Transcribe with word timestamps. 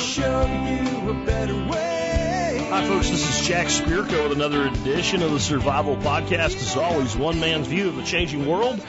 show 0.00 0.46
you 0.46 1.10
a 1.10 1.26
better 1.26 1.54
way. 1.54 2.66
Hi, 2.70 2.86
folks. 2.86 3.10
This 3.10 3.28
is 3.28 3.46
Jack 3.46 3.66
Spirko 3.66 4.28
with 4.28 4.32
another 4.32 4.66
edition 4.66 5.22
of 5.22 5.30
the 5.30 5.38
Survival 5.38 5.96
Podcast. 5.96 6.56
As 6.56 6.74
always, 6.74 7.14
one 7.14 7.38
man's 7.38 7.66
view 7.66 7.88
of 7.88 7.96
the 7.96 8.02
changing 8.02 8.46
world, 8.46 8.80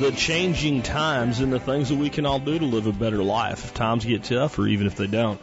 the 0.00 0.10
changing 0.10 0.80
times, 0.80 1.40
and 1.40 1.52
the 1.52 1.60
things 1.60 1.90
that 1.90 1.98
we 1.98 2.08
can 2.08 2.24
all 2.24 2.38
do 2.38 2.58
to 2.58 2.64
live 2.64 2.86
a 2.86 2.92
better 2.92 3.22
life 3.22 3.64
if 3.64 3.74
times 3.74 4.06
get 4.06 4.24
tough 4.24 4.58
or 4.58 4.66
even 4.66 4.86
if 4.86 4.96
they 4.96 5.06
don't. 5.06 5.38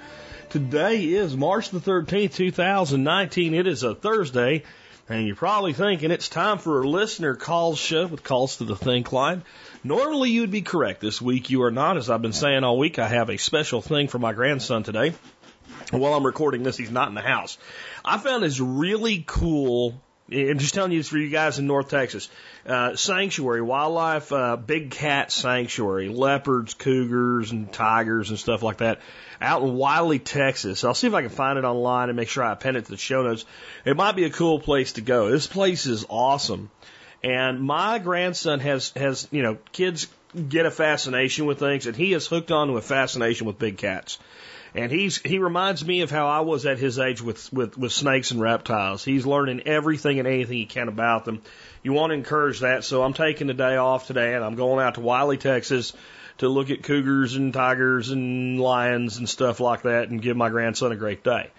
Today 0.50 1.04
is 1.04 1.38
March 1.38 1.70
the 1.70 1.80
13th, 1.80 2.34
2019. 2.34 3.54
It 3.54 3.68
is 3.68 3.84
a 3.84 3.94
Thursday, 3.94 4.64
and 5.12 5.28
you're 5.28 5.36
probably 5.36 5.74
thinking 5.74 6.10
it's 6.10 6.30
time 6.30 6.58
for 6.58 6.82
a 6.82 6.88
listener 6.88 7.36
calls 7.36 7.78
show 7.78 8.08
with 8.08 8.24
calls 8.24 8.58
to 8.58 8.64
the 8.64 8.76
Think 8.76 9.12
line. 9.12 9.44
Normally, 9.84 10.30
you 10.30 10.42
would 10.42 10.52
be 10.52 10.62
correct. 10.62 11.02
This 11.02 11.22
week, 11.22 11.50
you 11.50 11.64
are 11.64 11.72
not. 11.72 11.98
As 11.98 12.10
I've 12.10 12.22
been 12.22 12.34
saying 12.34 12.64
all 12.64 12.78
week, 12.78 12.98
I 12.98 13.08
have 13.08 13.30
a 13.30 13.38
special 13.38 13.82
thing 13.82 14.08
for 14.08 14.20
my 14.20 14.32
grandson 14.32 14.84
today. 14.84 15.14
While 15.92 16.14
I'm 16.14 16.26
recording 16.26 16.64
this, 16.64 16.78
he's 16.78 16.92
not 16.92 17.10
in 17.10 17.16
the 17.16 17.22
house. 17.22 17.58
I 18.06 18.18
found 18.20 18.44
this 18.44 18.60
really 18.60 19.24
cool. 19.28 20.02
I'm 20.32 20.60
just 20.60 20.74
telling 20.74 20.92
you 20.92 21.00
this 21.00 21.10
for 21.10 21.18
you 21.18 21.30
guys 21.30 21.60
in 21.60 21.68
North 21.68 21.90
Texas. 21.90 22.30
Uh, 22.66 22.96
sanctuary, 22.96 23.62
wildlife, 23.62 24.32
uh, 24.32 24.56
big 24.56 24.92
cat 24.92 25.32
sanctuary, 25.32 26.08
leopards, 26.08 26.74
cougars, 26.74 27.52
and 27.52 27.72
tigers 27.72 28.30
and 28.30 28.40
stuff 28.40 28.64
like 28.64 28.78
that 28.78 29.02
out 29.42 29.64
in 29.64 29.74
Wylie, 29.74 30.20
Texas. 30.20 30.84
I'll 30.84 30.94
see 30.94 31.08
if 31.08 31.14
I 31.14 31.22
can 31.22 31.32
find 31.32 31.58
it 31.58 31.66
online 31.66 32.10
and 32.10 32.16
make 32.16 32.30
sure 32.30 32.44
I 32.44 32.54
append 32.54 32.78
it 32.78 32.86
to 32.86 32.92
the 32.92 32.98
show 32.98 33.24
notes. 33.24 33.44
It 33.84 33.98
might 33.98 34.16
be 34.16 34.26
a 34.26 34.30
cool 34.30 34.60
place 34.60 34.94
to 34.94 35.02
go. 35.02 35.30
This 35.32 35.48
place 35.48 35.86
is 35.88 36.06
awesome. 36.10 36.70
And 37.24 37.60
my 37.60 38.00
grandson 38.00 38.60
has, 38.60 38.92
has, 38.92 39.28
you 39.32 39.42
know, 39.42 39.58
kids 39.72 40.08
get 40.48 40.66
a 40.66 40.72
fascination 40.72 41.46
with 41.46 41.60
things 41.60 41.88
and 41.88 41.96
he 41.96 42.14
is 42.14 42.28
hooked 42.28 42.52
on 42.52 42.68
to 42.68 42.78
a 42.78 42.82
fascination 42.82 43.48
with 43.48 43.60
big 43.60 43.78
cats. 43.78 44.18
And 44.74 44.92
he's, 44.92 45.22
he 45.22 45.40
reminds 45.40 45.84
me 45.84 46.02
of 46.02 46.12
how 46.12 46.28
I 46.28 46.42
was 46.42 46.66
at 46.66 46.78
his 46.78 46.98
age 46.98 47.22
with, 47.22 47.52
with, 47.52 47.78
with 47.78 47.92
snakes 47.92 48.32
and 48.32 48.40
reptiles. 48.40 49.04
He's 49.04 49.26
learning 49.26 49.64
everything 49.66 50.20
and 50.20 50.28
anything 50.28 50.58
he 50.58 50.66
can 50.66 50.88
about 50.88 51.26
them. 51.26 51.42
You 51.84 51.92
want 51.94 52.12
to 52.12 52.16
encourage 52.16 52.62
that. 52.62 52.86
So 52.86 53.04
I'm 53.04 53.14
taking 53.14 53.48
the 53.48 53.54
day 53.54 53.76
off 53.76 54.08
today 54.08 54.34
and 54.34 54.46
I'm 54.46 54.56
going 54.56 54.84
out 54.84 54.96
to 54.96 55.02
Wylie, 55.02 55.38
Texas 55.38 55.94
to 56.38 56.48
look 56.48 56.70
at 56.70 56.84
cougars 56.84 57.36
and 57.36 57.54
tigers 57.54 58.10
and 58.10 58.60
lions 58.60 59.18
and 59.18 59.28
stuff 59.28 59.60
like 59.60 59.84
that 59.84 60.10
and 60.10 60.22
give 60.22 60.38
my 60.38 60.50
grandson 60.50 60.92
a 60.92 60.96
great 60.96 61.24
day. 61.24 61.52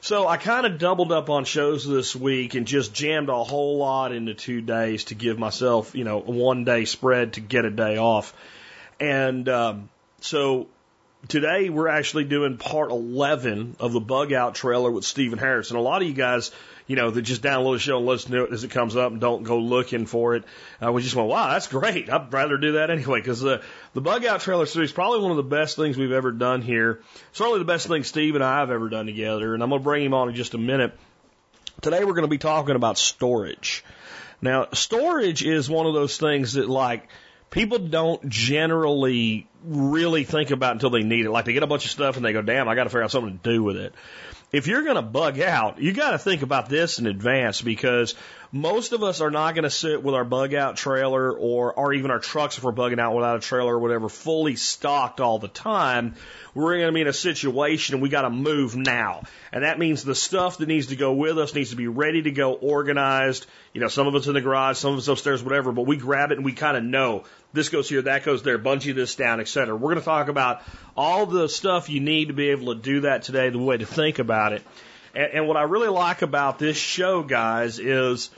So 0.00 0.26
I 0.26 0.36
kind 0.36 0.66
of 0.66 0.78
doubled 0.78 1.12
up 1.12 1.30
on 1.30 1.44
shows 1.44 1.86
this 1.86 2.16
week 2.16 2.54
and 2.54 2.66
just 2.66 2.94
jammed 2.94 3.28
a 3.28 3.44
whole 3.44 3.78
lot 3.78 4.12
into 4.12 4.34
two 4.34 4.60
days 4.60 5.04
to 5.04 5.14
give 5.14 5.38
myself, 5.38 5.94
you 5.94 6.04
know, 6.04 6.18
a 6.18 6.30
one 6.30 6.64
day 6.64 6.86
spread 6.86 7.34
to 7.34 7.40
get 7.40 7.64
a 7.64 7.70
day 7.70 7.98
off. 7.98 8.34
And 8.98 9.48
um, 9.48 9.90
so 10.20 10.66
today 11.28 11.68
we're 11.70 11.88
actually 11.88 12.24
doing 12.24 12.56
part 12.56 12.90
11 12.90 13.76
of 13.80 13.92
the 13.92 14.00
bug 14.00 14.32
out 14.32 14.54
trailer 14.54 14.90
with 14.90 15.04
Stephen 15.04 15.38
Harris. 15.38 15.70
And 15.70 15.78
a 15.78 15.82
lot 15.82 16.02
of 16.02 16.08
you 16.08 16.14
guys 16.14 16.50
you 16.86 16.96
know, 16.96 17.10
that 17.10 17.22
just 17.22 17.42
download 17.42 17.74
the 17.74 17.78
show 17.78 17.98
and 17.98 18.06
listen 18.06 18.32
to 18.32 18.44
it 18.44 18.52
as 18.52 18.64
it 18.64 18.70
comes 18.70 18.96
up 18.96 19.12
and 19.12 19.20
don't 19.20 19.44
go 19.44 19.58
looking 19.58 20.06
for 20.06 20.34
it. 20.34 20.44
Uh, 20.84 20.92
we 20.92 21.02
just 21.02 21.14
went, 21.14 21.28
wow, 21.28 21.50
that's 21.50 21.68
great. 21.68 22.10
I'd 22.10 22.32
rather 22.32 22.58
do 22.58 22.72
that 22.72 22.90
anyway 22.90 23.20
because 23.20 23.40
the, 23.40 23.62
the 23.94 24.00
Bug 24.00 24.24
Out 24.24 24.40
Trailer 24.40 24.66
Series 24.66 24.90
is 24.90 24.94
probably 24.94 25.20
one 25.20 25.30
of 25.30 25.36
the 25.36 25.42
best 25.42 25.76
things 25.76 25.96
we've 25.96 26.12
ever 26.12 26.32
done 26.32 26.62
here. 26.62 27.00
Certainly 27.32 27.60
the 27.60 27.64
best 27.64 27.86
thing 27.86 28.04
Steve 28.04 28.34
and 28.34 28.44
I 28.44 28.58
have 28.58 28.70
ever 28.70 28.88
done 28.88 29.06
together. 29.06 29.54
And 29.54 29.62
I'm 29.62 29.70
going 29.70 29.80
to 29.80 29.84
bring 29.84 30.04
him 30.04 30.14
on 30.14 30.28
in 30.28 30.34
just 30.34 30.54
a 30.54 30.58
minute. 30.58 30.92
Today 31.80 32.04
we're 32.04 32.14
going 32.14 32.22
to 32.22 32.28
be 32.28 32.38
talking 32.38 32.76
about 32.76 32.98
storage. 32.98 33.84
Now, 34.40 34.66
storage 34.72 35.44
is 35.44 35.70
one 35.70 35.86
of 35.86 35.94
those 35.94 36.18
things 36.18 36.54
that 36.54 36.68
like, 36.68 37.08
people 37.52 37.78
don't 37.78 38.28
generally 38.28 39.46
really 39.64 40.24
think 40.24 40.50
about 40.50 40.72
until 40.72 40.90
they 40.90 41.04
need 41.04 41.24
it. 41.24 41.30
Like 41.30 41.44
they 41.44 41.52
get 41.52 41.62
a 41.62 41.68
bunch 41.68 41.84
of 41.84 41.92
stuff 41.92 42.16
and 42.16 42.24
they 42.24 42.32
go, 42.32 42.42
damn, 42.42 42.68
I 42.68 42.74
got 42.74 42.84
to 42.84 42.90
figure 42.90 43.04
out 43.04 43.12
something 43.12 43.38
to 43.38 43.50
do 43.50 43.62
with 43.62 43.76
it 43.76 43.94
if 44.52 44.66
you're 44.66 44.82
going 44.82 44.96
to 44.96 45.02
bug 45.02 45.40
out, 45.40 45.80
you 45.80 45.92
got 45.92 46.10
to 46.10 46.18
think 46.18 46.42
about 46.42 46.68
this 46.68 46.98
in 46.98 47.06
advance 47.06 47.62
because 47.62 48.14
most 48.52 48.92
of 48.92 49.02
us 49.02 49.22
are 49.22 49.30
not 49.30 49.54
going 49.54 49.64
to 49.64 49.70
sit 49.70 50.02
with 50.02 50.14
our 50.14 50.26
bug 50.26 50.52
out 50.52 50.76
trailer 50.76 51.32
or, 51.32 51.72
or 51.72 51.94
even 51.94 52.10
our 52.10 52.18
trucks 52.18 52.58
if 52.58 52.64
we're 52.64 52.72
bugging 52.72 53.00
out 53.00 53.14
without 53.14 53.36
a 53.36 53.40
trailer 53.40 53.74
or 53.74 53.78
whatever 53.78 54.10
fully 54.10 54.56
stocked 54.56 55.20
all 55.20 55.38
the 55.38 55.48
time. 55.48 56.16
We're 56.54 56.76
going 56.76 56.88
to 56.88 56.92
be 56.92 57.00
in 57.00 57.06
a 57.06 57.14
situation 57.14 57.94
and 57.94 58.02
we 58.02 58.10
got 58.10 58.22
to 58.22 58.30
move 58.30 58.76
now. 58.76 59.22
And 59.52 59.64
that 59.64 59.78
means 59.78 60.04
the 60.04 60.14
stuff 60.14 60.58
that 60.58 60.68
needs 60.68 60.88
to 60.88 60.96
go 60.96 61.14
with 61.14 61.38
us 61.38 61.54
needs 61.54 61.70
to 61.70 61.76
be 61.76 61.88
ready 61.88 62.20
to 62.20 62.30
go 62.30 62.52
organized. 62.52 63.46
You 63.72 63.80
know, 63.80 63.88
some 63.88 64.06
of 64.06 64.14
it's 64.16 64.26
in 64.26 64.34
the 64.34 64.42
garage, 64.42 64.76
some 64.76 64.92
of 64.92 64.98
it's 64.98 65.08
upstairs, 65.08 65.42
whatever, 65.42 65.72
but 65.72 65.86
we 65.86 65.96
grab 65.96 66.30
it 66.30 66.36
and 66.36 66.44
we 66.44 66.52
kind 66.52 66.76
of 66.76 66.84
know 66.84 67.24
this 67.52 67.68
goes 67.68 67.88
here, 67.88 68.02
that 68.02 68.24
goes 68.24 68.42
there, 68.42 68.58
bungee 68.58 68.94
this 68.94 69.14
down, 69.14 69.40
etc. 69.40 69.74
We're 69.74 69.90
going 69.90 70.00
to 70.00 70.04
talk 70.04 70.28
about 70.28 70.62
all 70.96 71.26
the 71.26 71.48
stuff 71.48 71.88
you 71.88 72.00
need 72.00 72.28
to 72.28 72.34
be 72.34 72.50
able 72.50 72.74
to 72.74 72.80
do 72.80 73.00
that 73.00 73.22
today, 73.22 73.50
the 73.50 73.58
way 73.58 73.76
to 73.76 73.86
think 73.86 74.18
about 74.18 74.52
it. 74.52 74.62
And, 75.14 75.32
and 75.32 75.48
what 75.48 75.56
I 75.56 75.62
really 75.62 75.88
like 75.88 76.22
about 76.22 76.58
this 76.58 76.76
show, 76.76 77.22
guys, 77.22 77.78
is 77.78 78.30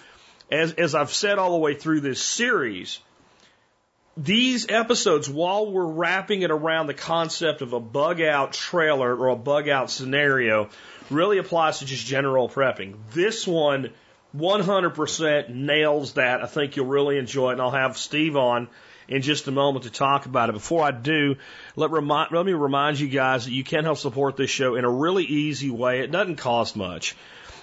as, 0.50 0.72
as 0.72 0.94
I've 0.94 1.12
said 1.12 1.38
all 1.38 1.52
the 1.52 1.58
way 1.58 1.74
through 1.74 2.00
this 2.00 2.20
series, 2.22 3.00
these 4.16 4.70
episodes, 4.70 5.28
while 5.28 5.70
we're 5.70 5.86
wrapping 5.86 6.42
it 6.42 6.50
around 6.50 6.86
the 6.86 6.94
concept 6.94 7.62
of 7.62 7.72
a 7.72 7.80
bug 7.80 8.20
out 8.20 8.52
trailer 8.52 9.14
or 9.14 9.28
a 9.28 9.36
bug 9.36 9.68
out 9.68 9.90
scenario, 9.90 10.68
really 11.10 11.38
applies 11.38 11.80
to 11.80 11.84
just 11.84 12.06
general 12.06 12.48
prepping. 12.48 12.94
This 13.12 13.46
one 13.46 13.90
100% 14.36 15.48
nails 15.48 16.14
that. 16.14 16.42
I 16.42 16.46
think 16.46 16.76
you'll 16.76 16.86
really 16.86 17.18
enjoy 17.18 17.50
it, 17.50 17.52
and 17.54 17.62
I'll 17.62 17.70
have 17.70 17.96
Steve 17.96 18.36
on 18.36 18.68
in 19.08 19.22
just 19.22 19.48
a 19.48 19.50
moment 19.50 19.84
to 19.84 19.90
talk 19.90 20.26
about 20.26 20.48
it. 20.48 20.52
Before 20.52 20.82
I 20.82 20.90
do, 20.90 21.36
let, 21.76 21.90
remind, 21.90 22.32
let 22.32 22.44
me 22.44 22.52
remind 22.52 22.98
you 22.98 23.08
guys 23.08 23.44
that 23.44 23.52
you 23.52 23.64
can 23.64 23.84
help 23.84 23.98
support 23.98 24.36
this 24.36 24.50
show 24.50 24.74
in 24.74 24.84
a 24.84 24.90
really 24.90 25.24
easy 25.24 25.70
way. 25.70 26.00
It 26.00 26.10
doesn't 26.10 26.36
cost 26.36 26.76
much. 26.76 27.16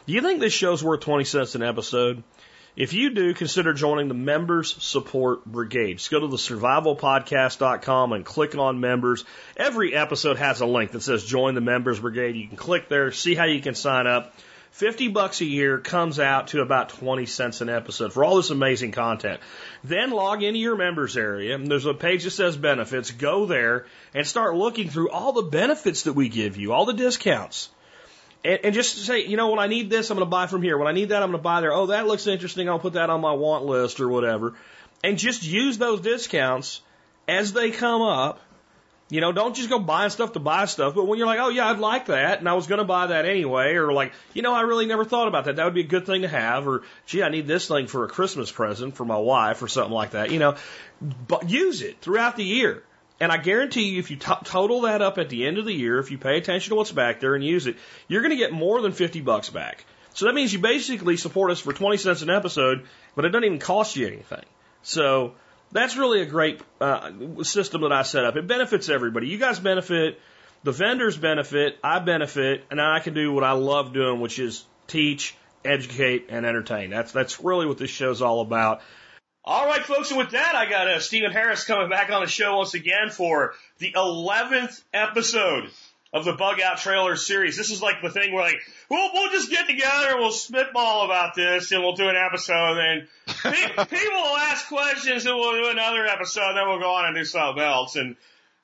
Do 0.07 0.13
you 0.13 0.22
think 0.22 0.40
this 0.40 0.53
show's 0.53 0.84
worth 0.84 1.02
20 1.02 1.24
cents 1.25 1.56
an 1.56 1.63
episode? 1.63 2.24
If 2.75 2.94
you 2.94 3.09
do, 3.09 3.34
consider 3.34 3.74
joining 3.74 4.07
the 4.07 4.13
Members 4.13 4.81
Support 4.81 5.46
Brigade. 5.46 5.97
Just 5.97 6.09
go 6.09 6.22
to 6.22 6.28
the 6.28 6.38
survivalpodcast.com 6.38 8.13
and 8.13 8.25
click 8.25 8.58
on 8.58 8.79
members. 8.79 9.25
Every 9.58 9.94
episode 9.94 10.38
has 10.38 10.62
a 10.62 10.66
link 10.66 10.91
that 10.91 11.02
says 11.02 11.25
join 11.25 11.53
the 11.53 11.62
Members 11.62 12.00
Brigade. 12.00 12.38
You 12.38 12.47
can 12.47 12.56
click 12.56 12.88
there, 12.88 13.12
see 13.12 13.35
how 13.35 13.44
you 13.44 13.62
can 13.62 13.75
sign 13.75 14.08
up. 14.08 14.34
50 14.72 15.09
bucks 15.09 15.42
a 15.42 15.46
year 15.46 15.80
comes 15.80 16.18
out 16.18 16.48
to 16.48 16.62
about 16.62 16.90
20 16.90 17.26
cents 17.26 17.59
an 17.59 17.70
episode 17.70 18.14
for 18.14 18.24
all 18.24 18.38
this 18.38 18.52
amazing 18.52 18.94
content. 18.94 19.42
Then 19.84 20.12
log 20.12 20.44
into 20.44 20.59
your 20.59 20.78
members 20.78 21.18
area 21.18 21.56
and 21.56 21.68
there's 21.70 21.86
a 21.86 21.94
page 21.94 22.24
that 22.24 22.32
says 22.32 22.56
benefits. 22.56 23.12
Go 23.12 23.46
there 23.46 23.86
and 24.14 24.26
start 24.26 24.56
looking 24.56 24.90
through 24.90 25.12
all 25.12 25.34
the 25.34 25.44
benefits 25.44 26.04
that 26.04 26.14
we 26.14 26.30
give 26.30 26.56
you, 26.56 26.72
all 26.72 26.86
the 26.86 26.94
discounts. 26.94 27.70
And, 28.46 28.59
and 28.64 28.74
just 28.74 28.98
say, 29.06 29.26
you 29.26 29.36
know, 29.36 29.50
when 29.50 29.59
I 29.59 29.68
need 29.68 29.90
this, 29.90 30.09
I'm 30.09 30.18
going 30.18 30.26
to 30.26 30.32
buy 30.32 30.48
from 30.48 30.62
here. 30.62 30.78
When 30.78 30.88
I 30.88 30.94
need 30.94 31.09
that, 31.09 31.22
I'm 31.22 31.32
going 31.32 31.40
to 31.40 31.44
buy 31.44 31.59
there. 31.59 31.74
Oh, 31.74 31.88
that 31.88 32.08
looks 32.08 32.26
interesting. 32.26 32.70
I'll 32.70 32.80
put 32.80 32.94
that 32.94 33.09
on 33.09 33.20
my 33.20 33.34
want 33.34 33.66
list 33.66 34.00
or 34.00 34.08
whatever. 34.08 34.56
And 35.03 35.18
just 35.18 35.46
use 35.46 35.78
those 35.78 36.00
discounts 36.00 36.82
as 37.28 37.52
they 37.52 37.72
come 37.72 38.02
up 38.02 38.40
you 39.12 39.20
know, 39.20 39.34
don't 39.34 39.56
just 39.56 39.70
go 39.70 39.78
buying 39.78 40.10
stuff 40.10 40.34
to 40.34 40.40
buy 40.40 40.66
stuff, 40.66 40.96
but 40.96 41.06
when 41.06 41.20
you're 41.20 41.28
like, 41.28 41.40
oh 41.40 41.50
yeah, 41.50 41.70
I'd 41.70 41.80
like 41.80 42.06
that, 42.06 42.40
and 42.40 42.48
I 42.48 42.54
was 42.54 42.66
going 42.66 42.80
to 42.80 42.86
buy 42.86 43.08
that 43.08 43.26
anyway, 43.26 43.76
or 43.76 43.92
like, 43.92 44.14
you 44.34 44.42
know, 44.42 44.54
I 44.54 44.62
really 44.62 44.86
never 44.86 45.04
thought 45.04 45.28
about 45.28 45.46
that. 45.46 45.58
That 45.58 45.66
would 45.66 45.74
be 45.74 45.82
a 45.82 45.88
good 45.88 46.06
thing 46.06 46.22
to 46.22 46.30
have, 46.30 46.66
or 46.66 46.84
gee, 47.06 47.22
I 47.22 47.28
need 47.28 47.46
this 47.46 47.68
thing 47.68 47.88
for 47.88 48.06
a 48.06 48.08
Christmas 48.08 48.50
present 48.50 48.96
for 48.96 49.04
my 49.04 49.18
wife, 49.18 49.62
or 49.62 49.68
something 49.68 49.94
like 49.94 50.12
that. 50.12 50.32
You 50.32 50.40
know, 50.40 50.56
but 51.02 51.50
use 51.50 51.82
it 51.82 52.00
throughout 52.00 52.38
the 52.38 52.46
year. 52.46 52.84
And 53.20 53.32
I 53.32 53.38
guarantee 53.38 53.90
you, 53.90 54.00
if 54.00 54.10
you 54.10 54.18
t- 54.18 54.34
total 54.46 54.82
that 54.82 55.02
up 55.02 55.20
at 55.20 55.30
the 55.30 55.46
end 55.46 55.60
of 55.60 55.66
the 55.66 55.74
year, 55.74 56.00
if 56.00 56.10
you 56.10 56.18
pay 56.18 56.38
attention 56.38 56.72
to 56.72 56.76
what's 56.76 56.92
back 56.92 57.20
there 57.20 57.36
and 57.36 57.44
use 57.44 57.68
it, 57.68 57.76
you're 58.08 58.22
going 58.22 58.32
to 58.32 58.38
get 58.38 58.52
more 58.52 58.82
than 58.82 58.94
50 58.94 59.22
bucks 59.22 59.50
back. 59.50 59.86
So 60.14 60.26
that 60.26 60.34
means 60.34 60.52
you 60.52 60.60
basically 60.60 61.18
support 61.18 61.52
us 61.52 61.60
for 61.60 61.74
20 61.74 61.98
cents 61.98 62.22
an 62.22 62.30
episode, 62.30 62.88
but 63.16 63.26
it 63.26 63.30
doesn't 63.30 63.44
even 63.44 63.60
cost 63.60 63.96
you 63.96 64.08
anything. 64.08 64.44
So, 64.82 65.35
that's 65.72 65.97
really 65.97 66.22
a 66.22 66.26
great 66.26 66.62
uh, 66.79 67.12
system 67.44 67.82
that 67.82 67.91
I 67.91 68.03
set 68.03 68.26
up. 68.26 68.35
It 68.35 68.47
benefits 68.47 68.90
everybody. 68.90 69.28
You 69.28 69.38
guys 69.38 69.59
benefit, 69.59 70.20
the 70.64 70.72
vendors 70.72 71.18
benefit, 71.18 71.78
I 71.84 72.00
benefit, 72.00 72.66
and 72.70 72.82
I 72.82 73.00
can 73.00 73.14
do 73.14 73.32
what 73.32 73.44
I 73.44 73.53
love 73.53 73.94
doing, 73.94 74.20
which 74.20 74.40
is 74.40 74.66
teach, 74.88 75.35
educate, 75.64 76.28
and 76.29 76.46
entertain. 76.46 76.90
That's 76.90 77.12
that's 77.12 77.40
really 77.41 77.66
what 77.66 77.78
this 77.78 77.90
show's 77.90 78.22
all 78.22 78.41
about. 78.41 78.82
All 79.44 79.66
right, 79.66 79.82
folks, 79.82 80.12
and 80.12 80.20
with 80.20 80.32
that, 80.32 80.53
I 80.53 80.70
got 80.70 80.88
uh, 80.88 81.00
Stephen 81.00 81.32
Harris 81.32 81.64
coming 81.64 81.90
back 81.90 82.12
on 82.12 82.22
the 82.22 82.29
show 82.29 82.58
once 82.58 82.76
again 82.76 83.09
for 83.09 83.56
the 83.79 83.91
11th 83.94 84.84
episode 84.94 85.68
of 86.13 86.25
the 86.25 86.34
Bug 86.34 86.59
Out 86.59 86.78
Trailer 86.78 87.16
series. 87.16 87.55
This 87.55 87.72
is 87.72 87.81
like 87.81 88.02
the 88.02 88.09
thing 88.09 88.34
where 88.34 88.43
like, 88.43 88.61
we'll, 88.90 89.11
we'll 89.13 89.31
just 89.31 89.49
get 89.49 89.67
together 89.67 90.09
and 90.09 90.19
we'll 90.19 90.31
spitball 90.31 91.05
about 91.05 91.35
this 91.35 91.72
and 91.72 91.81
we'll 91.81 91.96
do 91.96 92.09
an 92.09 92.17
episode 92.17 92.78
and 92.78 93.08
then 93.43 93.69
people 93.87 94.17
will 94.17 94.37
ask 94.37 94.67
questions 94.67 95.25
and 95.25 95.35
we'll 95.35 95.63
do 95.63 95.69
another 95.69 96.05
episode 96.05 96.49
and 96.49 96.58
then 96.58 96.67
we'll 96.67 96.79
go 96.79 96.93
on 96.93 97.05
and 97.05 97.16
do 97.16 97.23
something 97.23 97.63
else. 97.63 97.96
And 97.96 98.17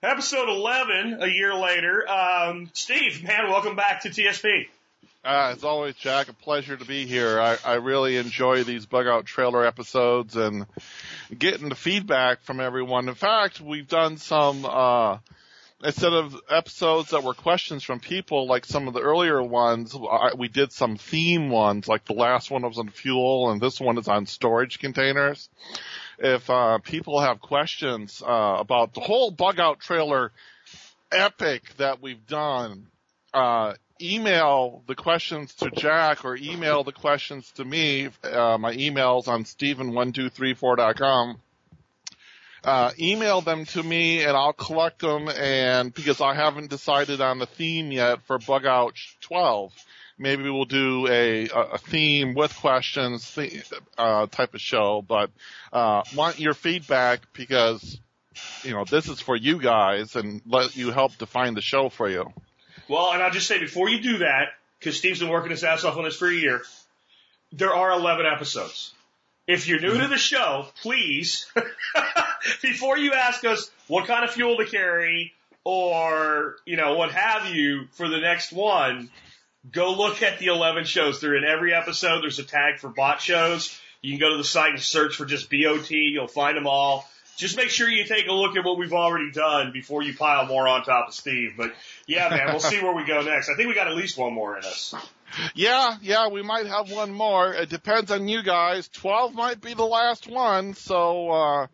episode 0.04 0.50
11, 0.50 1.20
a 1.22 1.28
year 1.28 1.56
later, 1.56 2.10
um, 2.10 2.70
Steve, 2.74 3.24
man, 3.24 3.50
welcome 3.50 3.78
back 3.78 4.02
to 4.02 4.10
TSP. 4.10 4.68
Uh, 5.24 5.54
as 5.56 5.64
always, 5.64 5.96
Jack, 5.96 6.30
a 6.30 6.34
pleasure 6.34 6.78
to 6.78 6.86
be 6.86 7.06
here. 7.06 7.40
I, 7.40 7.58
I 7.66 7.74
really 7.76 8.18
enjoy 8.18 8.64
these 8.64 8.86
bug 8.86 9.08
out 9.08 9.26
trailer 9.26 9.66
episodes 9.66 10.36
and 10.36 10.66
getting 11.38 11.70
the 11.70 11.76
feedback 11.76 12.42
from 12.44 12.60
everyone. 12.60 13.10
In 13.10 13.16
fact, 13.16 13.60
we've 13.60 13.88
done 13.88 14.18
some, 14.18 14.66
uh, 14.66 15.18
instead 15.84 16.14
of 16.14 16.36
episodes 16.50 17.12
that 17.12 17.24
were 17.24 17.34
questions 17.34 17.84
from 17.84 18.00
people 18.00 18.48
like 18.48 18.66
some 18.66 18.88
of 18.88 18.94
the 18.94 19.02
earlier 19.02 19.42
ones, 19.42 19.96
I, 19.96 20.34
we 20.36 20.48
did 20.48 20.72
some 20.72 20.98
theme 20.98 21.50
ones, 21.50 21.88
like 21.88 22.06
the 22.06 22.14
last 22.14 22.50
one 22.50 22.64
was 22.64 22.80
on 22.80 22.90
fuel 22.90 23.52
and 23.52 23.62
this 23.62 23.80
one 23.80 23.98
is 23.98 24.08
on 24.08 24.26
storage 24.26 24.80
containers. 24.80 25.50
If 26.18 26.50
uh, 26.50 26.80
people 26.80 27.20
have 27.22 27.40
questions 27.40 28.24
uh, 28.26 28.58
about 28.60 28.94
the 28.94 29.02
whole 29.02 29.30
bug 29.32 29.60
out 29.60 29.80
trailer 29.80 30.32
epic 31.12 31.64
that 31.78 32.02
we've 32.02 32.26
done, 32.26 32.88
uh, 33.34 33.74
email 34.02 34.84
the 34.88 34.96
questions 34.96 35.54
to 35.56 35.70
Jack 35.72 36.26
or 36.26 36.36
email 36.36 36.84
the 36.84 36.92
questions 36.92 37.52
to 37.54 37.66
me. 37.66 38.10
Uh, 38.24 38.58
my 38.60 38.74
email's 38.74 39.28
on 39.28 39.44
steven1234.com. 39.44 41.40
Uh, 42.64 42.92
email 43.00 43.42
them 43.42 43.66
to 43.66 43.84
me 43.84 44.24
and 44.24 44.36
I'll 44.36 44.54
collect 44.54 45.00
them 45.00 45.30
and 45.30 45.94
because 45.94 46.22
I 46.22 46.34
haven't 46.34 46.70
decided 46.70 47.22
on 47.22 47.40
the 47.40 47.46
theme 47.46 47.92
yet 47.92 48.24
for 48.24 48.40
Bug 48.40 48.66
Out 48.66 48.96
12. 49.22 49.74
Maybe 50.20 50.50
we'll 50.50 50.66
do 50.66 51.08
a, 51.08 51.48
a 51.48 51.78
theme 51.78 52.34
with 52.34 52.56
questions 52.56 53.38
uh, 53.98 54.26
type 54.26 54.56
of 54.56 54.62
show, 54.62 55.04
but 55.08 55.30
uh, 55.72 56.02
want 56.16 56.40
your 56.40 56.56
feedback 56.56 57.22
because 57.34 58.00
you 58.64 58.72
know 58.72 58.84
this 58.84 59.08
is 59.08 59.20
for 59.20 59.36
you 59.36 59.60
guys 59.60 60.16
and 60.16 60.42
let 60.48 60.76
you 60.76 60.92
help 60.92 61.16
define 61.20 61.54
the 61.54 61.62
show 61.62 61.90
for 61.90 62.10
you. 62.10 62.34
Well, 62.90 63.12
and 63.12 63.22
I'll 63.22 63.32
just 63.32 63.48
say 63.48 63.60
before 63.60 63.90
you 63.90 64.02
do 64.02 64.18
that, 64.20 64.54
because 64.80 64.98
Steve's 64.98 65.20
been 65.20 65.30
working 65.30 65.52
his 65.52 65.64
ass 65.64 65.84
off 65.84 65.98
on 65.98 66.04
this 66.04 66.16
for 66.16 66.28
a 66.28 66.34
year, 66.34 66.62
there 67.52 67.74
are 67.74 67.92
11 67.92 68.26
episodes. 68.26 68.94
If 69.46 69.68
you're 69.68 69.80
new 69.80 69.98
to 70.00 70.08
the 70.08 70.18
show, 70.18 70.68
please, 70.82 71.50
before 72.62 72.98
you 72.98 73.14
ask 73.14 73.44
us 73.46 73.70
what 73.88 74.08
kind 74.08 74.24
of 74.24 74.32
fuel 74.32 74.58
to 74.58 74.66
carry 74.66 75.34
or, 75.64 76.56
you 76.66 76.78
know, 76.78 76.96
what 76.96 77.12
have 77.12 77.54
you 77.54 77.88
for 77.94 78.08
the 78.08 78.20
next 78.20 78.54
one, 78.54 79.10
go 79.72 79.94
look 79.94 80.22
at 80.24 80.40
the 80.40 80.48
11 80.48 80.86
shows. 80.86 81.20
They're 81.20 81.36
in 81.36 81.44
every 81.44 81.74
episode. 81.74 82.22
There's 82.22 82.40
a 82.40 82.44
tag 82.44 82.80
for 82.80 82.90
bot 82.90 83.22
shows. 83.22 83.78
You 84.02 84.14
can 84.14 84.20
go 84.20 84.32
to 84.32 84.38
the 84.38 84.44
site 84.44 84.72
and 84.72 84.82
search 84.82 85.16
for 85.16 85.26
just 85.26 85.50
BOT. 85.50 85.90
You'll 85.92 86.28
find 86.28 86.56
them 86.56 86.68
all. 86.68 87.06
Just 87.38 87.56
make 87.56 87.70
sure 87.70 87.88
you 87.88 88.04
take 88.06 88.28
a 88.28 88.34
look 88.34 88.58
at 88.58 88.66
what 88.66 88.80
we've 88.80 88.94
already 88.94 89.32
done 89.32 89.72
before 89.72 90.02
you 90.02 90.16
pile 90.16 90.48
more 90.48 90.68
on 90.68 90.84
top 90.84 91.10
of 91.10 91.14
Steve. 91.14 91.54
But 91.56 91.72
yeah, 92.08 92.30
man, 92.30 92.48
we'll 92.48 92.60
see 92.60 92.82
where 92.82 92.96
we 92.96 93.06
go 93.06 93.22
next. 93.22 93.50
I 93.50 93.56
think 93.56 93.70
we 93.70 93.76
got 93.76 93.88
at 93.88 93.96
least 93.96 94.18
one 94.18 94.34
more 94.34 94.58
in 94.58 94.64
us. 94.64 94.96
Yeah, 95.54 95.98
yeah, 96.02 96.30
we 96.30 96.42
might 96.42 96.66
have 96.66 96.92
one 96.92 97.12
more. 97.12 97.54
It 97.54 97.70
depends 97.70 98.10
on 98.10 98.28
you 98.28 98.42
guys. 98.42 98.88
12 98.90 99.36
might 99.36 99.62
be 99.62 99.74
the 99.76 99.86
last 99.86 100.28
one, 100.28 100.74
so, 100.74 101.30
uh, 101.30 101.68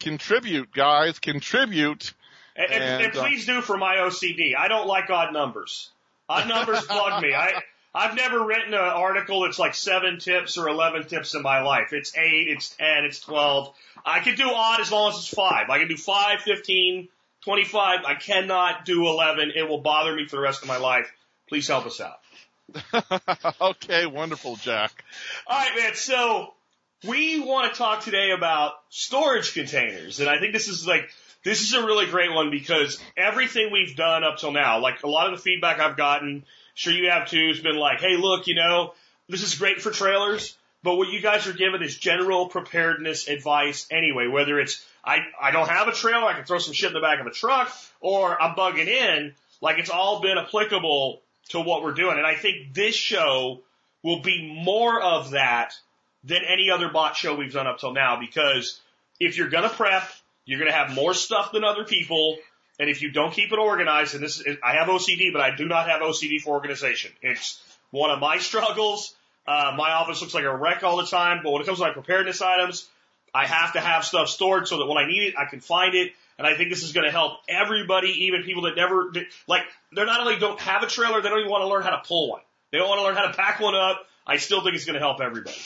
contribute, 0.00 0.72
guys, 0.72 1.18
contribute. 1.18 2.12
And, 2.56 2.72
and, 2.72 2.82
and, 2.82 3.04
And, 3.04 3.16
uh, 3.16 3.22
please 3.22 3.46
do 3.46 3.60
for 3.60 3.76
my 3.76 3.96
OCD. 3.96 4.56
I 4.56 4.68
don't 4.68 4.86
like 4.86 5.08
odd 5.10 5.32
numbers. 5.32 5.90
Odd 6.28 6.48
numbers 6.48 6.86
bug 6.86 7.22
me. 7.22 7.34
I, 7.34 7.62
I've 7.94 8.14
never 8.14 8.44
written 8.44 8.72
an 8.72 8.80
article 8.80 9.42
that's 9.42 9.58
like 9.58 9.74
seven 9.74 10.18
tips 10.18 10.56
or 10.56 10.68
11 10.68 11.06
tips 11.08 11.34
in 11.34 11.42
my 11.42 11.62
life. 11.62 11.92
It's 11.92 12.16
eight, 12.16 12.48
it's 12.48 12.70
10, 12.76 13.04
it's 13.04 13.20
12. 13.20 13.74
I 14.04 14.20
can 14.20 14.36
do 14.36 14.48
odd 14.48 14.80
as 14.80 14.92
long 14.92 15.10
as 15.10 15.18
it's 15.18 15.28
five. 15.28 15.70
I 15.70 15.78
can 15.78 15.88
do 15.88 15.96
five, 15.96 16.40
15, 16.40 17.08
25. 17.44 18.00
I 18.04 18.14
cannot 18.14 18.84
do 18.84 19.06
11. 19.06 19.52
It 19.56 19.68
will 19.68 19.80
bother 19.80 20.14
me 20.14 20.26
for 20.26 20.36
the 20.36 20.42
rest 20.42 20.62
of 20.62 20.68
my 20.68 20.76
life. 20.76 21.12
Please 21.48 21.66
help 21.66 21.86
us 21.86 22.00
out. 22.00 22.20
okay, 23.60 24.06
wonderful, 24.06 24.54
Jack. 24.56 25.04
All 25.48 25.58
right, 25.58 25.76
man. 25.76 25.94
So 25.94 26.54
we 27.06 27.40
want 27.40 27.72
to 27.72 27.78
talk 27.78 28.02
today 28.02 28.30
about 28.30 28.72
storage 28.90 29.54
containers, 29.54 30.20
and 30.20 30.28
I 30.28 30.38
think 30.38 30.52
this 30.52 30.68
is 30.68 30.86
like 30.86 31.10
this 31.44 31.62
is 31.62 31.72
a 31.72 31.84
really 31.84 32.06
great 32.06 32.32
one 32.32 32.50
because 32.50 33.00
everything 33.16 33.72
we've 33.72 33.96
done 33.96 34.24
up 34.24 34.38
till 34.38 34.52
now, 34.52 34.80
like 34.80 35.02
a 35.02 35.08
lot 35.08 35.32
of 35.32 35.38
the 35.38 35.42
feedback 35.42 35.80
I've 35.80 35.96
gotten, 35.96 36.44
sure 36.74 36.92
you 36.92 37.10
have 37.10 37.28
too, 37.28 37.48
has 37.48 37.60
been 37.60 37.76
like, 37.76 38.00
hey, 38.00 38.16
look, 38.16 38.46
you 38.46 38.54
know, 38.54 38.92
this 39.28 39.42
is 39.42 39.54
great 39.54 39.80
for 39.80 39.90
trailers, 39.90 40.56
but 40.82 40.96
what 40.96 41.08
you 41.08 41.20
guys 41.20 41.46
are 41.46 41.54
given 41.54 41.82
is 41.82 41.96
general 41.96 42.48
preparedness 42.48 43.28
advice 43.28 43.86
anyway, 43.90 44.26
whether 44.26 44.60
it's 44.60 44.84
I, 45.02 45.18
I 45.40 45.50
don't 45.50 45.68
have 45.68 45.88
a 45.88 45.92
trailer, 45.92 46.26
I 46.26 46.34
can 46.34 46.44
throw 46.44 46.58
some 46.58 46.74
shit 46.74 46.88
in 46.88 46.94
the 46.94 47.00
back 47.00 47.20
of 47.20 47.26
a 47.26 47.30
truck, 47.30 47.72
or 48.00 48.40
I'm 48.40 48.54
bugging 48.54 48.88
in, 48.88 49.34
like 49.62 49.78
it's 49.78 49.90
all 49.90 50.20
been 50.20 50.36
applicable 50.36 51.22
to 51.50 51.60
what 51.60 51.82
we're 51.82 51.94
doing. 51.94 52.18
And 52.18 52.26
I 52.26 52.34
think 52.34 52.74
this 52.74 52.94
show 52.94 53.62
will 54.02 54.20
be 54.20 54.60
more 54.62 55.00
of 55.00 55.30
that 55.30 55.72
than 56.24 56.42
any 56.46 56.70
other 56.70 56.88
bot 56.88 57.16
show 57.16 57.34
we've 57.34 57.52
done 57.52 57.66
up 57.66 57.78
till 57.78 57.92
now 57.92 58.18
because 58.20 58.80
if 59.18 59.36
you're 59.36 59.48
gonna 59.48 59.68
prep, 59.68 60.08
you're 60.44 60.58
gonna 60.58 60.72
have 60.72 60.94
more 60.94 61.14
stuff 61.14 61.52
than 61.52 61.64
other 61.64 61.84
people. 61.84 62.38
And 62.78 62.88
if 62.88 63.02
you 63.02 63.10
don't 63.10 63.32
keep 63.32 63.52
it 63.52 63.58
organized, 63.58 64.14
and 64.14 64.22
this 64.22 64.40
is, 64.40 64.56
I 64.62 64.74
have 64.74 64.88
OCD, 64.88 65.32
but 65.32 65.42
I 65.42 65.54
do 65.54 65.66
not 65.66 65.88
have 65.88 66.00
OCD 66.00 66.40
for 66.40 66.54
organization. 66.54 67.12
It's 67.20 67.62
one 67.90 68.10
of 68.10 68.20
my 68.20 68.38
struggles. 68.38 69.14
Uh, 69.46 69.74
my 69.76 69.92
office 69.92 70.20
looks 70.20 70.34
like 70.34 70.44
a 70.44 70.56
wreck 70.56 70.82
all 70.82 70.96
the 70.96 71.06
time, 71.06 71.40
but 71.42 71.50
when 71.52 71.60
it 71.62 71.66
comes 71.66 71.78
to 71.78 71.84
my 71.84 71.92
preparedness 71.92 72.40
items, 72.40 72.88
I 73.34 73.46
have 73.46 73.74
to 73.74 73.80
have 73.80 74.04
stuff 74.04 74.28
stored 74.28 74.68
so 74.68 74.78
that 74.78 74.86
when 74.86 74.98
I 74.98 75.06
need 75.06 75.28
it, 75.28 75.34
I 75.38 75.44
can 75.44 75.60
find 75.60 75.94
it. 75.94 76.12
And 76.38 76.46
I 76.46 76.56
think 76.56 76.70
this 76.70 76.82
is 76.82 76.92
going 76.92 77.04
to 77.04 77.10
help 77.10 77.40
everybody, 77.48 78.08
even 78.24 78.44
people 78.44 78.62
that 78.62 78.74
never, 78.74 79.12
like, 79.46 79.62
they're 79.92 80.06
not 80.06 80.20
only 80.20 80.38
don't 80.38 80.58
have 80.60 80.82
a 80.82 80.86
trailer, 80.86 81.20
they 81.20 81.28
don't 81.28 81.40
even 81.40 81.50
want 81.50 81.62
to 81.62 81.68
learn 81.68 81.82
how 81.82 81.90
to 81.90 82.02
pull 82.06 82.30
one. 82.30 82.40
They 82.72 82.78
don't 82.78 82.88
want 82.88 83.00
to 83.00 83.04
learn 83.04 83.16
how 83.16 83.26
to 83.26 83.34
pack 83.34 83.60
one 83.60 83.74
up. 83.74 84.06
I 84.26 84.38
still 84.38 84.62
think 84.62 84.74
it's 84.74 84.84
going 84.84 84.94
to 84.94 85.00
help 85.00 85.20
everybody. 85.20 85.56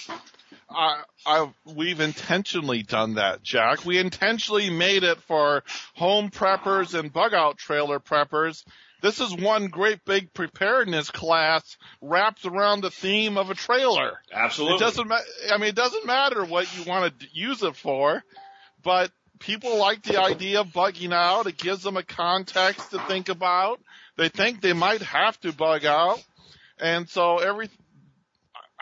I, 0.70 1.02
I, 1.26 1.52
we've 1.64 2.00
intentionally 2.00 2.82
done 2.82 3.14
that, 3.14 3.42
Jack. 3.42 3.84
We 3.84 3.98
intentionally 3.98 4.70
made 4.70 5.04
it 5.04 5.20
for 5.22 5.62
home 5.94 6.30
preppers 6.30 6.98
and 6.98 7.12
bug 7.12 7.34
out 7.34 7.58
trailer 7.58 8.00
preppers. 8.00 8.64
This 9.02 9.20
is 9.20 9.36
one 9.36 9.66
great 9.66 10.04
big 10.04 10.32
preparedness 10.32 11.10
class 11.10 11.76
wrapped 12.00 12.46
around 12.46 12.80
the 12.80 12.90
theme 12.90 13.36
of 13.36 13.50
a 13.50 13.54
trailer. 13.54 14.18
Absolutely. 14.32 14.76
It 14.76 14.80
doesn't 14.80 15.08
ma- 15.08 15.18
I 15.52 15.58
mean, 15.58 15.68
it 15.68 15.74
doesn't 15.74 16.06
matter 16.06 16.44
what 16.44 16.74
you 16.76 16.84
want 16.84 17.20
to 17.20 17.26
use 17.32 17.62
it 17.62 17.76
for, 17.76 18.22
but 18.82 19.10
people 19.38 19.76
like 19.78 20.02
the 20.02 20.20
idea 20.20 20.60
of 20.60 20.68
bugging 20.68 21.12
out. 21.12 21.46
It 21.46 21.58
gives 21.58 21.82
them 21.82 21.98
a 21.98 22.02
context 22.02 22.92
to 22.92 22.98
think 23.00 23.28
about. 23.28 23.80
They 24.16 24.30
think 24.30 24.60
they 24.60 24.72
might 24.72 25.02
have 25.02 25.38
to 25.40 25.52
bug 25.52 25.84
out. 25.84 26.22
And 26.78 27.08
so 27.08 27.38
every, 27.38 27.68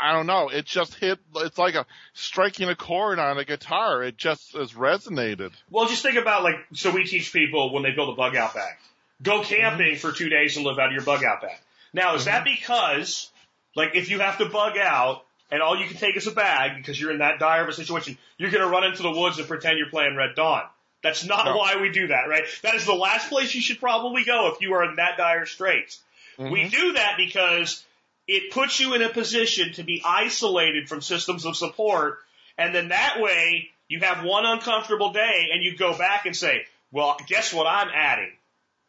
I 0.03 0.13
don't 0.13 0.27
know, 0.27 0.49
it 0.49 0.65
just 0.65 0.95
hit, 0.97 1.21
it's 1.37 1.59
like 1.59 1.77
a 1.77 1.87
striking 2.13 2.69
a 2.69 2.75
chord 2.75 3.21
on 3.21 3.39
a 3.39 3.45
guitar. 3.45 4.03
It 4.03 4.17
just 4.17 4.53
has 4.55 4.73
resonated. 4.73 5.53
Well, 5.71 5.87
just 5.87 6.03
think 6.03 6.17
about 6.17 6.43
like, 6.43 6.57
so 6.75 6.91
we 6.91 7.05
teach 7.05 7.33
people 7.33 7.73
when 7.73 7.85
they 7.85 7.93
build 7.93 8.13
a 8.13 8.17
bug 8.17 8.35
out 8.35 8.53
bag, 8.53 8.75
go 9.23 9.41
mm-hmm. 9.41 9.55
camping 9.55 9.97
for 9.97 10.11
two 10.11 10.29
days 10.29 10.57
and 10.57 10.67
live 10.67 10.79
out 10.81 10.89
of 10.89 10.93
your 10.93 11.05
bug 11.05 11.23
out 11.23 11.43
bag. 11.43 11.57
Now, 11.93 12.17
is 12.17 12.25
that 12.25 12.45
mm-hmm. 12.45 12.55
because, 12.55 13.31
like, 13.77 13.95
if 13.95 14.11
you 14.11 14.19
have 14.19 14.39
to 14.39 14.47
bug 14.47 14.77
out 14.77 15.23
and 15.53 15.63
all 15.63 15.79
you 15.79 15.87
can 15.87 15.99
take 15.99 16.17
is 16.17 16.27
a 16.27 16.33
bag 16.33 16.79
because 16.79 17.01
you're 17.01 17.13
in 17.13 17.19
that 17.19 17.39
dire 17.39 17.63
of 17.63 17.69
a 17.69 17.73
situation, 17.73 18.19
you're 18.39 18.51
going 18.51 18.65
to 18.65 18.69
run 18.69 18.85
into 18.85 19.03
the 19.03 19.13
woods 19.13 19.39
and 19.39 19.47
pretend 19.47 19.79
you're 19.79 19.91
playing 19.91 20.17
Red 20.17 20.35
Dawn. 20.35 20.65
That's 21.05 21.25
not 21.25 21.45
No. 21.45 21.57
why 21.57 21.81
we 21.81 21.91
do 21.91 22.09
that, 22.09 22.29
right? 22.29 22.45
That 22.63 22.75
is 22.75 22.87
the 22.87 22.95
last 22.95 23.29
place 23.29 23.55
you 23.55 23.61
should 23.61 23.79
probably 23.79 24.25
go 24.25 24.53
if 24.53 24.61
you 24.61 24.73
are 24.75 24.85
in 24.85 24.97
that 24.97 25.17
dire 25.17 25.47
straits. 25.47 26.01
We 26.39 26.45
mm-hmm. 26.45 26.69
do 26.71 26.93
that 26.95 27.15
because 27.19 27.85
it 28.33 28.51
puts 28.51 28.81
you 28.81 28.95
in 28.95 29.03
a 29.03 29.11
position 29.11 29.73
to 29.75 29.83
be 29.83 30.03
isolated 30.05 30.89
from 30.89 31.03
systems 31.03 31.45
of 31.45 31.57
support. 31.57 32.19
And 32.57 32.75
then 32.75 32.89
that 32.89 33.21
way 33.21 33.71
you 33.89 34.01
have 34.01 34.25
one 34.25 34.47
uncomfortable 34.47 35.13
day 35.13 35.49
and 35.53 35.63
you 35.63 35.77
go 35.77 35.97
back 35.97 36.25
and 36.25 36.35
say, 36.35 36.63
well, 36.91 37.17
guess 37.27 37.53
what 37.53 37.67
I'm 37.67 37.89
adding 37.95 38.33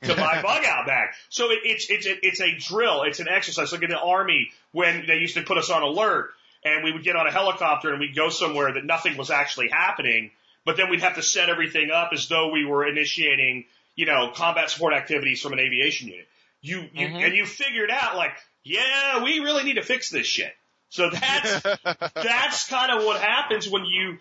to 0.04 0.16
my 0.16 0.42
bug 0.44 0.64
out 0.66 0.88
bag. 0.88 1.10
So 1.30 1.52
it, 1.52 1.60
it's, 1.64 1.90
it's, 1.90 2.06
a, 2.06 2.26
it's 2.26 2.42
a 2.42 2.56
drill. 2.58 3.04
It's 3.04 3.20
an 3.20 3.28
exercise. 3.28 3.72
Like 3.74 3.84
in 3.84 3.90
the 3.90 4.00
army 4.00 4.50
when 4.72 5.06
they 5.08 5.18
used 5.18 5.36
to 5.36 5.44
put 5.44 5.58
us 5.58 5.70
on 5.70 5.84
alert 5.84 6.32
and 6.64 6.84
we 6.86 6.94
would 6.94 7.04
get 7.04 7.18
on 7.18 7.28
a 7.28 7.32
helicopter 7.32 7.92
and 7.92 8.00
we'd 8.00 8.16
go 8.16 8.30
somewhere 8.30 8.74
that 8.74 8.86
nothing 8.86 9.18
was 9.18 9.30
actually 9.30 9.68
happening, 9.70 10.32
but 10.66 10.78
then 10.78 10.90
we'd 10.90 11.02
have 11.02 11.16
to 11.16 11.22
set 11.22 11.50
everything 11.50 11.92
up 11.92 12.12
as 12.14 12.30
though 12.30 12.52
we 12.52 12.64
were 12.64 12.88
initiating, 12.88 13.66
you 13.96 14.06
know, 14.06 14.32
combat 14.34 14.70
support 14.70 14.94
activities 14.94 15.42
from 15.42 15.52
an 15.52 15.60
aviation 15.60 16.08
unit. 16.08 16.28
You, 16.62 16.80
you, 16.94 17.08
mm-hmm. 17.08 17.18
and 17.18 17.36
you 17.36 17.46
figured 17.46 17.92
out 17.92 18.16
like, 18.16 18.32
yeah, 18.64 19.24
we 19.24 19.40
really 19.40 19.64
need 19.64 19.76
to 19.76 19.84
fix 19.84 20.10
this 20.10 20.26
shit. 20.26 20.54
So 20.90 21.10
that's, 21.10 21.64
that's 22.14 22.68
kind 22.68 22.92
of 22.92 23.06
what 23.06 23.20
happens 23.20 23.68
when 23.68 23.86
you, 23.86 24.18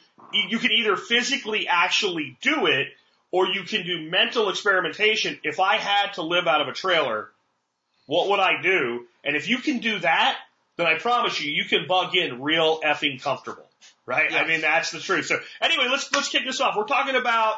you 0.49 0.59
can 0.59 0.73
either 0.73 0.97
physically 0.97 1.69
actually 1.69 2.39
do 2.41 2.67
it 2.67 2.89
or 3.31 3.47
you 3.47 3.65
can 3.65 3.85
do 3.85 4.11
mental 4.11 4.49
experimentation. 4.49 5.39
If 5.43 5.61
I 5.61 5.77
had 5.77 6.15
to 6.15 6.23
live 6.23 6.47
out 6.47 6.61
of 6.61 6.69
a 6.69 6.73
trailer, 6.73 7.29
what 8.07 8.29
would 8.31 8.41
I 8.41 8.61
do? 8.63 9.07
And 9.25 9.37
if 9.37 9.49
you 9.49 9.59
can 9.59 9.79
do 9.79 9.99
that, 9.99 10.39
then 10.77 10.87
I 10.87 10.99
promise 10.99 11.41
you, 11.41 11.51
you 11.51 11.65
can 11.65 11.87
bug 11.87 12.17
in 12.17 12.43
real 12.43 12.81
effing 12.81 13.21
comfortable. 13.23 13.69
Right? 14.07 14.33
I 14.33 14.47
mean, 14.47 14.63
that's 14.63 14.91
the 14.91 14.99
truth. 14.99 15.27
So 15.27 15.39
anyway, 15.61 15.87
let's, 15.91 16.13
let's 16.13 16.29
kick 16.29 16.45
this 16.45 16.61
off. 16.61 16.75
We're 16.77 16.85
talking 16.85 17.15
about 17.15 17.55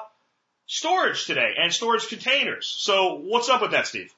storage 0.67 1.27
today 1.27 1.55
and 1.59 1.73
storage 1.73 2.09
containers. 2.09 2.67
So 2.67 3.21
what's 3.25 3.49
up 3.49 3.63
with 3.63 3.71
that, 3.71 3.87
Steve? 3.87 4.13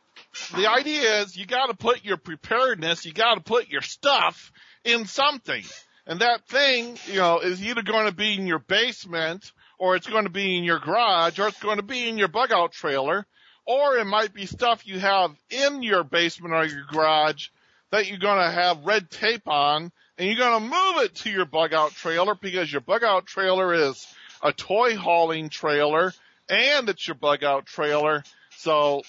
The 0.54 0.70
idea 0.70 1.22
is 1.22 1.36
you 1.36 1.46
gotta 1.46 1.74
put 1.74 2.04
your 2.04 2.16
preparedness, 2.16 3.04
you 3.04 3.12
gotta 3.12 3.40
put 3.40 3.68
your 3.68 3.82
stuff 3.82 4.52
in 4.84 5.06
something. 5.06 5.64
And 6.06 6.20
that 6.20 6.46
thing, 6.46 6.96
you 7.06 7.16
know, 7.16 7.40
is 7.40 7.62
either 7.62 7.82
going 7.82 8.06
to 8.06 8.14
be 8.14 8.34
in 8.34 8.46
your 8.46 8.60
basement 8.60 9.50
or 9.78 9.96
it's 9.96 10.06
going 10.06 10.24
to 10.24 10.30
be 10.30 10.56
in 10.56 10.62
your 10.62 10.78
garage 10.78 11.38
or 11.40 11.48
it's 11.48 11.60
going 11.60 11.78
to 11.78 11.82
be 11.82 12.08
in 12.08 12.16
your 12.16 12.28
bug 12.28 12.52
out 12.52 12.72
trailer 12.72 13.26
or 13.66 13.96
it 13.96 14.04
might 14.04 14.32
be 14.32 14.46
stuff 14.46 14.86
you 14.86 15.00
have 15.00 15.34
in 15.50 15.82
your 15.82 16.04
basement 16.04 16.54
or 16.54 16.64
your 16.64 16.84
garage 16.90 17.48
that 17.90 18.06
you're 18.06 18.18
going 18.18 18.38
to 18.38 18.50
have 18.50 18.84
red 18.84 19.10
tape 19.10 19.48
on 19.48 19.90
and 20.16 20.28
you're 20.28 20.38
going 20.38 20.62
to 20.62 20.68
move 20.68 21.04
it 21.04 21.14
to 21.16 21.30
your 21.30 21.44
bug 21.44 21.74
out 21.74 21.90
trailer 21.92 22.36
because 22.40 22.70
your 22.70 22.80
bug 22.80 23.02
out 23.02 23.26
trailer 23.26 23.74
is 23.74 24.06
a 24.42 24.52
toy 24.52 24.96
hauling 24.96 25.48
trailer 25.48 26.12
and 26.48 26.88
it's 26.88 27.06
your 27.06 27.16
bug 27.16 27.42
out 27.42 27.66
trailer. 27.66 28.22
So, 28.58 29.02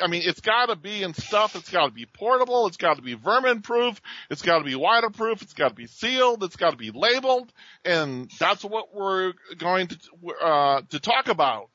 I 0.00 0.08
mean, 0.08 0.22
it's 0.24 0.40
got 0.40 0.66
to 0.66 0.76
be 0.76 1.02
in 1.02 1.14
stuff. 1.14 1.56
It's 1.56 1.70
got 1.70 1.86
to 1.86 1.92
be 1.92 2.06
portable. 2.06 2.66
It's 2.66 2.76
got 2.76 2.96
to 2.96 3.02
be 3.02 3.14
vermin 3.14 3.62
proof. 3.62 4.00
It's 4.30 4.42
got 4.42 4.58
to 4.58 4.64
be 4.64 4.74
waterproof. 4.74 5.42
It's 5.42 5.54
got 5.54 5.68
to 5.68 5.74
be 5.74 5.86
sealed. 5.86 6.42
It's 6.42 6.56
got 6.56 6.70
to 6.70 6.76
be 6.76 6.90
labeled. 6.90 7.52
And 7.84 8.30
that's 8.38 8.64
what 8.64 8.94
we're 8.94 9.32
going 9.58 9.88
to, 9.88 9.98
uh, 10.42 10.80
to 10.90 11.00
talk 11.00 11.28
about. 11.28 11.68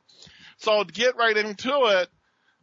So 0.57 0.83
to 0.83 0.91
get 0.91 1.15
right 1.15 1.35
into 1.35 1.85
it, 1.85 2.09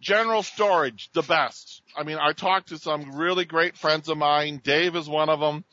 general 0.00 0.42
storage, 0.42 1.10
the 1.12 1.22
best. 1.22 1.82
I 1.96 2.02
mean, 2.02 2.18
I 2.20 2.32
talked 2.32 2.68
to 2.68 2.78
some 2.78 3.16
really 3.16 3.44
great 3.44 3.76
friends 3.76 4.08
of 4.08 4.18
mine. 4.18 4.60
Dave 4.62 4.96
is 4.96 5.08
one 5.08 5.28
of 5.28 5.40
them. 5.40 5.64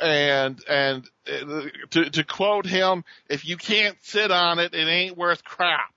And, 0.00 0.58
and 0.68 1.08
uh, 1.28 1.66
to, 1.90 2.10
to 2.10 2.24
quote 2.24 2.66
him, 2.66 3.04
if 3.28 3.46
you 3.46 3.56
can't 3.56 3.96
sit 4.02 4.30
on 4.30 4.58
it, 4.58 4.74
it 4.74 4.88
ain't 4.88 5.16
worth 5.16 5.44
crap. 5.44 5.91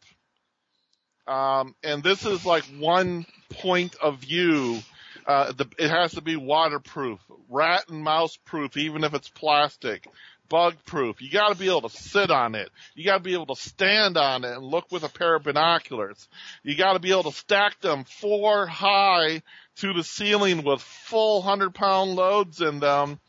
Um, 1.28 1.76
and 1.84 2.04
this 2.04 2.26
is 2.26 2.46
like 2.46 2.64
one 2.78 3.26
point 3.50 3.96
of 4.02 4.20
view. 4.20 4.80
Uh, 5.26 5.52
the, 5.54 5.68
it 5.80 5.90
has 5.90 6.14
to 6.14 6.22
be 6.22 6.36
waterproof, 6.36 7.20
rat 7.50 7.86
and 7.90 8.04
mouse 8.04 8.38
proof, 8.46 8.78
even 8.78 9.04
if 9.04 9.14
it's 9.16 9.30
plastic, 9.30 10.08
bug 10.50 10.76
proof. 10.86 11.20
You 11.22 11.32
got 11.32 11.50
to 11.50 11.56
be 11.56 11.68
able 11.68 11.90
to 11.90 11.90
sit 11.90 12.30
on 12.30 12.54
it. 12.54 12.70
You 12.94 13.06
got 13.06 13.18
to 13.18 13.24
be 13.24 13.34
able 13.34 13.48
to 13.48 13.56
stand 13.56 14.18
on 14.18 14.44
it 14.44 14.56
and 14.56 14.64
look 14.64 14.92
with 14.92 15.04
a 15.04 15.10
pair 15.10 15.36
of 15.36 15.44
binoculars. 15.44 16.28
You 16.62 16.76
got 16.76 16.94
to 16.94 17.00
be 17.00 17.12
able 17.12 17.24
to 17.24 17.32
stack 17.32 17.82
them 17.82 18.04
four 18.04 18.68
high 18.68 19.42
to 19.78 19.94
the 19.94 20.04
ceiling 20.04 20.64
with 20.64 20.82
full 20.82 21.42
hundred 21.42 21.74
pound 21.74 22.16
loads 22.16 22.62
in 22.62 22.80
them, 22.80 23.20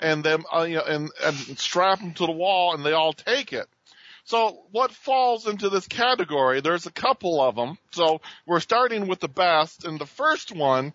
and 0.00 0.22
them 0.22 0.44
uh, 0.54 0.62
you 0.62 0.76
know, 0.76 0.82
and 0.82 1.10
and 1.24 1.58
strap 1.58 2.00
them 2.00 2.12
to 2.14 2.26
the 2.26 2.32
wall, 2.32 2.74
and 2.74 2.84
they 2.84 2.92
all 2.92 3.12
take 3.12 3.52
it. 3.52 3.66
So 4.26 4.64
what 4.72 4.90
falls 4.90 5.46
into 5.46 5.68
this 5.68 5.86
category? 5.86 6.60
There's 6.60 6.86
a 6.86 6.92
couple 6.92 7.40
of 7.40 7.54
them. 7.54 7.78
So 7.92 8.20
we're 8.44 8.60
starting 8.60 9.06
with 9.06 9.20
the 9.20 9.28
best, 9.28 9.84
and 9.84 10.00
the 10.00 10.06
first 10.06 10.54
one, 10.54 10.92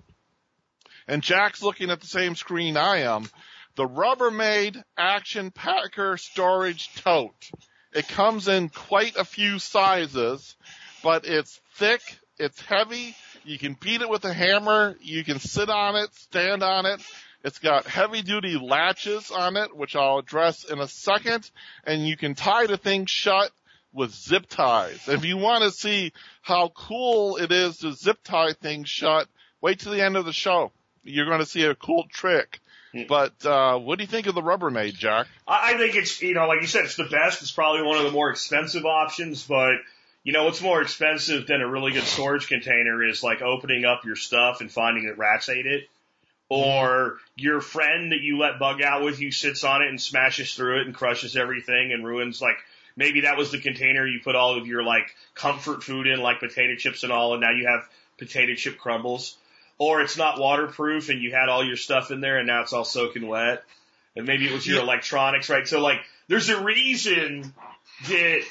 and 1.08 1.24
Jack's 1.24 1.64
looking 1.64 1.90
at 1.92 2.02
the 2.02 2.08
same 2.08 2.36
screen 2.36 2.76
I 2.76 3.00
am, 3.04 3.30
the 3.76 3.88
Rubbermaid 3.88 4.84
Action 4.98 5.50
Packer 5.50 6.18
Storage 6.18 6.94
Tote. 6.96 7.50
It 7.94 8.10
comes 8.10 8.50
in 8.50 8.68
quite 8.68 9.16
a 9.16 9.24
few 9.24 9.60
sizes, 9.60 10.58
but 11.02 11.26
it's 11.26 11.62
thick, 11.76 12.02
it's 12.38 12.60
heavy, 12.60 13.16
you 13.46 13.58
can 13.58 13.78
beat 13.80 14.02
it 14.02 14.10
with 14.10 14.26
a 14.26 14.34
hammer, 14.34 14.98
you 15.02 15.24
can 15.24 15.40
sit 15.40 15.70
on 15.70 15.96
it, 15.96 16.14
stand 16.16 16.64
on 16.64 16.86
it, 16.86 17.02
it's 17.44 17.60
got 17.60 17.88
heavy 17.88 18.22
duty 18.22 18.58
latches 18.58 19.32
on 19.32 19.58
it, 19.58 19.76
which 19.76 19.96
I'll 19.96 20.20
address 20.20 20.64
in 20.64 20.80
a 20.80 20.88
second, 20.88 21.50
and 21.86 22.06
you 22.08 22.16
can 22.18 22.36
tie 22.36 22.68
the 22.68 22.78
thing 22.78 23.06
shut 23.06 23.52
with 23.94 24.14
zip 24.14 24.48
ties. 24.48 25.08
If 25.08 25.26
you 25.26 25.38
want 25.38 25.64
to 25.64 25.72
see 25.72 26.14
how 26.42 26.70
cool 26.70 27.38
it 27.38 27.52
is 27.52 27.80
to 27.80 27.94
zip 27.94 28.20
tie 28.24 28.54
things 28.54 28.90
shut, 28.90 29.28
wait 29.60 29.80
till 29.80 29.92
the 29.92 30.04
end 30.04 30.16
of 30.18 30.26
the 30.26 30.34
show. 30.34 30.72
You're 31.04 31.26
going 31.26 31.40
to 31.40 31.46
see 31.46 31.64
a 31.64 31.76
cool 31.76 32.06
trick. 32.12 32.60
But 33.08 33.46
uh, 33.46 33.78
what 33.78 33.98
do 33.98 34.04
you 34.04 34.08
think 34.08 34.28
of 34.28 34.36
the 34.36 34.42
Rubbermaid, 34.42 34.94
Jack? 34.96 35.28
I 35.48 35.74
I 35.74 35.78
think 35.78 35.96
it's, 35.96 36.22
you 36.22 36.34
know, 36.34 36.48
like 36.48 36.62
you 36.62 36.68
said, 36.68 36.84
it's 36.84 36.98
the 36.98 37.06
best. 37.06 37.42
It's 37.42 37.52
probably 37.52 37.84
one 37.84 37.98
of 37.98 38.04
the 38.04 38.12
more 38.12 38.30
expensive 38.30 38.86
options, 38.86 39.48
but 39.48 39.76
you 40.24 40.34
know, 40.34 40.44
what's 40.44 40.62
more 40.62 40.82
expensive 40.82 41.48
than 41.48 41.62
a 41.62 41.68
really 41.68 41.94
good 41.94 42.04
storage 42.04 42.48
container 42.48 43.04
is 43.04 43.24
like 43.24 43.42
opening 43.42 43.86
up 43.86 44.06
your 44.06 44.16
stuff 44.16 44.62
and 44.62 44.70
finding 44.70 45.06
that 45.08 45.18
rats 45.18 45.50
ate 45.50 45.66
it. 45.66 45.88
Or 46.54 47.18
your 47.38 47.62
friend 47.62 48.12
that 48.12 48.20
you 48.20 48.38
let 48.38 48.60
bug 48.60 48.82
out 48.82 49.04
with 49.04 49.22
you 49.22 49.32
sits 49.32 49.64
on 49.64 49.82
it 49.82 49.88
and 49.88 50.02
smashes 50.02 50.54
through 50.54 50.82
it 50.82 50.86
and 50.86 50.94
crushes 50.94 51.38
everything 51.38 51.94
and 51.94 52.06
ruins 52.06 52.42
like 52.42 52.58
maybe 52.98 53.22
that 53.22 53.38
was 53.38 53.52
the 53.52 53.60
container 53.60 54.06
you 54.06 54.20
put 54.22 54.36
all 54.36 54.58
of 54.58 54.68
your 54.68 54.84
like 54.84 55.16
comfort 55.34 55.82
food 55.82 56.08
in, 56.08 56.20
like 56.20 56.42
potato 56.42 56.76
chips 56.76 57.04
and 57.04 57.12
all, 57.14 57.32
and 57.32 57.42
now 57.42 57.52
you 57.52 57.68
have 57.68 57.88
potato 58.18 58.54
chip 58.54 58.78
crumbles. 58.78 59.38
Or 59.78 60.02
it's 60.02 60.18
not 60.18 60.40
waterproof 60.40 61.08
and 61.08 61.22
you 61.22 61.32
had 61.32 61.48
all 61.48 61.64
your 61.64 61.78
stuff 61.78 62.12
in 62.12 62.20
there 62.20 62.38
and 62.38 62.48
now 62.48 62.64
it's 62.64 62.74
all 62.74 62.84
soaking 62.84 63.28
wet. 63.28 63.64
And 64.18 64.28
maybe 64.28 64.46
it 64.46 64.52
was 64.52 64.68
your 64.68 64.82
electronics, 64.82 65.50
right? 65.50 65.66
So 65.66 65.80
like, 65.80 66.02
there's 66.28 66.50
a 66.50 66.62
reason 66.62 67.54
that 68.10 68.42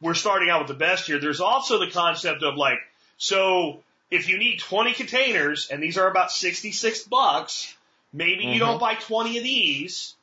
we're 0.00 0.12
starting 0.12 0.50
out 0.50 0.60
with 0.60 0.68
the 0.68 0.74
best 0.74 1.06
here. 1.06 1.18
There's 1.18 1.40
also 1.40 1.78
the 1.78 1.90
concept 1.90 2.42
of 2.42 2.56
like, 2.56 2.78
so 3.16 3.82
if 4.10 4.28
you 4.28 4.38
need 4.38 4.58
20 4.60 4.94
containers 4.94 5.68
and 5.70 5.82
these 5.82 5.96
are 5.96 6.10
about 6.10 6.32
66 6.32 7.04
bucks, 7.04 7.74
maybe 8.12 8.44
you 8.44 8.58
don't 8.58 8.80
mm-hmm. 8.80 8.80
buy 8.80 8.94
20 8.94 9.38
of 9.38 9.44
these, 9.44 10.14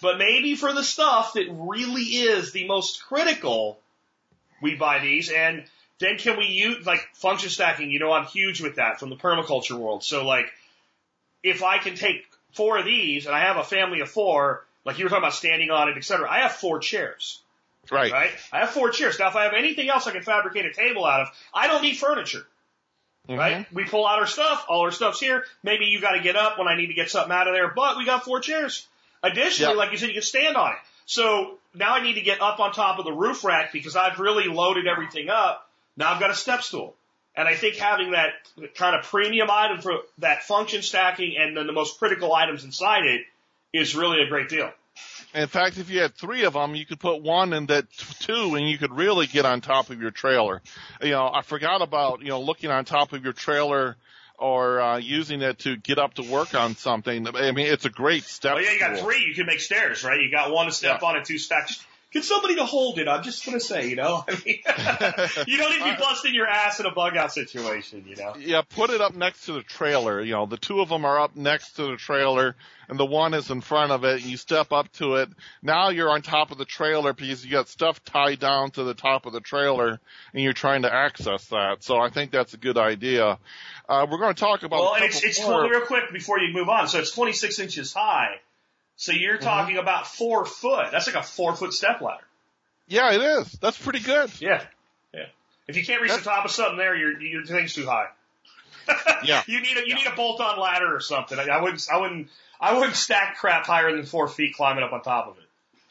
but 0.00 0.18
maybe 0.18 0.54
for 0.54 0.72
the 0.72 0.84
stuff 0.84 1.32
that 1.34 1.46
really 1.50 2.02
is 2.02 2.52
the 2.52 2.66
most 2.66 3.04
critical, 3.04 3.78
we 4.62 4.76
buy 4.76 5.00
these 5.00 5.30
and 5.30 5.64
then 5.98 6.18
can 6.18 6.38
we 6.38 6.46
use 6.46 6.86
like 6.86 7.00
function 7.14 7.50
stacking? 7.50 7.90
You 7.90 7.98
know, 7.98 8.12
I'm 8.12 8.26
huge 8.26 8.60
with 8.60 8.76
that 8.76 9.00
from 9.00 9.10
the 9.10 9.16
permaculture 9.16 9.76
world. 9.76 10.04
So 10.04 10.24
like, 10.24 10.46
if 11.42 11.62
I 11.62 11.78
can 11.78 11.94
take 11.94 12.26
four 12.52 12.78
of 12.78 12.84
these 12.84 13.26
and 13.26 13.34
I 13.34 13.40
have 13.40 13.56
a 13.56 13.64
family 13.64 14.00
of 14.00 14.10
four, 14.10 14.64
like 14.84 14.98
you 14.98 15.04
were 15.04 15.08
talking 15.08 15.24
about 15.24 15.34
standing 15.34 15.70
on 15.70 15.88
it, 15.88 15.96
et 15.96 16.04
cetera, 16.04 16.30
I 16.30 16.40
have 16.40 16.52
four 16.52 16.78
chairs, 16.78 17.40
Right. 17.90 18.12
right? 18.12 18.30
I 18.52 18.60
have 18.60 18.70
four 18.70 18.90
chairs. 18.90 19.18
Now, 19.18 19.28
if 19.28 19.36
I 19.36 19.44
have 19.44 19.54
anything 19.54 19.88
else 19.88 20.06
I 20.06 20.12
can 20.12 20.22
fabricate 20.22 20.66
a 20.66 20.72
table 20.72 21.04
out 21.04 21.22
of, 21.22 21.28
I 21.54 21.66
don't 21.66 21.82
need 21.82 21.96
furniture 21.96 22.46
Mhm. 23.28 23.38
right? 23.38 23.66
We 23.72 23.84
pull 23.84 24.06
out 24.06 24.18
our 24.18 24.26
stuff, 24.26 24.64
all 24.68 24.82
our 24.82 24.92
stuff's 24.92 25.20
here. 25.20 25.44
Maybe 25.62 25.86
you 25.86 26.00
got 26.00 26.12
to 26.12 26.20
get 26.20 26.36
up 26.36 26.58
when 26.58 26.68
I 26.68 26.76
need 26.76 26.88
to 26.88 26.94
get 26.94 27.10
something 27.10 27.32
out 27.32 27.48
of 27.48 27.54
there, 27.54 27.68
but 27.68 27.96
we 27.96 28.04
got 28.04 28.24
four 28.24 28.40
chairs. 28.40 28.86
Additionally, 29.22 29.72
Yeah. 29.74 29.78
like 29.78 29.92
you 29.92 29.98
said, 29.98 30.08
you 30.08 30.14
can 30.14 30.22
stand 30.22 30.56
on 30.56 30.72
it. 30.72 30.78
So 31.06 31.58
now 31.74 31.94
I 31.94 32.02
need 32.02 32.14
to 32.14 32.20
get 32.20 32.40
up 32.42 32.60
on 32.60 32.72
top 32.72 32.98
of 32.98 33.04
the 33.04 33.12
roof 33.12 33.44
rack 33.44 33.72
because 33.72 33.96
I've 33.96 34.18
really 34.18 34.44
loaded 34.48 34.86
everything 34.86 35.28
up. 35.30 35.68
Now 35.96 36.12
I've 36.12 36.20
got 36.20 36.30
a 36.30 36.34
step 36.34 36.62
stool. 36.62 36.94
And 37.34 37.46
I 37.46 37.54
think 37.54 37.76
having 37.76 38.12
that 38.12 38.32
kind 38.74 38.96
of 38.96 39.04
premium 39.04 39.50
item 39.50 39.80
for 39.82 39.98
that 40.18 40.44
function 40.44 40.82
stacking 40.82 41.36
and 41.36 41.56
then 41.56 41.66
the 41.66 41.72
most 41.72 41.98
critical 41.98 42.34
items 42.34 42.64
inside 42.64 43.04
it 43.04 43.26
is 43.72 43.94
really 43.94 44.22
a 44.22 44.26
great 44.26 44.48
deal. 44.48 44.72
In 45.36 45.48
fact, 45.48 45.76
if 45.76 45.90
you 45.90 46.00
had 46.00 46.14
three 46.14 46.44
of 46.44 46.54
them, 46.54 46.74
you 46.74 46.86
could 46.86 46.98
put 46.98 47.22
one 47.22 47.52
in 47.52 47.66
that 47.66 47.90
two, 48.20 48.54
and 48.54 48.68
you 48.68 48.78
could 48.78 48.92
really 48.92 49.26
get 49.26 49.44
on 49.44 49.60
top 49.60 49.90
of 49.90 50.00
your 50.00 50.10
trailer. 50.10 50.62
You 51.02 51.10
know, 51.10 51.30
I 51.32 51.42
forgot 51.42 51.82
about 51.82 52.22
you 52.22 52.28
know 52.28 52.40
looking 52.40 52.70
on 52.70 52.86
top 52.86 53.12
of 53.12 53.22
your 53.22 53.34
trailer 53.34 53.96
or 54.38 54.80
uh, 54.80 54.96
using 54.96 55.42
it 55.42 55.58
to 55.60 55.76
get 55.76 55.98
up 55.98 56.14
to 56.14 56.22
work 56.22 56.54
on 56.54 56.74
something. 56.76 57.26
I 57.28 57.52
mean, 57.52 57.66
it's 57.66 57.84
a 57.84 57.90
great 57.90 58.24
step. 58.24 58.56
Oh 58.56 58.60
yeah, 58.60 58.72
you 58.72 58.80
got 58.80 58.96
stool. 58.96 59.08
three. 59.08 59.24
You 59.24 59.34
can 59.34 59.46
make 59.46 59.60
stairs, 59.60 60.04
right? 60.04 60.20
You 60.20 60.30
got 60.30 60.50
one 60.50 60.66
to 60.66 60.72
step 60.72 61.02
on 61.02 61.16
and 61.16 61.24
two 61.24 61.38
stacks. 61.38 61.84
Get 62.16 62.24
somebody 62.24 62.56
to 62.56 62.64
hold 62.64 62.98
it. 62.98 63.08
I'm 63.08 63.22
just 63.22 63.44
gonna 63.44 63.60
say, 63.60 63.90
you 63.90 63.96
know, 63.96 64.24
I 64.26 64.32
mean, 64.32 64.38
you 65.46 65.58
don't 65.58 65.70
need 65.70 65.80
to 65.80 65.96
be 65.96 65.96
busting 66.00 66.34
your 66.34 66.46
ass 66.46 66.80
in 66.80 66.86
a 66.86 66.90
bug 66.90 67.14
out 67.14 67.30
situation, 67.30 68.06
you 68.08 68.16
know. 68.16 68.34
Yeah, 68.38 68.62
put 68.62 68.88
it 68.88 69.02
up 69.02 69.14
next 69.14 69.44
to 69.44 69.52
the 69.52 69.62
trailer. 69.62 70.22
You 70.22 70.32
know, 70.32 70.46
the 70.46 70.56
two 70.56 70.80
of 70.80 70.88
them 70.88 71.04
are 71.04 71.20
up 71.20 71.36
next 71.36 71.72
to 71.72 71.90
the 71.90 71.98
trailer, 71.98 72.56
and 72.88 72.98
the 72.98 73.04
one 73.04 73.34
is 73.34 73.50
in 73.50 73.60
front 73.60 73.92
of 73.92 74.04
it. 74.04 74.22
And 74.22 74.30
you 74.30 74.38
step 74.38 74.72
up 74.72 74.90
to 74.92 75.16
it. 75.16 75.28
Now 75.62 75.90
you're 75.90 76.08
on 76.08 76.22
top 76.22 76.52
of 76.52 76.56
the 76.56 76.64
trailer 76.64 77.12
because 77.12 77.44
you 77.44 77.50
got 77.50 77.68
stuff 77.68 78.02
tied 78.02 78.40
down 78.40 78.70
to 78.70 78.84
the 78.84 78.94
top 78.94 79.26
of 79.26 79.34
the 79.34 79.40
trailer, 79.40 80.00
and 80.32 80.42
you're 80.42 80.54
trying 80.54 80.82
to 80.82 80.94
access 80.94 81.44
that. 81.48 81.84
So 81.84 81.98
I 81.98 82.08
think 82.08 82.30
that's 82.30 82.54
a 82.54 82.58
good 82.58 82.78
idea. 82.78 83.38
Uh, 83.86 84.06
we're 84.10 84.16
going 84.16 84.34
to 84.34 84.40
talk 84.40 84.62
about. 84.62 84.80
Well, 84.80 84.94
and 84.94 85.04
it's 85.04 85.22
it's 85.22 85.42
more. 85.42 85.68
real 85.68 85.82
quick 85.82 86.10
before 86.14 86.38
you 86.40 86.54
move 86.54 86.70
on. 86.70 86.88
So 86.88 86.98
it's 86.98 87.10
26 87.10 87.58
inches 87.58 87.92
high. 87.92 88.40
So 88.96 89.12
you're 89.12 89.36
mm-hmm. 89.36 89.44
talking 89.44 89.78
about 89.78 90.06
four 90.06 90.44
foot. 90.44 90.88
That's 90.90 91.06
like 91.06 91.16
a 91.16 91.22
four 91.22 91.54
foot 91.54 91.72
step 91.72 92.00
ladder. 92.00 92.24
Yeah, 92.88 93.12
it 93.12 93.20
is. 93.20 93.52
That's 93.52 93.78
pretty 93.78 94.00
good. 94.00 94.30
Yeah, 94.40 94.62
yeah. 95.12 95.26
If 95.68 95.76
you 95.76 95.84
can't 95.84 96.00
reach 96.00 96.14
the 96.14 96.20
top 96.20 96.44
of 96.44 96.50
something 96.50 96.78
there, 96.78 96.96
your 96.96 97.20
your 97.20 97.44
thing's 97.44 97.74
too 97.74 97.86
high. 97.86 98.08
Yeah. 99.24 99.42
you 99.48 99.60
need 99.60 99.76
a 99.76 99.88
you 99.88 99.94
need 99.96 100.06
a 100.06 100.14
bolt 100.14 100.40
on 100.40 100.60
ladder 100.60 100.94
or 100.94 101.00
something. 101.00 101.36
I, 101.36 101.44
I 101.44 101.62
wouldn't 101.62 101.84
I 101.92 101.98
wouldn't 101.98 102.28
I 102.60 102.78
wouldn't 102.78 102.94
stack 102.94 103.38
crap 103.38 103.66
higher 103.66 103.90
than 103.94 104.04
four 104.04 104.28
feet 104.28 104.54
climbing 104.54 104.84
up 104.84 104.92
on 104.92 105.02
top 105.02 105.26
of 105.26 105.38
it. 105.38 105.45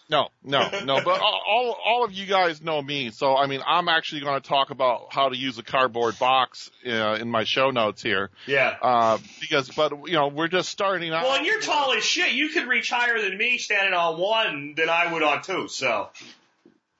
No, 0.08 0.30
no, 0.44 0.70
no. 0.84 1.02
But 1.04 1.20
all, 1.20 1.42
all 1.48 1.78
all 1.84 2.04
of 2.06 2.12
you 2.14 2.28
guys 2.28 2.62
know 2.62 2.80
me, 2.80 3.10
so 3.10 3.36
I 3.36 3.48
mean, 3.48 3.62
I'm 3.66 3.90
actually 3.90 4.22
going 4.22 4.40
to 4.40 4.48
talk 4.48 4.70
about 4.70 5.08
how 5.12 5.30
to 5.30 5.36
use 5.36 5.58
a 5.58 5.64
cardboard 5.64 6.20
box 6.20 6.70
uh, 6.86 7.18
in 7.20 7.30
my 7.32 7.44
show 7.44 7.72
notes 7.72 8.04
here, 8.04 8.30
Yeah. 8.46 8.76
uh, 8.84 9.18
because, 9.42 9.70
but 9.72 9.92
you 10.08 10.14
know, 10.14 10.28
we're 10.28 10.48
just 10.48 10.70
starting 10.70 11.12
out. 11.12 11.24
Well, 11.24 11.38
and 11.38 11.46
you're 11.48 11.60
tall 11.60 11.92
as 11.94 12.04
shit. 12.04 12.34
You 12.34 12.50
could 12.50 12.68
reach 12.68 12.92
higher 12.92 13.20
than 13.20 13.36
me 13.36 13.58
standing 13.58 13.96
on 13.96 14.20
one 14.20 14.76
than 14.78 14.90
I 14.90 15.12
would 15.12 15.24
on 15.24 15.42
two. 15.42 15.68
So, 15.70 16.10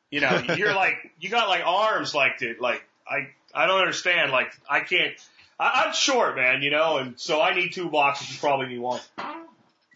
you 0.10 0.22
know, 0.22 0.42
you're 0.58 0.74
like, 0.74 0.96
you 1.20 1.30
got 1.30 1.48
like 1.48 1.62
arms 1.64 2.16
like 2.16 2.40
that. 2.40 2.60
Like, 2.60 2.84
I, 3.08 3.28
I 3.54 3.68
don't 3.68 3.82
understand. 3.82 4.32
Like, 4.32 4.52
I 4.68 4.80
can't, 4.80 5.14
I, 5.60 5.84
I'm 5.86 5.94
short, 5.94 6.36
man, 6.38 6.64
you 6.64 6.72
know, 6.72 6.98
and 6.98 7.20
so 7.20 7.40
I 7.40 7.54
need 7.54 7.72
two 7.72 7.90
boxes. 7.92 8.32
You 8.34 8.40
probably 8.40 8.66
need 8.68 8.80
one. 8.80 9.00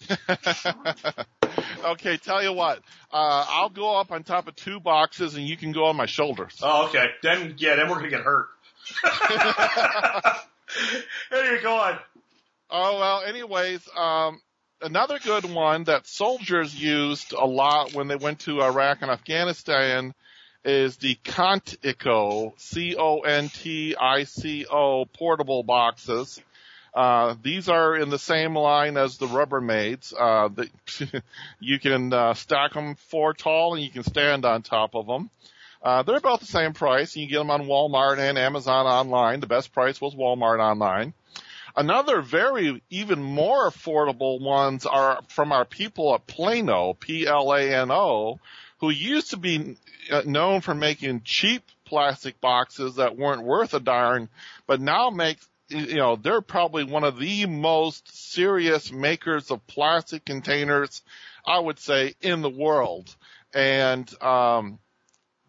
okay, 1.83 2.17
tell 2.17 2.43
you 2.43 2.53
what, 2.53 2.79
uh, 3.11 3.45
I'll 3.47 3.69
go 3.69 3.97
up 3.97 4.11
on 4.11 4.23
top 4.23 4.47
of 4.47 4.55
two 4.55 4.79
boxes, 4.79 5.35
and 5.35 5.47
you 5.47 5.57
can 5.57 5.71
go 5.71 5.85
on 5.85 5.95
my 5.95 6.05
shoulders. 6.05 6.57
Oh, 6.61 6.87
okay. 6.87 7.07
Then, 7.23 7.55
yeah, 7.57 7.75
then 7.75 7.87
we're 7.89 7.99
going 7.99 8.09
to 8.09 8.17
get 8.17 8.25
hurt. 8.25 8.47
anyway, 11.31 11.61
go 11.61 11.75
on. 11.75 11.99
Oh 12.71 12.99
well. 12.99 13.23
Anyways, 13.23 13.81
um, 13.97 14.39
another 14.81 15.17
good 15.19 15.45
one 15.45 15.85
that 15.85 16.05
soldiers 16.07 16.75
used 16.79 17.33
a 17.33 17.45
lot 17.45 17.93
when 17.93 18.07
they 18.07 18.15
went 18.15 18.41
to 18.41 18.61
Iraq 18.61 19.01
and 19.01 19.09
Afghanistan 19.11 20.13
is 20.63 20.97
the 20.97 21.15
Contico, 21.23 22.51
C-O-N-T-I-C-O 22.57 23.15
portable 25.17 25.63
boxes. 25.63 26.41
Uh, 26.93 27.35
these 27.41 27.69
are 27.69 27.95
in 27.95 28.09
the 28.09 28.19
same 28.19 28.55
line 28.55 28.97
as 28.97 29.17
the 29.17 29.27
Rubbermaids. 29.27 30.13
Uh, 30.17 30.49
the, 30.49 31.23
you 31.59 31.79
can 31.79 32.11
uh, 32.11 32.33
stack 32.33 32.73
them 32.73 32.95
four 32.95 33.33
tall 33.33 33.75
and 33.75 33.83
you 33.83 33.91
can 33.91 34.03
stand 34.03 34.45
on 34.45 34.61
top 34.61 34.95
of 34.95 35.07
them. 35.07 35.29
Uh, 35.81 36.03
they're 36.03 36.17
about 36.17 36.39
the 36.39 36.45
same 36.45 36.73
price. 36.73 37.15
You 37.15 37.25
can 37.25 37.31
get 37.31 37.37
them 37.37 37.51
on 37.51 37.67
Walmart 37.67 38.17
and 38.17 38.37
Amazon 38.37 38.85
online. 38.85 39.39
The 39.39 39.47
best 39.47 39.71
price 39.71 40.01
was 40.01 40.13
Walmart 40.13 40.59
online. 40.59 41.13
Another 41.75 42.21
very, 42.21 42.81
even 42.89 43.21
more 43.21 43.69
affordable 43.69 44.41
ones 44.41 44.85
are 44.85 45.21
from 45.29 45.51
our 45.51 45.65
people 45.65 46.13
at 46.13 46.27
Plano, 46.27 46.93
P-L-A-N-O, 46.93 48.39
who 48.79 48.89
used 48.89 49.29
to 49.29 49.37
be 49.37 49.77
uh, 50.11 50.23
known 50.25 50.61
for 50.61 50.73
making 50.73 51.21
cheap 51.23 51.63
plastic 51.85 52.41
boxes 52.41 52.95
that 52.95 53.17
weren't 53.17 53.43
worth 53.43 53.73
a 53.73 53.79
darn, 53.79 54.29
but 54.67 54.81
now 54.81 55.09
make, 55.09 55.37
you 55.69 55.95
know, 55.95 56.15
they're 56.15 56.41
probably 56.41 56.83
one 56.83 57.03
of 57.03 57.19
the 57.19 57.45
most 57.45 58.31
serious 58.33 58.91
makers 58.91 59.51
of 59.51 59.65
plastic 59.67 60.25
containers, 60.25 61.01
I 61.45 61.59
would 61.59 61.79
say, 61.79 62.15
in 62.21 62.41
the 62.41 62.49
world. 62.49 63.15
And, 63.53 64.09
um, 64.21 64.79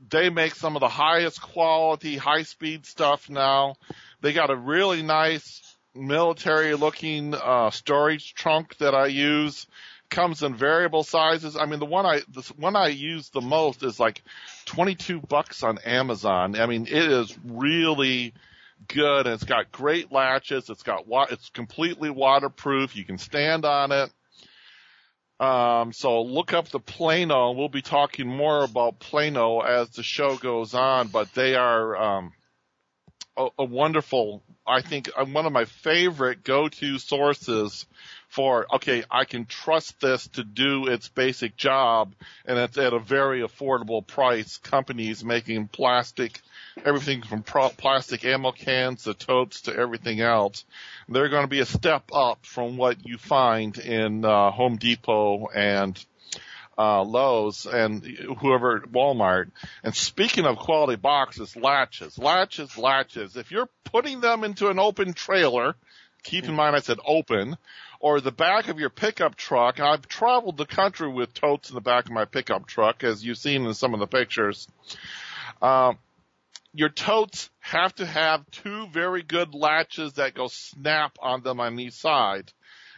they 0.08 0.30
make 0.30 0.54
some 0.54 0.76
of 0.76 0.80
the 0.80 0.88
highest 0.88 1.42
quality, 1.42 2.16
high 2.16 2.42
speed 2.44 2.86
stuff 2.86 3.28
now. 3.28 3.74
They 4.22 4.32
got 4.32 4.50
a 4.50 4.56
really 4.56 5.02
nice 5.02 5.62
military 5.94 6.74
looking 6.74 7.34
uh, 7.34 7.70
storage 7.70 8.34
trunk 8.34 8.76
that 8.78 8.94
I 8.94 9.06
use. 9.06 9.66
Comes 10.08 10.42
in 10.42 10.56
variable 10.56 11.04
sizes. 11.04 11.56
I 11.56 11.66
mean, 11.66 11.78
the 11.78 11.86
one 11.86 12.04
I 12.04 12.22
the 12.28 12.42
one 12.56 12.74
I 12.74 12.88
use 12.88 13.28
the 13.28 13.40
most 13.40 13.84
is 13.84 14.00
like 14.00 14.22
22 14.64 15.20
bucks 15.20 15.62
on 15.62 15.78
Amazon. 15.78 16.58
I 16.58 16.66
mean, 16.66 16.86
it 16.86 16.92
is 16.92 17.38
really 17.44 18.34
good. 18.88 19.26
And 19.26 19.34
it's 19.34 19.44
got 19.44 19.72
great 19.72 20.12
latches. 20.12 20.68
It's 20.70 20.82
got 20.82 21.04
it's 21.30 21.50
completely 21.50 22.10
waterproof. 22.10 22.96
You 22.96 23.04
can 23.04 23.18
stand 23.18 23.64
on 23.64 23.92
it. 23.92 24.10
Um, 25.40 25.92
so 25.92 26.22
look 26.22 26.52
up 26.52 26.68
the 26.68 26.80
Plano. 26.80 27.52
We'll 27.52 27.70
be 27.70 27.82
talking 27.82 28.28
more 28.28 28.62
about 28.62 28.98
Plano 28.98 29.60
as 29.60 29.88
the 29.90 30.02
show 30.02 30.36
goes 30.36 30.74
on, 30.74 31.08
but 31.08 31.32
they 31.32 31.54
are 31.54 31.96
um, 31.96 32.32
a, 33.38 33.48
a 33.58 33.64
wonderful, 33.64 34.42
I 34.66 34.82
think, 34.82 35.08
uh, 35.16 35.24
one 35.24 35.46
of 35.46 35.52
my 35.52 35.64
favorite 35.64 36.44
go-to 36.44 36.98
sources 36.98 37.86
for, 38.30 38.66
okay, 38.76 39.02
I 39.10 39.24
can 39.24 39.44
trust 39.44 40.00
this 40.00 40.28
to 40.28 40.44
do 40.44 40.86
its 40.86 41.08
basic 41.08 41.56
job 41.56 42.14
and 42.46 42.58
it's 42.58 42.78
at 42.78 42.92
a 42.92 43.00
very 43.00 43.42
affordable 43.42 44.06
price. 44.06 44.56
Companies 44.58 45.24
making 45.24 45.66
plastic, 45.66 46.40
everything 46.84 47.22
from 47.22 47.42
pro- 47.42 47.70
plastic 47.70 48.24
ammo 48.24 48.52
cans 48.52 49.04
to 49.04 49.14
totes 49.14 49.62
to 49.62 49.74
everything 49.76 50.20
else. 50.20 50.64
They're 51.08 51.28
going 51.28 51.42
to 51.42 51.48
be 51.48 51.58
a 51.58 51.66
step 51.66 52.04
up 52.12 52.46
from 52.46 52.76
what 52.76 53.04
you 53.04 53.18
find 53.18 53.76
in 53.76 54.24
uh, 54.24 54.52
Home 54.52 54.76
Depot 54.76 55.48
and 55.48 56.02
uh, 56.78 57.02
Lowe's 57.02 57.66
and 57.66 58.04
whoever 58.38 58.80
Walmart. 58.80 59.50
And 59.82 59.94
speaking 59.94 60.46
of 60.46 60.56
quality 60.56 60.96
boxes, 60.96 61.56
latches, 61.56 62.16
latches, 62.16 62.78
latches. 62.78 63.36
If 63.36 63.50
you're 63.50 63.68
putting 63.84 64.20
them 64.20 64.44
into 64.44 64.68
an 64.68 64.78
open 64.78 65.14
trailer, 65.14 65.74
keep 66.22 66.44
in 66.44 66.54
mind 66.54 66.76
I 66.76 66.80
said 66.80 66.98
open, 67.04 67.56
or 68.00 68.20
the 68.20 68.32
back 68.32 68.68
of 68.68 68.80
your 68.80 68.90
pickup 68.90 69.36
truck. 69.36 69.78
I've 69.78 70.08
traveled 70.08 70.56
the 70.56 70.66
country 70.66 71.08
with 71.08 71.34
totes 71.34 71.68
in 71.68 71.74
the 71.74 71.80
back 71.82 72.06
of 72.06 72.12
my 72.12 72.24
pickup 72.24 72.66
truck, 72.66 73.04
as 73.04 73.24
you've 73.24 73.38
seen 73.38 73.66
in 73.66 73.74
some 73.74 73.94
of 73.94 74.00
the 74.00 74.06
pictures. 74.06 74.66
Uh, 75.60 75.92
your 76.72 76.88
totes 76.88 77.50
have 77.58 77.94
to 77.96 78.06
have 78.06 78.50
two 78.50 78.86
very 78.88 79.22
good 79.22 79.54
latches 79.54 80.14
that 80.14 80.34
go 80.34 80.48
snap 80.48 81.18
on 81.20 81.42
them 81.42 81.60
on 81.60 81.78
each 81.78 81.92
side. 81.92 82.52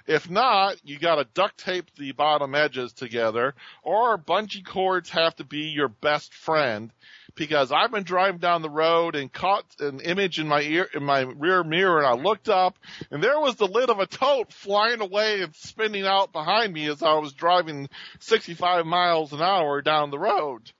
If 0.06 0.28
not, 0.28 0.76
you 0.84 0.98
gotta 0.98 1.26
duct 1.32 1.58
tape 1.58 1.86
the 1.96 2.12
bottom 2.12 2.54
edges 2.54 2.92
together, 2.92 3.54
or 3.82 4.18
bungee 4.18 4.64
cords 4.64 5.10
have 5.10 5.36
to 5.36 5.44
be 5.44 5.68
your 5.68 5.88
best 5.88 6.34
friend, 6.34 6.92
because 7.35 7.73
I've 7.73 7.90
been 7.90 8.03
driving 8.03 8.38
down 8.38 8.62
the 8.62 8.71
road 8.71 9.14
and 9.14 9.33
caught 9.33 9.64
an 9.81 10.01
image 10.01 10.38
in 10.38 10.47
my 10.47 10.61
ear, 10.61 10.88
in 10.95 11.05
my 11.05 11.21
rear 11.21 11.64
mirror 11.64 11.99
and 11.99 12.07
I 12.07 12.14
looked 12.14 12.49
up 12.49 12.79
and 13.11 13.23
there 13.23 13.40
was 13.40 13.57
the 13.57 13.66
lid 13.66 13.90
of 13.90 13.99
a 13.99 14.07
tote 14.07 14.53
flying 14.53 15.01
away 15.01 15.42
and 15.42 15.55
spinning 15.55 16.07
out 16.07 16.33
behind 16.33 16.73
me 16.73 16.88
as 16.88 17.03
I 17.03 17.14
was 17.14 17.33
driving 17.33 17.88
65 18.21 18.87
miles 18.87 19.33
an 19.33 19.42
hour 19.42 19.83
down 19.83 20.11
the 20.11 20.18
road. 20.18 20.71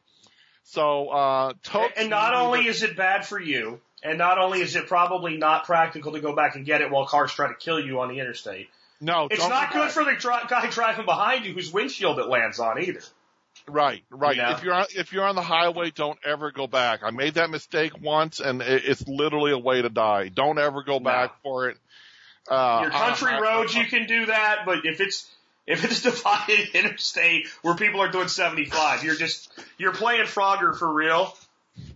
So, 0.65 1.09
uh, 1.09 1.53
totes. 1.63 1.95
And 1.97 2.09
not 2.09 2.35
only 2.35 2.67
is 2.67 2.83
it 2.83 2.97
bad 2.97 3.27
for 3.27 3.41
you, 3.41 3.81
and 4.03 4.19
not 4.19 4.39
only 4.39 4.61
is 4.61 4.77
it 4.77 4.87
probably 4.87 5.37
not 5.37 5.65
practical 5.65 6.13
to 6.13 6.21
go 6.21 6.35
back 6.35 6.57
and 6.57 6.65
get 6.65 6.81
it 6.81 6.91
while 6.91 7.07
cars 7.07 7.33
try 7.33 7.49
to 7.49 7.55
kill 7.55 7.81
you 7.81 8.01
on 8.01 8.09
the 8.09 8.19
interstate, 8.19 8.69
no, 9.01 9.27
it's 9.31 9.47
don't 9.47 9.73
good 9.73 9.91
for 9.91 10.05
the 10.05 10.13
dri- 10.13 10.47
guy 10.49 10.71
driving 10.71 11.05
behind 11.05 11.45
you 11.45 11.53
whose 11.53 11.73
windshield 11.73 12.21
it 12.21 12.29
lands 12.29 12.61
on 12.61 12.81
either. 12.81 13.03
Right, 13.69 14.03
right. 14.11 14.37
You 14.37 14.43
know? 14.43 14.51
If 14.51 14.63
you're 14.65 14.75
on, 14.75 14.87
if 14.97 15.13
you're 15.13 15.25
on 15.25 15.35
the 15.37 15.43
highway, 15.43 15.91
don't 15.95 16.19
ever 16.25 16.51
go 16.51 16.67
back. 16.67 17.01
I 17.05 17.11
made 17.11 17.35
that 17.35 17.49
mistake 17.51 17.93
once, 18.01 18.41
and 18.41 18.61
it, 18.61 18.85
it's 18.85 19.07
literally 19.07 19.53
a 19.53 19.59
way 19.59 19.81
to 19.83 19.89
die. 19.89 20.29
Don't 20.29 20.59
ever 20.59 20.83
go 20.83 20.95
No. 20.99 21.05
back 21.05 21.41
for 21.43 21.69
it. 21.69 21.79
Uh, 22.49 22.81
Your 22.83 22.91
country 22.91 23.31
I- 23.33 23.37
I- 23.37 23.41
roads, 23.41 23.77
I- 23.77 23.81
you 23.81 23.87
can 23.87 24.07
do 24.07 24.27
that, 24.27 24.65
but 24.67 24.85
if 24.85 25.01
it's 25.01 25.31
if 25.65 25.85
it's 25.85 26.03
divided 26.03 26.71
interstate 26.75 27.47
where 27.63 27.75
people 27.77 28.01
are 28.03 28.11
doing 28.11 28.27
75, 28.29 29.05
you're 29.05 29.15
just 29.15 29.49
you're 29.79 29.93
playing 29.93 30.25
Frogger 30.27 30.77
for 30.77 30.93
real, 30.93 31.37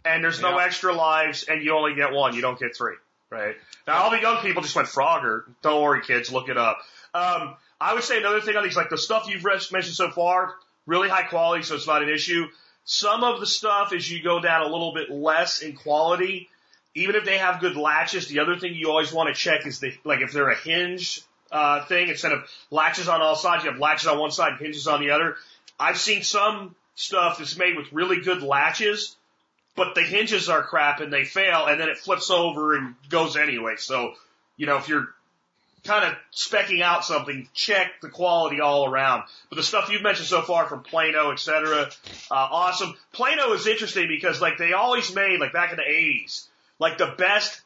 and 0.05 0.23
there's 0.23 0.41
no 0.41 0.57
Yeah. 0.59 0.65
extra 0.67 0.95
lives, 0.95 1.43
and 1.43 1.63
you 1.65 1.75
only 1.77 1.95
get 1.95 2.13
one. 2.13 2.35
You 2.37 2.43
don't 2.43 2.59
get 2.61 2.77
three, 2.77 2.95
right? 3.29 3.57
Now 3.89 4.05
all 4.05 4.11
the 4.11 4.21
young 4.21 4.37
people 4.41 4.63
just 4.63 4.77
went 4.77 4.87
Frogger. 4.89 5.43
Don't 5.63 5.83
worry, 5.83 6.03
kids, 6.03 6.31
look 6.31 6.49
it 6.49 6.57
up. 6.57 6.79
Um, 7.13 7.57
I 7.81 7.95
would 7.95 8.05
say 8.05 8.19
another 8.19 8.41
thing 8.41 8.57
on 8.57 8.63
these, 8.63 8.77
like 8.77 8.89
the 8.89 8.97
stuff 8.99 9.29
you've 9.29 9.43
mentioned 9.45 9.85
so 9.97 10.11
far, 10.11 10.55
really 10.87 11.09
high 11.09 11.25
quality, 11.25 11.63
so 11.63 11.75
it's 11.75 11.87
not 11.87 12.03
an 12.03 12.09
issue. 12.09 12.47
Some 12.85 13.25
of 13.25 13.41
the 13.41 13.47
stuff, 13.47 13.93
as 13.93 14.11
you 14.11 14.23
go 14.23 14.41
down 14.41 14.63
a 14.63 14.69
little 14.69 14.95
bit 14.95 15.11
less 15.11 15.61
in 15.61 15.75
quality, 15.75 16.49
even 16.95 17.17
if 17.17 17.25
they 17.25 17.39
have 17.39 17.61
good 17.61 17.77
latches, 17.77 18.29
the 18.29 18.39
other 18.41 18.57
thing 18.57 18.75
you 18.75 18.89
always 18.89 19.13
want 19.13 19.29
to 19.29 19.35
check 19.35 19.67
is 19.67 19.81
the 19.81 19.93
like 20.05 20.21
if 20.21 20.33
they're 20.33 20.49
a 20.49 20.57
hinge 20.57 21.21
uh, 21.53 21.85
thing 21.85 22.09
instead 22.09 22.33
of 22.33 22.49
latches 22.71 23.09
on 23.09 23.21
all 23.21 23.37
sides, 23.37 23.65
you 23.65 23.71
have 23.71 23.81
latches 23.81 24.07
on 24.07 24.19
one 24.19 24.31
side, 24.31 24.53
and 24.53 24.61
hinges 24.61 24.87
on 24.87 25.01
the 25.01 25.11
other. 25.11 25.37
I've 25.79 25.99
seen 25.99 26.23
some 26.23 26.75
stuff 26.95 27.39
that's 27.39 27.59
made 27.59 27.77
with 27.77 27.93
really 27.93 28.21
good 28.21 28.43
latches, 28.43 29.17
but 29.75 29.95
the 29.95 30.03
hinges 30.03 30.49
are 30.49 30.63
crap 30.63 31.01
and 31.01 31.13
they 31.13 31.25
fail, 31.25 31.67
and 31.67 31.79
then 31.79 31.89
it 31.89 31.99
flips 31.99 32.31
over 32.31 32.75
and 32.75 32.95
goes 33.09 33.37
anyway. 33.37 33.75
So, 33.77 34.15
you 34.57 34.67
know, 34.67 34.79
if 34.79 34.89
you're 34.89 35.09
kind 35.87 36.05
of 36.05 36.15
specking 36.35 36.83
out 36.83 37.05
something, 37.05 37.49
check 37.55 38.01
the 38.03 38.09
quality 38.09 38.61
all 38.61 38.89
around. 38.89 39.25
But 39.49 39.57
the 39.57 39.63
stuff 39.63 39.89
you've 39.91 40.03
mentioned 40.03 40.29
so 40.29 40.43
far 40.43 40.67
from 40.67 40.83
Plano, 40.83 41.31
et 41.31 41.39
cetera, 41.39 41.91
uh, 42.31 42.35
awesome. 42.35 42.95
Plano 43.13 43.53
is 43.53 43.67
interesting 43.67 44.09
because 44.09 44.41
like 44.41 44.59
they 44.59 44.73
always 44.73 45.15
made, 45.15 45.41
like 45.41 45.53
back 45.53 45.71
in 45.71 45.77
the 45.77 45.83
80s, 45.83 46.47
like 46.79 46.99
the 46.99 47.15
best 47.17 47.61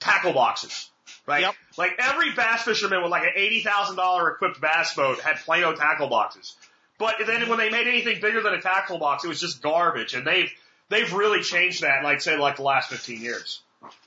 tackle 0.00 0.32
boxes. 0.32 0.90
Right? 1.26 1.42
Yep. 1.42 1.54
Like 1.76 1.92
every 1.98 2.32
bass 2.32 2.62
fisherman 2.62 3.02
with 3.02 3.10
like 3.10 3.24
an 3.24 3.32
$80,000 3.36 4.34
equipped 4.34 4.60
bass 4.60 4.94
boat 4.94 5.20
had 5.20 5.36
Plano 5.36 5.74
tackle 5.74 6.08
boxes. 6.08 6.54
But 6.98 7.16
then 7.26 7.48
when 7.48 7.58
they 7.58 7.70
made 7.70 7.86
anything 7.86 8.20
bigger 8.20 8.42
than 8.42 8.54
a 8.54 8.60
tackle 8.60 8.98
box, 8.98 9.24
it 9.24 9.28
was 9.28 9.40
just 9.40 9.62
garbage. 9.62 10.14
And 10.14 10.26
they've, 10.26 10.50
they've 10.88 11.12
really 11.12 11.42
changed 11.42 11.82
that, 11.82 12.02
like 12.02 12.20
say 12.20 12.36
like 12.36 12.56
the 12.56 12.62
last 12.62 12.90
15 12.90 13.20
years. 13.20 13.60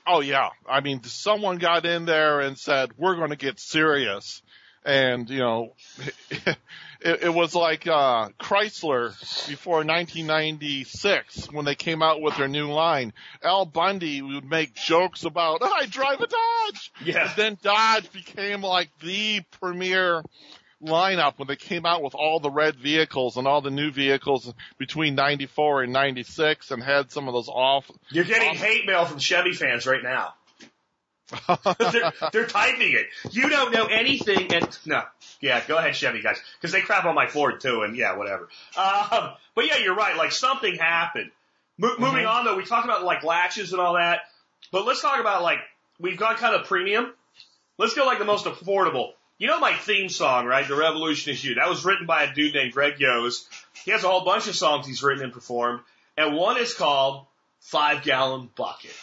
Oh 0.06 0.20
yeah. 0.20 0.50
I 0.68 0.80
mean, 0.80 1.02
someone 1.04 1.58
got 1.58 1.86
in 1.86 2.04
there 2.04 2.40
and 2.40 2.58
said, 2.58 2.90
we're 2.96 3.16
going 3.16 3.30
to 3.30 3.36
get 3.36 3.60
serious. 3.60 4.42
And, 4.84 5.30
you 5.30 5.38
know, 5.38 5.74
it, 7.00 7.22
it 7.22 7.32
was 7.32 7.54
like, 7.54 7.86
uh, 7.86 8.30
Chrysler 8.40 9.10
before 9.48 9.84
1996 9.84 11.52
when 11.52 11.64
they 11.64 11.76
came 11.76 12.02
out 12.02 12.20
with 12.20 12.36
their 12.36 12.48
new 12.48 12.68
line. 12.72 13.12
Al 13.44 13.64
Bundy 13.64 14.22
would 14.22 14.44
make 14.44 14.74
jokes 14.74 15.24
about, 15.24 15.62
I 15.62 15.86
drive 15.86 16.20
a 16.20 16.26
Dodge. 16.26 16.92
Yeah. 17.04 17.28
And 17.28 17.36
then 17.36 17.58
Dodge 17.62 18.10
became 18.12 18.62
like 18.62 18.90
the 19.00 19.42
premier 19.60 20.22
lineup 20.82 21.34
when 21.38 21.48
they 21.48 21.56
came 21.56 21.86
out 21.86 22.02
with 22.02 22.14
all 22.14 22.40
the 22.40 22.50
red 22.50 22.76
vehicles 22.76 23.36
and 23.36 23.46
all 23.46 23.60
the 23.60 23.70
new 23.70 23.90
vehicles 23.90 24.52
between 24.78 25.14
94 25.14 25.84
and 25.84 25.92
96 25.92 26.70
and 26.70 26.82
had 26.82 27.10
some 27.10 27.28
of 27.28 27.34
those 27.34 27.48
off, 27.48 27.90
You're 28.10 28.24
getting 28.24 28.54
hate 28.54 28.86
mail 28.86 29.04
from 29.04 29.18
Chevy 29.18 29.52
fans 29.52 29.86
right 29.86 30.02
now. 30.02 30.34
they're, 31.92 32.12
they're 32.32 32.46
typing 32.46 32.92
it. 32.92 33.06
You 33.30 33.48
don't 33.48 33.72
know 33.72 33.86
anything, 33.86 34.52
and 34.52 34.78
no, 34.84 35.02
yeah, 35.40 35.62
go 35.66 35.78
ahead, 35.78 35.96
Chevy 35.96 36.20
guys, 36.20 36.38
because 36.60 36.72
they 36.72 36.82
crap 36.82 37.06
on 37.06 37.14
my 37.14 37.26
Ford 37.26 37.60
too, 37.60 37.82
and 37.82 37.96
yeah, 37.96 38.16
whatever. 38.16 38.48
Um, 38.76 39.30
but 39.54 39.66
yeah, 39.66 39.78
you're 39.78 39.94
right. 39.94 40.16
Like 40.16 40.32
something 40.32 40.74
happened. 40.74 41.30
Mo- 41.78 41.96
Moving 41.98 42.26
on 42.26 42.44
though, 42.44 42.56
we 42.56 42.64
talked 42.64 42.84
about 42.84 43.04
like 43.04 43.24
latches 43.24 43.72
and 43.72 43.80
all 43.80 43.94
that. 43.94 44.20
But 44.72 44.84
let's 44.84 45.00
talk 45.00 45.20
about 45.20 45.42
like 45.42 45.58
we've 45.98 46.18
gone 46.18 46.36
kind 46.36 46.54
of 46.54 46.66
premium. 46.66 47.12
Let's 47.78 47.94
go 47.94 48.04
like 48.04 48.18
the 48.18 48.24
most 48.26 48.44
affordable. 48.44 49.12
You 49.42 49.48
know 49.48 49.58
my 49.58 49.74
theme 49.74 50.08
song, 50.08 50.46
right? 50.46 50.68
The 50.68 50.76
Revolution 50.76 51.32
is 51.32 51.44
You. 51.44 51.56
That 51.56 51.68
was 51.68 51.84
written 51.84 52.06
by 52.06 52.22
a 52.22 52.32
dude 52.32 52.54
named 52.54 52.72
Greg 52.72 53.00
Yost. 53.00 53.48
He 53.84 53.90
has 53.90 54.04
a 54.04 54.08
whole 54.08 54.24
bunch 54.24 54.46
of 54.46 54.54
songs 54.54 54.86
he's 54.86 55.02
written 55.02 55.24
and 55.24 55.32
performed, 55.32 55.80
and 56.16 56.36
one 56.36 56.58
is 56.58 56.74
called 56.74 57.26
Five 57.58 58.04
Gallon 58.04 58.50
Bucket. 58.54 58.94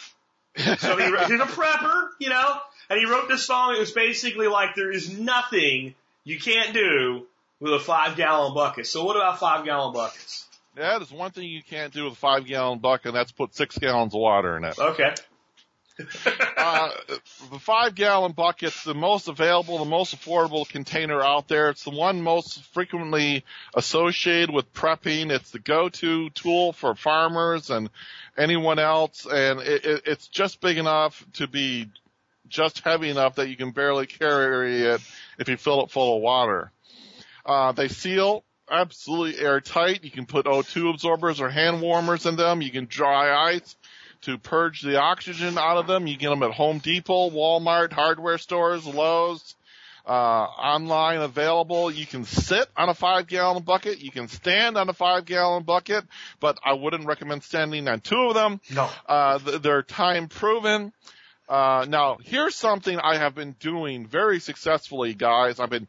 So 0.78 0.96
he, 0.96 1.04
he's 1.04 1.40
a 1.40 1.44
prepper, 1.44 2.08
you 2.18 2.30
know, 2.30 2.58
and 2.88 2.98
he 2.98 3.04
wrote 3.04 3.28
this 3.28 3.46
song. 3.46 3.74
It 3.74 3.80
was 3.80 3.92
basically 3.92 4.48
like 4.48 4.74
there 4.74 4.90
is 4.90 5.16
nothing 5.16 5.94
you 6.24 6.40
can't 6.40 6.72
do 6.72 7.26
with 7.60 7.74
a 7.74 7.78
five 7.78 8.16
gallon 8.16 8.54
bucket. 8.54 8.86
So 8.86 9.04
what 9.04 9.16
about 9.16 9.38
five 9.38 9.66
gallon 9.66 9.92
buckets? 9.92 10.48
Yeah, 10.74 10.96
there's 10.96 11.12
one 11.12 11.32
thing 11.32 11.44
you 11.44 11.62
can't 11.62 11.92
do 11.92 12.04
with 12.04 12.14
a 12.14 12.16
five 12.16 12.46
gallon 12.46 12.78
bucket, 12.78 13.08
and 13.08 13.16
that's 13.16 13.30
put 13.30 13.54
six 13.54 13.76
gallons 13.76 14.14
of 14.14 14.20
water 14.20 14.56
in 14.56 14.64
it. 14.64 14.78
Okay. 14.78 15.14
Uh, 16.56 16.90
the 17.50 17.58
five 17.58 17.94
gallon 17.94 18.32
bucket's 18.32 18.84
the 18.84 18.94
most 18.94 19.28
available, 19.28 19.78
the 19.78 19.84
most 19.84 20.16
affordable 20.16 20.68
container 20.68 21.20
out 21.22 21.48
there. 21.48 21.70
It's 21.70 21.84
the 21.84 21.90
one 21.90 22.22
most 22.22 22.62
frequently 22.72 23.44
associated 23.74 24.50
with 24.50 24.72
prepping. 24.72 25.30
It's 25.30 25.50
the 25.50 25.58
go-to 25.58 26.30
tool 26.30 26.72
for 26.72 26.94
farmers 26.94 27.70
and 27.70 27.90
anyone 28.36 28.78
else, 28.78 29.26
and 29.26 29.60
it, 29.60 29.84
it, 29.84 30.02
it's 30.06 30.28
just 30.28 30.60
big 30.60 30.78
enough 30.78 31.24
to 31.34 31.46
be 31.46 31.88
just 32.48 32.80
heavy 32.80 33.08
enough 33.08 33.36
that 33.36 33.48
you 33.48 33.56
can 33.56 33.70
barely 33.70 34.06
carry 34.06 34.82
it 34.82 35.00
if 35.38 35.48
you 35.48 35.56
fill 35.56 35.84
it 35.84 35.90
full 35.90 36.16
of 36.16 36.22
water. 36.22 36.72
Uh, 37.46 37.72
they 37.72 37.88
seal 37.88 38.44
absolutely 38.70 39.40
airtight. 39.40 40.04
You 40.04 40.10
can 40.10 40.26
put 40.26 40.46
O2 40.46 40.90
absorbers 40.90 41.40
or 41.40 41.48
hand 41.48 41.80
warmers 41.80 42.26
in 42.26 42.36
them. 42.36 42.62
You 42.62 42.70
can 42.70 42.86
dry 42.86 43.54
ice 43.54 43.76
to 44.22 44.38
purge 44.38 44.82
the 44.82 44.98
oxygen 44.98 45.58
out 45.58 45.78
of 45.78 45.86
them. 45.86 46.06
You 46.06 46.16
get 46.16 46.30
them 46.30 46.42
at 46.42 46.52
Home 46.52 46.78
Depot, 46.78 47.30
Walmart, 47.30 47.92
hardware 47.92 48.38
stores, 48.38 48.86
Lowe's, 48.86 49.54
uh, 50.06 50.10
online 50.10 51.20
available. 51.20 51.90
You 51.90 52.06
can 52.06 52.24
sit 52.24 52.68
on 52.76 52.88
a 52.88 52.94
five 52.94 53.26
gallon 53.26 53.62
bucket. 53.62 54.00
You 54.00 54.10
can 54.10 54.28
stand 54.28 54.76
on 54.76 54.88
a 54.88 54.92
five 54.92 55.24
gallon 55.24 55.62
bucket, 55.62 56.04
but 56.40 56.58
I 56.64 56.74
wouldn't 56.74 57.06
recommend 57.06 57.42
standing 57.44 57.86
on 57.88 58.00
two 58.00 58.28
of 58.28 58.34
them. 58.34 58.60
No. 58.74 58.88
Uh, 59.06 59.38
they're 59.38 59.82
time 59.82 60.28
proven. 60.28 60.92
Uh, 61.48 61.84
now 61.88 62.18
here's 62.22 62.54
something 62.54 62.98
I 63.00 63.16
have 63.16 63.34
been 63.34 63.56
doing 63.58 64.06
very 64.06 64.38
successfully, 64.38 65.14
guys. 65.14 65.58
I've 65.58 65.70
been, 65.70 65.88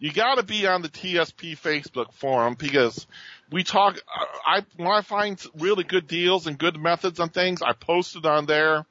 you 0.00 0.12
gotta 0.12 0.42
be 0.42 0.66
on 0.66 0.82
the 0.82 0.88
TSP 0.88 1.56
Facebook 1.56 2.12
forum 2.12 2.56
because 2.58 3.06
we 3.50 3.64
talk, 3.64 3.98
I, 4.46 4.64
when 4.76 4.88
I 4.88 5.02
find 5.02 5.42
really 5.58 5.84
good 5.84 6.06
deals 6.06 6.46
and 6.46 6.58
good 6.58 6.78
methods 6.78 7.20
on 7.20 7.28
things, 7.28 7.62
I 7.62 7.72
post 7.72 8.16
it 8.16 8.26
on 8.26 8.46
there 8.46 8.84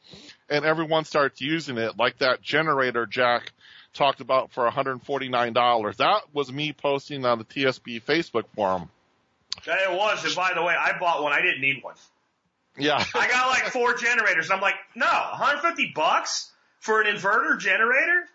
and 0.50 0.66
everyone 0.66 1.06
starts 1.06 1.42
using 1.42 1.78
it 1.78 1.98
like 1.98 2.20
that 2.20 2.42
generator 2.42 3.06
jack 3.06 3.52
talked 3.94 4.22
about 4.22 4.52
for 4.52 4.70
$149. 4.70 5.98
That 5.98 6.22
was 6.34 6.52
me 6.52 6.74
posting 6.74 7.26
on 7.26 7.40
the 7.40 7.46
TSP 7.46 8.02
Facebook 8.04 8.44
forum. 8.56 8.90
Yeah, 9.66 9.92
it 9.92 9.98
was. 9.98 10.24
And 10.26 10.36
by 10.36 10.54
the 10.54 10.62
way, 10.62 10.76
I 10.78 10.98
bought 11.00 11.24
one. 11.24 11.32
I 11.32 11.42
didn't 11.42 11.62
need 11.62 11.82
one. 11.82 11.96
Yeah. 12.78 13.04
I 13.16 13.28
got 13.30 13.48
like 13.48 13.72
four 13.72 13.96
generators. 13.96 14.52
I'm 14.52 14.62
like, 14.62 14.76
no, 14.96 15.06
150 15.06 15.94
bucks 15.96 16.52
for 16.80 17.02
an 17.02 17.16
inverter 17.16 17.58
generator? 17.60 18.26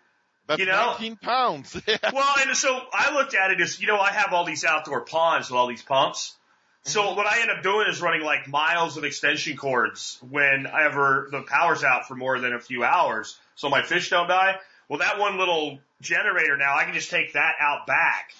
That's 0.47 0.59
You 0.59 0.65
know? 0.65 0.91
19 0.91 1.17
pounds. 1.17 1.75
Well, 2.13 2.35
and 2.39 2.55
so 2.55 2.79
I 2.93 3.13
looked 3.13 3.35
at 3.35 3.51
it 3.51 3.61
as, 3.61 3.79
you 3.79 3.87
know, 3.87 3.99
I 3.99 4.11
have 4.11 4.33
all 4.33 4.45
these 4.45 4.65
outdoor 4.65 5.01
ponds 5.01 5.49
with 5.49 5.57
all 5.57 5.67
these 5.67 5.81
pumps. 5.81 6.35
So 6.83 7.03
mm-hmm. 7.03 7.15
what 7.15 7.27
I 7.27 7.41
end 7.41 7.51
up 7.51 7.63
doing 7.63 7.87
is 7.87 8.01
running 8.01 8.21
like 8.21 8.47
miles 8.47 8.97
of 8.97 9.03
extension 9.03 9.55
cords 9.55 10.17
whenever 10.29 11.29
the 11.31 11.41
power's 11.43 11.83
out 11.83 12.07
for 12.07 12.15
more 12.15 12.39
than 12.39 12.53
a 12.53 12.59
few 12.59 12.83
hours 12.83 13.37
so 13.55 13.69
my 13.69 13.83
fish 13.83 14.09
don't 14.09 14.27
die. 14.27 14.55
Well, 14.89 14.99
that 14.99 15.19
one 15.19 15.37
little 15.37 15.79
generator 16.01 16.57
now, 16.57 16.75
I 16.75 16.83
can 16.83 16.93
just 16.93 17.11
take 17.11 17.33
that 17.33 17.53
out 17.61 17.85
back 17.85 18.33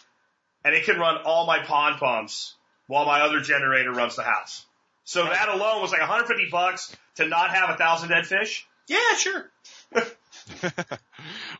and 0.65 0.75
it 0.75 0.83
can 0.83 0.99
run 0.99 1.17
all 1.23 1.45
my 1.45 1.59
pond 1.59 1.97
pumps 1.97 2.55
while 2.87 3.05
my 3.05 3.21
other 3.21 3.39
generator 3.39 3.91
runs 3.91 4.15
the 4.15 4.23
house. 4.23 4.65
So 5.03 5.23
that 5.23 5.49
alone 5.49 5.81
was 5.81 5.91
like 5.91 6.01
150 6.01 6.49
bucks 6.51 6.95
to 7.15 7.27
not 7.27 7.53
have 7.53 7.69
a 7.69 7.77
thousand 7.77 8.09
dead 8.09 8.25
fish. 8.25 8.65
Yeah, 8.87 9.15
sure. 9.17 9.51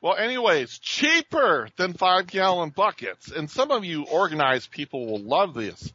well, 0.02 0.16
anyways, 0.16 0.80
cheaper 0.80 1.70
than 1.78 1.94
five 1.94 2.28
gallon 2.28 2.72
buckets. 2.72 3.32
And 3.32 3.50
some 3.50 3.72
of 3.72 3.86
you 3.86 4.06
organized 4.06 4.72
people 4.72 5.06
will 5.06 5.22
love 5.22 5.54
this. 5.54 5.94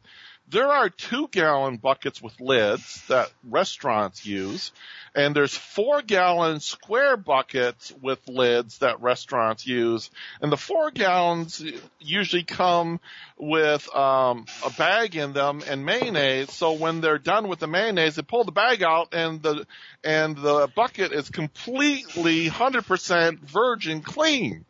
There 0.49 0.71
are 0.71 0.89
two 0.89 1.27
gallon 1.27 1.75
buckets 1.75 2.21
with 2.21 2.39
lids 2.39 3.03
that 3.07 3.29
restaurants 3.43 4.25
use. 4.25 4.71
And 5.13 5.35
there's 5.35 5.55
four 5.55 6.01
gallon 6.01 6.61
square 6.61 7.17
buckets 7.17 7.91
with 8.01 8.25
lids 8.29 8.77
that 8.77 9.01
restaurants 9.01 9.67
use. 9.67 10.09
And 10.41 10.49
the 10.49 10.57
four 10.57 10.91
gallons 10.91 11.61
usually 11.99 12.43
come 12.43 13.01
with 13.37 13.93
um, 13.93 14.45
a 14.65 14.69
bag 14.69 15.17
in 15.17 15.33
them 15.33 15.63
and 15.67 15.85
mayonnaise. 15.85 16.53
So 16.53 16.73
when 16.73 17.01
they're 17.01 17.17
done 17.17 17.49
with 17.49 17.59
the 17.59 17.67
mayonnaise, 17.67 18.15
they 18.15 18.21
pull 18.21 18.45
the 18.45 18.51
bag 18.53 18.83
out 18.83 19.13
and 19.13 19.41
the 19.41 19.67
and 20.03 20.37
the 20.37 20.69
bucket 20.75 21.11
is 21.11 21.29
completely 21.29 22.47
100% 22.47 23.39
virgin 23.39 24.01
clean. 24.01 24.63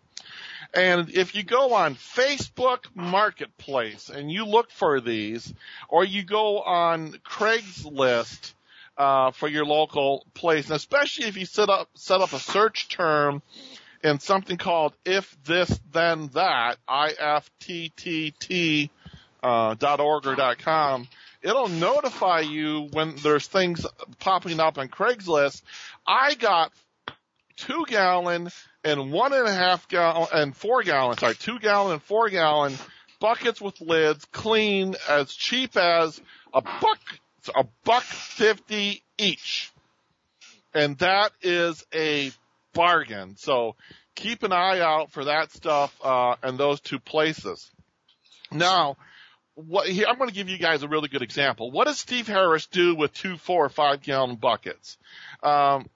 And 0.74 1.10
if 1.10 1.36
you 1.36 1.44
go 1.44 1.74
on 1.74 1.96
Facebook 1.96 2.86
Marketplace 2.94 4.10
and 4.10 4.32
you 4.32 4.46
look 4.46 4.70
for 4.72 5.00
these, 5.00 5.54
or 5.90 6.04
you 6.04 6.24
go 6.24 6.60
on 6.60 7.14
Craigslist 7.26 8.54
uh, 8.98 9.32
for 9.32 9.48
your 9.48 9.66
local 9.66 10.26
place, 10.34 10.68
and 10.68 10.76
especially 10.76 11.26
if 11.26 11.38
you 11.38 11.46
set 11.46 11.70
up 11.70 11.90
set 11.96 12.22
up 12.22 12.34
a 12.34 12.40
search 12.40 12.90
term 12.90 13.42
in 14.04 14.20
something 14.20 14.58
called 14.58 14.94
if 15.06 15.36
this 15.44 15.80
then 15.92 16.30
that 16.34 16.78
i 16.88 17.12
f 17.18 17.50
t 17.60 17.92
t 17.96 18.32
t 18.40 18.92
uh, 19.44 19.74
dot 19.76 20.00
org 20.00 20.28
or 20.28 20.36
dot 20.36 20.58
com, 20.58 21.08
it'll 21.42 21.70
notify 21.70 22.42
you 22.42 22.90
when 22.92 23.16
there's 23.18 23.48
things 23.48 23.86
popping 24.20 24.60
up 24.60 24.78
on 24.78 24.90
Craigslist. 24.90 25.62
I 26.06 26.36
got 26.36 26.72
two 27.56 27.86
gallon 27.88 28.50
and 28.88 29.12
one 29.12 29.34
and 29.34 29.48
a 29.48 29.54
half 29.54 29.88
gallon 29.88 30.28
and 30.34 30.56
four 30.56 30.84
gallon, 30.84 31.18
sorry, 31.18 31.36
two 31.36 31.60
gallon 31.60 31.94
and 31.94 32.02
four 32.04 32.30
gallon 32.30 32.74
buckets 33.20 33.60
with 33.60 33.82
lids, 33.82 34.26
clean, 34.32 34.96
as 35.10 35.34
cheap 35.34 35.76
as 35.76 36.22
a 36.54 36.62
buck, 36.62 37.00
a 37.56 37.66
buck 37.84 38.04
fifty 38.04 39.04
each. 39.18 39.72
And 40.74 40.98
that 41.00 41.32
is 41.42 41.86
a 41.94 42.32
bargain. 42.74 43.36
So 43.38 43.76
keep 44.16 44.44
an 44.44 44.54
eye 44.54 44.80
out 44.80 45.12
for 45.12 45.26
that 45.26 45.52
stuff, 45.52 45.96
uh, 46.04 46.36
and 46.44 46.58
those 46.58 46.80
two 46.80 47.00
places. 47.00 47.70
Now, 48.52 48.98
what, 49.56 49.88
here, 49.88 50.06
I'm 50.08 50.18
going 50.18 50.30
to 50.30 50.36
give 50.36 50.50
you 50.50 50.60
guys 50.60 50.84
a 50.84 50.88
really 50.88 51.08
good 51.08 51.24
example. 51.24 51.72
What 51.72 51.88
does 51.88 52.00
Steve 52.00 52.28
Harris 52.28 52.68
do 52.68 52.96
with 52.96 53.12
two, 53.14 53.38
four, 53.38 53.66
or 53.66 53.70
five 53.70 54.02
gallon 54.02 54.36
buckets? 54.36 54.98
Um, 55.42 55.88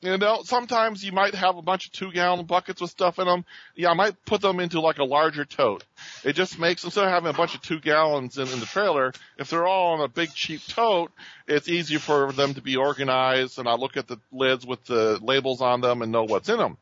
you 0.00 0.16
know, 0.16 0.42
sometimes 0.44 1.04
you 1.04 1.12
might 1.12 1.34
have 1.34 1.56
a 1.56 1.62
bunch 1.62 1.86
of 1.86 1.92
two 1.92 2.10
gallon 2.10 2.46
buckets 2.46 2.80
with 2.80 2.90
stuff 2.90 3.18
in 3.18 3.26
them. 3.26 3.44
Yeah, 3.74 3.90
I 3.90 3.94
might 3.94 4.24
put 4.24 4.40
them 4.40 4.58
into 4.58 4.80
like 4.80 4.98
a 4.98 5.04
larger 5.04 5.44
tote. 5.44 5.84
It 6.24 6.34
just 6.34 6.58
makes, 6.58 6.84
instead 6.84 7.04
of 7.04 7.10
having 7.10 7.30
a 7.30 7.36
bunch 7.36 7.54
of 7.54 7.60
two 7.60 7.80
gallons 7.80 8.38
in, 8.38 8.48
in 8.48 8.60
the 8.60 8.66
trailer, 8.66 9.12
if 9.38 9.50
they're 9.50 9.66
all 9.66 9.96
in 9.96 10.00
a 10.00 10.08
big 10.08 10.32
cheap 10.32 10.62
tote, 10.66 11.12
it's 11.46 11.68
easier 11.68 11.98
for 11.98 12.32
them 12.32 12.54
to 12.54 12.62
be 12.62 12.76
organized 12.76 13.58
and 13.58 13.68
I 13.68 13.74
look 13.74 13.96
at 13.96 14.08
the 14.08 14.18
lids 14.32 14.64
with 14.64 14.84
the 14.84 15.18
labels 15.20 15.60
on 15.60 15.80
them 15.80 16.00
and 16.00 16.10
know 16.10 16.24
what's 16.24 16.48
in 16.48 16.58
them. 16.58 16.78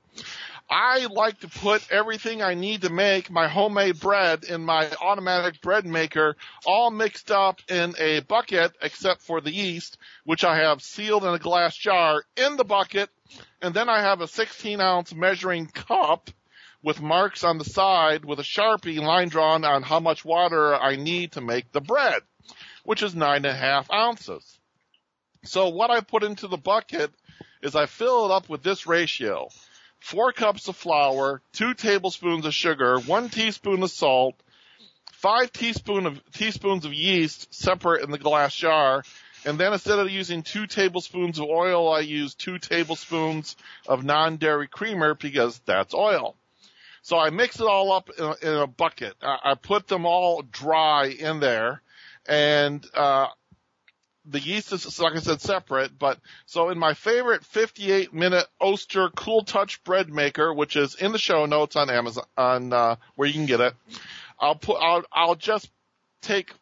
I 0.70 1.06
like 1.06 1.40
to 1.40 1.48
put 1.48 1.90
everything 1.90 2.42
I 2.42 2.52
need 2.52 2.82
to 2.82 2.90
make 2.90 3.30
my 3.30 3.48
homemade 3.48 4.00
bread 4.00 4.44
in 4.44 4.62
my 4.62 4.90
automatic 5.00 5.62
bread 5.62 5.86
maker 5.86 6.36
all 6.66 6.90
mixed 6.90 7.30
up 7.30 7.60
in 7.70 7.94
a 7.98 8.20
bucket 8.20 8.72
except 8.82 9.22
for 9.22 9.40
the 9.40 9.50
yeast, 9.50 9.96
which 10.24 10.44
I 10.44 10.58
have 10.58 10.82
sealed 10.82 11.24
in 11.24 11.32
a 11.32 11.38
glass 11.38 11.74
jar 11.74 12.22
in 12.36 12.56
the 12.56 12.64
bucket. 12.64 13.08
And 13.62 13.72
then 13.72 13.88
I 13.88 14.02
have 14.02 14.20
a 14.20 14.28
16 14.28 14.78
ounce 14.78 15.14
measuring 15.14 15.68
cup 15.68 16.30
with 16.82 17.00
marks 17.00 17.44
on 17.44 17.56
the 17.56 17.64
side 17.64 18.26
with 18.26 18.38
a 18.38 18.44
Sharpie 18.44 19.00
line 19.00 19.28
drawn 19.28 19.64
on 19.64 19.82
how 19.82 20.00
much 20.00 20.22
water 20.22 20.74
I 20.74 20.96
need 20.96 21.32
to 21.32 21.40
make 21.40 21.72
the 21.72 21.80
bread, 21.80 22.20
which 22.84 23.02
is 23.02 23.14
nine 23.14 23.36
and 23.36 23.46
a 23.46 23.54
half 23.54 23.90
ounces. 23.90 24.58
So 25.44 25.70
what 25.70 25.90
I 25.90 26.00
put 26.00 26.24
into 26.24 26.46
the 26.46 26.58
bucket 26.58 27.10
is 27.62 27.74
I 27.74 27.86
fill 27.86 28.26
it 28.26 28.32
up 28.32 28.50
with 28.50 28.62
this 28.62 28.86
ratio 28.86 29.48
four 30.00 30.32
cups 30.32 30.68
of 30.68 30.76
flour, 30.76 31.42
two 31.52 31.74
tablespoons 31.74 32.46
of 32.46 32.54
sugar, 32.54 32.98
one 33.00 33.28
teaspoon 33.28 33.82
of 33.82 33.90
salt, 33.90 34.34
five 35.12 35.52
teaspoon 35.52 36.06
of, 36.06 36.20
teaspoons 36.32 36.84
of 36.84 36.92
yeast 36.94 37.52
separate 37.52 38.02
in 38.04 38.10
the 38.10 38.18
glass 38.18 38.54
jar, 38.54 39.02
and 39.44 39.58
then 39.58 39.72
instead 39.72 39.98
of 39.98 40.10
using 40.10 40.42
two 40.42 40.66
tablespoons 40.66 41.38
of 41.38 41.46
oil, 41.46 41.92
I 41.92 42.00
use 42.00 42.34
two 42.34 42.58
tablespoons 42.58 43.56
of 43.86 44.04
non-dairy 44.04 44.68
creamer 44.68 45.14
because 45.14 45.60
that's 45.60 45.94
oil. 45.94 46.36
So 47.02 47.18
I 47.18 47.30
mix 47.30 47.60
it 47.60 47.66
all 47.66 47.92
up 47.92 48.10
in 48.18 48.24
a, 48.24 48.34
in 48.42 48.62
a 48.62 48.66
bucket. 48.66 49.14
I, 49.22 49.38
I 49.44 49.54
put 49.54 49.86
them 49.86 50.04
all 50.06 50.42
dry 50.42 51.06
in 51.06 51.40
there, 51.40 51.82
and 52.26 52.84
uh, 52.94 53.28
the 54.30 54.40
yeast 54.40 54.72
is, 54.72 54.98
like 54.98 55.14
I 55.16 55.20
said, 55.20 55.40
separate, 55.40 55.98
but 55.98 56.18
so 56.46 56.70
in 56.70 56.78
my 56.78 56.94
favorite 56.94 57.44
58 57.44 58.12
minute 58.12 58.46
Oster 58.60 59.08
Cool 59.14 59.42
Touch 59.42 59.82
bread 59.84 60.08
maker, 60.08 60.52
which 60.52 60.76
is 60.76 60.94
in 60.94 61.12
the 61.12 61.18
show 61.18 61.46
notes 61.46 61.76
on 61.76 61.90
Amazon, 61.90 62.24
on, 62.36 62.72
uh, 62.72 62.96
where 63.16 63.28
you 63.28 63.34
can 63.34 63.46
get 63.46 63.60
it, 63.60 63.74
I'll 64.38 64.54
put, 64.54 64.76
I'll, 64.80 65.04
I'll 65.12 65.34
just 65.34 65.70
take 66.22 66.52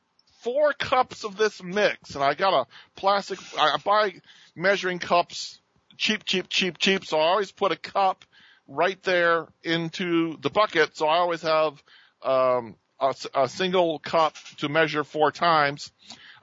four 0.41 0.73
cups 0.73 1.25
of 1.25 1.37
this 1.37 1.63
mix 1.63 2.15
and 2.15 2.23
I 2.23 2.35
got 2.35 2.55
a 2.55 2.67
plastic, 2.95 3.39
I 3.59 3.77
buy 3.85 4.15
measuring 4.55 4.99
cups, 4.99 5.61
cheap, 5.97 6.25
cheap, 6.25 6.49
cheap, 6.49 6.79
cheap, 6.79 7.05
so 7.05 7.19
I 7.19 7.29
always 7.29 7.53
put 7.53 7.73
a 7.73 7.77
cup 7.77 8.25
right 8.69 9.01
there 9.03 9.47
into 9.63 10.37
the 10.41 10.51
bucket, 10.51 10.97
so 10.97 11.07
I 11.07 11.19
always 11.19 11.43
have, 11.43 11.83
um, 12.23 12.77
a, 13.01 13.15
a 13.35 13.49
single 13.49 13.99
cup 13.99 14.35
to 14.59 14.69
measure 14.69 15.05
four 15.05 15.31
times. 15.31 15.93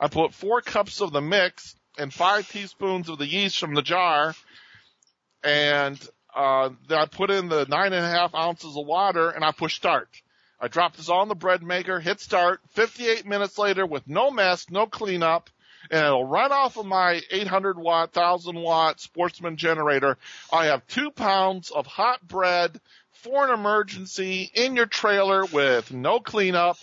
I 0.04 0.10
put 0.10 0.34
four 0.34 0.60
cups 0.60 1.00
of 1.00 1.13
the 1.13 1.22
mix 1.22 1.78
and 1.98 2.13
five 2.13 2.50
teaspoons 2.50 3.08
of 3.08 3.20
the 3.20 3.26
yeast 3.26 3.58
from 3.58 3.74
the 3.74 3.82
jar, 3.82 4.36
and 5.42 5.98
uh, 6.36 6.72
then 6.89 6.98
I 6.98 7.06
put 7.06 7.32
in 7.32 7.48
the 7.48 7.66
nine 7.70 7.94
and 7.94 8.06
a 8.06 8.10
half 8.10 8.36
ounces 8.36 8.76
of 8.76 8.86
water 8.86 9.30
and 9.30 9.46
I 9.46 9.54
push 9.54 9.76
start. 9.76 10.10
I 10.60 10.68
drop 10.68 10.98
this 10.98 11.08
on 11.08 11.30
the 11.30 11.36
bread 11.36 11.63
maker, 11.63 12.02
hit 12.02 12.20
start. 12.20 12.60
58 12.72 13.26
minutes 13.26 13.58
later, 13.58 13.86
with 13.86 14.06
no 14.06 14.30
mess, 14.30 14.70
no 14.70 14.88
cleanup, 14.88 15.50
and 15.89 16.06
it'll 16.06 16.28
run 16.28 16.52
off 16.52 16.76
of 16.76 16.86
my 16.86 17.22
800 17.32 17.80
watt, 17.80 18.13
1000 18.13 18.62
watt 18.62 19.00
Sportsman 19.00 19.56
generator. 19.56 20.18
I 20.52 20.66
have 20.66 20.86
two 20.88 21.12
pounds 21.12 21.72
of 21.72 21.88
hot 21.88 22.28
bread 22.28 22.82
for 23.12 23.46
an 23.46 23.54
emergency 23.58 24.52
in 24.54 24.76
your 24.76 24.86
trailer 24.86 25.46
with 25.46 25.94
no 25.94 26.20
cleanup. 26.20 26.78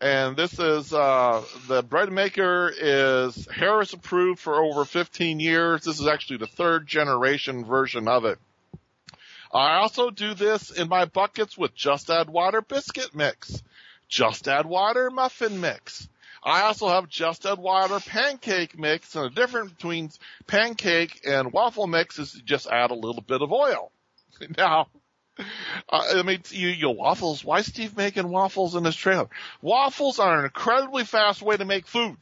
And 0.00 0.36
this 0.36 0.58
is, 0.58 0.92
uh, 0.92 1.42
the 1.68 1.82
bread 1.82 2.12
maker 2.12 2.70
is 2.76 3.48
Harris 3.50 3.94
approved 3.94 4.40
for 4.40 4.62
over 4.62 4.84
15 4.84 5.40
years. 5.40 5.84
This 5.84 6.00
is 6.00 6.06
actually 6.06 6.38
the 6.38 6.46
third 6.46 6.86
generation 6.86 7.64
version 7.64 8.06
of 8.06 8.26
it. 8.26 8.38
I 9.52 9.76
also 9.76 10.10
do 10.10 10.34
this 10.34 10.70
in 10.70 10.88
my 10.88 11.06
buckets 11.06 11.56
with 11.56 11.74
Just 11.74 12.10
Add 12.10 12.28
Water 12.28 12.60
biscuit 12.60 13.14
mix, 13.14 13.62
Just 14.06 14.48
Add 14.48 14.66
Water 14.66 15.10
muffin 15.10 15.62
mix. 15.62 16.08
I 16.42 16.62
also 16.62 16.88
have 16.88 17.08
Just 17.08 17.46
Add 17.46 17.58
Water 17.58 17.98
pancake 17.98 18.78
mix 18.78 19.14
and 19.14 19.24
the 19.24 19.30
difference 19.30 19.72
between 19.72 20.10
pancake 20.46 21.22
and 21.24 21.52
waffle 21.52 21.86
mix 21.86 22.18
is 22.18 22.32
just 22.44 22.66
add 22.66 22.90
a 22.90 22.94
little 22.94 23.22
bit 23.22 23.40
of 23.40 23.50
oil. 23.52 23.90
Now, 24.58 24.88
Uh, 25.38 26.04
I 26.16 26.22
mean, 26.22 26.42
you, 26.50 26.68
you 26.68 26.90
waffles. 26.90 27.44
Why 27.44 27.58
is 27.58 27.66
Steve 27.66 27.96
making 27.96 28.28
waffles 28.28 28.74
in 28.74 28.84
his 28.84 28.96
trailer? 28.96 29.28
Waffles 29.60 30.18
are 30.18 30.38
an 30.38 30.44
incredibly 30.44 31.04
fast 31.04 31.42
way 31.42 31.56
to 31.56 31.64
make 31.64 31.86
food. 31.86 32.16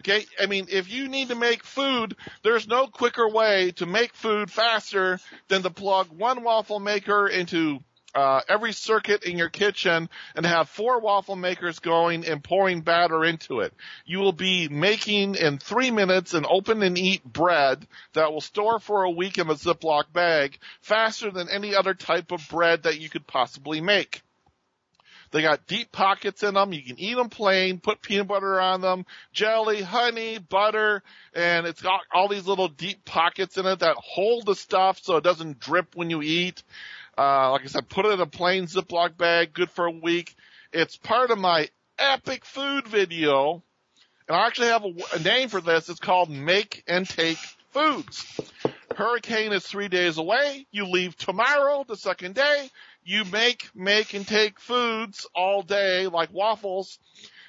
Okay, 0.00 0.24
I 0.40 0.46
mean, 0.46 0.66
if 0.70 0.90
you 0.90 1.08
need 1.08 1.28
to 1.28 1.34
make 1.34 1.62
food, 1.62 2.16
there's 2.42 2.66
no 2.66 2.86
quicker 2.86 3.28
way 3.28 3.72
to 3.72 3.86
make 3.86 4.14
food 4.14 4.50
faster 4.50 5.20
than 5.48 5.62
to 5.62 5.70
plug 5.70 6.08
one 6.08 6.42
waffle 6.42 6.80
maker 6.80 7.28
into 7.28 7.80
uh, 8.14 8.40
every 8.48 8.72
circuit 8.72 9.24
in 9.24 9.38
your 9.38 9.48
kitchen 9.48 10.08
and 10.34 10.46
have 10.46 10.68
four 10.68 11.00
waffle 11.00 11.36
makers 11.36 11.78
going 11.78 12.26
and 12.26 12.42
pouring 12.42 12.80
batter 12.80 13.24
into 13.24 13.60
it. 13.60 13.72
You 14.04 14.18
will 14.18 14.32
be 14.32 14.68
making 14.68 15.36
in 15.36 15.58
three 15.58 15.90
minutes 15.90 16.34
an 16.34 16.46
open 16.48 16.82
and 16.82 16.98
eat 16.98 17.24
bread 17.24 17.86
that 18.14 18.32
will 18.32 18.40
store 18.40 18.78
for 18.78 19.04
a 19.04 19.10
week 19.10 19.38
in 19.38 19.48
a 19.48 19.54
Ziploc 19.54 20.12
bag 20.12 20.58
faster 20.80 21.30
than 21.30 21.48
any 21.48 21.74
other 21.74 21.94
type 21.94 22.32
of 22.32 22.48
bread 22.48 22.84
that 22.84 23.00
you 23.00 23.08
could 23.08 23.26
possibly 23.26 23.80
make. 23.80 24.22
They 25.30 25.42
got 25.42 25.66
deep 25.66 25.92
pockets 25.92 26.42
in 26.42 26.54
them. 26.54 26.72
You 26.72 26.82
can 26.82 26.98
eat 26.98 27.14
them 27.14 27.28
plain, 27.28 27.78
put 27.78 28.02
peanut 28.02 28.26
butter 28.26 28.60
on 28.60 28.80
them, 28.80 29.06
jelly, 29.32 29.80
honey, 29.80 30.38
butter, 30.38 31.02
and 31.34 31.66
it's 31.66 31.80
got 31.80 32.00
all 32.12 32.26
these 32.26 32.46
little 32.46 32.68
deep 32.68 33.04
pockets 33.04 33.56
in 33.56 33.64
it 33.66 33.78
that 33.78 33.96
hold 33.96 34.46
the 34.46 34.56
stuff 34.56 34.98
so 35.00 35.16
it 35.16 35.24
doesn't 35.24 35.60
drip 35.60 35.94
when 35.94 36.10
you 36.10 36.20
eat. 36.22 36.62
Uh, 37.20 37.50
like 37.50 37.64
I 37.64 37.66
said, 37.66 37.90
put 37.90 38.06
it 38.06 38.12
in 38.12 38.20
a 38.20 38.26
plain 38.26 38.64
Ziploc 38.64 39.18
bag, 39.18 39.52
good 39.52 39.68
for 39.68 39.84
a 39.84 39.90
week. 39.90 40.34
It's 40.72 40.96
part 40.96 41.30
of 41.30 41.38
my 41.38 41.68
epic 41.98 42.46
food 42.46 42.88
video. 42.88 43.62
And 44.26 44.38
I 44.38 44.46
actually 44.46 44.68
have 44.68 44.86
a, 44.86 44.92
a 45.16 45.18
name 45.18 45.50
for 45.50 45.60
this. 45.60 45.90
It's 45.90 46.00
called 46.00 46.30
Make 46.30 46.82
and 46.86 47.06
Take 47.06 47.36
Foods. 47.72 48.40
Hurricane 48.96 49.52
is 49.52 49.66
three 49.66 49.88
days 49.88 50.16
away. 50.16 50.66
You 50.70 50.86
leave 50.86 51.14
tomorrow, 51.14 51.84
the 51.86 51.98
second 51.98 52.36
day. 52.36 52.70
You 53.04 53.26
make, 53.26 53.68
make 53.74 54.14
and 54.14 54.26
take 54.26 54.58
foods 54.58 55.26
all 55.34 55.60
day, 55.60 56.06
like 56.06 56.32
waffles. 56.32 56.98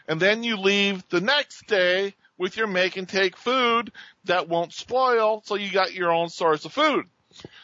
And 0.06 0.20
then 0.20 0.44
you 0.44 0.58
leave 0.58 1.08
the 1.08 1.22
next 1.22 1.66
day 1.68 2.14
with 2.38 2.58
your 2.58 2.68
make 2.68 2.98
and 2.98 3.08
take 3.08 3.38
food 3.38 3.94
that 4.26 4.50
won't 4.50 4.74
spoil. 4.74 5.44
So 5.46 5.56
you 5.56 5.72
got 5.72 5.94
your 5.94 6.12
own 6.12 6.28
source 6.28 6.66
of 6.66 6.74
food. 6.74 7.06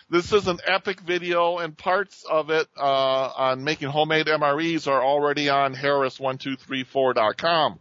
This 0.10 0.32
is 0.32 0.48
an 0.48 0.60
epic 0.66 1.02
video 1.02 1.58
and 1.58 1.78
parts 1.78 2.24
of 2.24 2.50
it, 2.50 2.66
uh, 2.78 3.30
on 3.36 3.66
making 3.66 3.90
homemade 3.90 4.28
MREs 4.28 4.88
are 4.88 5.04
already 5.04 5.50
on 5.50 5.76
harris1234.com. 5.76 7.80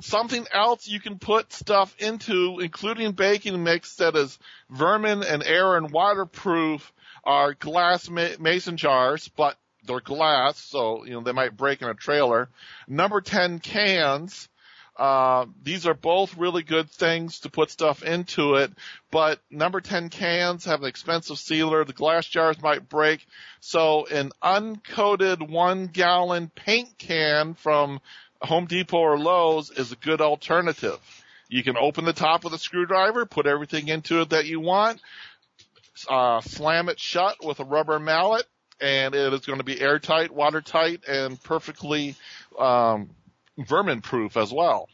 Something 0.00 0.46
else 0.50 0.88
you 0.88 1.00
can 1.00 1.18
put 1.18 1.52
stuff 1.52 1.94
into, 1.98 2.58
including 2.58 3.12
baking 3.12 3.62
mix 3.62 3.96
that 3.96 4.16
is 4.16 4.38
vermin 4.70 5.22
and 5.22 5.42
air 5.42 5.76
and 5.76 5.90
waterproof 5.90 6.90
are 7.22 7.52
glass 7.52 8.08
ma- 8.08 8.38
mason 8.40 8.78
jars, 8.78 9.28
but 9.28 9.58
they're 9.86 10.00
glass, 10.00 10.58
so, 10.58 11.04
you 11.04 11.12
know, 11.12 11.20
they 11.20 11.32
might 11.32 11.54
break 11.54 11.82
in 11.82 11.88
a 11.88 11.94
trailer. 11.94 12.48
Number 12.88 13.20
10 13.20 13.58
cans. 13.58 14.48
Uh, 14.96 15.46
these 15.62 15.86
are 15.86 15.94
both 15.94 16.36
really 16.36 16.62
good 16.62 16.88
things 16.88 17.40
to 17.40 17.50
put 17.50 17.70
stuff 17.70 18.04
into 18.04 18.54
it, 18.54 18.72
but 19.10 19.40
number 19.50 19.80
10 19.80 20.08
cans 20.08 20.66
have 20.66 20.82
an 20.82 20.88
expensive 20.88 21.38
sealer. 21.38 21.84
The 21.84 21.92
glass 21.92 22.26
jars 22.26 22.62
might 22.62 22.88
break. 22.88 23.26
So 23.60 24.06
an 24.06 24.30
uncoated 24.42 25.48
one 25.48 25.88
gallon 25.88 26.48
paint 26.54 26.96
can 26.96 27.54
from 27.54 28.00
Home 28.42 28.66
Depot 28.66 28.98
or 28.98 29.18
Lowe's 29.18 29.70
is 29.70 29.90
a 29.90 29.96
good 29.96 30.20
alternative. 30.20 31.00
You 31.48 31.64
can 31.64 31.76
open 31.76 32.04
the 32.04 32.12
top 32.12 32.44
with 32.44 32.52
a 32.52 32.58
screwdriver, 32.58 33.26
put 33.26 33.46
everything 33.46 33.88
into 33.88 34.20
it 34.20 34.30
that 34.30 34.46
you 34.46 34.60
want, 34.60 35.00
uh, 36.08 36.40
slam 36.40 36.88
it 36.88 37.00
shut 37.00 37.44
with 37.44 37.60
a 37.60 37.64
rubber 37.64 37.98
mallet, 37.98 38.44
and 38.80 39.14
it 39.14 39.32
is 39.32 39.40
going 39.40 39.58
to 39.58 39.64
be 39.64 39.80
airtight, 39.80 40.30
watertight, 40.30 41.04
and 41.06 41.42
perfectly 41.42 42.16
um, 42.58 43.10
vermin 43.58 44.00
proof 44.00 44.36
as 44.36 44.52
well. 44.52 44.88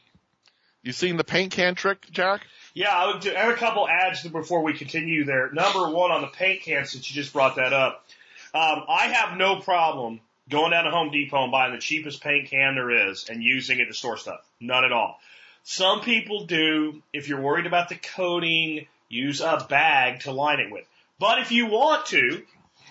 You 0.83 0.93
seen 0.93 1.17
the 1.17 1.25
paint 1.25 1.53
can 1.53 1.75
trick, 1.75 2.07
Jack? 2.11 2.43
Yeah, 2.73 2.91
I, 2.91 3.07
would 3.09 3.21
do, 3.21 3.35
I 3.35 3.41
have 3.41 3.53
a 3.53 3.57
couple 3.57 3.89
ads 3.89 4.27
before 4.27 4.63
we 4.63 4.73
continue 4.73 5.25
there. 5.25 5.51
Number 5.53 5.91
one 5.91 6.11
on 6.11 6.23
the 6.23 6.29
paint 6.29 6.63
can, 6.63 6.87
since 6.87 7.11
you 7.11 7.21
just 7.21 7.33
brought 7.33 7.57
that 7.57 7.73
up. 7.73 8.07
Um, 8.55 8.85
I 8.89 9.09
have 9.13 9.37
no 9.37 9.61
problem 9.61 10.21
going 10.49 10.71
down 10.71 10.85
to 10.85 10.91
Home 10.91 11.11
Depot 11.11 11.43
and 11.43 11.53
buying 11.53 11.73
the 11.73 11.81
cheapest 11.81 12.23
paint 12.23 12.49
can 12.49 12.75
there 12.75 13.11
is 13.11 13.27
and 13.29 13.43
using 13.43 13.79
it 13.79 13.87
to 13.87 13.95
store 13.95 14.17
stuff. 14.17 14.41
None 14.61 14.85
at 14.85 14.93
all. 14.93 15.19
Some 15.63 16.01
people 16.01 16.47
do. 16.47 17.03
If 17.13 17.29
you're 17.29 17.41
worried 17.41 17.67
about 17.67 17.89
the 17.89 17.97
coating, 17.97 18.87
use 19.09 19.41
a 19.41 19.67
bag 19.69 20.21
to 20.21 20.33
line 20.33 20.61
it 20.61 20.73
with. 20.73 20.85
But 21.19 21.41
if 21.41 21.53
you 21.53 21.67
want 21.67 22.07
to, 22.07 22.43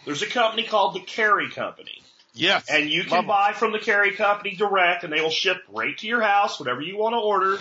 there's 0.05 0.21
a 0.21 0.27
company 0.27 0.63
called 0.63 0.93
the 0.93 0.99
Cary 0.99 1.49
Company. 1.49 2.01
Yes. 2.39 2.69
And 2.69 2.89
you 2.89 3.03
can 3.03 3.27
buy 3.27 3.51
from 3.53 3.73
the 3.73 3.79
Cary 3.79 4.13
Company 4.13 4.55
direct 4.55 5.03
and 5.03 5.11
they 5.11 5.21
will 5.21 5.29
ship 5.29 5.57
right 5.67 5.97
to 5.97 6.07
your 6.07 6.21
house, 6.21 6.59
whatever 6.59 6.81
you 6.81 6.97
want 6.97 7.13
to 7.13 7.19
order. 7.19 7.59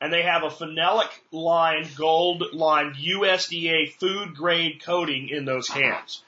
And 0.00 0.12
they 0.12 0.22
have 0.22 0.42
a 0.42 0.48
phenolic 0.48 1.08
lined, 1.32 1.88
gold 1.96 2.44
lined 2.52 2.96
USDA 2.96 3.92
food 3.94 4.36
grade 4.36 4.82
coating 4.84 5.30
in 5.30 5.44
those 5.44 5.68
cans. 5.68 6.22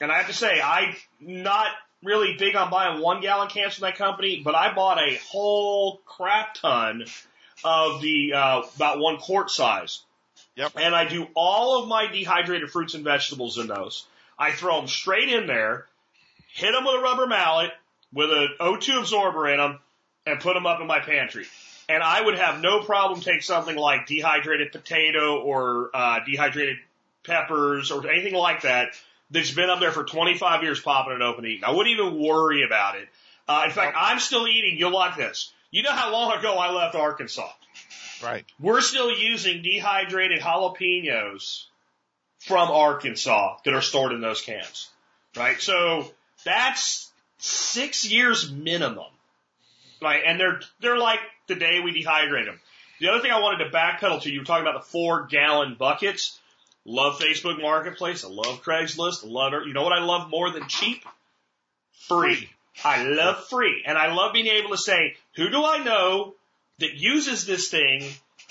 And 0.00 0.10
I 0.10 0.18
have 0.18 0.28
to 0.28 0.32
say, 0.32 0.60
I'm 0.60 0.94
not 1.20 1.66
really 2.02 2.36
big 2.38 2.56
on 2.56 2.70
buying 2.70 3.02
one 3.02 3.20
gallon 3.20 3.48
cans 3.48 3.74
from 3.74 3.82
that 3.82 3.96
company, 3.96 4.40
but 4.42 4.54
I 4.54 4.72
bought 4.72 4.98
a 4.98 5.18
whole 5.28 6.00
crap 6.06 6.54
ton 6.54 7.04
of 7.64 8.00
the, 8.00 8.32
uh, 8.32 8.62
about 8.76 9.00
one 9.00 9.18
quart 9.18 9.50
size. 9.50 10.02
Yep. 10.54 10.72
And 10.76 10.94
I 10.94 11.06
do 11.06 11.26
all 11.34 11.82
of 11.82 11.88
my 11.88 12.06
dehydrated 12.06 12.70
fruits 12.70 12.94
and 12.94 13.04
vegetables 13.04 13.58
in 13.58 13.66
those. 13.66 14.06
I 14.38 14.52
throw 14.52 14.76
them 14.76 14.88
straight 14.88 15.28
in 15.28 15.46
there, 15.46 15.86
hit 16.54 16.72
them 16.72 16.84
with 16.84 16.96
a 16.96 17.02
rubber 17.02 17.26
mallet 17.26 17.70
with 18.12 18.30
an 18.30 18.48
O2 18.60 18.98
absorber 18.98 19.48
in 19.48 19.58
them, 19.58 19.78
and 20.26 20.40
put 20.40 20.54
them 20.54 20.66
up 20.66 20.80
in 20.80 20.86
my 20.86 21.00
pantry. 21.00 21.46
And 21.88 22.02
I 22.02 22.20
would 22.20 22.36
have 22.36 22.60
no 22.60 22.82
problem 22.82 23.20
take 23.20 23.42
something 23.42 23.76
like 23.76 24.06
dehydrated 24.06 24.72
potato 24.72 25.40
or 25.40 25.90
uh, 25.94 26.20
dehydrated 26.24 26.76
peppers 27.24 27.90
or 27.90 28.08
anything 28.08 28.34
like 28.34 28.62
that 28.62 28.90
that's 29.30 29.50
been 29.50 29.70
up 29.70 29.80
there 29.80 29.92
for 29.92 30.04
25 30.04 30.62
years, 30.62 30.80
popping 30.80 31.14
it 31.14 31.22
open 31.22 31.44
and 31.44 31.52
eating. 31.52 31.64
I 31.64 31.70
wouldn't 31.70 31.92
even 31.98 32.20
worry 32.20 32.62
about 32.62 32.96
it. 32.96 33.08
Uh, 33.48 33.62
in 33.66 33.70
fact, 33.72 33.96
I'm 33.98 34.20
still 34.20 34.46
eating. 34.46 34.76
You'll 34.78 34.92
like 34.92 35.16
this. 35.16 35.52
You 35.70 35.82
know 35.82 35.92
how 35.92 36.12
long 36.12 36.38
ago 36.38 36.56
I 36.56 36.72
left 36.72 36.94
Arkansas? 36.94 37.50
Right. 38.22 38.44
We're 38.60 38.80
still 38.80 39.10
using 39.10 39.62
dehydrated 39.62 40.40
jalapenos 40.40 41.64
from 42.38 42.70
Arkansas 42.70 43.58
that 43.64 43.74
are 43.74 43.80
stored 43.80 44.12
in 44.12 44.20
those 44.20 44.42
cans. 44.42 44.88
Right? 45.36 45.60
So 45.60 46.10
that's 46.44 47.10
six 47.38 48.10
years 48.10 48.50
minimum. 48.50 49.04
Right? 50.02 50.22
And 50.26 50.40
they're, 50.40 50.60
they're 50.80 50.98
like 50.98 51.20
the 51.46 51.54
day 51.54 51.80
we 51.80 51.92
dehydrate 51.92 52.46
them. 52.46 52.60
The 53.00 53.08
other 53.08 53.20
thing 53.20 53.30
I 53.30 53.40
wanted 53.40 53.64
to 53.64 53.70
backpedal 53.70 54.22
to, 54.22 54.30
you 54.30 54.40
were 54.40 54.44
talking 54.44 54.66
about 54.66 54.80
the 54.82 54.86
four 54.86 55.26
gallon 55.26 55.76
buckets. 55.78 56.38
Love 56.84 57.18
Facebook 57.18 57.60
Marketplace. 57.60 58.24
I 58.24 58.28
love 58.28 58.62
Craigslist. 58.62 59.24
I 59.24 59.28
love 59.28 59.52
it. 59.54 59.66
You 59.66 59.74
know 59.74 59.82
what 59.82 59.92
I 59.92 60.02
love 60.02 60.30
more 60.30 60.50
than 60.50 60.66
cheap? 60.68 61.04
Free. 62.08 62.48
I 62.84 63.04
love 63.04 63.46
free. 63.48 63.82
And 63.86 63.98
I 63.98 64.12
love 64.14 64.32
being 64.32 64.46
able 64.46 64.70
to 64.70 64.78
say, 64.78 65.16
who 65.36 65.50
do 65.50 65.64
I 65.64 65.82
know 65.84 66.34
that 66.78 66.94
uses 66.94 67.46
this 67.46 67.68
thing 67.68 68.02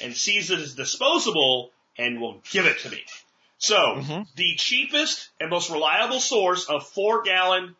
and 0.01 0.15
sees 0.15 0.51
it 0.51 0.59
as 0.59 0.75
disposable 0.75 1.71
and 1.97 2.21
will 2.21 2.41
give 2.51 2.65
it 2.65 2.79
to 2.79 2.89
me? 2.89 3.03
So 3.57 3.75
Mhm. 3.75 4.27
the 4.35 4.55
cheapest 4.55 5.29
and 5.39 5.49
most 5.49 5.69
reliable 5.69 6.19
source 6.19 6.65
of 6.65 6.87
four 6.87 7.23
gallon 7.23 7.75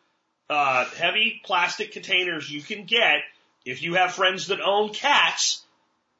uh, 0.50 0.84
heavy 0.96 1.40
plastic 1.44 1.92
containers 1.92 2.50
you 2.50 2.60
can 2.60 2.84
get 2.84 3.22
if 3.64 3.82
you 3.82 3.94
have 3.94 4.12
friends 4.12 4.48
that 4.48 4.60
own 4.60 4.92
cats 4.92 5.62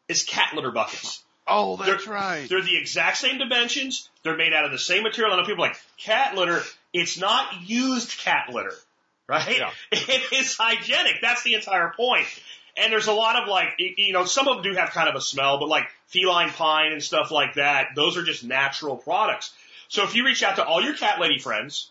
is 0.09 0.23
cat 0.23 0.55
litter 0.55 0.71
buckets. 0.71 1.23
Oh, 1.47 1.77
that's 1.77 2.05
They're- 2.05 2.15
right. 2.15 2.49
They're 2.49 2.63
the 2.63 2.79
exact 2.79 3.17
same 3.19 3.39
dimensions. 3.39 4.09
They're 4.23 4.37
made 4.37 4.53
out 4.55 4.65
of 4.65 4.71
the 4.71 4.79
same 4.79 5.03
material. 5.03 5.35
I 5.35 5.39
know 5.39 5.45
people 5.47 5.65
are 5.65 5.69
like 5.69 5.81
cat 5.99 6.37
litter. 6.37 6.63
It's 6.93 7.19
not 7.19 7.47
used 7.67 8.19
cat 8.19 8.51
litter, 8.53 8.75
right? 9.29 9.59
Yeah. 9.59 9.71
It 9.93 10.33
is 10.33 10.57
hygienic. 10.57 11.17
That's 11.21 11.43
the 11.43 11.55
entire 11.55 11.93
point. 11.97 12.27
And 12.77 12.93
there's 12.93 13.09
a 13.09 13.13
lot 13.13 13.37
of 13.43 13.49
like, 13.49 13.69
you 13.79 14.13
know, 14.13 14.25
some 14.27 14.47
of 14.49 14.57
them 14.63 14.73
do 14.73 14.79
have 14.79 14.91
kind 14.91 15.09
of 15.09 15.17
a 15.17 15.21
smell, 15.21 15.59
but 15.59 15.69
like 15.69 15.89
feline 16.07 16.51
pine 16.51 16.93
and 16.93 17.03
stuff 17.03 17.31
like 17.33 17.55
that, 17.55 17.89
those 17.97 18.17
are 18.17 18.23
just 18.23 18.45
natural 18.45 18.97
products. 18.97 19.53
So 19.89 20.05
if 20.05 20.15
you 20.15 20.25
reach 20.25 20.43
out 20.45 20.57
to 20.57 20.65
all 20.65 20.81
your 20.81 20.95
cat 20.95 21.21
lady 21.21 21.39
friends 21.41 21.91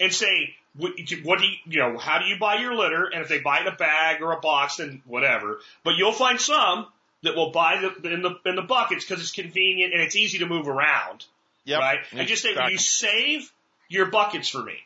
and 0.00 0.12
say, 0.12 0.54
what, 0.76 0.92
what 1.22 1.38
do 1.38 1.46
you, 1.46 1.56
you 1.66 1.78
know, 1.80 1.98
how 1.98 2.18
do 2.18 2.26
you 2.26 2.38
buy 2.38 2.56
your 2.56 2.74
litter? 2.74 3.04
And 3.04 3.22
if 3.22 3.28
they 3.28 3.40
buy 3.40 3.58
it 3.58 3.66
in 3.66 3.72
a 3.72 3.76
bag 3.76 4.22
or 4.22 4.32
a 4.32 4.40
box, 4.40 4.76
then 4.76 5.02
whatever. 5.06 5.60
But 5.84 5.94
you'll 5.96 6.12
find 6.12 6.40
some 6.40 6.86
that 7.22 7.34
will 7.34 7.50
buy 7.50 7.80
the, 7.80 8.12
in 8.12 8.22
the, 8.22 8.36
in 8.44 8.56
the 8.56 8.62
buckets 8.62 9.04
because 9.04 9.22
it's 9.22 9.32
convenient 9.32 9.92
and 9.92 10.02
it's 10.02 10.16
easy 10.16 10.38
to 10.38 10.46
move 10.46 10.68
around. 10.68 11.24
Yep. 11.64 11.80
Right? 11.80 11.98
And 12.12 12.28
just 12.28 12.42
say, 12.42 12.54
will 12.54 12.70
you 12.70 12.78
save 12.78 13.50
your 13.88 14.06
buckets 14.06 14.48
for 14.48 14.62
me? 14.62 14.76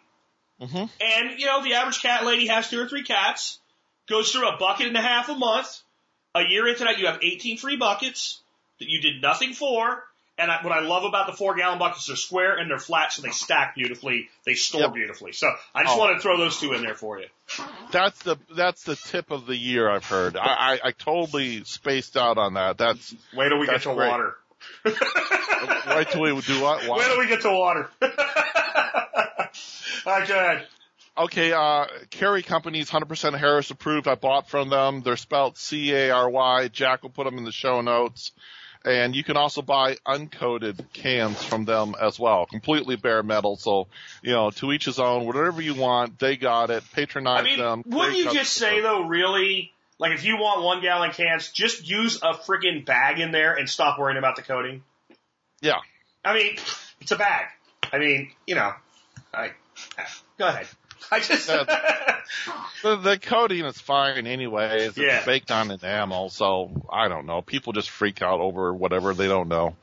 hmm 0.61 0.85
And, 1.01 1.39
you 1.39 1.47
know, 1.47 1.63
the 1.63 1.75
average 1.75 2.01
cat 2.01 2.25
lady 2.25 2.47
has 2.47 2.71
two 2.71 2.81
or 2.81 2.89
three 2.89 3.03
cats, 3.03 3.59
goes 4.09 4.33
through 4.33 4.49
a 4.49 4.57
bucket 4.59 4.87
and 4.87 4.97
a 4.97 5.03
half 5.03 5.29
a 5.29 5.35
month. 5.35 5.81
A 6.35 6.43
year 6.43 6.69
into 6.69 6.85
that, 6.85 6.99
you 6.99 7.07
have 7.07 7.19
18 7.23 7.59
free 7.59 7.77
buckets 7.77 8.41
that 8.79 8.89
you 8.89 9.01
did 9.01 9.21
nothing 9.21 9.53
for. 9.53 10.05
And 10.41 10.51
I, 10.51 10.63
what 10.63 10.73
I 10.73 10.81
love 10.81 11.05
about 11.05 11.27
the 11.27 11.33
four 11.35 11.55
gallon 11.55 11.79
buckets, 11.79 12.07
they're 12.07 12.17
square 12.17 12.57
and 12.57 12.71
they're 12.71 12.79
flat, 12.79 13.13
so 13.13 13.23
they 13.23 13.31
stack 13.31 13.75
beautifully. 13.75 14.29
They 14.47 14.55
store 14.55 14.81
Yep. 14.83 14.95
beautifully. 14.95 15.33
So 15.33 15.49
I 15.75 15.83
just 15.83 15.95
Oh. 15.95 15.99
want 15.99 16.17
to 16.17 16.23
throw 16.23 16.39
those 16.39 16.59
two 16.59 16.73
in 16.73 16.83
there 16.83 16.95
for 16.95 17.19
you. 17.21 17.27
That's 17.91 18.19
the 18.23 18.37
that's 18.55 18.85
the 18.85 18.97
tip 18.97 19.31
of 19.31 19.47
the 19.47 19.57
year 19.57 19.91
I've 19.91 20.05
heard. 20.07 20.37
I, 20.37 20.47
I, 20.75 20.81
I 20.85 20.91
totally 20.93 21.65
spaced 21.65 22.17
out 22.17 22.39
on 22.39 22.55
that. 22.55 22.79
That's 22.79 23.15
Wait 23.35 23.49
till 23.51 23.59
we 23.59 23.67
get 23.67 23.83
to 23.83 23.95
great. 23.95 24.09
water. 24.09 24.37
right 24.85 26.09
till 26.11 26.21
we 26.23 26.41
do 26.41 26.61
what? 26.63 26.87
Wait 26.89 27.05
till 27.07 27.19
we 27.19 27.27
get 27.27 27.41
to 27.43 27.51
water. 27.51 27.91
All 30.07 30.13
right, 30.19 30.29
go 30.29 30.35
ahead. 30.39 30.67
Okay, 31.19 31.53
uh, 31.53 31.87
Cary 32.11 32.43
Company's 32.43 32.89
100% 32.89 33.37
Harris 33.39 33.71
approved. 33.71 34.09
I 34.09 34.15
bought 34.15 34.49
from 34.49 34.71
them. 34.71 35.03
They're 35.03 35.17
spelled 35.17 35.59
C-A-R-Y. 35.59 36.69
Jack 36.69 37.03
will 37.03 37.11
put 37.11 37.25
them 37.25 37.37
in 37.37 37.45
the 37.45 37.53
show 37.53 37.81
notes. 37.81 38.33
And 38.85 39.15
you 39.15 39.23
can 39.23 39.37
also 39.37 39.61
buy 39.61 39.97
uncoated 40.07 40.91
cans 40.93 41.43
from 41.43 41.67
them 41.67 41.95
as 42.01 42.19
well. 42.19 42.47
Completely 42.47 42.97
bare 42.97 43.23
metal. 43.23 43.57
So, 43.57 43.89
you 44.23 44.33
know, 44.33 44.51
to 44.53 44.73
each 44.73 44.87
his 44.87 44.99
own. 44.99 45.27
Whatever 45.27 45.61
you 45.61 45.75
want, 45.75 46.19
they 46.19 46.37
got 46.37 46.71
it. 46.71 46.83
Patronize 46.93 47.41
I 47.41 47.43
mean, 47.43 47.59
them. 47.59 47.83
wouldn't 47.87 48.17
you 48.17 48.33
just 48.33 48.55
say 48.55 48.77
customer. 48.77 48.83
though, 48.83 49.07
really, 49.07 49.73
like 49.99 50.13
if 50.13 50.25
you 50.25 50.39
want 50.39 50.63
one 50.63 50.81
gallon 50.81 51.11
cans, 51.11 51.51
just 51.51 51.87
use 51.87 52.17
a 52.23 52.33
friggin' 52.33 52.87
bag 52.87 53.21
in 53.21 53.33
there 53.33 53.55
and 53.55 53.69
stop 53.69 53.99
worrying 53.99 54.19
about 54.19 54.37
the 54.37 54.43
coating? 54.43 54.83
Yeah. 55.61 55.81
I 56.25 56.35
mean, 56.35 56.57
it's 57.03 57.13
a 57.13 57.17
bag. 57.17 57.47
I 57.93 57.99
mean, 57.99 58.31
you 58.47 58.55
know, 58.55 58.73
I, 59.35 59.51
go 60.39 60.49
ahead. 60.49 60.67
I 61.11 61.21
just, 61.21 61.49
The, 62.83 62.97
the 62.97 63.19
coating 63.19 63.65
is 63.67 63.79
fine 63.81 64.27
anyway. 64.27 64.87
It's 64.87 64.97
Yeah. 64.97 65.25
baked 65.25 65.51
on 65.51 65.71
enamel, 65.71 66.31
so 66.31 66.71
I 66.91 67.09
don't 67.09 67.27
know. 67.27 67.43
People 67.43 67.73
just 67.73 67.91
freak 67.91 68.23
out 68.23 68.41
over 68.41 68.73
whatever 68.73 69.13
they 69.13 69.29
don't 69.29 69.49
know. 69.49 69.77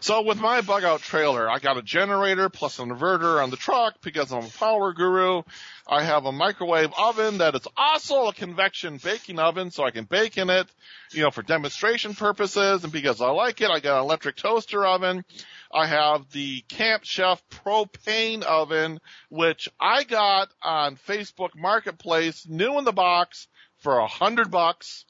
So 0.00 0.22
with 0.22 0.38
my 0.38 0.60
bug 0.60 0.84
out 0.84 1.00
trailer, 1.00 1.48
I 1.48 1.58
got 1.60 1.78
a 1.78 1.82
generator 1.82 2.48
plus 2.50 2.78
an 2.78 2.90
inverter 2.90 3.42
on 3.42 3.50
the 3.50 3.56
truck 3.56 3.94
because 4.02 4.32
I'm 4.32 4.44
a 4.44 4.48
power 4.48 4.92
guru. 4.92 5.42
I 5.86 6.04
have 6.04 6.26
a 6.26 6.32
microwave 6.32 6.92
oven 6.96 7.38
that 7.38 7.54
is 7.56 7.66
also 7.76 8.26
a 8.26 8.32
convection 8.32 8.98
baking 8.98 9.38
oven, 9.38 9.70
so 9.70 9.84
I 9.84 9.90
can 9.90 10.04
bake 10.04 10.38
in 10.38 10.48
it, 10.48 10.68
you 11.10 11.22
know, 11.22 11.30
for 11.30 11.42
demonstration 11.42 12.14
purposes. 12.14 12.84
And 12.84 12.92
because 12.92 13.20
I 13.20 13.30
like 13.30 13.60
it, 13.60 13.70
I 13.70 13.80
got 13.80 13.98
an 13.98 14.04
electric 14.04 14.36
toaster 14.36 14.86
oven. 14.86 15.24
I 15.72 15.86
have 15.86 16.30
the 16.30 16.60
Camp 16.68 17.04
Chef 17.04 17.42
propane 17.50 18.42
oven, 18.42 19.00
which 19.28 19.68
I 19.80 20.04
got 20.04 20.50
on 20.62 20.96
Facebook 21.08 21.50
Marketplace, 21.56 22.46
new 22.48 22.78
in 22.78 22.84
the 22.84 22.92
box 22.92 23.48
for 23.78 23.98
a 23.98 24.06
hundred 24.06 24.50
bucks. 24.50 25.04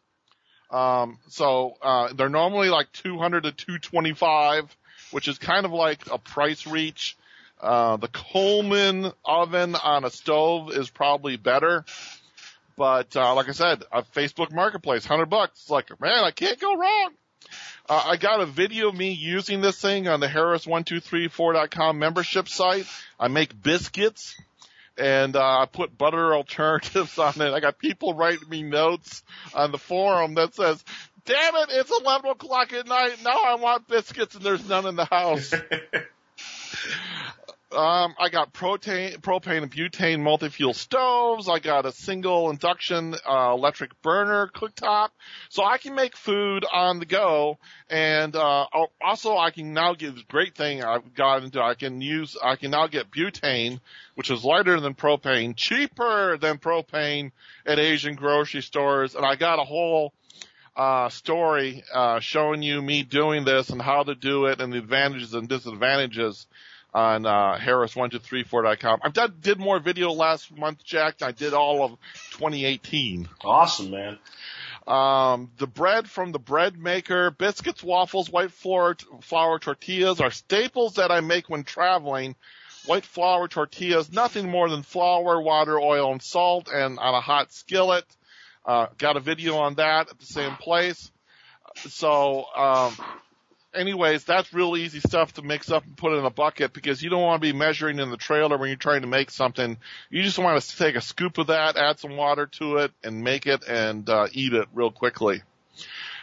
Um, 0.71 1.19
so, 1.29 1.75
uh, 1.83 2.15
they're 2.15 2.31
normally 2.31 2.71
like 2.71 2.91
200 2.93 3.43
to 3.43 3.53
225, 3.53 4.75
which 5.11 5.29
is 5.29 5.37
kind 5.37 5.67
of 5.67 5.73
like 5.73 6.11
a 6.11 6.17
price 6.17 6.67
reach. 6.67 7.17
Uh, 7.63 7.97
the 7.97 8.09
Coleman 8.09 9.13
oven 9.25 9.77
on 9.77 10.05
a 10.05 10.11
stove 10.11 10.73
is 10.73 10.91
probably 10.91 11.37
better. 11.37 11.85
But, 12.77 13.15
uh, 13.17 13.35
like 13.35 13.49
I 13.49 13.53
said, 13.53 13.85
a 13.93 14.03
Facebook 14.03 14.53
Marketplace, 14.53 15.09
100 15.09 15.27
bucks. 15.27 15.61
It's 15.61 15.71
like, 15.71 15.89
man, 16.01 16.25
I 16.25 16.33
can't 16.33 16.59
go 16.59 16.75
wrong. 16.75 17.11
Uh, 17.89 18.03
I 18.07 18.17
got 18.17 18.41
a 18.41 18.47
video 18.47 18.89
of 18.89 18.97
me 18.97 19.13
using 19.13 19.61
this 19.61 19.81
thing 19.81 20.09
on 20.09 20.21
the 20.21 20.27
Harris1234.com 20.27 21.99
membership 21.99 22.49
site. 22.49 22.87
I 23.19 23.29
make 23.29 23.61
biscuits 23.61 24.37
and 24.97 25.37
uh, 25.37 25.61
I 25.61 25.67
put 25.67 25.97
butter 25.97 26.35
alternatives 26.35 27.19
on 27.19 27.41
it. 27.41 27.53
I 27.53 27.61
got 27.61 27.79
people 27.79 28.15
writing 28.15 28.49
me 28.49 28.63
notes 28.63 29.23
on 29.55 29.73
the 29.73 29.79
forum 29.79 30.35
that 30.35 30.55
says, 30.55 30.83
damn 31.25 31.55
it, 31.57 31.69
it's 31.71 31.93
11 32.01 32.31
o'clock 32.31 32.73
at 32.73 32.87
night. 32.87 33.19
Now 33.23 33.43
I 33.45 33.55
want 33.57 33.89
biscuits 33.89 34.35
and 34.35 34.45
there's 34.45 34.67
none 34.69 34.87
in 34.87 34.97
the 34.97 35.05
house. 35.05 35.53
Um, 37.75 38.15
I 38.19 38.29
got 38.29 38.53
protein, 38.53 39.13
propane 39.19 39.63
and 39.63 39.71
butane 39.71 40.21
multi-fuel 40.21 40.75
stoves. 40.75 41.49
I 41.49 41.59
got 41.59 41.87
a 41.87 41.93
single 41.93 42.51
induction 42.51 43.15
uh, 43.27 43.53
electric 43.53 44.01
burner 44.03 44.51
cooktop, 44.55 45.09
so 45.49 45.65
I 45.65 45.79
can 45.79 45.95
make 45.95 46.17
food 46.17 46.67
on 46.71 46.99
the 46.99 47.07
go. 47.07 47.59
And 47.89 48.37
uh, 48.37 48.67
also, 49.01 49.39
I 49.39 49.51
can 49.51 49.73
now 49.73 49.95
get 49.95 50.15
this 50.15 50.25
great 50.25 50.55
thing 50.55 50.85
I've 50.85 51.15
got 51.15 51.43
into. 51.43 51.63
I 51.63 51.75
can 51.75 52.01
use. 52.01 52.37
I 52.43 52.57
can 52.57 52.73
now 52.73 52.89
get 52.89 53.11
butane, 53.11 53.81
which 54.17 54.31
is 54.31 54.45
lighter 54.45 54.79
than 54.79 54.95
propane, 54.95 55.57
cheaper 55.57 56.37
than 56.37 56.59
propane 56.59 57.33
at 57.65 57.79
Asian 57.79 58.17
grocery 58.17 58.63
stores. 58.63 59.15
And 59.15 59.25
I 59.25 59.37
got 59.37 59.59
a 59.59 59.65
whole 59.65 60.13
uh, 60.77 61.09
story 61.09 61.83
uh, 61.93 62.21
showing 62.21 62.63
you 62.63 62.81
me 62.83 63.03
doing 63.03 63.45
this 63.45 63.71
and 63.71 63.81
how 63.81 64.03
to 64.03 64.15
do 64.15 64.47
it 64.47 64.61
and 64.61 64.73
the 64.73 64.79
advantages 64.79 65.35
and 65.35 65.49
disadvantages 65.49 66.47
on 66.95 67.25
uh, 67.25 67.59
Harris1234.com. 67.59 69.01
I 69.03 69.09
did, 69.09 69.41
did 69.41 69.59
more 69.59 69.79
video 69.79 70.13
last 70.13 70.57
month, 70.57 70.85
Jack. 70.85 71.23
I 71.23 71.33
did 71.33 71.55
all 71.55 71.85
of 71.85 71.91
2018. 72.33 73.29
awesome, 73.45 73.91
man. 73.91 74.19
Um, 74.87 75.51
the 75.59 75.69
bread 75.69 76.11
from 76.11 76.33
the 76.33 76.39
bread 76.39 76.77
maker, 76.77 77.31
biscuits, 77.31 77.83
waffles, 77.83 78.31
white 78.31 78.51
flour, 78.51 78.97
flour 79.21 79.59
tortillas 79.59 80.21
are 80.21 80.31
staples 80.31 80.95
that 80.95 81.11
I 81.11 81.21
make 81.21 81.49
when 81.49 81.65
traveling. 81.65 82.35
White 82.87 83.05
flour 83.05 83.47
tortillas, 83.47 84.11
nothing 84.13 84.51
more 84.51 84.69
than 84.69 84.83
flour, 84.83 85.41
water, 85.41 85.79
oil, 85.79 86.11
and 86.11 86.21
salt, 86.21 86.69
and 86.69 86.99
on 86.99 87.15
a 87.15 87.21
hot 87.21 87.53
skillet. 87.53 88.05
Uh, 88.67 88.87
got 88.99 89.17
a 89.17 89.21
video 89.21 89.57
on 89.57 89.77
that 89.77 90.11
at 90.11 90.19
the 90.19 90.27
same 90.27 90.57
place. 90.57 91.13
So, 91.77 92.45
um, 92.57 92.97
anyways, 93.75 94.25
that's 94.25 94.53
real 94.53 94.77
easy 94.77 95.01
stuff 95.01 95.35
to 95.35 95.43
mix 95.43 95.71
up 95.71 95.85
and 95.85 95.97
put 95.97 96.13
in 96.17 96.25
a 96.25 96.31
bucket 96.31 96.73
because 96.73 97.03
you 97.03 97.11
don't 97.11 97.23
want 97.23 97.43
to 97.43 97.53
be 97.53 97.57
measuring 97.57 97.99
in 97.99 98.11
the 98.11 98.17
trailer 98.17 98.57
when 98.57 98.69
you're 98.69 98.77
trying 98.77 99.03
to 99.03 99.07
make 99.07 99.31
something. 99.31 99.77
You 100.11 100.23
just 100.23 100.39
want 100.39 100.61
to 100.63 100.77
take 100.77 100.97
a 100.97 101.01
scoop 101.01 101.39
of 101.39 101.49
that, 101.49 101.77
add 101.77 101.99
some 101.99 102.17
water 102.17 102.47
to 102.59 102.79
it, 102.79 102.93
and 103.03 103.23
make 103.23 103.47
it 103.47 103.65
and 103.67 104.09
uh, 104.09 104.29
eat 104.33 104.53
it 104.53 104.69
real 104.73 104.91
quickly. 104.91 105.43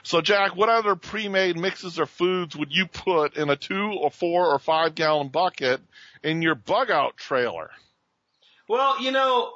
So, 0.03 0.21
Jack, 0.21 0.55
what 0.55 0.69
other 0.69 0.95
pre-made 0.95 1.57
mixes 1.57 1.99
or 1.99 2.05
foods 2.05 2.55
would 2.55 2.71
you 2.71 2.85
put 2.87 3.35
in 3.35 3.49
a 3.49 3.55
two 3.55 3.93
or 3.99 4.09
four 4.09 4.47
or 4.47 4.59
five 4.59 4.95
gallon 4.95 5.27
bucket 5.27 5.81
in 6.23 6.41
your 6.41 6.55
bug 6.55 6.89
out 6.89 7.17
trailer? 7.17 7.69
Well, 8.67 9.01
you 9.01 9.11
know, 9.11 9.53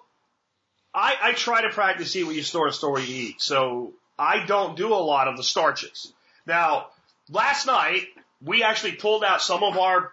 I, 0.93 1.15
I 1.21 1.33
try 1.33 1.61
to 1.61 1.69
practice 1.69 2.15
eat 2.15 2.25
what 2.25 2.35
you 2.35 2.43
store, 2.43 2.71
store 2.71 2.91
what 2.91 3.07
you 3.07 3.15
eat. 3.15 3.41
So 3.41 3.93
I 4.17 4.45
don't 4.45 4.75
do 4.75 4.93
a 4.93 4.95
lot 4.95 5.27
of 5.27 5.37
the 5.37 5.43
starches. 5.43 6.11
Now, 6.45 6.87
last 7.29 7.65
night, 7.65 8.07
we 8.43 8.63
actually 8.63 8.93
pulled 8.93 9.23
out 9.23 9.41
some 9.41 9.63
of 9.63 9.77
our, 9.77 10.11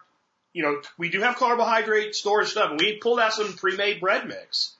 you 0.53 0.63
know, 0.63 0.83
we 0.99 1.11
do 1.11 1.21
have 1.21 1.37
carbohydrate 1.37 2.15
storage 2.15 2.49
stuff, 2.49 2.71
and 2.71 2.81
we 2.81 2.99
pulled 2.99 3.21
out 3.21 3.33
some 3.33 3.53
pre-made 3.55 4.01
bread 4.01 4.27
mix. 4.27 4.75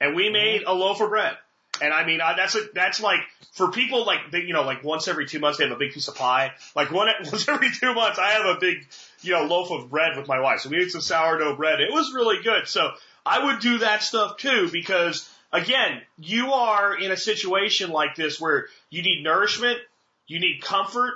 And 0.00 0.16
we 0.16 0.30
made 0.30 0.62
a 0.66 0.72
loaf 0.72 1.00
of 1.02 1.10
bread. 1.10 1.36
And 1.82 1.92
I 1.92 2.06
mean, 2.06 2.20
I, 2.20 2.34
that's 2.34 2.54
a, 2.54 2.60
that's 2.74 3.00
like 3.00 3.20
for 3.52 3.70
people 3.70 4.04
like 4.04 4.30
they, 4.30 4.40
you 4.40 4.52
know, 4.52 4.62
like 4.62 4.84
once 4.84 5.08
every 5.08 5.26
two 5.26 5.38
months 5.38 5.58
they 5.58 5.64
have 5.64 5.72
a 5.72 5.78
big 5.78 5.92
piece 5.92 6.08
of 6.08 6.14
pie. 6.14 6.52
Like 6.74 6.90
one 6.90 7.08
once 7.24 7.48
every 7.48 7.70
two 7.70 7.94
months 7.94 8.18
I 8.18 8.30
have 8.32 8.46
a 8.46 8.58
big 8.60 8.86
you 9.22 9.32
know 9.32 9.44
loaf 9.44 9.70
of 9.70 9.90
bread 9.90 10.16
with 10.16 10.28
my 10.28 10.40
wife. 10.40 10.60
So 10.60 10.70
we 10.70 10.78
ate 10.78 10.90
some 10.90 11.00
sourdough 11.00 11.56
bread. 11.56 11.80
It 11.80 11.92
was 11.92 12.12
really 12.14 12.42
good. 12.42 12.66
So 12.66 12.90
I 13.24 13.46
would 13.46 13.60
do 13.60 13.78
that 13.78 14.02
stuff 14.02 14.36
too 14.36 14.68
because 14.70 15.28
again, 15.52 16.02
you 16.18 16.52
are 16.52 16.98
in 16.98 17.10
a 17.10 17.16
situation 17.16 17.90
like 17.90 18.14
this 18.14 18.40
where 18.40 18.66
you 18.90 19.02
need 19.02 19.22
nourishment, 19.22 19.78
you 20.26 20.40
need 20.40 20.62
comfort, 20.62 21.14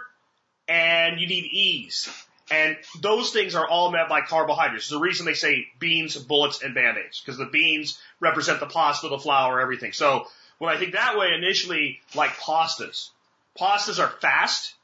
and 0.68 1.20
you 1.20 1.26
need 1.26 1.44
ease. 1.44 2.08
And 2.50 2.76
those 3.00 3.30
things 3.30 3.54
are 3.54 3.66
all 3.66 3.90
met 3.90 4.08
by 4.08 4.20
carbohydrates. 4.20 4.88
The 4.88 4.98
reason 4.98 5.24
they 5.24 5.34
say 5.34 5.66
beans, 5.78 6.16
bullets, 6.16 6.62
and 6.62 6.74
band-aids, 6.74 7.20
because 7.20 7.38
the 7.38 7.46
beans 7.46 7.98
represent 8.20 8.60
the 8.60 8.66
pasta, 8.66 9.08
the 9.08 9.18
flour, 9.18 9.60
everything. 9.60 9.92
So 9.92 10.26
when 10.58 10.74
I 10.74 10.78
think 10.78 10.92
that 10.92 11.16
way, 11.16 11.32
initially, 11.34 12.00
like 12.14 12.32
pastas. 12.32 13.10
Pastas 13.58 13.98
are 13.98 14.12
fast. 14.20 14.74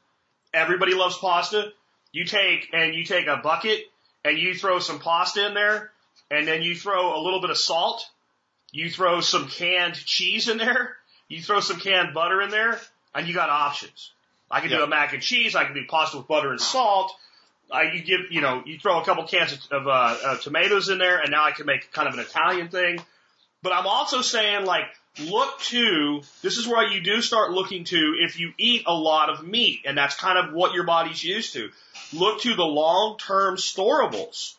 Everybody 0.53 0.95
loves 0.95 1.17
pasta. 1.17 1.71
You 2.11 2.25
take, 2.25 2.69
and 2.73 2.95
you 2.95 3.05
take 3.05 3.27
a 3.27 3.37
bucket, 3.37 3.85
and 4.25 4.37
you 4.37 4.53
throw 4.53 4.79
some 4.79 4.99
pasta 4.99 5.45
in 5.45 5.53
there, 5.53 5.91
and 6.29 6.47
then 6.47 6.61
you 6.61 6.75
throw 6.75 7.17
a 7.17 7.21
little 7.21 7.41
bit 7.41 7.49
of 7.49 7.57
salt, 7.57 8.03
you 8.71 8.89
throw 8.89 9.21
some 9.21 9.47
canned 9.47 9.95
cheese 9.95 10.47
in 10.47 10.57
there, 10.57 10.95
you 11.27 11.41
throw 11.41 11.59
some 11.59 11.79
canned 11.79 12.13
butter 12.13 12.41
in 12.41 12.49
there, 12.49 12.79
and 13.13 13.27
you 13.27 13.33
got 13.33 13.49
options. 13.49 14.11
I 14.51 14.59
can 14.59 14.69
do 14.69 14.83
a 14.83 14.87
mac 14.87 15.13
and 15.13 15.21
cheese, 15.21 15.55
I 15.55 15.63
can 15.63 15.73
do 15.73 15.85
pasta 15.87 16.17
with 16.17 16.27
butter 16.27 16.51
and 16.51 16.59
salt, 16.59 17.15
I, 17.71 17.93
you 17.93 18.01
give, 18.01 18.31
you 18.31 18.41
know, 18.41 18.63
you 18.65 18.77
throw 18.77 18.99
a 18.99 19.05
couple 19.05 19.25
cans 19.25 19.53
of, 19.53 19.59
of 19.71 19.87
uh, 19.87 19.91
uh, 19.91 20.37
tomatoes 20.37 20.89
in 20.89 20.97
there, 20.97 21.19
and 21.19 21.31
now 21.31 21.43
I 21.43 21.51
can 21.51 21.65
make 21.65 21.91
kind 21.91 22.07
of 22.07 22.15
an 22.15 22.19
Italian 22.19 22.69
thing. 22.69 22.99
But 23.63 23.73
I'm 23.73 23.87
also 23.87 24.21
saying, 24.21 24.65
like, 24.65 24.85
look 25.19 25.59
to, 25.61 26.21
this 26.41 26.57
is 26.57 26.67
where 26.67 26.87
you 26.87 27.01
do 27.01 27.21
start 27.21 27.51
looking 27.51 27.83
to 27.85 28.15
if 28.19 28.39
you 28.39 28.53
eat 28.57 28.83
a 28.87 28.93
lot 28.93 29.29
of 29.29 29.45
meat, 29.45 29.81
and 29.85 29.97
that's 29.97 30.15
kind 30.15 30.37
of 30.37 30.53
what 30.53 30.73
your 30.73 30.83
body's 30.83 31.23
used 31.23 31.53
to. 31.53 31.69
Look 32.13 32.41
to 32.41 32.55
the 32.55 32.63
long-term 32.63 33.55
storables 33.55 34.55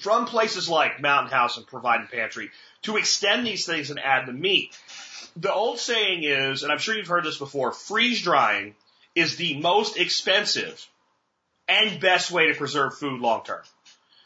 from 0.00 0.26
places 0.26 0.68
like 0.68 1.00
Mountain 1.00 1.32
House 1.32 1.56
and 1.56 1.66
Provident 1.66 2.10
Pantry 2.10 2.50
to 2.82 2.96
extend 2.96 3.46
these 3.46 3.66
things 3.66 3.90
and 3.90 4.00
add 4.00 4.26
the 4.26 4.32
meat. 4.32 4.78
The 5.36 5.52
old 5.52 5.78
saying 5.78 6.24
is, 6.24 6.62
and 6.62 6.72
I'm 6.72 6.78
sure 6.78 6.96
you've 6.96 7.06
heard 7.06 7.24
this 7.24 7.38
before, 7.38 7.72
freeze 7.72 8.22
drying 8.22 8.74
is 9.14 9.36
the 9.36 9.58
most 9.60 9.96
expensive 9.96 10.86
and 11.68 12.00
best 12.00 12.30
way 12.30 12.48
to 12.48 12.54
preserve 12.54 12.96
food 12.96 13.20
long 13.20 13.42
term. 13.44 13.62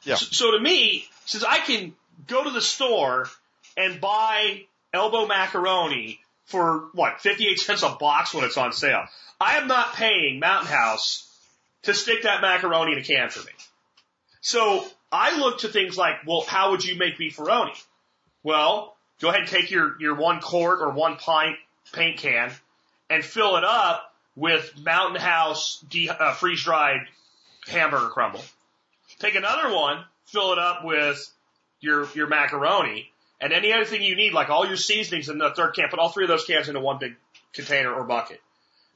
Yeah. 0.05 0.17
So, 0.17 0.27
so 0.31 0.51
to 0.53 0.61
me, 0.61 1.07
since 1.27 1.45
I 1.45 1.59
can 1.59 1.95
go 2.27 2.45
to 2.45 2.51
the 2.51 2.61
store 2.61 3.29
and 3.77 4.01
buy 4.01 4.63
elbow 4.93 5.27
macaroni 5.27 6.21
for 6.47 6.89
what, 6.93 7.21
58 7.21 7.59
cents 7.59 7.83
a 7.83 7.91
box 7.91 8.35
when 8.35 8.45
it's 8.45 8.57
on 8.57 8.73
sale, 8.73 9.05
I 9.41 9.57
am 9.59 9.67
not 9.67 9.95
paying 9.95 10.39
Mountain 10.41 10.71
House 10.71 11.31
to 11.83 11.95
stick 11.95 12.23
that 12.23 12.41
macaroni 12.41 12.93
in 12.93 12.99
a 12.99 13.03
can 13.03 13.31
for 13.31 13.41
me. 13.41 13.53
So 14.41 14.85
I 15.11 15.39
look 15.39 15.61
to 15.61 15.69
things 15.69 15.97
like, 15.97 16.27
well, 16.27 16.43
how 16.43 16.73
would 16.73 16.85
you 16.85 16.97
make 16.97 17.19
beefaroni? 17.19 17.75
Well, 18.43 18.95
go 19.21 19.29
ahead 19.29 19.41
and 19.41 19.49
take 19.49 19.71
your, 19.71 20.01
your 20.01 20.15
one 20.15 20.41
quart 20.41 20.81
or 20.81 20.91
one 20.91 21.17
pint 21.17 21.57
paint 21.93 22.19
can 22.19 22.51
and 23.11 23.25
fill 23.25 23.57
it 23.57 23.65
up 23.65 24.14
with 24.37 24.73
Mountain 24.83 25.21
House 25.21 25.85
de- 25.89 26.09
uh, 26.11 26.35
freeze 26.35 26.63
dried 26.63 27.01
hamburger 27.67 28.09
crumble. 28.09 28.43
Take 29.19 29.35
another 29.37 29.75
one, 29.75 30.05
fill 30.27 30.53
it 30.53 30.59
up 30.59 30.85
with 30.85 31.25
your 31.81 32.09
your 32.15 32.27
macaroni 32.27 33.11
and 33.41 33.53
any 33.53 33.73
other 33.73 33.85
thing 33.85 34.03
you 34.03 34.17
need, 34.17 34.33
like 34.33 34.49
all 34.51 34.67
your 34.67 34.77
seasonings 34.77 35.29
in 35.29 35.39
the 35.39 35.51
third 35.51 35.75
can. 35.75 35.89
Put 35.89 35.99
all 35.99 36.09
three 36.09 36.25
of 36.25 36.29
those 36.29 36.45
cans 36.45 36.69
into 36.69 36.81
one 36.81 36.99
big 36.99 37.15
container 37.53 37.93
or 37.93 38.05
bucket, 38.05 38.41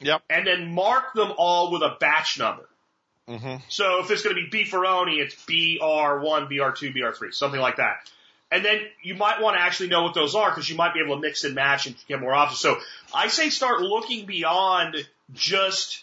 Yep. 0.01 0.23
and 0.31 0.47
then 0.47 0.73
mark 0.75 1.13
them 1.15 1.33
all 1.37 1.71
with 1.71 1.83
a 1.83 1.97
batch 2.01 2.39
number. 2.39 2.69
hmm 3.29 3.57
So 3.69 4.01
if 4.01 4.11
it's 4.11 4.23
going 4.23 4.35
to 4.37 4.51
be 4.51 4.65
beefaroni, 4.65 5.19
it's 5.21 5.35
BR1, 5.45 6.49
BR2, 6.51 6.95
BR3, 6.97 7.33
something 7.35 7.61
like 7.61 7.77
that. 7.77 8.11
And 8.51 8.65
then 8.65 8.81
you 9.03 9.15
might 9.15 9.43
want 9.43 9.57
to 9.59 9.63
actually 9.63 9.91
know 9.91 10.03
what 10.05 10.15
those 10.15 10.35
are 10.35 10.49
because 10.51 10.69
you 10.71 10.77
might 10.77 10.95
be 10.95 11.01
able 11.05 11.17
to 11.17 11.21
mix 11.21 11.45
and 11.45 11.55
match 11.55 11.87
and 11.87 11.95
get 12.09 12.19
more 12.21 12.33
options. 12.33 12.61
So 12.61 12.79
I 13.15 13.29
say 13.29 13.51
start 13.51 13.83
looking 13.83 14.25
beyond 14.25 14.97
just, 15.33 16.03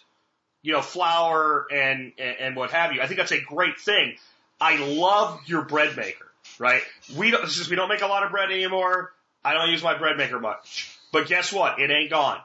you 0.62 0.74
know, 0.74 0.82
flour 0.82 1.68
and, 1.72 2.12
and, 2.18 2.38
and 2.40 2.56
what 2.56 2.72
have 2.72 2.94
you. 2.94 3.02
I 3.02 3.08
think 3.08 3.18
that's 3.20 3.32
a 3.32 3.42
great 3.42 3.80
thing. 3.80 4.16
I 4.60 4.78
love 4.78 5.42
your 5.46 5.64
bread 5.64 5.96
maker, 5.98 6.26
right? 6.60 6.82
We 7.16 7.32
don't, 7.32 7.48
since 7.50 7.70
we 7.70 7.76
don't 7.76 7.90
make 7.90 8.02
a 8.02 8.08
lot 8.08 8.24
of 8.24 8.32
bread 8.32 8.52
anymore, 8.52 9.12
I 9.44 9.54
don't 9.54 9.70
use 9.70 9.84
my 9.84 9.98
bread 9.98 10.18
maker 10.18 10.40
much. 10.40 10.90
But 11.12 11.28
guess 11.28 11.52
what? 11.54 11.80
It 11.80 11.92
ain't 11.92 12.10
gone. 12.10 12.40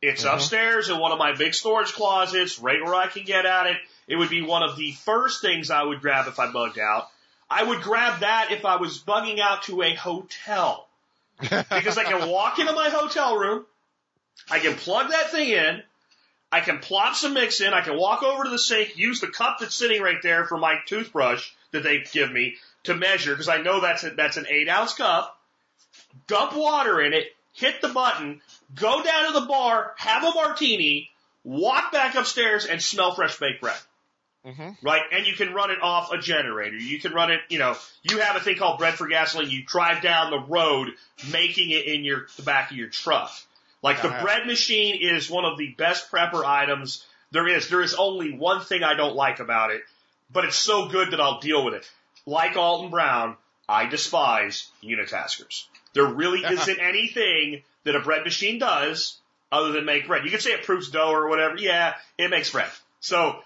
It's 0.00 0.24
Mhm. 0.24 0.34
upstairs 0.34 0.88
in 0.88 0.98
one 0.98 1.12
of 1.12 1.18
my 1.18 1.34
big 1.34 1.54
storage 1.54 1.92
closets, 1.92 2.58
right 2.58 2.82
where 2.82 2.94
I 2.94 3.08
can 3.08 3.24
get 3.24 3.46
at 3.46 3.66
it. 3.66 3.76
It 4.06 4.16
would 4.16 4.30
be 4.30 4.42
one 4.42 4.62
of 4.62 4.76
the 4.76 4.92
first 4.92 5.42
things 5.42 5.70
I 5.70 5.82
would 5.82 6.00
grab 6.00 6.28
if 6.28 6.38
I 6.38 6.46
bugged 6.50 6.78
out. 6.78 7.08
I 7.50 7.62
would 7.62 7.82
grab 7.82 8.20
that 8.20 8.52
if 8.52 8.64
I 8.64 8.76
was 8.76 8.98
bugging 9.02 9.38
out 9.40 9.64
to 9.64 9.82
a 9.82 9.94
hotel. 9.94 10.86
Because 11.40 11.98
I 11.98 12.04
can 12.04 12.28
walk 12.30 12.58
into 12.58 12.72
my 12.72 12.90
hotel 12.90 13.36
room, 13.36 13.64
I 14.50 14.58
can 14.58 14.74
plug 14.74 15.10
that 15.10 15.30
thing 15.30 15.48
in, 15.50 15.82
I 16.50 16.60
can 16.60 16.78
plop 16.78 17.14
some 17.14 17.34
mix 17.34 17.60
in, 17.60 17.74
I 17.74 17.82
can 17.82 17.96
walk 17.96 18.22
over 18.22 18.44
to 18.44 18.50
the 18.50 18.58
sink, 18.58 18.96
use 18.96 19.20
the 19.20 19.26
cup 19.26 19.58
that's 19.60 19.74
sitting 19.74 20.00
right 20.00 20.22
there 20.22 20.46
for 20.46 20.56
my 20.56 20.76
toothbrush 20.86 21.50
that 21.72 21.82
they 21.82 22.04
give 22.12 22.32
me 22.32 22.56
to 22.84 22.94
measure, 22.94 23.32
because 23.32 23.48
I 23.48 23.60
know 23.60 23.80
that's 23.80 24.04
a, 24.04 24.10
that's 24.10 24.38
an 24.38 24.46
eight 24.48 24.68
ounce 24.68 24.94
cup, 24.94 25.38
dump 26.26 26.56
water 26.56 27.00
in 27.02 27.12
it, 27.12 27.26
hit 27.52 27.82
the 27.82 27.88
button, 27.88 28.40
go 28.74 29.02
down 29.02 29.26
to 29.32 29.40
the 29.40 29.46
bar, 29.46 29.92
have 29.98 30.24
a 30.24 30.32
martini, 30.32 31.10
walk 31.44 31.92
back 31.92 32.14
upstairs 32.14 32.64
and 32.64 32.80
smell 32.80 33.14
fresh 33.14 33.38
baked 33.38 33.60
bread. 33.60 33.76
hmm 34.44 34.70
Right? 34.82 35.02
And 35.12 35.26
you 35.26 35.34
can 35.34 35.52
run 35.52 35.70
it 35.70 35.82
off 35.82 36.12
a 36.12 36.18
generator. 36.18 36.76
You 36.76 36.98
can 36.98 37.12
run 37.12 37.30
it, 37.30 37.40
you 37.50 37.58
know, 37.58 37.76
you 38.02 38.20
have 38.20 38.36
a 38.36 38.40
thing 38.40 38.56
called 38.56 38.78
bread 38.78 38.94
for 38.94 39.06
gasoline. 39.06 39.50
You 39.50 39.64
drive 39.64 40.02
down 40.02 40.30
the 40.30 40.40
road 40.40 40.88
making 41.30 41.70
it 41.70 41.86
in 41.86 42.04
your, 42.04 42.26
the 42.36 42.42
back 42.42 42.70
of 42.70 42.76
your 42.76 42.88
truck. 42.88 43.30
Like 43.82 44.02
the 44.02 44.08
Uh-huh. 44.08 44.22
bread 44.22 44.46
machine 44.46 44.96
is 45.00 45.30
one 45.30 45.44
of 45.44 45.56
the 45.58 45.68
best 45.68 46.10
prepper 46.10 46.44
items 46.44 47.04
there 47.30 47.46
is. 47.46 47.68
There 47.68 47.82
is 47.82 47.94
only 47.94 48.32
one 48.32 48.60
thing 48.64 48.82
I 48.82 48.94
don't 48.94 49.14
like 49.14 49.38
about 49.40 49.70
it, 49.70 49.82
but 50.30 50.44
it's 50.44 50.56
so 50.56 50.88
good 50.88 51.12
that 51.12 51.20
I'll 51.20 51.40
deal 51.40 51.64
with 51.64 51.74
it. 51.74 51.90
Like 52.26 52.56
Alton 52.56 52.90
Brown, 52.90 53.36
I 53.68 53.86
despise 53.86 54.68
unitaskers. 54.82 55.64
There 55.94 56.06
really 56.06 56.44
isn't 56.44 56.80
anything 56.80 57.62
that 57.84 57.96
a 57.96 58.00
bread 58.00 58.24
machine 58.24 58.58
does 58.58 59.18
other 59.50 59.72
than 59.72 59.84
make 59.84 60.06
bread. 60.06 60.24
You 60.24 60.30
could 60.30 60.42
say 60.42 60.50
it 60.52 60.64
proofs 60.64 60.90
dough 60.90 61.10
or 61.10 61.28
whatever. 61.28 61.56
Yeah, 61.56 61.94
it 62.18 62.30
makes 62.30 62.50
bread. 62.50 62.68
So 63.00 63.40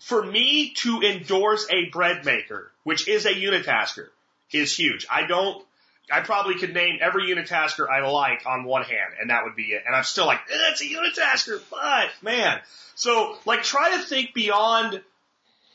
for 0.00 0.22
me 0.24 0.74
to 0.78 1.00
endorse 1.02 1.66
a 1.70 1.86
bread 1.90 2.24
maker, 2.24 2.70
which 2.84 3.08
is 3.08 3.26
a 3.26 3.32
unitasker, 3.34 4.08
is 4.52 4.76
huge. 4.76 5.06
I 5.10 5.26
don't, 5.26 5.64
I 6.10 6.20
probably 6.20 6.56
could 6.56 6.74
name 6.74 6.98
every 7.00 7.28
unitasker 7.28 7.88
I 7.88 8.06
like 8.06 8.44
on 8.46 8.64
one 8.64 8.82
hand, 8.82 9.14
and 9.20 9.30
that 9.30 9.44
would 9.44 9.56
be 9.56 9.72
it. 9.72 9.82
And 9.86 9.94
I'm 9.94 10.04
still 10.04 10.26
like, 10.26 10.40
eh, 10.50 10.70
it's 10.70 10.82
a 10.82 10.84
unitasker, 10.84 11.62
but 11.70 12.10
man. 12.22 12.60
So, 12.94 13.36
like, 13.46 13.62
try 13.62 13.96
to 13.96 14.02
think 14.02 14.34
beyond 14.34 15.00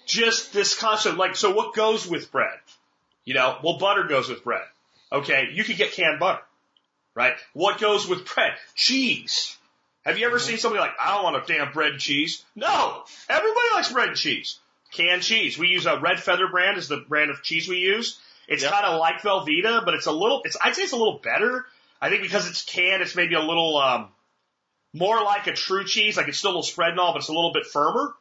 just 0.06 0.54
this 0.54 0.78
concept. 0.78 1.18
Like, 1.18 1.36
so 1.36 1.52
what 1.52 1.74
goes 1.74 2.08
with 2.08 2.32
bread? 2.32 2.60
You 3.26 3.34
know, 3.34 3.58
well, 3.64 3.78
butter 3.78 4.04
goes 4.04 4.30
with 4.30 4.44
bread. 4.44 4.64
Okay, 5.12 5.50
you 5.54 5.64
could 5.64 5.78
get 5.78 5.94
canned 5.94 6.20
butter, 6.20 6.42
right? 7.16 7.34
What 7.54 7.80
goes 7.80 8.08
with 8.08 8.26
bread? 8.34 8.54
Cheese. 8.76 9.58
Have 10.06 10.18
you 10.18 10.26
ever 10.26 10.40
seen 10.40 10.58
somebody 10.58 10.80
like, 10.80 10.94
I 11.02 11.16
don't 11.16 11.24
want 11.24 11.44
a 11.44 11.54
damn 11.54 11.74
bread 11.74 11.92
and 11.92 12.00
cheese? 12.00 12.44
No! 12.56 13.04
Everybody 13.28 13.68
likes 13.74 13.92
bread 13.92 14.08
and 14.10 14.18
cheese. 14.18 14.58
Canned 14.94 15.22
cheese. 15.22 15.58
We 15.58 15.68
use 15.68 15.86
a 15.86 16.00
Red 16.00 16.22
Feather 16.22 16.48
brand 16.48 16.78
is 16.78 16.88
the 16.88 16.98
brand 16.98 17.30
of 17.30 17.44
cheese 17.44 17.68
we 17.68 17.78
use. 17.78 18.18
It's 18.48 18.64
Yep. 18.64 18.72
kind 18.72 18.86
of 18.86 19.00
like 19.00 19.22
Velveeta, 19.22 19.84
but 19.84 19.94
it's 19.94 20.06
a 20.06 20.12
little, 20.12 20.42
it's, 20.46 20.58
I'd 20.62 20.76
say 20.76 20.84
it's 20.84 20.94
a 20.94 20.98
little 20.98 21.20
better. 21.22 21.66
I 22.02 22.10
think 22.10 22.22
because 22.22 22.48
it's 22.48 22.64
canned, 22.64 23.02
it's 23.02 23.16
maybe 23.16 23.36
a 23.36 23.42
little, 23.42 23.78
um, 23.78 24.08
more 24.94 25.22
like 25.24 25.48
a 25.48 25.54
true 25.54 25.86
cheese. 25.86 26.16
Like 26.18 26.28
it's 26.28 26.38
still 26.38 26.52
a 26.52 26.54
little 26.54 26.64
spread 26.64 26.92
and 26.92 27.00
all, 27.00 27.12
but 27.14 27.20
it's 27.20 27.30
a 27.30 27.34
little 27.34 27.52
bit 27.54 27.66
firmer. 27.66 28.16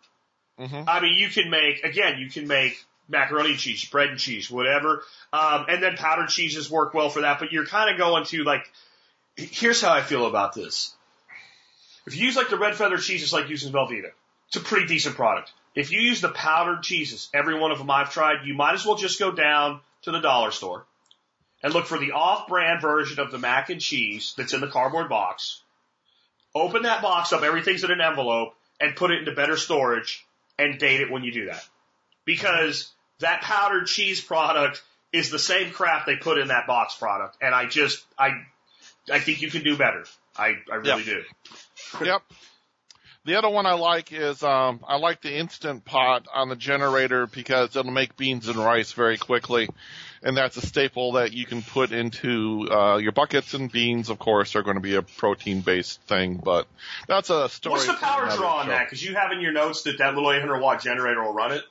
hmm 0.59 0.83
I 0.89 1.01
mean, 1.01 1.17
you 1.19 1.29
can 1.29 1.51
make, 1.51 1.85
again, 1.85 2.19
you 2.19 2.29
can 2.29 2.47
make 2.47 2.83
macaroni 3.09 3.51
and 3.51 3.59
cheese, 3.59 3.85
bread 3.85 4.09
and 4.09 4.19
cheese, 4.19 4.51
whatever. 4.51 5.03
Um, 5.33 5.67
and 5.69 5.83
then 5.83 5.97
powdered 5.97 6.29
cheeses 6.29 6.71
work 6.71 6.93
well 6.93 7.09
for 7.09 7.21
that, 7.21 7.39
but 7.39 7.53
you're 7.53 7.67
kind 7.67 7.91
of 7.91 7.99
going 7.99 8.25
to 8.27 8.43
like, 8.43 8.69
here's 9.37 9.81
how 9.81 9.93
I 9.93 10.03
feel 10.03 10.27
about 10.27 10.55
this. 10.55 10.95
If 12.07 12.17
you 12.17 12.27
use 12.27 12.37
like 12.37 12.51
the 12.51 12.59
red 12.59 12.75
feather 12.75 12.99
cheese, 12.99 13.23
it's 13.23 13.33
like 13.33 13.49
using 13.49 13.73
Velveeta. 13.73 14.11
It's 14.49 14.57
a 14.57 14.61
pretty 14.61 14.87
decent 14.87 15.15
product. 15.17 15.53
If 15.75 15.93
you 15.93 16.01
use 16.01 16.21
the 16.21 16.31
powdered 16.31 16.83
cheeses, 16.83 17.29
every 17.35 17.59
one 17.59 17.71
of 17.71 17.79
them 17.79 17.91
I've 17.91 18.13
tried, 18.13 18.47
you 18.47 18.55
might 18.55 18.75
as 18.75 18.87
well 18.87 18.97
just 18.97 19.19
go 19.19 19.31
down 19.31 19.81
to 20.07 20.13
the 20.13 20.21
dollar 20.21 20.51
store 20.51 20.87
and 21.63 21.73
look 21.73 21.87
for 21.87 21.99
the 21.99 22.13
off-brand 22.13 22.81
version 22.81 23.21
of 23.21 23.31
the 23.31 23.39
mac 23.39 23.71
and 23.71 23.81
cheese 23.81 24.35
that's 24.37 24.55
in 24.55 24.61
the 24.61 24.69
cardboard 24.69 25.09
box. 25.09 25.63
Open 26.55 26.83
that 26.83 27.03
box 27.03 27.33
up, 27.33 27.43
everything's 27.43 27.85
in 27.85 27.91
an 27.91 28.01
envelope, 28.01 28.55
and 28.81 28.97
put 28.97 29.11
it 29.11 29.19
into 29.21 29.33
better 29.33 29.57
storage 29.57 30.25
and 30.59 30.79
date 30.79 31.01
it 31.01 31.11
when 31.11 31.23
you 31.23 31.33
do 31.33 31.47
that. 31.47 31.63
Because 32.25 32.91
that 33.21 33.43
powdered 33.43 33.87
cheese 33.87 34.21
product 34.21 34.83
is 35.13 35.31
the 35.31 35.39
same 35.39 35.71
crap 35.71 36.07
they 36.07 36.17
put 36.17 36.39
in 36.39 36.49
that 36.49 36.67
box 36.67 36.95
product. 36.95 37.37
And 37.41 37.55
I 37.55 37.67
just, 37.67 38.05
I, 38.19 38.31
I 39.13 39.19
think 39.19 39.43
you 39.43 39.51
can 39.51 39.63
do 39.63 39.77
better. 39.77 40.05
I, 40.37 40.55
I 40.71 40.77
really 40.77 41.05
do. 41.05 41.23
Yep. 42.05 42.23
The 43.27 43.37
other 43.37 43.51
one 43.51 43.67
I 43.67 43.73
like 43.73 44.13
is 44.13 44.43
um, 44.45 44.81
I 44.87 44.99
like 44.99 45.21
the 45.21 45.37
instant 45.37 45.85
pot 45.85 46.27
on 46.33 46.49
the 46.49 46.55
generator 46.55 47.27
because 47.27 47.75
it'll 47.75 47.91
make 47.91 48.17
beans 48.17 48.47
and 48.47 48.57
rice 48.57 48.93
very 48.93 49.19
quickly, 49.19 49.69
and 50.23 50.37
that's 50.37 50.57
a 50.57 50.65
staple 50.65 51.13
that 51.13 51.33
you 51.33 51.45
can 51.45 51.61
put 51.63 51.91
into 51.91 52.69
uh, 52.71 52.99
your 52.99 53.11
buckets. 53.11 53.53
And 53.53 53.71
beans, 53.71 54.11
of 54.11 54.21
course, 54.21 54.55
are 54.55 54.63
going 54.63 54.77
to 54.77 54.81
be 54.81 54.95
a 54.95 55.03
protein 55.03 55.61
based 55.61 56.01
thing, 56.03 56.37
but 56.37 56.69
that's 57.09 57.29
a 57.31 57.49
story. 57.49 57.73
What's 57.73 57.87
the 57.87 57.95
power 57.95 58.29
draw 58.37 58.59
on 58.59 58.67
show. 58.67 58.71
that? 58.71 58.87
Because 58.87 59.05
you 59.05 59.17
have 59.17 59.33
in 59.33 59.41
your 59.41 59.53
notes 59.53 59.83
that 59.83 59.99
that 59.99 60.15
little 60.15 60.31
800 60.31 60.61
watt 60.61 60.81
generator 60.81 61.25
will 61.25 61.35
run 61.35 61.51
it. 61.51 61.65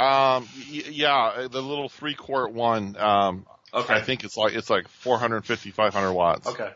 Um, 0.00 0.48
yeah, 0.70 1.48
the 1.50 1.60
little 1.60 1.88
three 1.88 2.14
quart 2.14 2.52
one. 2.52 2.96
Um, 2.96 3.46
Okay. 3.74 3.94
I 3.94 4.00
think 4.00 4.24
it's 4.24 4.36
like 4.36 4.54
it's 4.54 4.70
like 4.70 4.88
450, 4.88 5.70
500 5.70 6.12
watts. 6.12 6.46
Okay. 6.46 6.70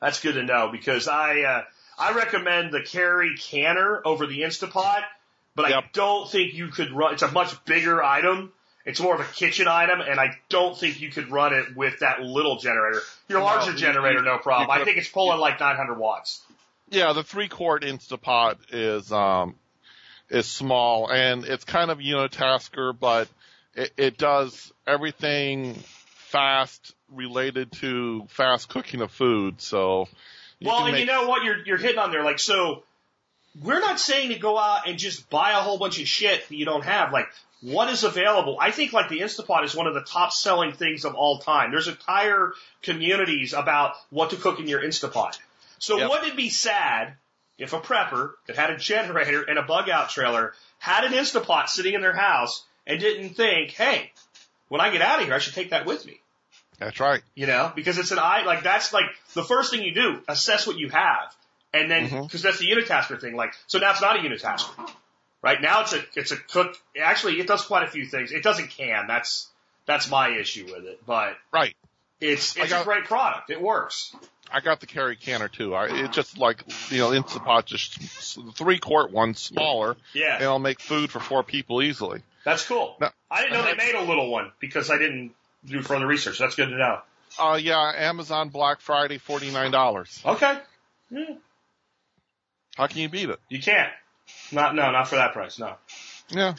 That's 0.00 0.20
good 0.20 0.34
to 0.34 0.42
know 0.42 0.70
because 0.72 1.08
I 1.08 1.40
uh, 1.40 1.62
I 2.00 2.12
recommend 2.14 2.72
the 2.72 2.80
Carey 2.82 3.36
canner 3.38 4.00
over 4.04 4.26
the 4.26 4.40
Instapot, 4.40 5.02
but 5.54 5.66
I 5.72 5.82
don't 5.92 6.28
think 6.30 6.54
you 6.54 6.68
could 6.68 6.92
run. 6.92 7.12
It's 7.14 7.22
a 7.22 7.30
much 7.30 7.62
bigger 7.64 8.02
item. 8.02 8.52
It's 8.86 8.98
more 9.00 9.14
of 9.14 9.20
a 9.20 9.24
kitchen 9.32 9.68
item, 9.68 10.00
and 10.00 10.18
I 10.18 10.38
don't 10.48 10.76
think 10.76 11.00
you 11.00 11.10
could 11.10 11.30
run 11.30 11.52
it 11.52 11.76
with 11.76 11.98
that 12.00 12.22
little 12.22 12.56
generator. 12.58 13.00
Your 13.28 13.40
No, 13.40 13.44
larger 13.44 13.72
you- 13.72 13.76
generator, 13.76 14.22
no 14.22 14.38
problem. 14.38 14.70
I 14.70 14.84
think 14.84 14.96
it's 14.96 15.08
pulling 15.08 15.38
like 15.38 15.60
900 15.60 15.98
watts. 15.98 16.40
Yeah, 16.88 17.12
the 17.12 17.22
three 17.22 17.48
quart 17.48 17.82
Instapot 17.84 18.56
is 18.72 19.12
um 19.12 19.54
is 20.30 20.46
small 20.46 21.10
and 21.10 21.44
it's 21.44 21.64
kind 21.64 21.90
of 21.90 21.98
unitasker, 21.98 22.98
but 22.98 23.28
it, 23.74 23.92
it 23.96 24.18
does 24.18 24.72
everything 24.86 25.74
fast 25.74 26.94
related 27.12 27.70
to 27.72 28.24
fast 28.28 28.68
cooking 28.68 29.02
of 29.02 29.10
food. 29.12 29.60
So 29.60 30.08
you 30.60 30.68
well, 30.68 30.84
and 30.84 30.92
make, 30.92 31.00
you 31.00 31.06
know 31.06 31.26
what 31.26 31.42
you're 31.42 31.58
you're 31.64 31.78
hitting 31.78 31.98
on 31.98 32.10
there. 32.10 32.22
Like, 32.22 32.38
so 32.38 32.84
we're 33.60 33.80
not 33.80 33.98
saying 33.98 34.30
to 34.30 34.38
go 34.38 34.58
out 34.58 34.86
and 34.86 34.98
just 34.98 35.28
buy 35.28 35.52
a 35.52 35.56
whole 35.56 35.78
bunch 35.78 36.00
of 36.00 36.06
shit 36.06 36.48
that 36.48 36.54
you 36.54 36.64
don't 36.64 36.84
have. 36.84 37.12
Like, 37.12 37.26
what 37.62 37.90
is 37.90 38.04
available? 38.04 38.56
I 38.60 38.70
think 38.70 38.92
like 38.92 39.08
the 39.08 39.20
Instapot 39.20 39.64
is 39.64 39.74
one 39.74 39.86
of 39.86 39.94
the 39.94 40.02
top 40.02 40.32
selling 40.32 40.72
things 40.72 41.04
of 41.04 41.14
all 41.14 41.38
time. 41.38 41.70
There's 41.70 41.88
entire 41.88 42.52
communities 42.82 43.52
about 43.52 43.96
what 44.10 44.30
to 44.30 44.36
cook 44.36 44.60
in 44.60 44.68
your 44.68 44.82
Instapot. 44.82 45.38
So 45.78 45.98
Yep. 45.98 46.10
wouldn't 46.10 46.28
it 46.28 46.36
be 46.36 46.50
sad 46.50 47.14
if 47.58 47.72
a 47.72 47.80
prepper 47.80 48.32
that 48.46 48.56
had 48.56 48.70
a 48.70 48.76
generator 48.76 49.42
and 49.42 49.58
a 49.58 49.62
bug 49.62 49.90
out 49.90 50.10
trailer 50.10 50.54
had 50.78 51.04
an 51.04 51.12
Instapot 51.12 51.68
sitting 51.68 51.94
in 51.94 52.00
their 52.00 52.14
house 52.14 52.64
and 52.86 53.00
didn't 53.00 53.30
think, 53.30 53.72
hey, 53.72 54.12
when 54.68 54.80
I 54.80 54.90
get 54.90 55.02
out 55.02 55.20
of 55.20 55.26
here, 55.26 55.34
I 55.34 55.38
should 55.38 55.54
take 55.54 55.70
that 55.70 55.84
with 55.84 56.06
me 56.06 56.20
that's 56.80 56.98
right. 56.98 57.22
you 57.36 57.46
know, 57.46 57.70
because 57.74 57.98
it's 57.98 58.10
an 58.10 58.18
I 58.18 58.42
like 58.44 58.62
that's 58.64 58.92
like 58.92 59.06
the 59.34 59.44
first 59.44 59.70
thing 59.70 59.82
you 59.82 59.94
do, 59.94 60.20
assess 60.28 60.66
what 60.66 60.76
you 60.76 60.88
have, 60.90 61.34
and 61.72 61.88
then 61.90 62.08
Mhm. 62.08 62.22
because 62.24 62.42
that's 62.42 62.58
the 62.58 62.68
unitasker 62.70 63.20
thing. 63.20 63.36
Like, 63.36 63.54
so 63.68 63.78
now 63.78 63.92
it's 63.92 64.00
not 64.00 64.16
a 64.16 64.18
unitasker, 64.20 64.90
right? 65.42 65.60
Now 65.60 65.82
it's 65.82 65.92
a 65.92 66.02
it's 66.16 66.32
a 66.32 66.36
cook. 66.36 66.76
Actually, 67.00 67.38
it 67.40 67.46
does 67.46 67.62
quite 67.64 67.84
a 67.84 67.90
few 67.90 68.04
things. 68.06 68.32
It 68.32 68.42
doesn't 68.42 68.70
can. 68.70 69.06
That's 69.06 69.48
that's 69.86 70.10
my 70.10 70.30
issue 70.30 70.66
with 70.66 70.84
it, 70.86 71.00
but 71.06 71.36
Right. 71.52 71.76
it's 72.20 72.56
it's 72.56 72.72
a 72.72 72.82
great 72.84 73.04
product. 73.04 73.50
It 73.50 73.60
works. 73.60 74.14
I 74.52 74.58
got 74.58 74.80
the 74.80 74.86
Carey 74.86 75.14
canner 75.14 75.46
too. 75.46 75.76
I, 75.76 75.86
it's 76.06 76.14
just 76.16 76.36
like, 76.36 76.64
you 76.90 76.98
know, 76.98 77.10
Instapot, 77.10 77.66
just 77.66 78.00
three 78.56 78.78
quart 78.80 79.12
one 79.12 79.34
smaller 79.34 79.96
Yeah. 80.12 80.34
and 80.34 80.42
it'll 80.42 80.58
make 80.58 80.80
food 80.80 81.08
for 81.12 81.20
four 81.20 81.44
people 81.44 81.80
easily. 81.82 82.22
that's 82.44 82.66
cool. 82.66 82.96
No. 83.00 83.10
I 83.30 83.42
didn't 83.42 83.52
know 83.52 83.62
they 83.64 83.74
made 83.76 83.94
a 83.94 84.02
little 84.02 84.28
one 84.30 84.50
because 84.58 84.90
I 84.90 84.98
didn't 84.98 85.34
do 85.64 85.82
further 85.82 86.06
research. 86.06 86.38
That's 86.38 86.54
good 86.54 86.68
to 86.70 86.76
know. 86.76 86.98
Uh, 87.38 87.58
yeah, 87.60 87.92
Amazon 87.96 88.48
Black 88.48 88.80
Friday, 88.80 89.18
$49. 89.18 90.26
Okay, 90.26 90.58
yeah, 91.10 91.24
How 92.76 92.86
can 92.86 92.98
you 92.98 93.08
beat 93.08 93.28
it? 93.30 93.38
you 93.48 93.60
can't. 93.60 93.90
Not 94.52 94.74
no, 94.74 94.90
not 94.90 95.08
for 95.08 95.16
that 95.16 95.32
price. 95.32 95.58
No. 95.58 95.74
Yeah. 96.30 96.54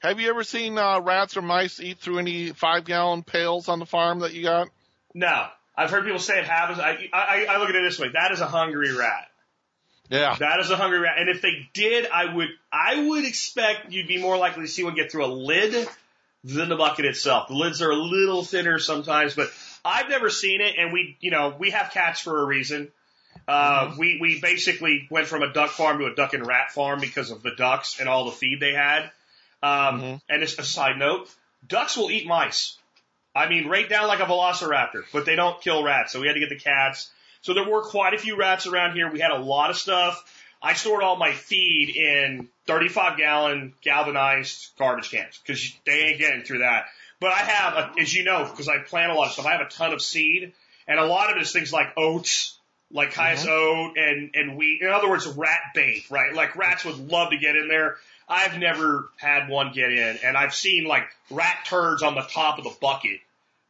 Have 0.00 0.18
you 0.18 0.30
ever 0.30 0.44
seen 0.44 0.78
uh, 0.78 1.00
rats 1.00 1.36
or 1.36 1.42
mice 1.42 1.78
eat 1.78 1.98
through 1.98 2.18
any 2.18 2.50
five 2.50 2.84
gallon 2.84 3.22
pails 3.22 3.68
on 3.68 3.78
the 3.78 3.86
farm 3.86 4.20
that 4.20 4.32
you 4.32 4.42
got? 4.42 4.68
No, 5.14 5.46
I've 5.76 5.90
heard 5.90 6.04
people 6.04 6.18
say 6.18 6.38
it 6.40 6.46
happens. 6.46 6.78
I, 6.78 7.08
I, 7.12 7.46
I 7.48 7.58
look 7.58 7.68
at 7.68 7.74
it 7.76 7.82
this 7.82 7.98
way: 7.98 8.08
that 8.12 8.32
is 8.32 8.40
a 8.40 8.46
hungry 8.46 8.96
rat. 8.96 9.28
Yeah. 10.10 10.36
That 10.38 10.60
is 10.60 10.70
a 10.70 10.76
hungry 10.76 10.98
rat. 10.98 11.18
And 11.18 11.28
if 11.30 11.40
they 11.40 11.68
did, 11.72 12.06
I 12.06 12.34
would, 12.34 12.48
I 12.70 13.06
would 13.06 13.24
expect 13.24 13.92
you'd 13.92 14.08
be 14.08 14.20
more 14.20 14.36
likely 14.36 14.62
to 14.62 14.68
see 14.68 14.84
one 14.84 14.94
get 14.94 15.10
through 15.12 15.24
a 15.24 15.32
lid 15.32 15.88
than 16.44 16.68
the 16.68 16.76
bucket 16.76 17.04
itself. 17.04 17.48
The 17.48 17.54
lids 17.54 17.82
are 17.82 17.90
a 17.90 17.96
little 17.96 18.42
thinner 18.44 18.78
sometimes, 18.78 19.34
but 19.34 19.50
I've 19.84 20.08
never 20.08 20.28
seen 20.30 20.60
it. 20.60 20.74
And 20.78 20.92
we, 20.92 21.16
you 21.20 21.30
know, 21.30 21.54
we 21.58 21.70
have 21.70 21.90
cats 21.92 22.20
for 22.20 22.40
a 22.40 22.44
reason. 22.44 22.88
Uh, 23.48 23.94
we, 23.98 24.18
we 24.20 24.40
basically 24.40 25.06
went 25.10 25.26
from 25.26 25.42
a 25.42 25.52
duck 25.52 25.70
farm 25.70 25.98
to 25.98 26.06
a 26.06 26.14
duck 26.14 26.34
and 26.34 26.46
rat 26.46 26.70
farm 26.72 27.00
because 27.00 27.30
of 27.30 27.42
the 27.42 27.52
ducks 27.56 27.98
and 28.00 28.08
all 28.08 28.24
the 28.26 28.30
feed 28.32 28.60
they 28.60 28.72
had. 28.72 29.10
Um, 29.62 30.00
Mhm. 30.00 30.20
and 30.28 30.42
as 30.42 30.58
a 30.58 30.64
side 30.64 30.98
note, 30.98 31.28
ducks 31.66 31.96
will 31.96 32.10
eat 32.10 32.26
mice. 32.26 32.76
I 33.34 33.48
mean, 33.48 33.68
right 33.68 33.88
down 33.88 34.08
like 34.08 34.20
a 34.20 34.24
velociraptor, 34.24 35.04
but 35.12 35.24
they 35.24 35.36
don't 35.36 35.60
kill 35.62 35.82
rats. 35.82 36.12
So 36.12 36.20
we 36.20 36.26
had 36.26 36.34
to 36.34 36.40
get 36.40 36.50
the 36.50 36.58
cats. 36.58 37.10
So 37.40 37.54
there 37.54 37.64
were 37.68 37.82
quite 37.82 38.14
a 38.14 38.18
few 38.18 38.36
rats 38.36 38.66
around 38.66 38.94
here. 38.94 39.10
We 39.10 39.20
had 39.20 39.30
a 39.30 39.38
lot 39.38 39.70
of 39.70 39.76
stuff. 39.76 40.22
I 40.62 40.74
stored 40.74 41.02
all 41.02 41.16
my 41.16 41.32
feed 41.32 41.96
in 41.96 42.48
35 42.66 43.18
gallon 43.18 43.74
galvanized 43.82 44.70
garbage 44.78 45.10
cans 45.10 45.40
because 45.44 45.74
they 45.84 46.04
ain't 46.04 46.18
getting 46.18 46.42
through 46.42 46.58
that. 46.58 46.86
But 47.20 47.32
I 47.32 47.38
have, 47.38 47.74
a, 47.74 48.00
as 48.00 48.14
you 48.14 48.24
know, 48.24 48.44
because 48.48 48.68
I 48.68 48.78
plant 48.78 49.10
a 49.10 49.14
lot 49.14 49.28
of 49.28 49.32
stuff, 49.32 49.46
I 49.46 49.52
have 49.52 49.66
a 49.66 49.70
ton 49.70 49.92
of 49.92 50.00
seed 50.00 50.52
and 50.86 51.00
a 51.00 51.04
lot 51.04 51.30
of 51.30 51.36
it 51.36 51.42
is 51.42 51.52
things 51.52 51.72
like 51.72 51.92
oats, 51.96 52.58
like 52.92 53.12
Cayuse 53.12 53.44
mm-hmm. 53.44 53.50
oat 53.50 53.96
and, 53.96 54.30
and 54.34 54.56
wheat. 54.56 54.82
In 54.82 54.88
other 54.88 55.08
words, 55.08 55.26
rat 55.26 55.60
bait, 55.74 56.04
right? 56.10 56.32
Like 56.32 56.56
rats 56.56 56.84
would 56.84 57.10
love 57.10 57.30
to 57.30 57.38
get 57.38 57.56
in 57.56 57.68
there. 57.68 57.96
I've 58.28 58.58
never 58.58 59.10
had 59.16 59.48
one 59.48 59.72
get 59.72 59.92
in 59.92 60.18
and 60.24 60.36
I've 60.36 60.54
seen 60.54 60.84
like 60.84 61.04
rat 61.30 61.64
turds 61.66 62.02
on 62.02 62.14
the 62.14 62.22
top 62.22 62.58
of 62.58 62.64
the 62.64 62.74
bucket, 62.80 63.20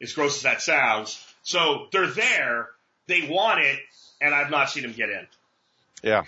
as 0.00 0.12
gross 0.12 0.36
as 0.36 0.42
that 0.42 0.60
sounds. 0.60 1.24
So 1.42 1.88
they're 1.90 2.06
there, 2.06 2.68
they 3.06 3.26
want 3.28 3.60
it, 3.60 3.80
and 4.20 4.34
I've 4.34 4.50
not 4.50 4.70
seen 4.70 4.82
them 4.82 4.92
get 4.92 5.08
in. 5.08 5.26
Yeah. 6.02 6.24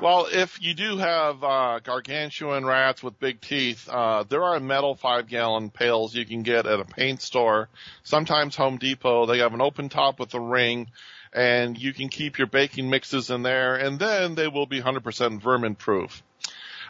Well, 0.00 0.26
if 0.30 0.60
you 0.60 0.74
do 0.74 0.96
have 0.96 1.44
uh, 1.44 1.78
gargantuan 1.78 2.64
rats 2.64 3.04
with 3.04 3.20
big 3.20 3.40
teeth, 3.40 3.88
uh, 3.88 4.24
there 4.28 4.42
are 4.42 4.58
metal 4.58 4.96
five 4.96 5.28
gallon 5.28 5.70
pails 5.70 6.14
you 6.14 6.26
can 6.26 6.42
get 6.42 6.66
at 6.66 6.80
a 6.80 6.84
paint 6.84 7.22
store. 7.22 7.68
Sometimes 8.02 8.56
Home 8.56 8.78
Depot. 8.78 9.26
They 9.26 9.38
have 9.38 9.54
an 9.54 9.60
open 9.60 9.88
top 9.88 10.18
with 10.18 10.34
a 10.34 10.40
ring, 10.40 10.88
and 11.32 11.78
you 11.78 11.92
can 11.92 12.08
keep 12.08 12.38
your 12.38 12.48
baking 12.48 12.90
mixes 12.90 13.30
in 13.30 13.42
there, 13.42 13.76
and 13.76 13.96
then 13.96 14.34
they 14.34 14.48
will 14.48 14.66
be 14.66 14.82
100% 14.82 15.40
vermin 15.40 15.76
proof. 15.76 16.24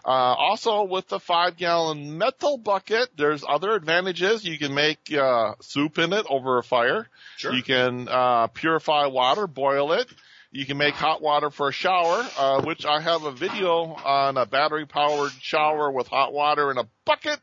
Uh, 0.04 0.08
also 0.08 0.84
with 0.84 1.06
the 1.08 1.20
five 1.20 1.56
gallon 1.56 2.16
metal 2.16 2.56
bucket, 2.56 3.10
there's 3.16 3.44
other 3.46 3.72
advantages. 3.74 4.44
You 4.44 4.58
can 4.58 4.74
make, 4.74 5.12
uh, 5.12 5.54
soup 5.60 5.98
in 5.98 6.12
it 6.12 6.26
over 6.28 6.58
a 6.58 6.62
fire. 6.62 7.08
Sure. 7.36 7.52
You 7.52 7.62
can, 7.62 8.08
uh, 8.08 8.48
purify 8.48 9.06
water, 9.06 9.46
boil 9.46 9.92
it. 9.92 10.08
You 10.54 10.66
can 10.66 10.76
make 10.76 10.92
hot 10.92 11.22
water 11.22 11.48
for 11.48 11.68
a 11.68 11.72
shower, 11.72 12.28
uh, 12.36 12.60
which 12.60 12.84
I 12.84 13.00
have 13.00 13.24
a 13.24 13.32
video 13.32 13.94
on 14.04 14.36
a 14.36 14.44
battery 14.44 14.84
powered 14.84 15.32
shower 15.40 15.90
with 15.90 16.08
hot 16.08 16.34
water 16.34 16.70
in 16.70 16.76
a 16.76 16.86
bucket. 17.06 17.40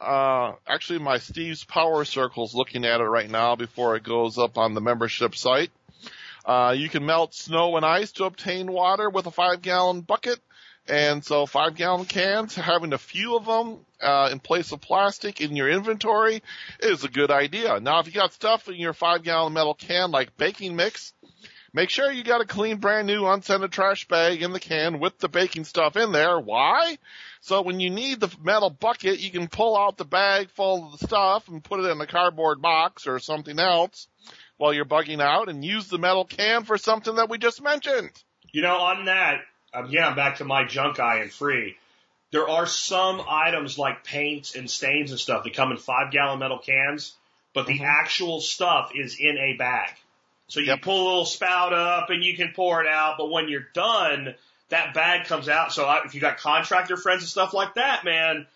Uh, 0.00 0.52
actually 0.64 1.00
my 1.00 1.18
Steve's 1.18 1.64
Power 1.64 2.04
Circle's 2.04 2.54
looking 2.54 2.84
at 2.84 3.00
it 3.00 3.04
right 3.04 3.28
now 3.28 3.56
before 3.56 3.96
it 3.96 4.04
goes 4.04 4.38
up 4.38 4.56
on 4.56 4.74
the 4.74 4.80
membership 4.80 5.34
site. 5.34 5.72
Uh, 6.44 6.76
you 6.78 6.88
can 6.88 7.04
melt 7.04 7.34
snow 7.34 7.76
and 7.76 7.84
ice 7.84 8.12
to 8.12 8.24
obtain 8.24 8.70
water 8.70 9.10
with 9.10 9.26
a 9.26 9.32
five 9.32 9.60
gallon 9.60 10.02
bucket. 10.02 10.38
And 10.86 11.24
so 11.24 11.44
five 11.44 11.74
gallon 11.74 12.06
cans, 12.06 12.54
having 12.54 12.92
a 12.92 12.98
few 12.98 13.36
of 13.36 13.46
them, 13.46 13.80
uh, 14.00 14.30
in 14.30 14.38
place 14.38 14.70
of 14.70 14.80
plastic 14.80 15.40
in 15.40 15.56
your 15.56 15.68
inventory 15.68 16.42
is 16.80 17.02
a 17.02 17.08
good 17.08 17.32
idea. 17.32 17.80
Now, 17.80 17.98
if 17.98 18.06
you 18.06 18.12
got 18.12 18.32
stuff 18.32 18.68
in 18.68 18.76
your 18.76 18.92
five 18.92 19.24
gallon 19.24 19.52
metal 19.52 19.74
can 19.74 20.12
like 20.12 20.36
baking 20.36 20.76
mix, 20.76 21.12
make 21.78 21.90
sure 21.90 22.10
you 22.10 22.24
got 22.24 22.40
a 22.40 22.44
clean 22.44 22.78
brand 22.78 23.06
new 23.06 23.24
unscented 23.24 23.70
trash 23.70 24.08
bag 24.08 24.42
in 24.42 24.52
the 24.52 24.58
can 24.58 24.98
with 24.98 25.16
the 25.18 25.28
baking 25.28 25.62
stuff 25.62 25.96
in 25.96 26.10
there. 26.10 26.40
Why? 26.40 26.98
So 27.40 27.62
when 27.62 27.78
you 27.78 27.88
need 27.88 28.18
the 28.18 28.34
metal 28.42 28.68
bucket, 28.68 29.20
you 29.20 29.30
can 29.30 29.46
pull 29.46 29.78
out 29.78 29.96
the 29.96 30.04
bag 30.04 30.50
full 30.50 30.86
of 30.86 30.98
the 30.98 31.06
stuff 31.06 31.46
and 31.46 31.62
put 31.62 31.78
it 31.78 31.88
in 31.88 32.00
a 32.00 32.06
cardboard 32.08 32.60
box 32.60 33.06
or 33.06 33.20
something 33.20 33.60
else 33.60 34.08
while 34.56 34.74
you're 34.74 34.84
bugging 34.84 35.20
out 35.20 35.48
and 35.48 35.64
use 35.64 35.86
the 35.86 35.98
metal 35.98 36.24
can 36.24 36.64
for 36.64 36.78
something 36.78 37.14
that 37.14 37.30
we 37.30 37.38
just 37.38 37.62
mentioned. 37.62 38.10
You 38.50 38.62
know, 38.62 38.78
on 38.78 39.04
that, 39.04 39.42
again, 39.72 40.02
I'm 40.02 40.16
back 40.16 40.38
to 40.38 40.44
my 40.44 40.64
junk 40.64 40.98
eye 40.98 41.20
and 41.20 41.32
free. 41.32 41.76
There 42.32 42.48
are 42.48 42.66
some 42.66 43.22
items 43.28 43.78
like 43.78 44.02
paints 44.02 44.56
and 44.56 44.68
stains 44.68 45.12
and 45.12 45.20
stuff 45.20 45.44
that 45.44 45.54
come 45.54 45.70
in 45.70 45.76
five 45.76 46.10
gallon 46.10 46.40
metal 46.40 46.58
cans, 46.58 47.14
but 47.54 47.68
the 47.68 47.78
Mhm. 47.78 47.86
actual 47.86 48.40
stuff 48.40 48.90
is 48.96 49.16
in 49.20 49.38
a 49.38 49.52
bag. 49.52 49.90
So 50.48 50.60
you 50.60 50.66
Yep. 50.66 50.82
pull 50.82 51.02
a 51.02 51.06
little 51.08 51.26
spout 51.26 51.72
up 51.72 52.10
and 52.10 52.24
you 52.24 52.36
can 52.36 52.52
pour 52.54 52.82
it 52.82 52.88
out, 52.88 53.16
but 53.18 53.30
when 53.30 53.48
you're 53.48 53.68
done, 53.74 54.34
that 54.70 54.94
bag 54.94 55.26
comes 55.26 55.48
out. 55.48 55.72
So 55.72 55.90
if 56.04 56.14
you 56.14 56.20
got 56.20 56.38
contractor 56.38 56.96
friends 56.96 57.22
and 57.22 57.28
stuff 57.28 57.54
like 57.54 57.74
that, 57.74 58.04
man, 58.04 58.46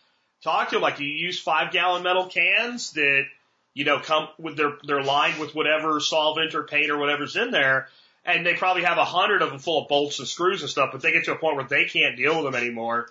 talk 0.42 0.70
to 0.70 0.76
them 0.76 0.82
like 0.82 1.00
you 1.00 1.06
use 1.06 1.38
five 1.38 1.72
gallon 1.72 2.02
metal 2.02 2.26
cans 2.26 2.92
that 2.92 3.26
you 3.74 3.84
know, 3.84 3.98
come 3.98 4.28
with 4.38 4.56
their, 4.56 4.72
they're 4.84 5.02
lined 5.02 5.38
with 5.38 5.54
whatever 5.54 5.98
solvent 6.00 6.54
or 6.54 6.64
paint 6.64 6.90
or 6.90 6.98
whatever's 6.98 7.36
in 7.36 7.50
there. 7.50 7.88
And 8.24 8.46
they 8.46 8.54
probably 8.54 8.84
have 8.84 8.98
a 8.98 9.04
hundred 9.04 9.42
of 9.42 9.50
them 9.50 9.58
full 9.58 9.82
of 9.82 9.88
bolts 9.88 10.18
and 10.18 10.28
screws 10.28 10.60
and 10.60 10.70
stuff, 10.70 10.90
but 10.92 11.02
they 11.02 11.12
get 11.12 11.24
to 11.24 11.32
a 11.32 11.36
point 11.36 11.56
where 11.56 11.64
they 11.64 11.86
can't 11.86 12.16
deal 12.16 12.36
with 12.36 12.44
them 12.44 12.54
anymore. 12.54 13.08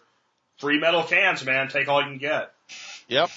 Free 0.59 0.79
metal 0.79 1.03
cans, 1.03 1.43
man. 1.43 1.67
Take 1.67 1.88
all 1.88 2.01
you 2.01 2.07
can 2.07 2.17
get. 2.17 2.53
Yep. 3.07 3.29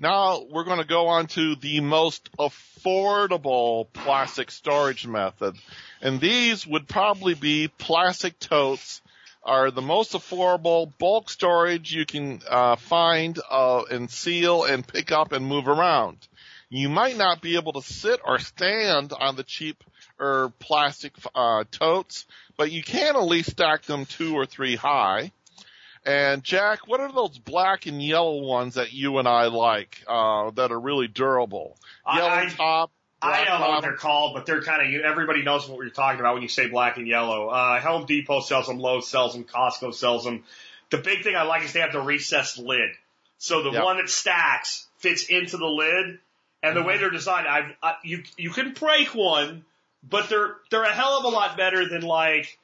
Now 0.00 0.44
we're 0.48 0.64
going 0.64 0.78
to 0.78 0.86
go 0.86 1.08
on 1.08 1.26
to 1.28 1.56
the 1.56 1.80
most 1.80 2.30
affordable 2.38 3.86
plastic 3.92 4.50
storage 4.50 5.06
method. 5.06 5.56
And 6.00 6.20
these 6.20 6.66
would 6.66 6.88
probably 6.88 7.34
be 7.34 7.68
plastic 7.68 8.38
totes 8.38 9.02
are 9.42 9.70
the 9.70 9.82
most 9.82 10.12
affordable 10.12 10.92
bulk 10.98 11.30
storage 11.30 11.92
you 11.92 12.04
can 12.04 12.42
uh, 12.48 12.76
find 12.76 13.38
uh, 13.50 13.82
and 13.90 14.10
seal 14.10 14.64
and 14.64 14.86
pick 14.86 15.10
up 15.10 15.32
and 15.32 15.46
move 15.46 15.68
around. 15.68 16.18
You 16.68 16.90
might 16.90 17.16
not 17.16 17.40
be 17.40 17.56
able 17.56 17.72
to 17.72 17.82
sit 17.82 18.20
or 18.24 18.38
stand 18.38 19.12
on 19.18 19.36
the 19.36 19.42
cheap 19.42 19.82
or 20.20 20.52
plastic 20.58 21.12
uh, 21.34 21.64
totes, 21.70 22.26
but 22.56 22.70
you 22.70 22.82
can 22.82 23.16
at 23.16 23.22
least 23.22 23.52
stack 23.52 23.84
them 23.84 24.04
two 24.04 24.34
or 24.34 24.44
three 24.44 24.76
high. 24.76 25.32
And 26.08 26.42
Jack, 26.42 26.88
what 26.88 27.00
are 27.00 27.12
those 27.12 27.36
black 27.38 27.84
and 27.84 28.02
yellow 28.02 28.42
ones 28.42 28.74
that 28.74 28.94
you 28.94 29.18
and 29.18 29.28
I 29.28 29.48
like 29.48 30.02
uh, 30.08 30.50
that 30.52 30.72
are 30.72 30.80
really 30.80 31.06
durable? 31.06 31.76
Yellow 32.06 32.28
I, 32.30 32.48
top. 32.48 32.90
I 33.20 33.44
don't 33.44 33.60
know 33.60 33.68
what 33.68 33.82
they're 33.82 33.92
called, 33.96 34.32
but 34.34 34.46
they're 34.46 34.62
kind 34.62 34.94
of, 34.94 35.02
everybody 35.02 35.42
knows 35.42 35.68
what 35.68 35.76
you're 35.80 35.90
talking 35.90 36.20
about 36.20 36.32
when 36.32 36.42
you 36.42 36.48
say 36.48 36.68
black 36.68 36.96
and 36.96 37.06
yellow. 37.06 37.48
Uh, 37.48 37.78
Home 37.80 38.06
Depot 38.06 38.40
sells 38.40 38.68
them, 38.68 38.78
Lowe's 38.78 39.06
sells 39.08 39.34
them, 39.34 39.44
Costco 39.44 39.92
sells 39.92 40.24
them. 40.24 40.44
The 40.90 40.96
big 40.96 41.24
thing 41.24 41.36
I 41.36 41.42
like 41.42 41.64
is 41.64 41.74
they 41.74 41.80
have 41.80 41.92
the 41.92 42.00
recessed 42.00 42.58
lid. 42.58 42.90
So 43.36 43.62
the 43.62 43.72
Yep. 43.72 43.84
one 43.84 43.96
that 43.98 44.08
stacks 44.08 44.86
fits 44.98 45.24
into 45.24 45.58
the 45.58 45.66
lid. 45.66 46.20
And 46.62 46.74
the 46.74 46.82
way 46.82 46.94
Mm-hmm. 46.94 47.02
they're 47.02 47.10
designed, 47.10 47.46
I've, 47.46 47.76
I, 47.82 47.94
you, 48.02 48.22
you 48.38 48.50
can 48.50 48.72
break 48.72 49.14
one, 49.14 49.64
but 50.08 50.28
they're, 50.30 50.54
they're 50.70 50.84
a 50.84 50.92
hell 50.92 51.18
of 51.18 51.24
a 51.24 51.28
lot 51.28 51.56
better 51.56 51.86
than 51.88 52.00
like, 52.00 52.58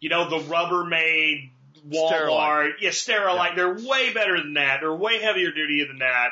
you 0.00 0.08
know, 0.10 0.28
the 0.28 0.38
Rubbermaid 0.38 1.50
Walmart. 1.88 2.10
Sterilite. 2.10 2.72
Yeah, 2.80 2.90
Sterilite. 2.90 3.56
They're 3.56 3.74
way 3.74 4.12
better 4.12 4.40
than 4.40 4.54
that. 4.54 4.80
They're 4.80 4.94
way 4.94 5.20
heavier 5.20 5.50
duty 5.50 5.84
than 5.84 5.98
that. 5.98 6.30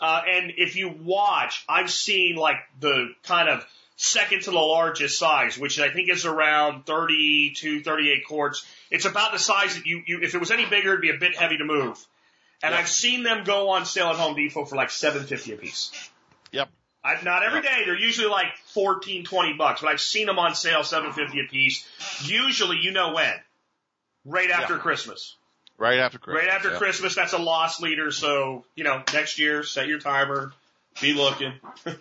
Uh, 0.00 0.22
and 0.28 0.52
if 0.56 0.76
you 0.76 0.88
watch, 0.88 1.64
I've 1.68 1.90
seen 1.90 2.36
like 2.36 2.56
the 2.80 3.12
kind 3.24 3.48
of 3.48 3.66
second 3.96 4.42
to 4.42 4.50
the 4.52 4.58
largest 4.58 5.18
size, 5.18 5.58
which 5.58 5.80
I 5.80 5.90
think 5.90 6.08
is 6.08 6.24
around 6.24 6.86
32, 6.86 7.82
38 7.82 8.24
quarts. 8.26 8.64
It's 8.90 9.04
about 9.04 9.32
the 9.32 9.38
size 9.38 9.74
that 9.74 9.86
you, 9.86 10.02
you 10.06 10.20
if 10.22 10.34
it 10.34 10.38
was 10.38 10.50
any 10.50 10.66
bigger, 10.66 10.90
it'd 10.90 11.00
be 11.00 11.10
a 11.10 11.18
bit 11.18 11.36
heavy 11.36 11.58
to 11.58 11.64
move. 11.64 12.04
And 12.62 12.72
Yeah. 12.72 12.78
I've 12.78 12.88
seen 12.88 13.22
them 13.24 13.44
go 13.44 13.70
on 13.70 13.86
sale 13.86 14.08
at 14.08 14.16
Home 14.16 14.34
Depot 14.36 14.64
for 14.64 14.76
like 14.76 14.90
750 14.90 15.52
a 15.52 15.56
piece. 15.56 15.90
Yep. 16.52 16.68
I, 17.04 17.22
not 17.22 17.42
every 17.44 17.62
day. 17.62 17.82
They're 17.84 17.98
usually 17.98 18.28
like 18.28 18.56
14, 18.74 19.24
20 19.24 19.52
bucks, 19.54 19.80
but 19.80 19.90
I've 19.90 20.00
seen 20.00 20.26
them 20.26 20.38
on 20.38 20.54
sale, 20.54 20.82
750 20.82 21.40
a 21.40 21.48
piece. 21.48 21.86
Usually, 22.22 22.78
you 22.78 22.90
know 22.92 23.14
when. 23.14 23.34
Right 24.28 24.50
after 24.50 24.74
Yeah. 24.74 24.80
Christmas. 24.80 25.36
Right 25.78 25.98
after 25.98 26.18
Christmas. 26.18 26.44
Right 26.44 26.54
after 26.54 26.72
yeah. 26.72 26.78
Christmas, 26.78 27.14
that's 27.14 27.32
a 27.32 27.38
loss 27.38 27.80
leader. 27.80 28.10
So, 28.10 28.64
you 28.74 28.84
know, 28.84 29.02
next 29.12 29.38
year, 29.38 29.62
set 29.62 29.86
your 29.86 30.00
timer, 30.00 30.52
be 31.00 31.14
looking. 31.14 31.54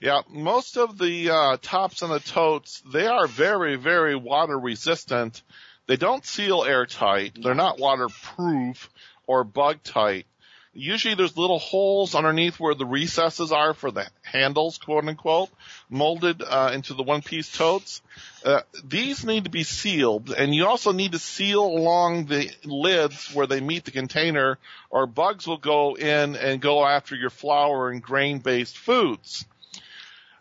Yeah, 0.00 0.20
most 0.28 0.76
of 0.76 0.98
the 0.98 1.30
uh, 1.30 1.56
tops 1.62 2.02
on 2.02 2.10
the 2.10 2.20
totes, 2.20 2.82
they 2.92 3.06
are 3.06 3.26
very, 3.26 3.76
very 3.76 4.14
water 4.14 4.58
resistant. 4.58 5.40
They 5.86 5.96
don't 5.96 6.26
seal 6.26 6.64
airtight. 6.64 7.38
They're 7.40 7.54
not 7.54 7.78
waterproof 7.78 8.90
or 9.26 9.44
bug 9.44 9.82
tight. 9.82 10.26
Usually 10.74 11.14
there's 11.14 11.36
little 11.36 11.60
holes 11.60 12.16
underneath 12.16 12.58
where 12.58 12.74
the 12.74 12.84
recesses 12.84 13.52
are 13.52 13.74
for 13.74 13.92
the 13.92 14.06
handles, 14.22 14.78
quote 14.78 15.04
unquote, 15.04 15.50
molded 15.88 16.42
uh, 16.42 16.72
into 16.74 16.94
the 16.94 17.04
one 17.04 17.22
piece 17.22 17.50
totes. 17.50 18.02
Uh, 18.44 18.60
these 18.82 19.24
need 19.24 19.44
to 19.44 19.50
be 19.50 19.62
sealed 19.62 20.30
and 20.30 20.52
you 20.52 20.66
also 20.66 20.92
need 20.92 21.12
to 21.12 21.18
seal 21.18 21.64
along 21.64 22.26
the 22.26 22.50
lids 22.64 23.32
where 23.32 23.46
they 23.46 23.60
meet 23.60 23.84
the 23.84 23.92
container 23.92 24.58
or 24.90 25.06
bugs 25.06 25.46
will 25.46 25.58
go 25.58 25.94
in 25.96 26.34
and 26.34 26.60
go 26.60 26.84
after 26.84 27.14
your 27.14 27.30
flour 27.30 27.90
and 27.90 28.02
grain 28.02 28.40
based 28.40 28.76
foods. 28.76 29.46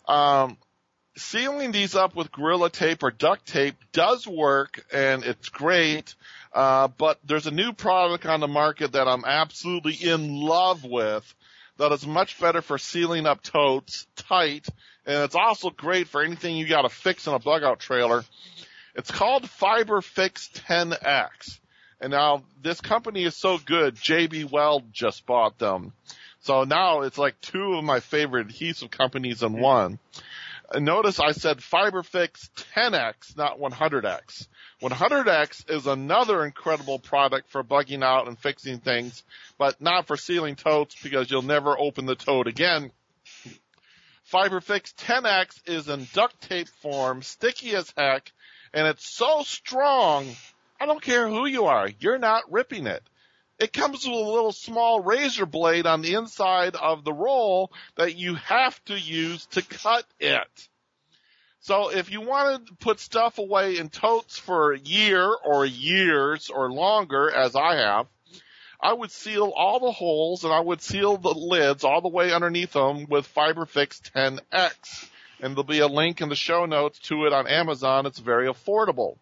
Um, 0.07 0.57
sealing 1.15 1.71
these 1.71 1.95
up 1.95 2.15
with 2.15 2.31
Gorilla 2.31 2.69
Tape 2.69 3.03
or 3.03 3.11
duct 3.11 3.45
tape 3.45 3.75
does 3.91 4.27
work 4.27 4.83
and 4.91 5.23
it's 5.23 5.49
great, 5.49 6.15
uh, 6.53 6.87
but 6.87 7.19
there's 7.25 7.47
a 7.47 7.51
new 7.51 7.73
product 7.73 8.25
on 8.25 8.39
the 8.39 8.47
market 8.47 8.93
that 8.93 9.07
I'm 9.07 9.25
absolutely 9.25 9.93
in 9.93 10.41
love 10.41 10.83
with 10.83 11.33
that 11.77 11.91
is 11.91 12.05
much 12.05 12.39
better 12.39 12.61
for 12.61 12.77
sealing 12.77 13.25
up 13.25 13.41
totes 13.41 14.05
tight 14.15 14.67
and 15.05 15.23
it's 15.23 15.35
also 15.35 15.69
great 15.69 16.07
for 16.07 16.23
anything 16.23 16.55
you 16.55 16.67
gotta 16.67 16.89
fix 16.89 17.27
in 17.27 17.33
a 17.33 17.39
bug 17.39 17.63
out 17.63 17.79
trailer. 17.79 18.23
It's 18.95 19.11
called 19.11 19.43
FiberFix 19.43 20.51
10X. 20.51 21.59
And 21.99 22.11
now 22.11 22.43
this 22.61 22.81
company 22.81 23.23
is 23.23 23.35
so 23.35 23.57
good, 23.57 23.95
JB 23.95 24.51
Weld 24.51 24.93
just 24.93 25.25
bought 25.25 25.57
them. 25.57 25.93
So 26.41 26.63
now 26.63 27.01
it's 27.01 27.17
like 27.17 27.39
two 27.41 27.75
of 27.75 27.83
my 27.83 27.99
favorite 28.01 28.47
adhesive 28.47 28.91
companies 28.91 29.43
in 29.43 29.59
one. 29.59 29.99
And 30.71 30.85
notice 30.85 31.19
I 31.19 31.31
said 31.31 31.57
FiberFix 31.59 32.49
10X, 32.75 33.37
not 33.37 33.59
100X. 33.59 34.47
100X 34.83 35.71
is 35.71 35.87
another 35.87 36.43
incredible 36.43 36.99
product 36.99 37.49
for 37.49 37.63
bugging 37.63 38.03
out 38.03 38.27
and 38.27 38.37
fixing 38.37 38.79
things, 38.79 39.23
but 39.57 39.79
not 39.79 40.07
for 40.07 40.17
sealing 40.17 40.57
totes 40.57 40.93
because 41.01 41.31
you'll 41.31 41.41
never 41.41 41.79
open 41.79 42.05
the 42.05 42.15
tote 42.15 42.47
again. 42.47 42.91
FiberFix 44.29 44.93
10X 44.95 45.69
is 45.69 45.87
in 45.87 46.05
duct 46.11 46.41
tape 46.41 46.67
form, 46.67 47.21
sticky 47.21 47.73
as 47.75 47.93
heck, 47.95 48.29
and 48.73 48.85
it's 48.85 49.15
so 49.15 49.43
strong, 49.43 50.27
I 50.81 50.85
don't 50.85 51.01
care 51.01 51.29
who 51.29 51.45
you 51.45 51.65
are, 51.65 51.87
you're 51.99 52.19
not 52.19 52.51
ripping 52.51 52.85
it. 52.85 53.03
It 53.59 53.71
comes 53.71 54.05
with 54.05 54.13
a 54.13 54.31
little 54.31 54.51
small 54.51 54.99
razor 54.99 55.45
blade 55.45 55.85
on 55.85 56.01
the 56.01 56.15
inside 56.15 56.75
of 56.75 57.05
the 57.05 57.13
roll 57.13 57.71
that 57.95 58.17
you 58.17 58.35
have 58.35 58.83
to 58.85 58.99
use 58.99 59.45
to 59.51 59.61
cut 59.61 60.05
it. 60.19 60.67
So 61.63 61.91
if 61.91 62.11
you 62.11 62.19
want 62.19 62.67
to 62.67 62.73
put 62.75 62.99
stuff 62.99 63.37
away 63.37 63.77
in 63.77 63.87
totes 63.87 64.37
for 64.37 64.73
a 64.73 64.79
year 64.79 65.33
or 65.45 65.65
years 65.65 66.49
or 66.49 66.69
longer, 66.69 67.31
as 67.31 67.55
I 67.55 67.75
have, 67.75 68.07
I 68.81 68.91
would 68.91 69.11
seal 69.11 69.53
all 69.55 69.79
the 69.79 69.93
holes 69.93 70.43
and 70.43 70.51
I 70.51 70.59
would 70.59 70.81
seal 70.81 71.15
the 71.15 71.33
lids 71.33 71.85
all 71.85 72.01
the 72.01 72.09
way 72.09 72.33
underneath 72.33 72.73
them 72.73 73.05
with 73.07 73.33
FiberFix 73.33 74.11
10X. 74.11 75.09
And 75.39 75.53
there'll 75.53 75.63
be 75.63 75.79
a 75.79 75.87
link 75.87 76.19
in 76.19 76.27
the 76.27 76.35
show 76.35 76.65
notes 76.65 76.99
to 77.03 77.27
it 77.27 77.31
on 77.31 77.47
Amazon. 77.47 78.07
It's 78.07 78.19
very 78.19 78.47
affordable. 78.47 79.15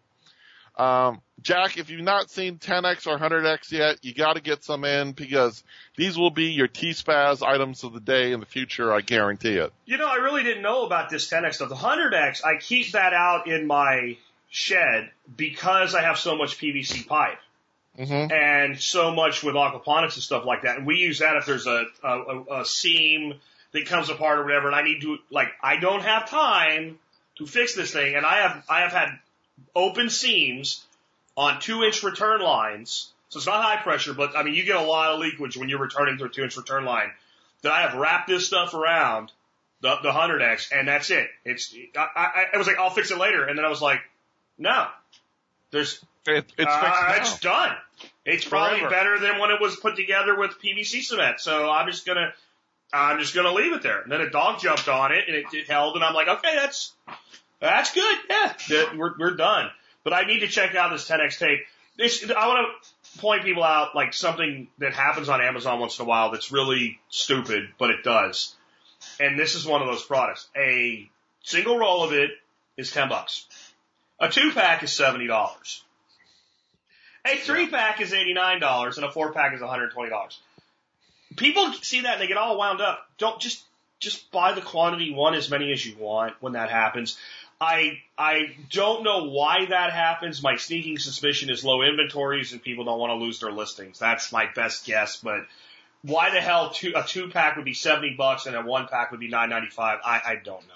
Um, 0.76 1.20
Jack, 1.42 1.76
if 1.76 1.90
you've 1.90 2.02
not 2.02 2.30
seen 2.30 2.58
10X 2.58 3.06
or 3.06 3.18
100X 3.18 3.72
yet, 3.72 3.98
you 4.02 4.14
gotta 4.14 4.40
get 4.40 4.62
some 4.64 4.84
in 4.84 5.12
because 5.12 5.62
these 5.96 6.16
will 6.16 6.30
be 6.30 6.46
your 6.52 6.68
TSPAZ 6.68 7.42
items 7.46 7.84
of 7.84 7.92
the 7.92 8.00
day 8.00 8.32
in 8.32 8.40
the 8.40 8.46
future, 8.46 8.92
I 8.92 9.00
guarantee 9.00 9.56
it. 9.56 9.72
You 9.84 9.98
know, 9.98 10.06
I 10.08 10.16
really 10.16 10.42
didn't 10.44 10.62
know 10.62 10.86
about 10.86 11.10
this 11.10 11.28
10X 11.30 11.54
stuff. 11.56 11.68
The 11.68 11.74
100X, 11.74 12.44
I 12.44 12.58
keep 12.58 12.92
that 12.92 13.12
out 13.12 13.48
in 13.48 13.66
my 13.66 14.16
shed 14.50 15.10
because 15.36 15.94
I 15.94 16.02
have 16.02 16.18
so 16.18 16.36
much 16.36 16.58
PVC 16.58 17.06
pipe 17.06 17.38
hmm 17.96 18.12
and 18.32 18.80
so 18.80 19.10
much 19.14 19.42
with 19.42 19.54
aquaponics 19.54 20.14
and 20.14 20.22
stuff 20.22 20.46
like 20.46 20.62
that. 20.62 20.78
And 20.78 20.86
we 20.86 20.96
use 20.96 21.18
that 21.18 21.36
if 21.36 21.44
there's 21.44 21.66
a, 21.66 21.84
a, 22.02 22.08
a- 22.08 22.60
a 22.60 22.64
seam 22.64 23.34
that 23.72 23.84
comes 23.86 24.08
apart 24.08 24.38
or 24.38 24.44
whatever. 24.44 24.68
And 24.68 24.76
I 24.76 24.82
need 24.82 25.02
to, 25.02 25.18
like, 25.30 25.48
I 25.62 25.76
don't 25.76 26.00
have 26.02 26.30
time 26.30 26.98
to 27.36 27.46
fix 27.46 27.74
this 27.74 27.92
thing. 27.92 28.14
And 28.14 28.24
I 28.24 28.36
have, 28.36 28.64
I 28.68 28.80
have 28.80 28.92
had 28.92 29.10
open 29.74 30.10
seams 30.10 30.84
on 31.36 31.60
two 31.60 31.82
inch 31.82 32.02
return 32.02 32.40
lines. 32.40 33.10
So 33.28 33.38
it's 33.38 33.46
not 33.46 33.62
high 33.62 33.82
pressure, 33.82 34.12
but 34.12 34.36
I 34.36 34.42
mean, 34.42 34.54
you 34.54 34.64
get 34.64 34.76
a 34.76 34.82
lot 34.82 35.12
of 35.12 35.20
leakage 35.20 35.56
when 35.56 35.68
you're 35.68 35.78
returning 35.78 36.18
through 36.18 36.28
a 36.28 36.30
two 36.30 36.42
inch 36.42 36.56
return 36.56 36.84
line 36.84 37.10
that 37.62 37.72
I 37.72 37.82
have 37.82 37.94
wrapped 37.94 38.28
this 38.28 38.46
stuff 38.46 38.74
around 38.74 39.32
the, 39.80 39.96
the 40.02 40.10
100X 40.10 40.70
and 40.72 40.86
that's 40.86 41.10
it. 41.10 41.28
It's, 41.44 41.74
I, 41.96 42.06
I, 42.14 42.44
I 42.54 42.58
was 42.58 42.66
like, 42.66 42.78
I'll 42.78 42.90
fix 42.90 43.10
it 43.10 43.18
later. 43.18 43.44
And 43.44 43.56
then 43.58 43.64
I 43.64 43.68
was 43.68 43.80
like, 43.80 44.00
no, 44.58 44.86
there's, 45.70 46.04
It, 46.26 46.44
it's 46.58 46.70
uh, 46.70 47.14
it's 47.16 47.38
done. 47.40 47.74
It's 48.24 48.44
probably 48.44 48.80
Forever. 48.80 48.94
better 48.94 49.18
than 49.18 49.38
when 49.40 49.50
it 49.50 49.60
was 49.60 49.76
put 49.76 49.96
together 49.96 50.36
with 50.38 50.60
PVC 50.62 51.02
cement. 51.02 51.40
So 51.40 51.70
I'm 51.70 51.90
just 51.90 52.06
gonna, 52.06 52.32
I'm 52.92 53.18
just 53.18 53.34
gonna 53.34 53.52
leave 53.52 53.72
it 53.72 53.82
there. 53.82 54.02
And 54.02 54.12
then 54.12 54.20
a 54.20 54.30
dog 54.30 54.60
jumped 54.60 54.88
on 54.88 55.12
it 55.12 55.24
and 55.26 55.36
it, 55.36 55.46
it 55.52 55.68
held 55.68 55.96
and 55.96 56.04
I'm 56.04 56.14
like, 56.14 56.28
okay, 56.28 56.54
that's, 56.54 56.92
that's 57.68 57.92
good. 57.94 58.18
Yeah, 58.28 58.52
that- 58.68 58.96
we're, 58.96 59.14
we're 59.18 59.36
done. 59.36 59.70
But 60.04 60.12
I 60.12 60.24
need 60.24 60.40
to 60.40 60.48
check 60.48 60.74
out 60.74 60.90
this 60.90 61.08
10X 61.08 61.38
tape. 61.38 61.60
This, 61.96 62.24
I 62.28 62.48
want 62.48 62.66
to 62.82 63.18
point 63.18 63.44
people 63.44 63.62
out 63.62 63.94
like 63.94 64.14
something 64.14 64.66
that 64.78 64.94
happens 64.94 65.28
on 65.28 65.40
Amazon 65.40 65.78
once 65.78 65.98
in 65.98 66.04
a 66.04 66.08
while 66.08 66.30
that's 66.32 66.50
really 66.50 66.98
stupid, 67.08 67.68
but 67.78 67.90
it 67.90 68.02
does. 68.02 68.54
And 69.20 69.38
this 69.38 69.54
is 69.54 69.66
one 69.66 69.82
of 69.82 69.88
those 69.88 70.02
products. 70.02 70.48
A 70.56 71.08
single 71.42 71.78
roll 71.78 72.02
of 72.02 72.12
it 72.12 72.30
is 72.76 72.90
10 72.90 73.08
bucks. 73.08 73.46
A 74.18 74.28
two 74.28 74.52
pack 74.52 74.82
is 74.82 74.90
$70. 74.90 75.80
A 77.24 77.36
three 77.36 77.68
pack 77.68 78.00
is 78.00 78.12
$89 78.12 78.96
and 78.96 79.04
a 79.04 79.12
four 79.12 79.32
pack 79.32 79.54
is 79.54 79.60
$120. 79.60 80.36
People 81.36 81.72
see 81.74 82.00
that 82.00 82.14
and 82.14 82.22
they 82.22 82.26
get 82.26 82.36
all 82.36 82.58
wound 82.58 82.80
up. 82.80 83.06
Don't 83.18 83.40
just 83.40 83.62
just 84.00 84.32
buy 84.32 84.52
the 84.52 84.60
quantity 84.60 85.14
one 85.14 85.34
as 85.34 85.48
many 85.48 85.72
as 85.72 85.86
you 85.86 85.96
want 85.96 86.34
when 86.40 86.54
that 86.54 86.70
happens. 86.70 87.16
I 87.62 88.00
I 88.18 88.56
don't 88.72 89.04
know 89.04 89.28
why 89.28 89.66
that 89.66 89.92
happens. 89.92 90.42
My 90.42 90.56
sneaking 90.56 90.98
suspicion 90.98 91.48
is 91.48 91.64
low 91.64 91.82
inventories 91.82 92.52
and 92.52 92.60
people 92.60 92.84
don't 92.84 92.98
want 92.98 93.10
to 93.10 93.24
lose 93.24 93.38
their 93.38 93.52
listings. 93.52 94.00
That's 94.00 94.32
my 94.32 94.46
best 94.52 94.84
guess, 94.84 95.18
but 95.18 95.46
why 96.02 96.30
the 96.30 96.40
hell 96.40 96.70
two, 96.70 96.92
a 96.96 97.04
two 97.04 97.28
pack 97.28 97.54
would 97.54 97.64
be 97.64 97.74
70 97.74 98.16
bucks 98.18 98.46
and 98.46 98.56
a 98.56 98.62
one 98.62 98.88
pack 98.88 99.12
would 99.12 99.20
be 99.20 99.30
9.95? 99.30 99.78
I 99.78 99.96
I 100.04 100.40
don't 100.42 100.66
know. 100.66 100.74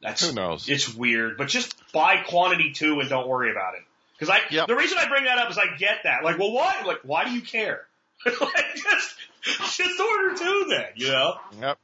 That's 0.00 0.26
Who 0.26 0.34
knows? 0.34 0.66
It's 0.66 0.94
weird, 0.94 1.36
but 1.36 1.48
just 1.48 1.76
buy 1.92 2.22
quantity 2.26 2.72
two 2.72 3.00
and 3.00 3.10
don't 3.10 3.28
worry 3.28 3.50
about 3.50 3.74
it. 3.74 3.82
Because 4.18 4.34
I 4.34 4.40
Yep. 4.50 4.66
the 4.66 4.76
reason 4.76 4.96
I 4.98 5.08
bring 5.08 5.24
that 5.24 5.36
up 5.36 5.50
is 5.50 5.58
I 5.58 5.76
get 5.76 6.04
that. 6.04 6.24
Like, 6.24 6.38
well, 6.38 6.52
why? 6.52 6.84
Like, 6.86 7.00
why 7.02 7.24
do 7.24 7.32
you 7.32 7.42
care? 7.42 7.86
like, 8.24 8.74
just 8.76 9.76
just 9.76 10.00
order 10.00 10.34
two 10.36 10.66
then. 10.70 10.86
You 10.96 11.08
know? 11.08 11.34
Yep. 11.60 11.78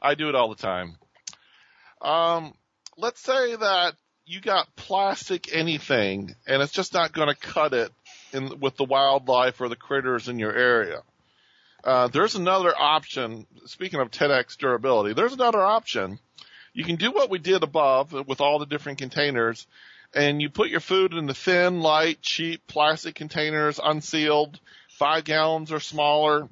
I 0.00 0.14
do 0.14 0.28
it 0.28 0.36
all 0.36 0.48
the 0.48 0.62
time. 0.62 0.96
Um, 2.00 2.54
let's 2.96 3.20
say 3.20 3.56
that 3.56 3.94
you 4.26 4.40
got 4.40 4.74
plastic 4.76 5.54
anything 5.54 6.34
and 6.46 6.62
it's 6.62 6.72
just 6.72 6.94
not 6.94 7.12
going 7.12 7.28
to 7.28 7.34
cut 7.34 7.74
it 7.74 7.92
in 8.32 8.58
with 8.60 8.76
the 8.76 8.84
wildlife 8.84 9.60
or 9.60 9.68
the 9.68 9.76
critters 9.76 10.28
in 10.28 10.38
your 10.38 10.54
area. 10.54 11.02
Uh, 11.82 12.08
there's 12.08 12.34
another 12.34 12.72
option. 12.76 13.46
Speaking 13.66 14.00
of 14.00 14.10
10x 14.10 14.56
durability, 14.56 15.12
there's 15.12 15.34
another 15.34 15.62
option. 15.62 16.18
You 16.72 16.84
can 16.84 16.96
do 16.96 17.12
what 17.12 17.30
we 17.30 17.38
did 17.38 17.62
above 17.62 18.12
with 18.12 18.40
all 18.40 18.58
the 18.58 18.66
different 18.66 18.98
containers 18.98 19.66
and 20.14 20.40
you 20.40 20.48
put 20.48 20.70
your 20.70 20.80
food 20.80 21.12
in 21.12 21.26
the 21.26 21.34
thin, 21.34 21.80
light, 21.80 22.22
cheap 22.22 22.66
plastic 22.66 23.14
containers, 23.14 23.80
unsealed, 23.82 24.58
five 24.88 25.24
gallons 25.24 25.72
or 25.72 25.80
smaller, 25.80 26.48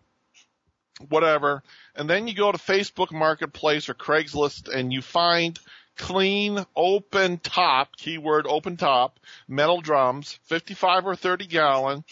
whatever. 1.08 1.62
And 1.94 2.10
then 2.10 2.26
you 2.26 2.34
go 2.34 2.50
to 2.50 2.58
Facebook 2.58 3.12
Marketplace 3.12 3.88
or 3.88 3.94
Craigslist 3.94 4.68
and 4.68 4.92
you 4.92 5.00
find 5.00 5.58
clean, 5.96 6.64
open 6.74 7.38
top, 7.38 7.96
keyword 7.96 8.46
open 8.46 8.76
top, 8.76 9.18
metal 9.48 9.80
drums, 9.80 10.38
55 10.44 11.06
or 11.06 11.16
30 11.16 11.46
gallon. 11.46 12.04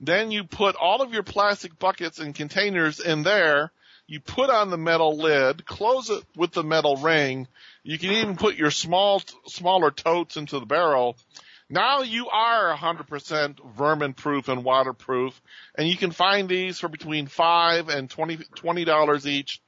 Then 0.00 0.30
you 0.30 0.44
put 0.44 0.76
all 0.76 1.02
of 1.02 1.12
your 1.12 1.22
plastic 1.22 1.78
buckets 1.78 2.18
and 2.18 2.34
containers 2.34 3.00
in 3.00 3.22
there. 3.22 3.72
You 4.06 4.20
put 4.20 4.50
on 4.50 4.70
the 4.70 4.76
metal 4.76 5.16
lid, 5.16 5.64
close 5.64 6.10
it 6.10 6.24
with 6.36 6.52
the 6.52 6.64
metal 6.64 6.96
ring. 6.96 7.46
You 7.82 7.98
can 7.98 8.10
even 8.10 8.36
put 8.36 8.56
your 8.56 8.70
small, 8.70 9.22
smaller 9.46 9.90
totes 9.90 10.36
into 10.36 10.58
the 10.58 10.66
barrel. 10.66 11.16
Now 11.70 12.02
you 12.02 12.28
are 12.28 12.76
100% 12.76 13.74
vermin 13.74 14.12
proof 14.12 14.48
and 14.48 14.64
waterproof 14.64 15.40
and 15.74 15.88
you 15.88 15.96
can 15.96 16.10
find 16.10 16.48
these 16.48 16.78
for 16.78 16.88
between 16.88 17.26
five 17.26 17.88
and 17.88 18.10
twenty 18.10 18.38
twenty 18.54 18.84
dollars 18.84 19.26
each 19.26 19.62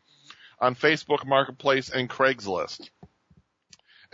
on 0.61 0.75
Facebook 0.75 1.27
Marketplace 1.27 1.89
and 1.91 2.11
Craigslist. 2.11 2.91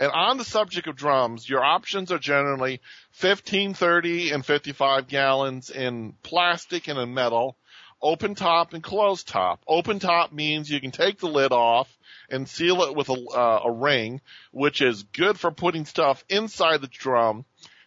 And 0.01 0.11
on 0.11 0.39
the 0.39 0.43
subject 0.43 0.87
of 0.87 0.95
drums, 0.95 1.47
your 1.47 1.63
options 1.63 2.11
are 2.11 2.17
generally 2.17 2.81
15, 3.11 3.75
30, 3.75 4.31
and 4.31 4.43
55 4.43 5.07
gallons 5.07 5.69
in 5.69 6.13
plastic 6.23 6.87
and 6.87 6.97
in 6.97 7.13
metal, 7.13 7.55
open 8.01 8.33
top 8.33 8.73
and 8.73 8.83
closed 8.83 9.27
top. 9.27 9.61
Open 9.67 9.99
top 9.99 10.31
means 10.31 10.71
you 10.71 10.81
can 10.81 10.89
take 10.89 11.19
the 11.19 11.27
lid 11.27 11.51
off 11.51 11.87
and 12.31 12.49
seal 12.49 12.81
it 12.81 12.95
with 12.95 13.09
a, 13.09 13.13
uh, 13.13 13.61
a 13.65 13.71
ring, 13.71 14.21
which 14.51 14.81
is 14.81 15.03
good 15.03 15.39
for 15.39 15.51
putting 15.51 15.85
stuff 15.85 16.25
inside 16.29 16.81
the 16.81 16.87
drum. 16.87 17.45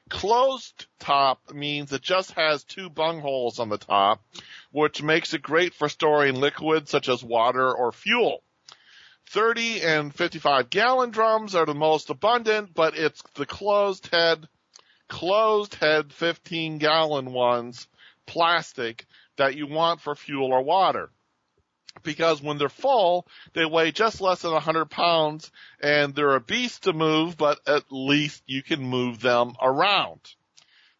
Closed 0.08 0.86
top 1.00 1.52
means 1.52 1.92
it 1.92 2.02
just 2.02 2.30
has 2.34 2.62
two 2.62 2.90
bung 2.90 3.22
holes 3.22 3.58
on 3.58 3.70
the 3.70 3.78
top, 3.78 4.22
which 4.70 5.02
makes 5.02 5.34
it 5.34 5.42
great 5.42 5.74
for 5.74 5.88
storing 5.88 6.36
liquids 6.36 6.92
such 6.92 7.08
as 7.08 7.24
water 7.24 7.74
or 7.74 7.90
fuel. 7.90 8.44
30 9.30 9.82
and 9.82 10.14
55 10.14 10.70
gallon 10.70 11.10
drums 11.10 11.54
are 11.54 11.66
the 11.66 11.74
most 11.74 12.10
abundant, 12.10 12.74
but 12.74 12.96
it's 12.96 13.22
the 13.34 13.46
closed 13.46 14.08
head, 14.12 14.48
closed 15.08 15.74
head 15.74 16.12
15 16.12 16.78
gallon 16.78 17.32
ones, 17.32 17.88
plastic, 18.26 19.06
that 19.36 19.56
you 19.56 19.66
want 19.66 20.00
for 20.00 20.14
fuel 20.14 20.52
or 20.52 20.62
water. 20.62 21.10
Because 22.02 22.42
when 22.42 22.58
they're 22.58 22.68
full, 22.68 23.26
they 23.52 23.64
weigh 23.64 23.92
just 23.92 24.20
less 24.20 24.42
than 24.42 24.52
100 24.52 24.86
pounds 24.86 25.50
and 25.80 26.14
they're 26.14 26.34
a 26.34 26.40
beast 26.40 26.84
to 26.84 26.92
move, 26.92 27.36
but 27.36 27.60
at 27.66 27.84
least 27.90 28.42
you 28.46 28.62
can 28.62 28.82
move 28.82 29.20
them 29.20 29.54
around. 29.60 30.20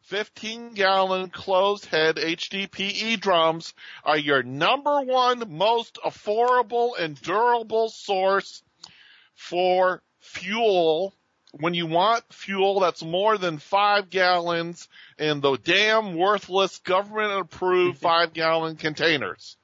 15 0.05 0.74
gallon 0.74 1.30
closed 1.30 1.86
head 1.86 2.16
HDPE 2.16 3.18
drums 3.20 3.72
are 4.05 4.18
your 4.18 4.42
number 4.42 5.00
one 5.00 5.57
most 5.57 5.98
affordable 6.05 6.98
and 6.98 7.20
durable 7.20 7.88
source 7.88 8.62
for 9.34 10.02
fuel 10.20 11.14
when 11.52 11.72
you 11.72 11.86
want 11.86 12.22
fuel 12.30 12.80
that's 12.80 13.02
more 13.02 13.38
than 13.38 13.57
five 13.57 14.11
gallons 14.11 14.88
in 15.18 15.40
the 15.40 15.57
damn 15.57 16.14
worthless 16.16 16.78
government 16.80 17.40
approved 17.40 17.98
five 18.02 18.34
gallon 18.34 18.76
containers. 18.76 19.57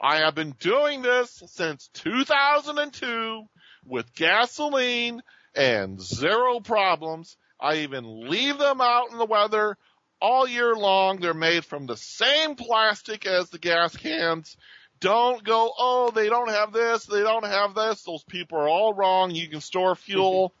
I 0.00 0.18
have 0.18 0.36
been 0.36 0.54
doing 0.60 1.02
this 1.02 1.42
since 1.46 1.88
2002 1.94 3.48
with 3.84 4.14
gasoline 4.14 5.22
and 5.56 6.00
zero 6.00 6.60
problems. 6.60 7.36
I 7.60 7.78
even 7.78 8.28
leave 8.28 8.58
them 8.58 8.80
out 8.80 9.10
in 9.12 9.18
the 9.18 9.24
weather 9.24 9.76
all 10.20 10.46
year 10.46 10.74
long. 10.74 11.18
They're 11.18 11.34
made 11.34 11.64
from 11.64 11.86
the 11.86 11.96
same 11.96 12.54
plastic 12.54 13.26
as 13.26 13.50
the 13.50 13.58
gas 13.58 13.96
cans. 13.96 14.56
Don't 15.00 15.44
go, 15.44 15.72
oh, 15.78 16.10
they 16.14 16.28
don't 16.28 16.48
have 16.48 16.72
this, 16.72 17.04
they 17.04 17.22
don't 17.22 17.44
have 17.44 17.74
this. 17.74 18.02
Those 18.02 18.24
people 18.24 18.58
are 18.58 18.68
all 18.68 18.94
wrong. 18.94 19.30
You 19.30 19.48
can 19.48 19.60
store 19.60 19.94
fuel 19.94 20.54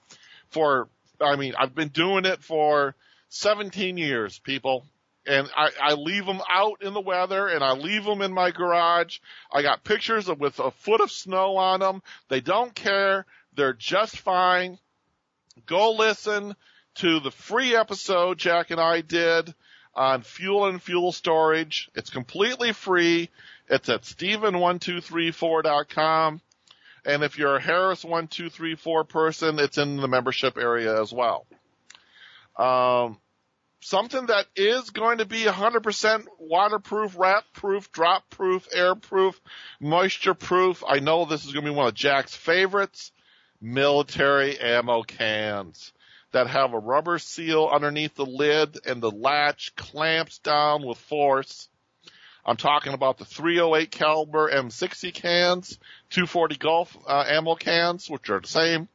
for, 0.48 0.88
I 1.20 1.36
mean, 1.36 1.54
I've 1.58 1.74
been 1.74 1.88
doing 1.88 2.24
it 2.24 2.42
for 2.42 2.94
17 3.30 3.96
years, 3.96 4.38
people. 4.38 4.84
And 5.28 5.50
I, 5.56 5.70
I 5.82 5.94
leave 5.94 6.24
them 6.24 6.40
out 6.48 6.82
in 6.82 6.94
the 6.94 7.00
weather 7.00 7.48
and 7.48 7.64
I 7.64 7.72
leave 7.72 8.04
them 8.04 8.22
in 8.22 8.32
my 8.32 8.52
garage. 8.52 9.18
I 9.52 9.62
got 9.62 9.82
pictures 9.82 10.28
of, 10.28 10.38
with 10.38 10.60
a 10.60 10.70
foot 10.70 11.00
of 11.00 11.10
snow 11.10 11.56
on 11.56 11.80
them. 11.80 12.02
They 12.28 12.40
don't 12.40 12.72
care. 12.72 13.26
They're 13.56 13.72
just 13.72 14.18
fine. 14.18 14.78
Go 15.66 15.92
listen 15.92 16.54
to 16.96 17.20
the 17.20 17.30
free 17.30 17.76
episode 17.76 18.38
Jack 18.38 18.70
and 18.70 18.80
I 18.80 19.02
did 19.02 19.54
on 19.94 20.22
fuel 20.22 20.64
and 20.66 20.82
fuel 20.82 21.12
storage. 21.12 21.90
It's 21.94 22.10
completely 22.10 22.72
free. 22.72 23.30
It's 23.68 23.88
at 23.88 24.02
Steven1234.com. 24.02 26.40
And 27.04 27.22
if 27.22 27.38
you're 27.38 27.54
a 27.56 27.62
Harris1234 27.62 29.08
person, 29.08 29.58
it's 29.58 29.78
in 29.78 29.96
the 29.98 30.08
membership 30.08 30.58
area 30.58 31.00
as 31.00 31.12
well. 31.12 31.46
Um, 32.56 33.18
something 33.80 34.26
that 34.26 34.46
is 34.56 34.90
going 34.90 35.18
to 35.18 35.26
be 35.26 35.44
100% 35.44 36.26
waterproof, 36.40 37.18
rat 37.18 37.44
proof, 37.52 37.92
drop 37.92 38.28
proof, 38.30 38.66
air 38.72 38.94
proof, 38.94 39.38
moisture 39.80 40.32
proof. 40.34 40.82
I 40.86 41.00
know 41.00 41.26
this 41.26 41.44
is 41.44 41.52
going 41.52 41.66
to 41.66 41.70
be 41.70 41.76
one 41.76 41.88
of 41.88 41.94
Jack's 41.94 42.34
favorites. 42.34 43.12
Military 43.60 44.58
ammo 44.58 45.02
cans 45.02 45.92
that 46.36 46.48
have 46.48 46.74
a 46.74 46.78
rubber 46.78 47.18
seal 47.18 47.66
underneath 47.72 48.14
the 48.14 48.26
lid 48.26 48.78
and 48.84 49.02
the 49.02 49.10
latch 49.10 49.74
clamps 49.74 50.36
down 50.40 50.84
with 50.84 50.98
force. 50.98 51.70
I'm 52.44 52.58
talking 52.58 52.92
about 52.92 53.16
the 53.16 53.24
308 53.24 53.90
caliber 53.90 54.50
M60 54.50 55.14
cans, 55.14 55.78
240 56.10 56.56
Golf 56.56 56.94
uh, 57.06 57.24
ammo 57.26 57.54
cans, 57.54 58.10
which 58.10 58.28
are 58.28 58.40
the 58.40 58.48
same, 58.48 58.86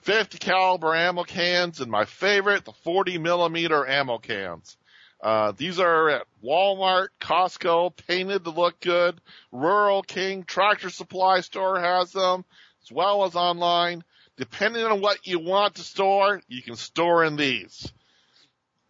50 0.00 0.36
caliber 0.36 0.94
ammo 0.94 1.24
cans, 1.24 1.80
and 1.80 1.90
my 1.90 2.04
favorite, 2.04 2.66
the 2.66 2.72
40 2.72 3.16
millimeter 3.16 3.88
ammo 3.88 4.18
cans. 4.18 4.76
Uh, 5.22 5.52
these 5.56 5.80
are 5.80 6.10
at 6.10 6.26
Walmart, 6.44 7.08
Costco, 7.22 7.96
painted 8.06 8.44
to 8.44 8.50
look 8.50 8.80
good. 8.80 9.18
Rural 9.50 10.02
King 10.02 10.44
Tractor 10.44 10.90
Supply 10.90 11.40
Store 11.40 11.80
has 11.80 12.12
them, 12.12 12.44
as 12.84 12.92
well 12.92 13.24
as 13.24 13.34
online. 13.34 14.04
Depending 14.36 14.84
on 14.84 15.00
what 15.00 15.26
you 15.26 15.38
want 15.38 15.76
to 15.76 15.82
store, 15.82 16.42
you 16.48 16.62
can 16.62 16.76
store 16.76 17.24
in 17.24 17.36
these. 17.36 17.90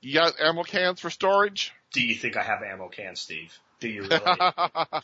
You 0.01 0.15
got 0.15 0.41
ammo 0.41 0.63
cans 0.63 1.01
for 1.01 1.11
storage? 1.11 1.73
Do 1.93 2.01
you 2.01 2.15
think 2.15 2.37
I 2.37 2.43
have 2.43 2.63
ammo 2.63 2.89
cans, 2.89 3.21
Steve? 3.21 3.57
Do 3.79 3.89
you 3.89 4.03
really? 4.03 4.21
I, 4.39 5.03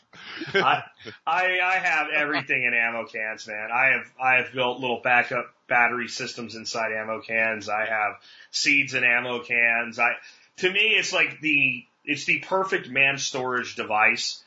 I 0.54 0.82
I 1.26 1.78
have 1.82 2.08
everything 2.14 2.64
in 2.64 2.72
ammo 2.72 3.04
cans, 3.04 3.46
man. 3.46 3.68
I 3.70 3.92
have 3.92 4.12
I 4.20 4.34
have 4.42 4.52
built 4.52 4.80
little 4.80 5.00
backup 5.02 5.52
battery 5.68 6.08
systems 6.08 6.54
inside 6.54 6.92
ammo 6.92 7.20
cans. 7.20 7.68
I 7.68 7.84
have 7.84 8.14
seeds 8.50 8.94
in 8.94 9.04
ammo 9.04 9.40
cans. 9.40 9.98
I 9.98 10.12
to 10.58 10.70
me 10.70 10.94
it's 10.96 11.12
like 11.12 11.40
the 11.40 11.84
it's 12.04 12.24
the 12.24 12.38
perfect 12.40 12.88
man 12.88 13.18
storage 13.18 13.76
device. 13.76 14.42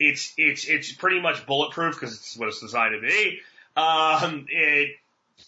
It's 0.00 0.34
it's 0.36 0.66
it's 0.66 0.92
pretty 0.92 1.20
much 1.20 1.46
bulletproof 1.46 1.94
because 1.94 2.14
it's 2.14 2.36
what 2.36 2.48
it's 2.48 2.60
designed 2.60 3.00
to 3.00 3.06
be. 3.06 3.40
Um, 3.76 4.46
it 4.48 4.96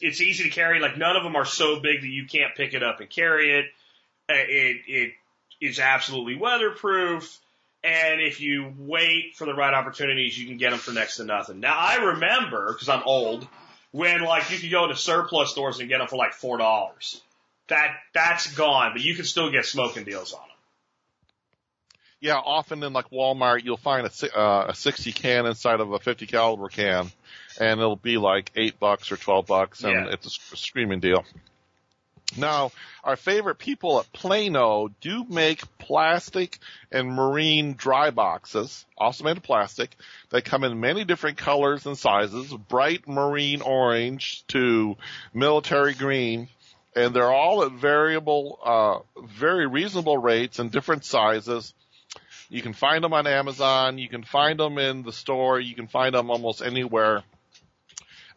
it's 0.00 0.20
easy 0.20 0.44
to 0.44 0.50
carry. 0.50 0.80
Like 0.80 0.96
none 0.96 1.16
of 1.16 1.22
them 1.22 1.36
are 1.36 1.44
so 1.44 1.80
big 1.80 2.00
that 2.02 2.08
you 2.08 2.26
can't 2.26 2.54
pick 2.56 2.74
it 2.74 2.82
up 2.82 3.00
and 3.00 3.08
carry 3.10 3.58
it. 3.58 3.66
Uh, 4.28 4.34
It 4.36 4.76
it 4.86 5.12
is 5.60 5.78
absolutely 5.78 6.36
weatherproof. 6.36 7.38
And 7.82 8.20
if 8.20 8.40
you 8.42 8.74
wait 8.78 9.36
for 9.36 9.46
the 9.46 9.54
right 9.54 9.72
opportunities, 9.72 10.38
you 10.38 10.46
can 10.46 10.58
get 10.58 10.70
them 10.70 10.78
for 10.78 10.92
next 10.92 11.16
to 11.16 11.24
nothing. 11.24 11.60
Now 11.60 11.76
I 11.78 11.96
remember, 11.96 12.74
cause 12.74 12.88
I'm 12.90 13.02
old, 13.04 13.46
when 13.90 14.20
like 14.22 14.50
you 14.50 14.58
could 14.58 14.70
go 14.70 14.86
to 14.86 14.96
surplus 14.96 15.50
stores 15.50 15.80
and 15.80 15.88
get 15.88 15.98
them 15.98 16.08
for 16.08 16.16
like 16.16 16.34
four 16.34 16.58
dollars. 16.58 17.20
That, 17.68 17.94
that's 18.12 18.52
gone, 18.54 18.92
but 18.94 19.00
you 19.02 19.14
can 19.14 19.24
still 19.24 19.50
get 19.52 19.64
smoking 19.64 20.02
deals 20.04 20.32
on 20.32 20.40
them. 20.40 20.48
Yeah, 22.18 22.34
often 22.34 22.82
in 22.82 22.92
like 22.92 23.10
Walmart, 23.10 23.64
you'll 23.64 23.76
find 23.76 24.06
a, 24.06 24.38
uh, 24.38 24.66
a 24.70 24.74
60 24.74 25.12
can 25.12 25.46
inside 25.46 25.78
of 25.80 25.92
a 25.92 26.00
50 26.00 26.26
caliber 26.26 26.68
can, 26.68 27.10
and 27.60 27.78
it'll 27.78 27.94
be 27.94 28.16
like 28.16 28.50
eight 28.56 28.80
bucks 28.80 29.12
or 29.12 29.16
12 29.16 29.46
bucks, 29.46 29.84
and 29.84 30.06
Yeah. 30.06 30.12
it's 30.12 30.26
a 30.52 30.56
screaming 30.56 30.98
deal. 30.98 31.24
Now, 32.36 32.70
our 33.02 33.16
favorite 33.16 33.56
people 33.58 33.98
at 33.98 34.12
Plano 34.12 34.88
do 35.00 35.24
make 35.28 35.62
plastic 35.78 36.58
and 36.92 37.08
marine 37.12 37.74
dry 37.74 38.10
boxes, 38.10 38.86
also 38.96 39.24
made 39.24 39.36
of 39.36 39.42
plastic. 39.42 39.94
They 40.30 40.40
come 40.40 40.62
in 40.62 40.78
many 40.80 41.04
different 41.04 41.38
colors 41.38 41.86
and 41.86 41.98
sizes, 41.98 42.52
bright 42.52 43.08
marine 43.08 43.62
orange 43.62 44.44
to 44.48 44.96
military 45.34 45.92
green, 45.92 46.48
and 46.94 47.14
they're 47.14 47.32
all 47.32 47.64
at 47.64 47.72
variable, 47.72 48.58
uh, 48.64 49.22
very 49.26 49.66
reasonable 49.66 50.16
rates 50.18 50.60
and 50.60 50.70
different 50.70 51.04
sizes. 51.04 51.74
You 52.48 52.62
can 52.62 52.74
find 52.74 53.02
them 53.02 53.12
on 53.12 53.26
Amazon. 53.26 53.98
You 53.98 54.08
can 54.08 54.22
find 54.22 54.58
them 54.58 54.78
in 54.78 55.02
the 55.02 55.12
store. 55.12 55.58
You 55.58 55.74
can 55.74 55.88
find 55.88 56.14
them 56.14 56.30
almost 56.30 56.62
anywhere. 56.62 57.22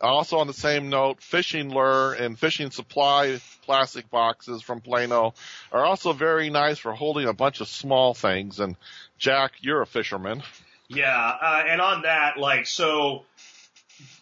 Also 0.03 0.37
on 0.37 0.47
the 0.47 0.53
same 0.53 0.89
note, 0.89 1.21
fishing 1.21 1.69
lure 1.69 2.13
and 2.13 2.37
fishing 2.37 2.71
supply 2.71 3.39
plastic 3.65 4.09
boxes 4.09 4.61
from 4.61 4.81
Plano 4.81 5.33
are 5.71 5.85
also 5.85 6.11
very 6.11 6.49
nice 6.49 6.77
for 6.77 6.93
holding 6.93 7.27
a 7.27 7.33
bunch 7.33 7.61
of 7.61 7.69
small 7.69 8.13
things. 8.13 8.59
And 8.59 8.75
Jack, 9.17 9.53
you're 9.61 9.81
a 9.81 9.87
fisherman. 9.87 10.43
Yeah, 10.89 11.37
uh, 11.41 11.63
and 11.65 11.79
on 11.79 12.01
that, 12.01 12.37
like, 12.37 12.67
so 12.67 13.23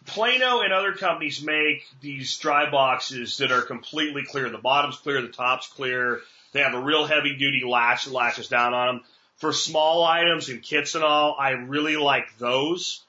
Plano 0.06 0.62
and 0.62 0.72
other 0.72 0.94
companies 0.94 1.42
make 1.42 1.86
these 2.02 2.38
dry 2.38 2.70
boxes 2.70 3.38
that 3.38 3.52
are 3.52 3.62
completely 3.62 4.24
clear. 4.24 4.50
The 4.50 4.58
bottom's 4.58 4.98
clear, 4.98 5.22
the 5.22 5.30
top's 5.30 5.68
clear. 5.68 6.22
They 6.54 6.62
have 6.62 6.74
a 6.74 6.80
real 6.82 7.06
heavy 7.06 7.36
duty 7.36 7.64
latch 7.66 8.06
that 8.06 8.14
latches 8.14 8.48
down 8.48 8.74
on 8.74 8.88
them. 8.88 9.06
For 9.38 9.54
small 9.54 10.04
items 10.04 10.50
and 10.50 10.62
kits 10.62 10.94
and 10.94 11.04
all, 11.04 11.36
I 11.40 11.52
really 11.52 11.98
like 11.98 12.38
those. 12.38 13.02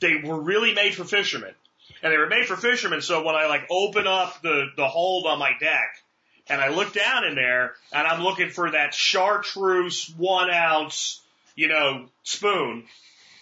They 0.00 0.16
were 0.16 0.40
really 0.40 0.74
made 0.74 0.94
for 0.94 1.04
fishermen. 1.04 1.54
And 2.02 2.12
they 2.12 2.16
were 2.16 2.28
made 2.28 2.46
for 2.46 2.56
fishermen, 2.56 3.02
so 3.02 3.22
when 3.24 3.34
I 3.34 3.46
like 3.46 3.66
open 3.70 4.06
up 4.06 4.40
the, 4.42 4.66
the 4.76 4.88
hold 4.88 5.26
on 5.26 5.38
my 5.38 5.52
deck, 5.60 6.02
and 6.48 6.60
I 6.60 6.68
look 6.68 6.92
down 6.92 7.24
in 7.24 7.34
there, 7.34 7.74
and 7.92 8.06
I'm 8.06 8.22
looking 8.22 8.50
for 8.50 8.70
that 8.70 8.94
chartreuse 8.94 10.12
one 10.16 10.50
ounce, 10.50 11.20
you 11.54 11.68
know, 11.68 12.06
spoon, 12.22 12.84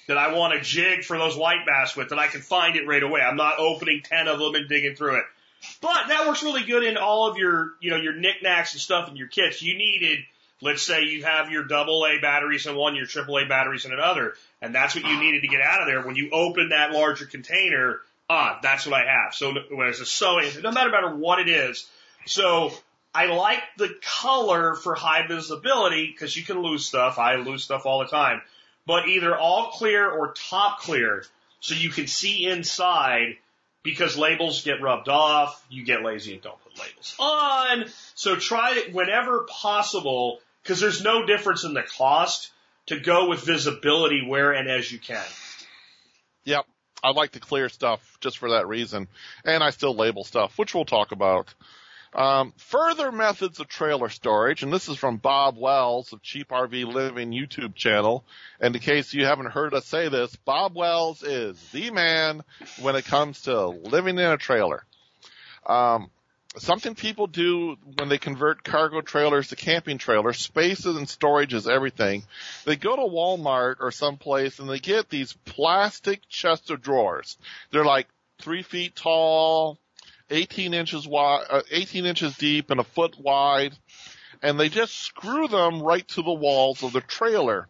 that 0.08 0.18
I 0.18 0.34
want 0.34 0.54
to 0.54 0.60
jig 0.60 1.04
for 1.04 1.16
those 1.16 1.36
white 1.36 1.66
bass 1.66 1.96
with, 1.96 2.10
and 2.10 2.20
I 2.20 2.26
can 2.26 2.40
find 2.40 2.76
it 2.76 2.86
right 2.86 3.02
away. 3.02 3.20
I'm 3.20 3.36
not 3.36 3.58
opening 3.58 4.02
10 4.02 4.26
of 4.26 4.38
them 4.38 4.54
and 4.54 4.68
digging 4.68 4.94
through 4.96 5.18
it. 5.18 5.24
But 5.80 6.08
that 6.08 6.26
works 6.26 6.42
really 6.42 6.64
good 6.64 6.84
in 6.84 6.96
all 6.96 7.30
of 7.30 7.36
your, 7.36 7.72
you 7.80 7.90
know, 7.90 7.96
your 7.96 8.14
knickknacks 8.14 8.74
and 8.74 8.80
stuff 8.80 9.08
in 9.08 9.16
your 9.16 9.28
kits. 9.28 9.62
You 9.62 9.76
needed, 9.76 10.20
let's 10.60 10.82
say 10.82 11.04
you 11.04 11.24
have 11.24 11.50
your 11.50 11.64
double 11.64 12.06
A 12.06 12.18
batteries 12.20 12.66
in 12.66 12.76
one, 12.76 12.96
your 12.96 13.06
triple 13.06 13.38
A 13.38 13.46
batteries 13.46 13.84
in 13.84 13.92
another, 13.92 14.34
and 14.62 14.74
that's 14.74 14.94
what 14.94 15.04
you 15.04 15.18
needed 15.18 15.42
to 15.42 15.48
get 15.48 15.60
out 15.60 15.80
of 15.80 15.86
there. 15.86 16.02
When 16.02 16.16
you 16.16 16.30
open 16.30 16.70
that 16.70 16.92
larger 16.92 17.26
container, 17.26 18.00
ah, 18.28 18.58
that's 18.62 18.86
what 18.86 19.00
I 19.00 19.06
have. 19.06 19.34
So 19.34 19.54
when 19.70 19.88
it's 19.88 20.00
a 20.00 20.06
sewing, 20.06 20.50
no 20.62 20.72
matter 20.72 20.90
matter 20.90 21.14
what 21.14 21.38
it 21.40 21.48
is. 21.48 21.88
So 22.26 22.72
I 23.14 23.26
like 23.26 23.62
the 23.76 23.94
color 24.02 24.74
for 24.74 24.94
high 24.94 25.26
visibility 25.26 26.06
because 26.06 26.36
you 26.36 26.44
can 26.44 26.62
lose 26.62 26.84
stuff. 26.84 27.18
I 27.18 27.36
lose 27.36 27.64
stuff 27.64 27.86
all 27.86 28.00
the 28.00 28.06
time 28.06 28.42
but 28.88 29.06
either 29.06 29.36
all 29.36 29.70
clear 29.72 30.10
or 30.10 30.32
top 30.32 30.80
clear 30.80 31.22
so 31.60 31.74
you 31.74 31.90
can 31.90 32.06
see 32.06 32.46
inside 32.46 33.36
because 33.82 34.16
labels 34.16 34.64
get 34.64 34.80
rubbed 34.80 35.10
off. 35.10 35.62
You 35.68 35.84
get 35.84 36.02
lazy 36.02 36.32
and 36.32 36.42
don't 36.42 36.58
put 36.64 36.78
labels 36.78 37.14
on. 37.18 37.84
So 38.14 38.36
try 38.36 38.78
it 38.78 38.94
whenever 38.94 39.46
possible 39.46 40.40
because 40.62 40.80
there's 40.80 41.04
no 41.04 41.26
difference 41.26 41.64
in 41.64 41.74
the 41.74 41.82
cost 41.82 42.50
to 42.86 42.98
go 42.98 43.28
with 43.28 43.44
visibility 43.44 44.26
where 44.26 44.52
and 44.52 44.70
as 44.70 44.90
you 44.90 44.98
can. 44.98 45.26
Yep. 46.44 46.64
I 47.02 47.10
like 47.10 47.32
to 47.32 47.40
clear 47.40 47.68
stuff 47.68 48.00
just 48.20 48.38
for 48.38 48.50
that 48.50 48.66
reason. 48.66 49.08
And 49.44 49.62
I 49.62 49.70
still 49.70 49.94
label 49.94 50.24
stuff, 50.24 50.58
which 50.58 50.74
we'll 50.74 50.84
talk 50.84 51.12
about. 51.12 51.52
Um, 52.14 52.54
further 52.56 53.12
methods 53.12 53.60
of 53.60 53.68
trailer 53.68 54.08
storage, 54.08 54.62
and 54.62 54.72
this 54.72 54.88
is 54.88 54.96
from 54.96 55.18
Bob 55.18 55.58
Wells 55.58 56.12
of 56.12 56.22
Cheap 56.22 56.48
RV 56.48 56.92
Living 56.92 57.32
YouTube 57.32 57.74
channel. 57.74 58.24
And 58.60 58.74
in 58.74 58.80
case 58.80 59.12
you 59.12 59.26
haven't 59.26 59.50
heard 59.50 59.74
us 59.74 59.84
say 59.84 60.08
this, 60.08 60.34
Bob 60.36 60.74
Wells 60.74 61.22
is 61.22 61.62
the 61.70 61.90
man 61.90 62.42
when 62.80 62.96
it 62.96 63.04
comes 63.04 63.42
to 63.42 63.68
living 63.68 64.18
in 64.18 64.24
a 64.24 64.38
trailer. 64.38 64.84
Um, 65.66 66.10
something 66.58 66.94
people 66.94 67.26
do 67.26 67.76
when 67.98 68.08
they 68.08 68.18
convert 68.18 68.64
cargo 68.64 69.00
trailers 69.00 69.48
to 69.48 69.56
camping 69.56 69.98
trailers, 69.98 70.38
spaces 70.38 70.96
and 70.96 71.08
storage 71.08 71.54
is 71.54 71.68
everything. 71.68 72.24
They 72.64 72.76
go 72.76 72.96
to 72.96 73.02
Walmart 73.02 73.76
or 73.80 73.90
someplace 73.90 74.58
and 74.58 74.68
they 74.68 74.78
get 74.78 75.08
these 75.08 75.32
plastic 75.44 76.28
chest 76.28 76.70
of 76.70 76.82
drawers. 76.82 77.38
They're 77.70 77.84
like 77.84 78.08
three 78.40 78.62
feet 78.62 78.94
tall, 78.94 79.78
18 80.30 80.74
inches 80.74 81.06
wide, 81.06 81.46
uh, 81.48 81.62
18 81.70 82.06
inches 82.06 82.36
deep 82.36 82.70
and 82.70 82.80
a 82.80 82.84
foot 82.84 83.18
wide, 83.18 83.74
and 84.42 84.58
they 84.58 84.68
just 84.68 84.94
screw 84.94 85.48
them 85.48 85.82
right 85.82 86.06
to 86.08 86.22
the 86.22 86.32
walls 86.32 86.82
of 86.82 86.92
the 86.92 87.00
trailer, 87.00 87.68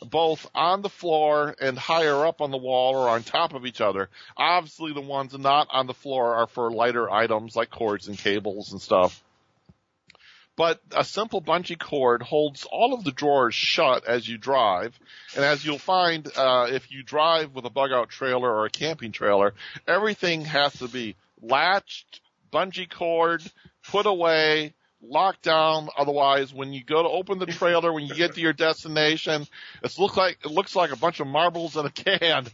both 0.00 0.48
on 0.54 0.82
the 0.82 0.88
floor 0.88 1.54
and 1.60 1.78
higher 1.78 2.26
up 2.26 2.40
on 2.40 2.50
the 2.50 2.56
wall 2.56 2.96
or 2.96 3.08
on 3.08 3.22
top 3.22 3.54
of 3.54 3.66
each 3.66 3.80
other. 3.80 4.08
Obviously 4.36 4.92
the 4.92 5.00
ones 5.00 5.36
not 5.38 5.68
on 5.70 5.86
the 5.86 5.94
floor 5.94 6.34
are 6.34 6.46
for 6.46 6.70
lighter 6.70 7.10
items 7.10 7.56
like 7.56 7.70
cords 7.70 8.08
and 8.08 8.18
cables 8.18 8.72
and 8.72 8.80
stuff. 8.80 9.22
But 10.56 10.80
a 10.90 11.04
simple 11.04 11.42
bungee 11.42 11.78
cord 11.78 12.22
holds 12.22 12.66
all 12.70 12.94
of 12.94 13.04
the 13.04 13.12
drawers 13.12 13.54
shut 13.54 14.06
as 14.06 14.26
you 14.26 14.38
drive. 14.38 14.98
And 15.34 15.44
as 15.44 15.64
you'll 15.64 15.78
find, 15.78 16.26
uh, 16.34 16.68
if 16.70 16.90
you 16.90 17.02
drive 17.02 17.54
with 17.54 17.66
a 17.66 17.70
bug 17.70 17.92
out 17.92 18.08
trailer 18.08 18.50
or 18.50 18.64
a 18.64 18.70
camping 18.70 19.12
trailer, 19.12 19.52
everything 19.86 20.46
has 20.46 20.72
to 20.78 20.88
be 20.88 21.14
latched, 21.42 22.20
bungee 22.50 22.90
cord, 22.90 23.42
put 23.88 24.06
away, 24.06 24.72
locked 25.02 25.42
down. 25.42 25.88
Otherwise, 25.96 26.52
when 26.54 26.72
you 26.72 26.82
go 26.84 27.02
to 27.02 27.08
open 27.08 27.38
the 27.38 27.46
trailer, 27.46 27.92
when 27.92 28.06
you 28.06 28.14
get 28.14 28.34
to 28.34 28.40
your 28.40 28.52
destination, 28.52 29.46
it 29.82 29.98
looks 29.98 30.16
like 30.16 30.38
it 30.44 30.50
looks 30.50 30.74
like 30.76 30.92
a 30.92 30.96
bunch 30.96 31.20
of 31.20 31.26
marbles 31.26 31.76
in 31.76 31.86
a 31.86 31.90
can, 31.90 32.46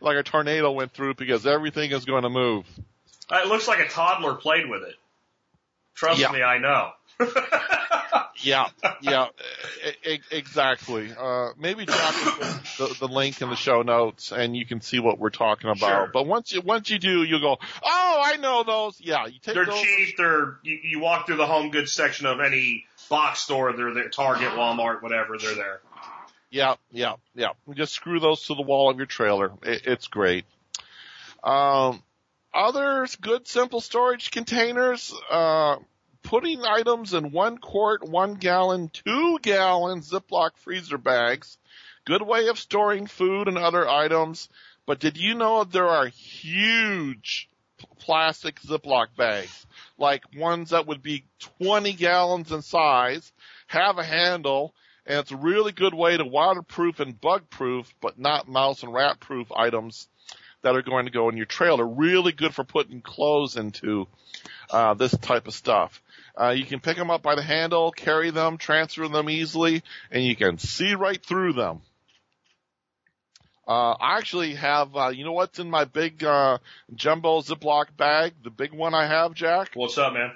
like 0.00 0.16
a 0.16 0.22
tornado 0.22 0.72
went 0.72 0.92
through 0.92 1.14
because 1.14 1.46
everything 1.46 1.90
is 1.92 2.04
going 2.04 2.22
to 2.22 2.30
move. 2.30 2.64
Uh, 3.30 3.40
It 3.44 3.48
looks 3.48 3.68
like 3.68 3.80
a 3.80 3.88
toddler 3.88 4.34
played 4.34 4.68
with 4.68 4.82
it. 4.82 4.94
Trust 5.94 6.20
Yeah. 6.20 6.32
me, 6.32 6.42
I 6.42 6.58
know. 6.58 6.90
Yeah, 8.40 8.68
yeah, 9.02 9.26
e- 10.04 10.20
exactly. 10.30 11.12
Uh, 11.16 11.50
maybe 11.58 11.84
put 11.86 11.96
the, 12.78 12.96
the 13.00 13.08
link 13.08 13.42
in 13.42 13.50
the 13.50 13.56
show 13.56 13.82
notes, 13.82 14.32
and 14.32 14.56
you 14.56 14.64
can 14.64 14.80
see 14.80 14.98
what 15.00 15.18
we're 15.18 15.30
talking 15.30 15.70
about. 15.70 15.88
Sure. 15.88 16.10
But 16.12 16.26
once 16.26 16.52
you 16.52 16.60
once 16.62 16.90
you 16.90 16.98
do, 16.98 17.22
you'll 17.22 17.40
go, 17.40 17.58
oh, 17.82 18.22
I 18.24 18.36
know 18.38 18.64
those. 18.64 19.00
Yeah, 19.00 19.26
you 19.26 19.38
take 19.42 19.54
They're 19.54 19.66
those. 19.66 19.80
cheap. 19.82 20.16
They're 20.16 20.58
you, 20.62 20.78
you 20.82 21.00
walk 21.00 21.26
through 21.26 21.36
the 21.36 21.46
home 21.46 21.70
goods 21.70 21.92
section 21.92 22.26
of 22.26 22.40
any 22.40 22.86
box 23.10 23.40
store. 23.40 23.72
They're 23.74 23.92
there. 23.92 24.08
Target, 24.08 24.50
Walmart, 24.50 25.02
whatever. 25.02 25.36
They're 25.38 25.54
there. 25.54 25.80
Yeah, 26.50 26.74
yeah, 26.90 27.14
yeah. 27.34 27.50
Just 27.74 27.94
screw 27.94 28.20
those 28.20 28.46
to 28.46 28.54
the 28.54 28.62
wall 28.62 28.90
of 28.90 28.96
your 28.98 29.06
trailer. 29.06 29.52
It, 29.62 29.82
it's 29.86 30.06
great. 30.08 30.44
Um, 31.42 32.02
other 32.54 33.06
good 33.20 33.48
simple 33.48 33.80
storage 33.80 34.30
containers, 34.30 35.14
uh, 35.30 35.76
putting 36.22 36.64
items 36.64 37.14
in 37.14 37.32
one 37.32 37.58
quart, 37.58 38.08
one 38.08 38.34
gallon, 38.34 38.88
two 38.88 39.38
gallon 39.40 40.00
Ziploc 40.00 40.56
freezer 40.56 40.98
bags. 40.98 41.58
Good 42.04 42.22
way 42.22 42.48
of 42.48 42.58
storing 42.58 43.06
food 43.06 43.48
and 43.48 43.58
other 43.58 43.88
items. 43.88 44.48
But 44.86 44.98
did 44.98 45.16
you 45.16 45.34
know 45.34 45.64
there 45.64 45.88
are 45.88 46.06
huge 46.06 47.48
plastic 48.00 48.60
Ziploc 48.60 49.14
bags? 49.16 49.66
Like 49.98 50.24
ones 50.36 50.70
that 50.70 50.86
would 50.86 51.02
be 51.02 51.26
20 51.58 51.92
gallons 51.92 52.50
in 52.50 52.62
size, 52.62 53.32
have 53.68 53.98
a 53.98 54.04
handle, 54.04 54.74
and 55.06 55.18
it's 55.18 55.32
a 55.32 55.36
really 55.36 55.72
good 55.72 55.94
way 55.94 56.16
to 56.16 56.24
waterproof 56.24 57.00
and 57.00 57.20
bug 57.20 57.50
proof, 57.50 57.92
but 58.00 58.18
not 58.18 58.48
mouse 58.48 58.82
and 58.82 58.92
rat 58.92 59.20
proof 59.20 59.50
items 59.54 60.08
that 60.62 60.74
are 60.76 60.82
going 60.82 61.06
to 61.06 61.12
go 61.12 61.28
in 61.28 61.36
your 61.36 61.46
trailer. 61.46 61.84
Are 61.84 61.86
really 61.86 62.32
good 62.32 62.54
for 62.54 62.64
putting 62.64 63.00
clothes 63.00 63.56
into 63.56 64.06
uh, 64.70 64.94
this 64.94 65.16
type 65.16 65.46
of 65.46 65.54
stuff. 65.54 66.02
Uh, 66.40 66.50
you 66.50 66.64
can 66.64 66.80
pick 66.80 66.96
them 66.96 67.10
up 67.10 67.22
by 67.22 67.34
the 67.34 67.42
handle, 67.42 67.92
carry 67.92 68.30
them, 68.30 68.56
transfer 68.56 69.06
them 69.08 69.28
easily, 69.28 69.82
and 70.10 70.24
you 70.24 70.34
can 70.34 70.58
see 70.58 70.94
right 70.94 71.22
through 71.22 71.52
them. 71.52 71.82
Uh, 73.66 73.92
I 73.92 74.18
actually 74.18 74.54
have, 74.54 74.96
uh, 74.96 75.08
you 75.08 75.24
know 75.24 75.32
what's 75.32 75.58
in 75.58 75.70
my 75.70 75.84
big, 75.84 76.24
uh, 76.24 76.58
jumbo 76.94 77.40
Ziploc 77.40 77.96
bag? 77.96 78.32
The 78.42 78.50
big 78.50 78.72
one 78.72 78.94
I 78.94 79.06
have, 79.06 79.34
Jack? 79.34 79.70
What's 79.74 79.98
up, 79.98 80.14
man? 80.14 80.32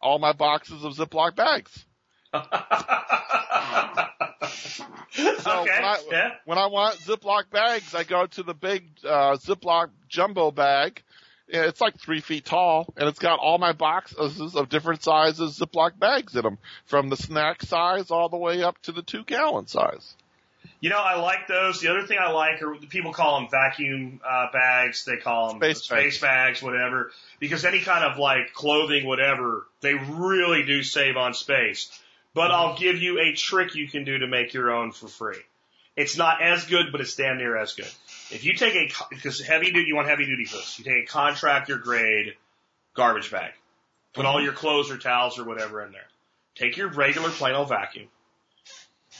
All 0.00 0.18
my 0.18 0.32
boxes 0.32 0.84
of 0.84 0.94
Ziploc 0.94 1.34
bags. 1.36 1.84
So 4.42 5.60
okay. 5.62 5.70
when 5.70 5.84
I, 5.84 5.98
yeah. 6.10 6.30
when 6.44 6.58
I 6.58 6.66
want 6.66 6.96
Ziploc 7.00 7.50
bags, 7.50 7.94
I 7.94 8.04
go 8.04 8.26
to 8.26 8.42
the 8.42 8.54
big 8.54 8.88
uh, 9.04 9.36
Ziploc 9.36 9.90
jumbo 10.08 10.50
bag. 10.50 11.02
It's 11.48 11.80
like 11.80 11.98
three 11.98 12.20
feet 12.20 12.44
tall, 12.44 12.92
and 12.96 13.08
it's 13.08 13.18
got 13.18 13.40
all 13.40 13.58
my 13.58 13.72
boxes 13.72 14.54
of 14.54 14.68
different 14.68 15.02
sizes 15.02 15.58
Ziploc 15.58 15.98
bags 15.98 16.36
in 16.36 16.42
them, 16.42 16.58
from 16.86 17.08
the 17.08 17.16
snack 17.16 17.62
size 17.62 18.10
all 18.10 18.28
the 18.28 18.36
way 18.36 18.62
up 18.62 18.80
to 18.82 18.92
the 18.92 19.02
two 19.02 19.24
gallon 19.24 19.66
size. 19.66 20.14
You 20.80 20.88
know, 20.88 20.98
I 20.98 21.20
like 21.20 21.46
those. 21.46 21.80
The 21.80 21.90
other 21.90 22.06
thing 22.06 22.18
I 22.18 22.30
like 22.30 22.62
are 22.62 22.74
people 22.74 23.12
call 23.12 23.40
them 23.40 23.50
vacuum 23.50 24.20
uh, 24.26 24.46
bags. 24.50 25.04
They 25.04 25.18
call 25.18 25.48
them 25.48 25.58
Space 25.58 25.82
space 25.82 26.20
bags, 26.20 26.62
whatever. 26.62 27.10
Because 27.38 27.66
any 27.66 27.80
kind 27.80 28.04
of 28.04 28.18
like 28.18 28.54
clothing, 28.54 29.04
whatever, 29.06 29.66
they 29.82 29.94
really 29.94 30.64
do 30.64 30.82
save 30.82 31.16
on 31.18 31.34
space. 31.34 31.90
But 32.34 32.50
I'll 32.52 32.76
give 32.76 33.02
you 33.02 33.18
a 33.20 33.32
trick 33.34 33.74
you 33.74 33.88
can 33.88 34.04
do 34.04 34.18
to 34.18 34.26
make 34.26 34.54
your 34.54 34.70
own 34.70 34.92
for 34.92 35.08
free. 35.08 35.38
It's 35.96 36.16
not 36.16 36.40
as 36.40 36.64
good, 36.66 36.92
but 36.92 37.00
it's 37.00 37.16
damn 37.16 37.36
near 37.38 37.56
as 37.56 37.74
good. 37.74 37.90
If 38.30 38.44
you 38.44 38.54
take 38.54 38.74
a, 38.74 38.90
because 39.10 39.40
heavy 39.40 39.66
duty, 39.72 39.88
you 39.88 39.96
want 39.96 40.08
heavy 40.08 40.24
duty 40.26 40.46
hoods. 40.48 40.78
You 40.78 40.84
take 40.84 41.04
a 41.04 41.06
contractor 41.06 41.76
grade 41.78 42.34
garbage 42.94 43.30
bag. 43.30 43.52
Put 44.14 44.24
all 44.26 44.40
your 44.42 44.52
clothes 44.52 44.90
or 44.90 44.98
towels 44.98 45.38
or 45.38 45.44
whatever 45.44 45.84
in 45.84 45.92
there. 45.92 46.06
Take 46.54 46.76
your 46.76 46.88
regular 46.88 47.30
plain 47.30 47.54
old 47.54 47.68
vacuum. 47.68 48.06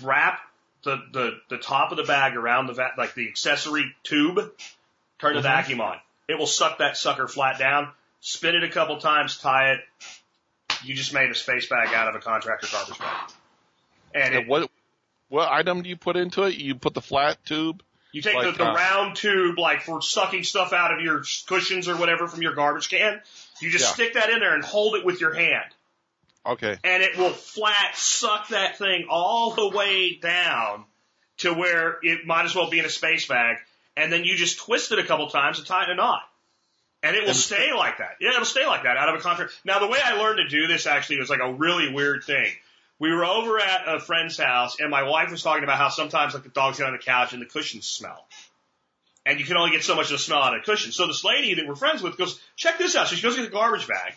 Wrap 0.03 0.41
the, 0.85 0.97
the, 1.13 1.31
the 1.49 1.59
top 1.59 1.91
of 1.91 1.97
the 1.97 2.05
bag 2.05 2.37
around 2.37 2.67
the 2.67 2.73
va- 2.75 2.93
like 2.97 3.15
the 3.15 3.29
accessory 3.29 3.95
tube. 4.03 4.39
Turn 5.19 5.35
the 5.35 5.41
Mhm. 5.41 5.45
vacuum 5.45 5.81
on. 5.81 5.99
It 6.29 6.39
will 6.39 6.47
suck 6.47 6.79
that 6.79 6.97
sucker 6.97 7.27
flat 7.29 7.59
down. 7.59 7.91
Spin 8.21 8.55
it 8.55 8.65
a 8.65 8.69
couple 8.71 8.99
times, 8.99 9.37
tie 9.39 9.73
it. 9.73 9.81
You 10.85 10.95
just 10.95 11.13
made 11.13 11.31
a 11.31 11.35
space 11.35 11.69
bag 11.69 11.95
out 11.95 12.09
of 12.09 12.15
a 12.15 12.19
contractor 12.19 12.67
garbage 12.71 12.99
bag. 12.99 13.31
And 14.15 14.35
And 14.35 14.35
it, 14.45 14.49
what 14.49 14.71
what 15.29 15.49
item 15.49 15.83
do 15.83 15.89
you 15.89 15.97
put 15.97 16.17
into 16.17 16.43
it? 16.45 16.57
You 16.57 16.75
put 16.75 16.95
the 16.95 17.01
flat 17.01 17.45
tube. 17.45 17.83
You 18.13 18.23
take 18.23 18.35
Like, 18.35 18.57
the, 18.57 18.65
the 18.65 18.71
uh, 18.71 18.75
round 18.75 19.17
tube, 19.17 19.59
like 19.59 19.83
for 19.83 20.03
sucking 20.03 20.43
stuff 20.43 20.73
out 20.73 20.93
of 20.93 21.01
your 21.01 21.23
cushions 21.47 21.89
or 21.89 21.97
whatever 21.97 22.27
from 22.27 22.43
your 22.43 22.55
garbage 22.55 22.89
can. 22.89 23.21
You 23.61 23.71
just 23.71 23.85
Yeah. 23.85 23.93
stick 23.93 24.15
that 24.15 24.31
in 24.31 24.41
there 24.41 24.55
and 24.55 24.65
hold 24.65 24.97
it 24.97 25.05
with 25.05 25.21
your 25.21 25.33
hand. 25.33 25.71
Okay. 26.45 26.79
And 26.83 27.03
it 27.03 27.17
will 27.17 27.33
flat 27.33 27.97
suck 27.97 28.49
that 28.49 28.79
thing 28.79 29.07
all 29.09 29.53
the 29.53 29.69
way 29.69 30.15
down 30.15 30.85
to 31.39 31.53
where 31.53 31.99
it 32.03 32.27
might 32.27 32.45
as 32.45 32.55
well 32.55 32.71
be 32.71 32.79
in 32.79 32.85
a 32.85 32.91
space 32.91 33.27
bag. 33.27 33.59
And 33.97 34.13
then 34.13 34.25
you 34.25 34.37
just 34.37 34.59
twist 34.59 34.91
it 34.93 34.99
a 34.99 35.05
couple 35.05 35.29
times 35.29 35.59
and 35.59 35.67
tie 35.67 35.83
it 35.83 35.91
in 35.91 35.93
a 35.93 35.95
knot. 35.97 36.23
And 37.03 37.17
it 37.17 37.25
will 37.25 37.35
stay 37.35 37.73
like 37.75 37.99
that. 37.99 38.17
Yeah, 38.21 38.31
it'll 38.31 38.45
stay 38.45 38.67
like 38.67 38.83
that 38.83 38.97
out 38.99 39.09
of 39.09 39.19
a 39.19 39.23
contract. 39.23 39.59
Now 39.65 39.79
the 39.79 39.87
way 39.87 39.99
I 40.03 40.21
learned 40.21 40.39
to 40.39 40.49
do 40.49 40.67
this 40.67 40.87
actually 40.87 41.19
was 41.19 41.31
like 41.31 41.41
a 41.41 41.53
really 41.53 41.93
weird 41.93 42.25
thing. 42.25 42.51
We 42.99 43.11
were 43.11 43.25
over 43.25 43.59
at 43.59 43.89
a 43.89 44.01
friend's 44.01 44.37
house 44.37 44.77
and 44.79 44.91
my 44.91 45.05
wife 45.05 45.31
was 45.31 45.43
talking 45.43 45.65
about 45.65 45.79
how 45.79 45.89
sometimes 45.89 46.35
like 46.35 46.43
the 46.43 46.51
dogs 46.51 46.77
get 46.77 46.87
on 46.87 46.93
the 46.93 46.99
couch 46.99 47.33
and 47.33 47.41
the 47.41 47.47
cushions 47.47 47.87
smell. 47.87 48.27
And 49.25 49.41
you 49.41 49.47
can 49.47 49.57
only 49.57 49.71
get 49.71 49.83
so 49.83 49.95
much 49.95 50.07
of 50.07 50.13
the 50.13 50.19
smell 50.19 50.43
out 50.43 50.55
of 50.55 50.61
a 50.61 50.65
cushion. 50.65 50.93
So 50.93 51.07
this 51.07 51.25
lady 51.25 51.55
that 51.55 51.67
we're 51.67 51.75
friends 51.75 52.03
with 52.03 52.19
goes, 52.19 52.39
check 52.57 52.77
this 52.77 52.95
out. 52.97 53.09
So 53.09 53.17
she 53.17 53.23
goes 53.23 53.37
to 53.37 53.43
get 53.43 53.51
a 53.51 53.53
garbage 53.53 53.89
bag, 53.89 54.13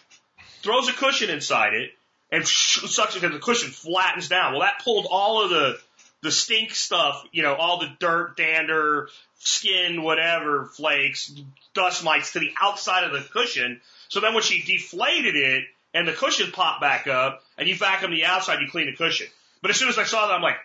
throws 0.61 0.89
a 0.89 0.93
cushion 0.93 1.29
inside 1.29 1.73
it, 1.73 1.91
and 2.31 2.45
sucks 2.45 3.15
it 3.15 3.23
and 3.23 3.34
the 3.34 3.39
cushion 3.39 3.69
flattens 3.69 4.27
down. 4.27 4.53
Well, 4.53 4.61
that 4.61 4.84
pulled 4.84 5.07
all 5.09 5.43
of 5.43 5.49
the, 5.51 5.77
the 6.21 6.31
stink 6.31 6.71
stuff, 6.71 7.23
you 7.31 7.43
know, 7.43 7.53
all 7.53 7.79
the 7.79 7.91
dirt, 7.99 8.36
dander, 8.36 9.07
skin, 9.39 10.01
whatever, 10.01 10.65
flakes, 10.65 11.34
dust 11.74 12.03
mites 12.03 12.34
to 12.34 12.39
the 12.39 12.51
outside 12.61 13.03
of 13.03 13.11
the 13.11 13.28
cushion. 13.32 13.82
So 14.09 14.19
then 14.19 14.34
when 14.34 14.43
she 14.43 14.61
deflated 14.61 15.36
it 15.36 15.63
and 15.93 16.07
the 16.07 16.13
cushion 16.13 16.51
popped 16.51 16.82
back 16.82 17.07
up 17.07 17.43
and 17.57 17.67
you 17.67 17.76
vacuum 17.76 18.11
the 18.11 18.26
outside, 18.26 18.59
you 18.61 18.69
clean 18.69 18.88
the 18.88 18.95
cushion. 18.95 19.28
But 19.61 19.71
as 19.71 19.78
soon 19.78 19.89
as 19.89 19.97
I 19.97 20.03
saw 20.03 20.28
that, 20.28 20.34
I'm 20.34 20.41
like, 20.41 20.57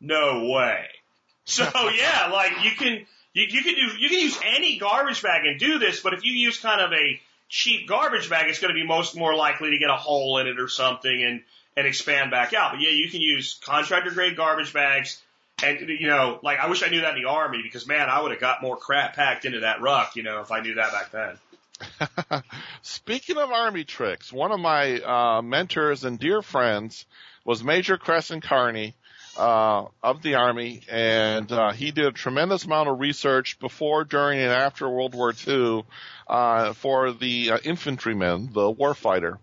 no 0.00 0.48
way. 0.48 0.86
So 1.44 1.64
yeah, 1.64 2.30
like 2.32 2.52
you 2.62 2.70
can, 2.70 3.04
you, 3.32 3.46
you 3.48 3.64
can 3.64 3.74
do, 3.74 3.98
you 3.98 4.08
can 4.08 4.20
use 4.20 4.38
any 4.44 4.78
garbage 4.78 5.20
bag 5.24 5.44
and 5.44 5.58
do 5.58 5.80
this, 5.80 5.98
but 5.98 6.14
if 6.14 6.24
you 6.24 6.32
use 6.32 6.60
kind 6.60 6.80
of 6.80 6.92
a 6.92 7.20
cheap 7.48 7.88
garbage 7.88 8.30
bag, 8.30 8.48
it's 8.48 8.60
going 8.60 8.72
to 8.72 8.80
be 8.80 8.86
most 8.86 9.16
more 9.16 9.34
likely 9.34 9.70
to 9.70 9.78
get 9.78 9.90
a 9.90 9.96
hole 9.96 10.38
in 10.38 10.46
it 10.46 10.60
or 10.60 10.68
something 10.68 11.22
and, 11.22 11.42
and 11.76 11.84
expand 11.84 12.30
back 12.30 12.54
out. 12.54 12.72
But 12.72 12.80
yeah, 12.80 12.90
you 12.90 13.10
can 13.10 13.20
use 13.20 13.58
contractor 13.64 14.12
grade 14.12 14.36
garbage 14.36 14.72
bags. 14.72 15.20
And, 15.64 15.88
you 15.88 16.08
know, 16.08 16.40
like 16.42 16.58
I 16.58 16.68
wish 16.68 16.82
I 16.82 16.88
knew 16.88 17.02
that 17.02 17.16
in 17.16 17.22
the 17.22 17.28
army 17.28 17.60
because 17.62 17.86
man, 17.86 18.08
I 18.08 18.20
would 18.20 18.32
have 18.32 18.40
got 18.40 18.62
more 18.62 18.76
crap 18.76 19.14
packed 19.14 19.44
into 19.44 19.60
that 19.60 19.80
ruck, 19.80 20.16
you 20.16 20.22
know, 20.22 20.40
if 20.40 20.50
I 20.50 20.60
knew 20.60 20.74
that 20.74 20.92
back 20.92 21.10
then. 21.10 22.42
Speaking 22.82 23.38
of 23.38 23.50
army 23.50 23.84
tricks, 23.84 24.32
one 24.32 24.52
of 24.52 24.60
my 24.60 25.00
uh, 25.00 25.42
mentors 25.42 26.04
and 26.04 26.18
dear 26.18 26.42
friends 26.42 27.06
was 27.44 27.64
Major 27.64 27.96
Cresson 27.96 28.40
Kearny 28.40 28.94
uh, 29.36 29.86
of 30.02 30.22
the 30.22 30.34
Army, 30.34 30.82
and 30.88 31.50
uh, 31.50 31.72
he 31.72 31.90
did 31.90 32.06
a 32.06 32.12
tremendous 32.12 32.64
amount 32.64 32.88
of 32.88 33.00
research 33.00 33.58
before, 33.58 34.04
during, 34.04 34.38
and 34.38 34.52
after 34.52 34.88
World 34.88 35.14
War 35.14 35.32
II 35.46 35.84
uh, 36.28 36.72
for 36.74 37.12
the 37.12 37.52
uh, 37.52 37.58
infantrymen, 37.64 38.52
the 38.52 38.72
warfighter. 38.72 39.38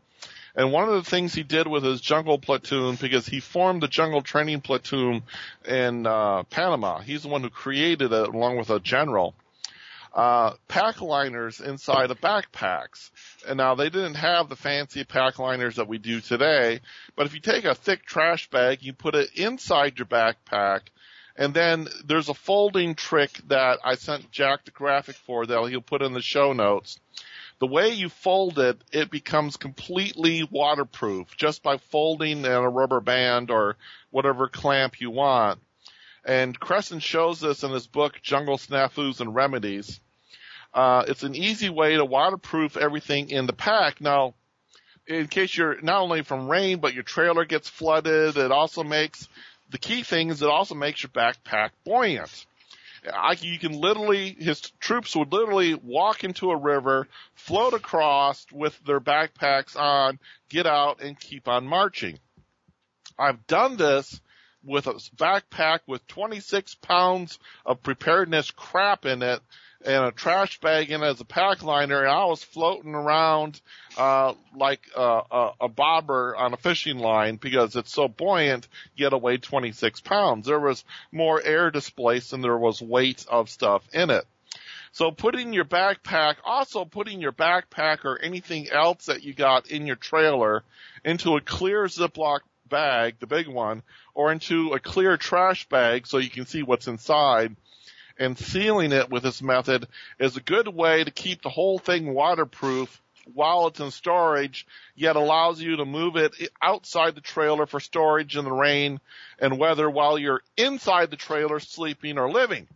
And 0.60 0.74
one 0.74 0.90
of 0.90 0.96
the 0.96 1.10
things 1.10 1.34
he 1.34 1.44
did 1.44 1.68
with 1.68 1.86
his 1.86 2.02
jungle 2.02 2.38
platoon, 2.38 2.98
because 3.00 3.26
he 3.26 3.40
formed 3.40 3.82
the 3.82 3.88
jungle 3.88 4.22
training 4.22 4.60
platoon 4.60 5.24
in 5.66 6.06
uh, 6.06 6.44
Panama, 6.50 7.00
he's 7.00 7.22
the 7.22 7.30
one 7.30 7.44
who 7.44 7.50
created 7.50 8.12
it 8.12 8.28
along 8.28 8.58
with 8.58 8.70
a 8.70 8.82
general 8.82 9.36
uh, 10.14 10.56
pack 10.68 11.00
liners 11.00 11.62
inside 11.62 12.12
of 12.12 12.20
backpacks. 12.20 13.10
And 13.48 13.56
now 13.56 13.76
they 13.76 13.90
didn't 13.90 14.16
have 14.16 14.50
the 14.50 14.58
fancy 14.58 15.06
pack 15.06 15.40
liners 15.40 15.78
that 15.78 15.88
we 15.88 15.98
do 15.98 16.20
today, 16.20 16.82
but 17.16 17.26
if 17.26 17.34
you 17.34 17.40
take 17.40 17.64
a 17.64 17.74
thick 17.74 18.06
trash 18.06 18.50
bag, 18.50 18.80
you 18.82 18.92
put 18.92 19.16
it 19.16 19.30
inside 19.36 19.98
your 19.98 20.08
backpack, 20.08 20.82
and 21.38 21.54
then 21.54 21.88
there's 22.06 22.28
a 22.28 22.34
folding 22.34 22.96
trick 22.96 23.32
that 23.48 23.80
I 23.82 23.96
sent 23.96 24.30
Jack 24.30 24.66
the 24.66 24.72
graphic 24.72 25.16
for 25.16 25.46
that 25.46 25.70
he'll 25.70 25.80
put 25.80 26.02
in 26.02 26.12
the 26.12 26.22
show 26.22 26.52
notes. 26.52 27.00
The 27.60 27.68
way 27.68 27.90
you 27.90 28.08
fold 28.08 28.58
it, 28.58 28.82
it 28.92 29.12
becomes 29.12 29.58
completely 29.58 30.48
waterproof 30.50 31.36
just 31.36 31.62
by 31.62 31.78
folding 31.78 32.40
in 32.40 32.46
a 32.46 32.70
rubber 32.70 33.02
band 33.02 33.52
or 33.52 33.76
whatever 34.12 34.48
clamp 34.48 35.02
you 35.02 35.12
want. 35.12 35.60
And 36.24 36.58
Cresson 36.58 37.00
shows 37.00 37.42
this 37.42 37.64
in 37.64 37.72
his 37.72 37.88
book, 37.88 38.22
Jungle 38.22 38.58
Snafus 38.58 39.20
and 39.20 39.36
Remedies. 39.36 40.00
Uh, 40.74 41.04
it's 41.08 41.24
an 41.24 41.36
easy 41.36 41.70
way 41.70 41.96
to 41.96 42.06
waterproof 42.06 42.78
everything 42.78 43.30
in 43.30 43.46
the 43.46 43.54
pack. 43.54 44.00
Now, 44.00 44.36
in 45.08 45.28
case 45.28 45.58
you're 45.58 45.82
not 45.82 46.02
only 46.02 46.22
from 46.22 46.48
rain, 46.48 46.80
but 46.80 46.94
your 46.94 47.04
trailer 47.04 47.44
gets 47.44 47.68
flooded, 47.68 48.38
it 48.38 48.52
also 48.52 48.84
makes, 48.84 49.28
the 49.70 49.80
key 49.80 50.04
thing 50.04 50.30
is 50.30 50.42
it 50.42 50.50
also 50.50 50.76
makes 50.76 51.04
your 51.04 51.10
backpack 51.10 51.72
buoyant. 51.84 52.46
I, 53.12 53.38
you 53.40 53.60
can 53.60 53.74
literally, 53.74 54.36
his 54.38 54.62
troops 54.80 55.16
would 55.16 55.32
literally 55.32 55.76
walk 55.76 56.24
into 56.24 56.52
a 56.52 56.58
river, 56.58 57.08
float 57.34 57.74
across 57.74 58.46
with 58.52 58.80
their 58.86 59.00
backpacks 59.00 59.78
on, 59.78 60.20
get 60.50 60.66
out 60.66 61.02
and 61.02 61.20
keep 61.20 61.48
on 61.48 61.66
marching. 61.66 62.20
I've 63.18 63.46
done 63.48 63.78
this 63.78 64.20
with 64.64 64.88
a 64.88 64.94
backpack 65.16 65.80
with 65.88 66.06
26 66.08 66.76
pounds 66.76 67.40
of 67.66 67.84
preparedness 67.84 68.52
crap 68.52 69.06
in 69.06 69.22
it 69.22 69.42
and 69.86 70.06
a 70.06 70.12
trash 70.12 70.60
bag 70.60 70.92
in 70.92 71.04
as 71.04 71.22
a 71.22 71.26
pack 71.26 71.64
liner 71.64 72.02
and 72.02 72.12
I 72.12 72.26
was 72.26 72.44
floating 72.44 72.96
around, 72.96 73.60
uh, 73.98 74.34
like, 74.56 74.82
uh, 74.96 75.22
a, 75.32 75.52
a 75.62 75.70
bobber 75.70 76.36
on 76.36 76.54
a 76.54 76.58
fishing 76.58 77.00
line 77.00 77.38
because 77.38 77.76
it's 77.76 77.94
so 77.94 78.08
buoyant 78.08 78.68
yet 78.96 79.14
it 79.14 79.22
weighed 79.22 79.44
26 79.44 80.02
pounds. 80.02 80.48
There 80.48 80.60
was 80.60 80.84
more 81.12 81.42
air 81.42 81.72
displaced 81.72 82.32
than 82.32 82.42
there 82.42 82.58
was 82.58 82.82
weight 82.82 83.26
of 83.30 83.50
stuff 83.50 83.84
in 83.94 84.10
it. 84.10 84.26
So 84.92 85.12
putting 85.12 85.54
your 85.54 85.66
backpack, 85.66 86.38
also 86.44 86.84
putting 86.84 87.22
your 87.22 87.32
backpack 87.32 88.06
or 88.06 88.20
anything 88.20 88.70
else 88.70 89.06
that 89.06 89.24
you 89.24 89.34
got 89.34 89.68
in 89.68 89.86
your 89.86 89.96
trailer 89.96 90.64
into 91.06 91.38
a 91.38 91.42
clear 91.42 91.86
Ziploc 91.86 92.40
bag, 92.68 93.16
the 93.20 93.28
big 93.28 93.48
one, 93.48 93.84
or 94.14 94.32
into 94.32 94.74
a 94.74 94.80
clear 94.80 95.16
trash 95.16 95.70
bag 95.70 96.08
so 96.08 96.18
you 96.18 96.30
can 96.30 96.46
see 96.46 96.64
what's 96.64 96.88
inside 96.88 97.56
and 98.20 98.38
sealing 98.38 98.92
it 98.92 99.10
with 99.10 99.24
this 99.24 99.42
method 99.42 99.88
is 100.20 100.38
a 100.38 100.42
good 100.42 100.68
way 100.68 101.04
to 101.04 101.10
keep 101.10 101.42
the 101.42 101.50
whole 101.50 101.80
thing 101.80 102.14
waterproof 102.14 103.02
while 103.34 103.68
it's 103.68 103.80
in 103.80 103.92
storage, 103.92 104.68
yet 104.96 105.16
allows 105.16 105.62
you 105.62 105.78
to 105.78 105.86
move 105.86 106.16
it 106.16 106.36
outside 106.62 107.16
the 107.16 107.22
trailer 107.22 107.66
for 107.66 107.80
storage 107.80 108.36
in 108.36 108.44
the 108.44 108.52
rain 108.52 109.00
and 109.40 109.58
weather 109.58 109.90
while 109.90 110.18
you're 110.18 110.42
inside 110.58 111.10
the 111.10 111.18
trailer 111.18 111.60
sleeping 111.60 112.18
or 112.18 112.30
living. 112.30 112.68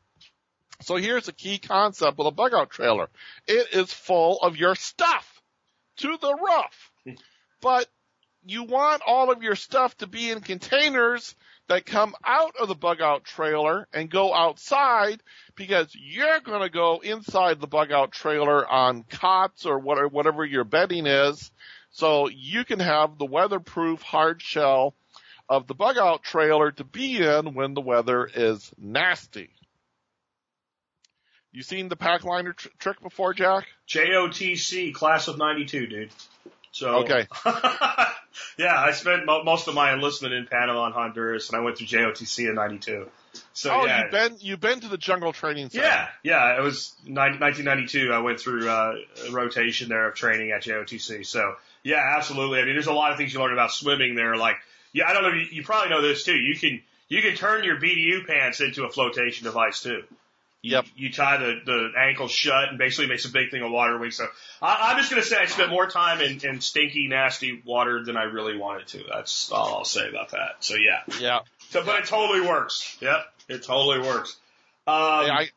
So 0.82 0.96
here's 0.96 1.28
a 1.28 1.34
key 1.34 1.60
concept 1.60 2.18
with 2.18 2.28
a 2.28 2.32
bug 2.32 2.54
out 2.54 2.70
trailer. 2.70 3.10
It 3.48 3.74
is 3.74 3.92
full 3.92 4.40
of 4.42 4.58
your 4.58 4.76
stuff 4.76 5.42
to 5.98 6.18
the 6.20 6.36
roof. 6.36 7.18
But 7.62 7.88
you 8.46 8.64
want 8.64 9.04
all 9.08 9.32
of 9.32 9.42
your 9.42 9.56
stuff 9.56 9.96
to 10.00 10.08
be 10.08 10.30
in 10.30 10.42
containers 10.42 11.34
that 11.68 11.86
come 11.86 12.14
out 12.26 12.56
of 12.60 12.68
the 12.68 12.76
bug 12.76 13.02
out 13.02 13.24
trailer 13.24 13.88
and 13.94 14.10
go 14.10 14.34
outside 14.34 15.24
because 15.56 15.96
you're 15.96 16.42
going 16.42 16.62
to 16.62 16.70
go 16.70 17.00
inside 17.00 17.60
the 17.60 17.68
bug 17.68 17.92
out 17.92 18.12
trailer 18.12 18.68
on 18.68 19.04
cots 19.04 19.66
or 19.66 19.80
whatever 19.80 20.46
your 20.46 20.66
bedding 20.66 21.06
is. 21.06 21.52
So 21.92 22.28
you 22.28 22.66
can 22.66 22.80
have 22.80 23.18
the 23.18 23.26
weatherproof 23.26 24.02
hard 24.02 24.42
shell 24.42 24.96
of 25.48 25.68
the 25.68 25.76
bug 25.76 25.98
out 25.98 26.24
trailer 26.24 26.72
to 26.72 26.84
be 26.84 27.18
in 27.18 27.54
when 27.54 27.74
the 27.74 27.82
weather 27.82 28.30
is 28.34 28.72
nasty. 28.78 29.50
You 31.52 31.62
seen 31.62 31.88
the 31.88 31.96
pack 31.96 32.24
liner 32.24 32.54
tr- 32.54 32.70
trick 32.80 33.02
before, 33.02 33.36
Jack? 33.36 33.68
JOTC, 33.88 34.94
class 34.94 35.28
of 35.28 35.38
92, 35.38 35.86
dude. 35.86 36.12
So. 36.74 36.90
Okay. 37.04 37.28
yeah, 38.58 38.76
I 38.76 38.92
spent 38.94 39.26
mo- 39.26 39.44
most 39.44 39.68
of 39.68 39.76
my 39.76 39.94
enlistment 39.94 40.34
in 40.34 40.48
Panama 40.48 40.86
and 40.86 40.94
Honduras, 40.94 41.50
and 41.50 41.58
I 41.58 41.64
went 41.64 41.78
through 41.78 41.88
JOTC 41.88 42.50
in 42.50 42.56
92. 42.56 43.08
So 43.54 43.72
oh, 43.72 43.86
yeah. 43.86 44.02
you've 44.02 44.12
been 44.12 44.38
you've 44.42 44.60
been 44.60 44.80
to 44.80 44.88
the 44.88 44.98
jungle 44.98 45.34
training 45.34 45.70
center. 45.70 45.86
Yeah, 45.86 46.08
yeah, 46.24 46.58
it 46.58 46.62
was 46.62 46.94
90, 47.06 47.40
1992. 47.40 48.12
I 48.12 48.20
went 48.20 48.40
through 48.40 48.68
uh, 48.68 48.96
a 49.28 49.32
rotation 49.32 49.90
there 49.90 50.08
of 50.08 50.16
training 50.16 50.52
at 50.52 50.64
JOTC. 50.64 51.26
So 51.26 51.56
yeah, 51.84 52.16
absolutely. 52.18 52.60
I 52.60 52.66
mean, 52.66 52.74
there's 52.74 52.88
a 52.88 52.94
lot 52.94 53.12
of 53.12 53.18
things 53.18 53.34
you 53.34 53.40
learn 53.40 53.54
about 53.54 53.72
swimming 53.72 54.16
there. 54.16 54.36
Like, 54.36 54.58
yeah, 54.94 55.08
I 55.08 55.14
don't 55.14 55.24
know. 55.24 55.34
You, 55.34 55.46
you 55.52 55.64
probably 55.64 55.90
know 55.90 56.02
this 56.02 56.24
too. 56.24 56.36
You 56.36 56.56
can 56.56 56.82
you 57.08 57.22
can 57.22 57.36
turn 57.36 57.64
your 57.64 57.78
BDU 57.78 58.26
pants 58.26 58.62
into 58.62 58.84
a 58.86 58.90
flotation 58.90 59.46
device 59.46 59.82
too. 59.82 60.04
You, 60.64 60.72
Yep. 60.72 60.86
You 60.96 61.12
tie 61.12 61.38
the, 61.38 61.60
the 61.66 61.90
ankles 62.00 62.32
shut 62.32 62.70
and 62.70 62.78
basically 62.78 63.08
makes 63.08 63.26
a 63.26 63.32
big 63.32 63.52
thing 63.52 63.62
of 63.62 63.72
water 63.72 64.00
wings. 64.00 64.16
So 64.16 64.26
I, 64.62 64.92
I'm 64.92 64.98
just 64.98 65.12
going 65.12 65.22
to 65.22 65.28
say 65.28 65.36
I 65.38 65.46
spent 65.46 65.70
more 65.70 65.88
time 65.88 66.22
in, 66.22 66.40
in 66.44 66.62
stinky, 66.62 67.08
nasty 67.10 67.62
water 67.66 68.04
than 68.04 68.16
I 68.16 68.24
really 68.24 68.58
wanted 68.58 68.88
to. 68.88 69.04
That's 69.14 69.52
all 69.52 69.76
I'll 69.80 69.86
say 69.86 70.08
about 70.08 70.32
that. 70.32 70.56
So 70.62 70.76
yeah. 70.76 71.02
Yeah. 71.20 71.40
So, 71.70 71.84
but 71.84 72.00
it 72.00 72.06
totally 72.06 72.48
works. 72.48 72.98
Yep. 73.02 73.26
It 73.50 73.64
totally 73.64 74.00
works. 74.00 74.38
Um, 74.88 74.96
Hey, 75.26 75.32
I 75.32 75.48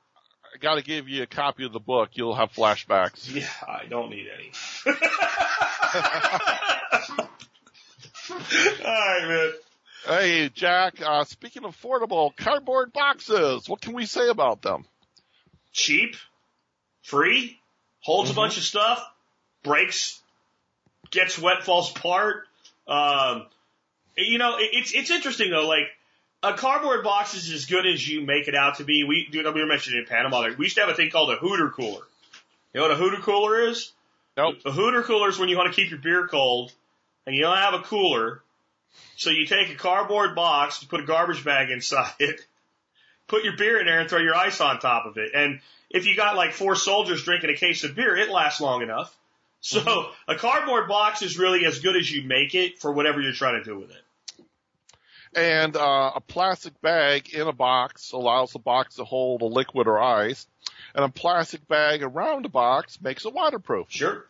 I 0.57 0.59
got 0.59 0.76
to 0.76 0.82
give 0.82 1.09
you 1.09 1.22
a 1.22 1.26
copy 1.26 1.64
of 1.64 1.72
the 1.72 1.80
book. 1.80 2.11
You'll 2.14 2.34
have 2.34 2.50
flashbacks. 2.52 3.32
yeah, 3.34 3.46
I 3.68 3.84
don't 3.86 4.11
need 4.11 4.26
any. 4.26 4.50
all 8.30 8.36
right, 8.84 9.28
man. 9.28 9.52
Hey, 10.07 10.48
Jack. 10.48 11.02
Uh, 11.04 11.24
speaking 11.24 11.64
of 11.64 11.76
affordable 11.76 12.34
cardboard 12.36 12.92
boxes, 12.92 13.68
what 13.68 13.80
can 13.80 13.92
we 13.92 14.07
say 14.07 14.28
about 14.28 14.62
them? 14.62 14.86
Cheap, 15.77 16.16
free, 17.03 17.61
holds 18.01 18.31
Mhm. 18.31 18.33
a 18.33 18.37
bunch 18.37 18.57
of 18.57 18.62
stuff, 18.62 19.07
breaks, 19.62 20.18
gets 21.11 21.39
wet, 21.39 21.64
falls 21.64 21.91
apart. 21.95 22.49
Um, 22.89 23.47
you 24.16 24.39
know, 24.39 24.57
it, 24.57 24.70
it's 24.72 24.93
it's 24.95 25.11
interesting 25.11 25.51
though. 25.51 25.68
Like 25.68 25.89
a 26.43 26.55
cardboard 26.55 27.05
box 27.05 27.35
is 27.35 27.53
as 27.53 27.66
good 27.66 27.87
as 27.87 28.07
you 28.09 28.22
make 28.22 28.49
it 28.49 28.55
out 28.55 28.77
to 28.79 28.85
be. 28.85 29.05
We 29.05 29.29
do. 29.31 29.43
We 29.53 29.61
were 29.61 29.66
mentioning 29.66 29.99
in 30.01 30.07
Panama. 30.07 30.39
Like, 30.41 30.59
we 30.59 30.64
used 30.64 30.77
to 30.77 30.81
have 30.81 30.91
a 30.91 30.95
thing 30.95 31.11
called 31.11 31.31
a 31.31 31.37
hooter 31.37 31.68
cooler. 31.68 32.03
You 32.72 32.81
know 32.81 32.89
what 32.89 32.93
a 32.93 32.97
hooter 32.97 33.20
cooler 33.22 33.68
is? 33.68 33.93
Nope. 34.37 34.57
A 34.64 34.72
hooter 34.72 35.03
cooler 35.03 35.29
is 35.29 35.39
when 35.39 35.49
you 35.51 35.57
want 35.59 35.74
to 35.74 35.79
keep 35.79 35.91
your 35.91 35.99
beer 35.99 36.27
cold 36.27 36.72
and 37.27 37.35
you 37.37 37.43
don't 37.43 37.57
have 37.57 37.74
a 37.74 37.81
cooler. 37.81 38.43
So 39.16 39.29
you 39.31 39.45
take 39.45 39.68
a 39.70 39.74
cardboard 39.74 40.35
box, 40.35 40.81
you 40.83 40.89
put 40.89 41.01
a 41.01 41.05
garbage 41.07 41.45
bag 41.45 41.70
inside 41.70 42.12
it, 42.18 42.41
put 43.29 43.45
your 43.45 43.57
beer 43.57 43.79
in 43.81 43.87
there 43.87 44.01
and 44.01 44.09
throw 44.09 44.20
your 44.20 44.35
ice 44.35 44.61
on 44.61 44.79
top 44.79 45.07
of 45.07 45.16
it. 45.16 45.33
And 45.35 45.61
if 45.91 46.07
you 46.07 46.16
got 46.16 46.37
like 46.37 46.53
four 46.53 46.77
soldiers 46.77 47.24
drinking 47.24 47.51
a 47.51 47.57
case 47.57 47.85
of 47.85 47.95
beer, 47.95 48.16
it 48.16 48.31
lasts 48.31 48.61
long 48.61 48.83
enough. 48.83 49.16
So 49.61 50.11
a 50.29 50.37
cardboard 50.37 50.89
box 50.89 51.22
is 51.22 51.39
really 51.39 51.64
as 51.64 51.81
good 51.81 51.97
as 51.97 52.11
you 52.11 52.22
make 52.22 52.55
it 52.55 52.79
for 52.79 52.93
whatever 52.93 53.20
you're 53.20 53.33
trying 53.33 53.62
to 53.62 53.64
do 53.64 53.79
with 53.79 53.91
it. 53.91 54.03
And 55.35 55.77
uh, 55.77 56.12
a 56.14 56.20
plastic 56.20 56.81
bag 56.81 57.35
in 57.35 57.47
a 57.47 57.53
box 57.53 58.12
allows 58.12 58.53
the 58.53 58.59
box 58.59 58.95
to 58.97 59.05
hold 59.05 59.43
a 59.43 59.47
liquid 59.47 59.87
or 59.87 60.01
ice, 60.01 60.47
and 60.95 61.05
a 61.05 61.09
plastic 61.09 61.66
bag 61.68 62.03
around 62.03 62.47
a 62.47 62.49
box 62.49 63.01
makes 63.03 63.27
it 63.27 63.35
waterproof. 63.35 63.89
Sure. 63.91 64.24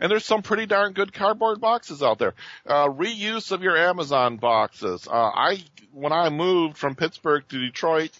And 0.00 0.10
there's 0.10 0.24
some 0.24 0.42
pretty 0.42 0.66
darn 0.66 0.92
good 0.92 1.12
cardboard 1.12 1.60
boxes 1.60 2.02
out 2.02 2.18
there. 2.18 2.34
Uh, 2.66 2.88
reuse 2.88 3.52
of 3.52 3.62
your 3.62 3.76
Amazon 3.76 4.36
boxes. 4.36 5.06
Uh, 5.06 5.12
I, 5.12 5.64
when 5.92 6.12
I 6.12 6.30
moved 6.30 6.76
from 6.76 6.94
Pittsburgh 6.94 7.44
to 7.48 7.58
Detroit, 7.58 8.10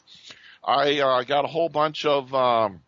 I 0.62 1.00
uh, 1.00 1.22
got 1.24 1.44
a 1.44 1.48
whole 1.48 1.68
bunch 1.68 2.06
of 2.06 2.32
um, 2.34 2.80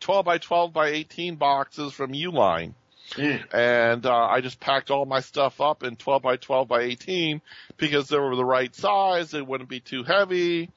12 0.00 0.24
by 0.24 0.38
12 0.38 0.72
by 0.72 0.88
18 0.88 1.36
boxes 1.36 1.92
from 1.92 2.12
Uline. 2.12 2.74
Mm. 3.12 3.54
And 3.54 4.06
uh, 4.06 4.26
I 4.26 4.40
just 4.40 4.60
packed 4.60 4.90
all 4.90 5.04
my 5.04 5.20
stuff 5.20 5.60
up 5.60 5.82
in 5.82 5.96
12 5.96 6.22
by 6.22 6.36
12 6.36 6.68
by 6.68 6.82
18 6.82 7.40
because 7.76 8.08
they 8.08 8.18
were 8.18 8.36
the 8.36 8.44
right 8.44 8.74
size. 8.74 9.30
They 9.30 9.42
wouldn't 9.42 9.68
be 9.68 9.80
too 9.80 10.04
heavy. 10.04 10.70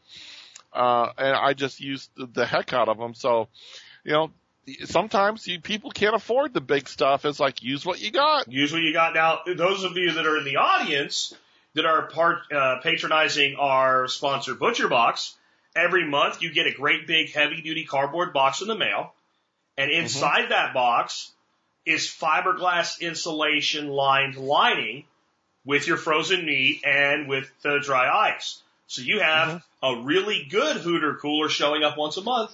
Uh, 0.72 1.10
and 1.18 1.36
I 1.36 1.54
just 1.54 1.80
used 1.80 2.10
the, 2.16 2.26
the 2.26 2.46
heck 2.46 2.74
out 2.74 2.90
of 2.90 2.98
them. 2.98 3.14
So, 3.14 3.48
you 4.04 4.14
know, 4.14 4.32
sometimes 4.86 5.48
you, 5.48 5.60
people 5.60 5.92
can't 5.92 6.16
afford 6.16 6.54
the 6.54 6.62
big 6.62 6.88
stuff. 6.88 7.26
It's 7.26 7.40
like 7.40 7.64
use 7.64 7.86
what 7.86 8.02
you 8.02 8.12
got. 8.12 8.52
Use 8.52 8.72
what 8.72 8.82
you 8.82 8.94
got 8.94 9.14
now. 9.14 9.40
Those 9.46 9.84
of 9.84 9.98
you 9.98 10.14
that 10.14 10.26
are 10.26 10.38
in 10.38 10.46
the 10.46 10.58
audience 10.58 11.34
that 11.74 11.86
are 11.86 12.08
part 12.08 12.52
uh, 12.52 12.80
patronizing 12.82 13.56
our 13.56 14.08
sponsor 14.08 14.56
Butcher 14.56 14.88
Box, 14.88 15.36
every 15.76 16.08
month 16.08 16.42
you 16.42 16.54
get 16.54 16.68
a 16.68 16.74
great 16.74 17.08
big 17.08 17.32
heavy 17.32 17.62
duty 17.62 17.86
cardboard 17.86 18.34
box 18.34 18.62
in 18.62 18.68
the 18.68 18.78
mail, 18.78 19.14
and 19.78 19.92
inside 19.92 20.50
that 20.50 20.74
box 20.74 21.32
is 21.86 22.08
fiberglass 22.08 23.02
insulation 23.02 23.90
lined 23.90 24.36
lining 24.36 25.04
with 25.66 25.88
your 25.88 25.98
frozen 25.98 26.46
meat 26.46 26.82
and 26.86 27.28
with 27.28 27.50
the 27.62 27.80
dry 27.80 28.34
ice. 28.36 28.62
So 28.88 29.02
you 29.02 29.20
have 29.20 29.64
a 29.82 30.02
really 30.02 30.46
good 30.50 30.78
Hooter 30.78 31.16
cooler 31.16 31.50
showing 31.50 31.84
up 31.84 31.98
once 31.98 32.18
a 32.18 32.22
month. 32.22 32.52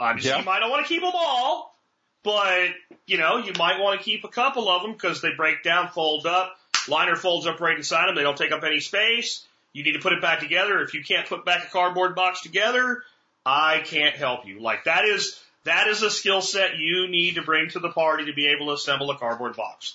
Obviously, 0.00 0.30
Yeah. 0.30 0.38
you 0.38 0.44
might 0.44 0.60
not 0.60 0.70
want 0.70 0.86
to 0.86 0.88
keep 0.88 1.02
them 1.02 1.12
all, 1.14 1.76
but 2.22 2.70
you 3.06 3.18
know 3.18 3.38
you 3.38 3.52
might 3.58 3.80
want 3.80 3.98
to 3.98 4.04
keep 4.04 4.24
a 4.24 4.28
couple 4.28 4.68
of 4.68 4.82
them 4.82 4.92
because 4.92 5.20
they 5.22 5.30
break 5.36 5.62
down, 5.62 5.88
fold 5.88 6.26
up. 6.26 6.56
Liner 6.88 7.16
folds 7.16 7.46
up 7.46 7.60
right 7.60 7.76
inside 7.76 8.06
them. 8.08 8.14
They 8.14 8.22
don't 8.22 8.36
take 8.36 8.52
up 8.52 8.62
any 8.64 8.80
space. 8.80 9.44
You 9.72 9.84
need 9.84 9.92
to 9.92 9.98
put 9.98 10.12
it 10.12 10.22
back 10.22 10.40
together. 10.40 10.80
If 10.80 10.94
you 10.94 11.04
can't 11.04 11.28
put 11.28 11.44
back 11.44 11.64
a 11.66 11.70
cardboard 11.70 12.14
box 12.14 12.40
together, 12.40 13.02
I 13.44 13.80
can't 13.84 14.16
help 14.16 14.46
you. 14.46 14.60
Like 14.60 14.84
that 14.84 15.04
is 15.04 15.38
that 15.64 15.88
is 15.88 16.02
a 16.02 16.10
skill 16.10 16.40
set 16.40 16.78
you 16.78 17.08
need 17.08 17.34
to 17.34 17.42
bring 17.42 17.68
to 17.70 17.78
the 17.80 17.90
party 17.90 18.26
to 18.26 18.32
be 18.32 18.48
able 18.48 18.66
to 18.68 18.72
assemble 18.72 19.10
a 19.10 19.18
cardboard 19.18 19.56
box. 19.56 19.94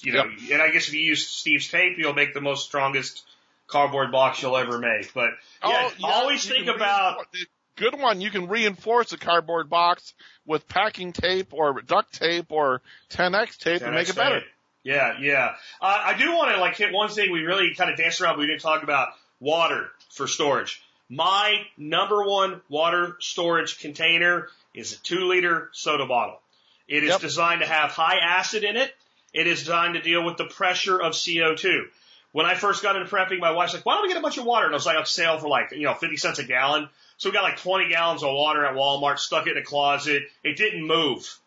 You 0.00 0.12
know, 0.12 0.24
and 0.52 0.60
I 0.60 0.70
guess 0.70 0.88
if 0.88 0.94
you 0.94 1.00
use 1.00 1.26
Steve's 1.26 1.68
tape, 1.68 1.96
you'll 1.98 2.14
make 2.14 2.34
the 2.34 2.40
most 2.40 2.66
strongest 2.66 3.22
cardboard 3.66 4.12
box 4.12 4.42
you'll 4.42 4.56
ever 4.56 4.78
make. 4.78 5.12
But 5.14 5.30
yeah, 5.64 5.90
Oh, 6.02 6.06
always 6.06 6.46
think 6.46 6.66
about 6.68 7.16
reinforce- 7.32 7.46
good 7.76 7.98
one. 7.98 8.20
You 8.20 8.30
can 8.30 8.48
reinforce 8.48 9.12
a 9.12 9.18
cardboard 9.18 9.68
box 9.70 10.14
with 10.46 10.68
packing 10.68 11.12
tape 11.12 11.52
or 11.52 11.80
duct 11.82 12.12
tape 12.18 12.46
or 12.50 12.82
10x 13.10 13.58
tape 13.58 13.82
and 13.82 13.94
make 13.94 14.08
it 14.08 14.16
better. 14.16 14.42
Yeah, 14.82 15.16
yeah. 15.20 15.54
Uh, 15.80 16.02
I 16.06 16.18
do 16.18 16.32
want 16.34 16.54
to 16.54 16.60
like 16.60 16.76
hit 16.76 16.92
one 16.92 17.08
thing 17.08 17.32
we 17.32 17.40
really 17.40 17.74
kind 17.74 17.90
of 17.90 17.96
danced 17.96 18.20
around. 18.20 18.34
but 18.34 18.40
We 18.40 18.46
didn't 18.46 18.60
talk 18.60 18.82
about 18.82 19.08
water 19.40 19.88
for 20.10 20.26
storage. 20.26 20.82
My 21.08 21.62
number 21.78 22.22
one 22.24 22.60
water 22.68 23.16
storage 23.20 23.78
container 23.78 24.48
is 24.74 24.92
a 24.92 24.98
two 25.02 25.26
liter 25.26 25.70
soda 25.72 26.06
bottle. 26.06 26.40
It 26.86 27.02
is 27.04 27.10
Yep. 27.10 27.20
designed 27.20 27.60
to 27.62 27.66
have 27.66 27.90
high 27.92 28.18
acid 28.18 28.62
in 28.64 28.76
it. 28.76 28.94
It 29.32 29.46
is 29.46 29.60
designed 29.60 29.94
to 29.94 30.02
deal 30.02 30.22
with 30.24 30.36
the 30.36 30.44
pressure 30.44 31.00
of 31.00 31.12
CO2. 31.14 31.84
When 32.32 32.46
I 32.46 32.54
first 32.54 32.82
got 32.82 32.96
into 32.96 33.08
prepping, 33.08 33.38
my 33.38 33.52
wife's 33.52 33.74
like, 33.74 33.86
why 33.86 33.94
don't 33.94 34.02
we 34.02 34.08
get 34.08 34.18
a 34.18 34.20
bunch 34.22 34.38
of 34.38 34.44
water? 34.44 34.66
And 34.66 34.74
I 34.74 34.76
was 34.76 34.86
like, 34.86 34.96
on 34.96 35.06
sale 35.06 35.38
for 35.38 35.48
like, 35.48 35.70
you 35.72 35.84
know, 35.84 35.94
50 35.94 36.16
cents 36.16 36.38
a 36.40 36.44
gallon. 36.44 36.88
So 37.16 37.28
we 37.28 37.34
got 37.34 37.42
like 37.42 37.58
20 37.58 37.88
gallons 37.88 38.22
of 38.22 38.32
water 38.32 38.64
at 38.64 38.74
Walmart, 38.74 39.18
stuck 39.18 39.46
it 39.46 39.52
in 39.52 39.58
a 39.58 39.64
closet. 39.64 40.24
It 40.42 40.56
didn't 40.56 40.86
move. 40.86 41.38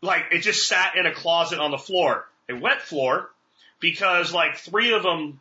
Like, 0.00 0.26
it 0.32 0.40
just 0.40 0.66
sat 0.66 0.96
in 0.96 1.06
a 1.06 1.14
closet 1.14 1.60
on 1.60 1.70
the 1.70 1.78
floor, 1.78 2.26
a 2.48 2.54
wet 2.54 2.82
floor, 2.82 3.30
because 3.78 4.32
like 4.32 4.56
three 4.56 4.92
of 4.92 5.02
them 5.02 5.40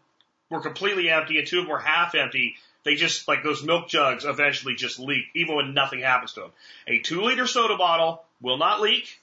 were 0.49 0.61
completely 0.61 1.09
empty 1.09 1.39
and 1.39 1.47
two 1.47 1.59
of 1.59 1.65
them 1.65 1.71
were 1.71 1.79
half 1.79 2.13
empty. 2.13 2.55
They 2.83 2.95
just, 2.95 3.27
like 3.27 3.43
those 3.43 3.63
milk 3.63 3.87
jugs 3.87 4.25
eventually 4.25 4.75
just 4.75 4.99
leak, 4.99 5.25
even 5.33 5.55
when 5.55 5.73
nothing 5.73 6.01
happens 6.01 6.33
to 6.33 6.41
them. 6.41 6.51
A 6.87 6.99
two 6.99 7.21
liter 7.21 7.47
soda 7.47 7.77
bottle 7.77 8.23
will 8.41 8.57
not 8.57 8.81
leak. 8.81 9.19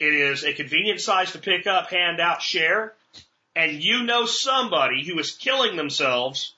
It 0.00 0.12
is 0.12 0.44
a 0.44 0.52
convenient 0.52 1.00
size 1.00 1.32
to 1.32 1.38
pick 1.38 1.66
up, 1.66 1.90
hand 1.90 2.20
out, 2.20 2.42
share. 2.42 2.94
And 3.54 3.82
you 3.82 4.02
know 4.02 4.26
somebody 4.26 5.04
who 5.04 5.18
is 5.18 5.32
killing 5.32 5.76
themselves 5.76 6.54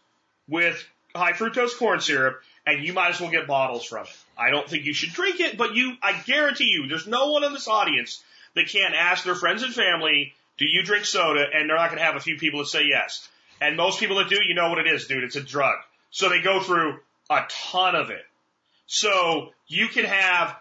with 0.49 0.83
high 1.15 1.33
fructose 1.33 1.77
corn 1.77 2.01
syrup 2.01 2.41
and 2.67 2.85
you 2.85 2.93
might 2.93 3.11
as 3.11 3.21
well 3.21 3.31
get 3.31 3.47
bottles 3.47 3.85
from 3.85 4.05
it. 4.05 4.17
I 4.37 4.51
don't 4.51 4.69
think 4.69 4.85
you 4.85 4.93
should 4.93 5.13
drink 5.13 5.41
it, 5.41 5.57
but 5.57 5.75
you, 5.75 5.97
I 6.03 6.21
guarantee 6.27 6.65
you, 6.65 6.89
there's 6.89 7.07
no 7.07 7.31
one 7.31 7.45
in 7.45 7.53
this 7.53 7.69
audience 7.69 8.23
that 8.55 8.69
can't 8.69 8.95
ask 8.95 9.25
their 9.25 9.35
friends 9.35 9.63
and 9.63 9.73
family, 9.73 10.35
do 10.59 10.67
you 10.67 10.83
drink 10.83 11.05
soda? 11.05 11.45
And 11.55 11.69
they're 11.69 11.77
not 11.77 11.91
going 11.91 11.99
to 11.99 12.05
have 12.05 12.17
a 12.17 12.21
few 12.21 12.37
people 12.37 12.61
that 12.61 12.67
say 12.67 12.85
yes. 12.87 13.29
And 13.61 13.77
most 13.77 14.01
people 14.01 14.17
that 14.17 14.29
do, 14.29 14.39
you 14.43 14.55
know 14.55 14.69
what 14.69 14.79
it 14.79 14.87
is, 14.87 15.07
dude. 15.07 15.25
It's 15.25 15.37
a 15.37 15.43
drug. 15.43 15.77
So 16.11 16.29
they 16.29 16.41
go 16.41 16.61
through 16.61 16.99
a 17.31 17.43
ton 17.49 17.95
of 17.95 18.11
it. 18.11 18.25
So 18.87 19.51
you 19.69 19.89
can 19.89 20.05
have 20.05 20.57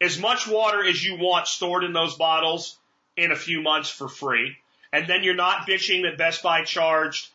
as 0.00 0.18
much 0.18 0.46
water 0.46 0.84
as 0.84 1.02
you 1.02 1.16
want 1.18 1.46
stored 1.46 1.84
in 1.84 1.92
those 1.92 2.16
bottles 2.16 2.76
in 3.16 3.32
a 3.32 3.36
few 3.36 3.62
months 3.62 3.88
for 3.88 4.08
free. 4.08 4.56
And 4.92 5.06
then 5.06 5.22
you're 5.22 5.34
not 5.34 5.66
bitching 5.66 6.02
that 6.02 6.18
Best 6.18 6.42
Buy 6.42 6.64
charged, 6.64 7.28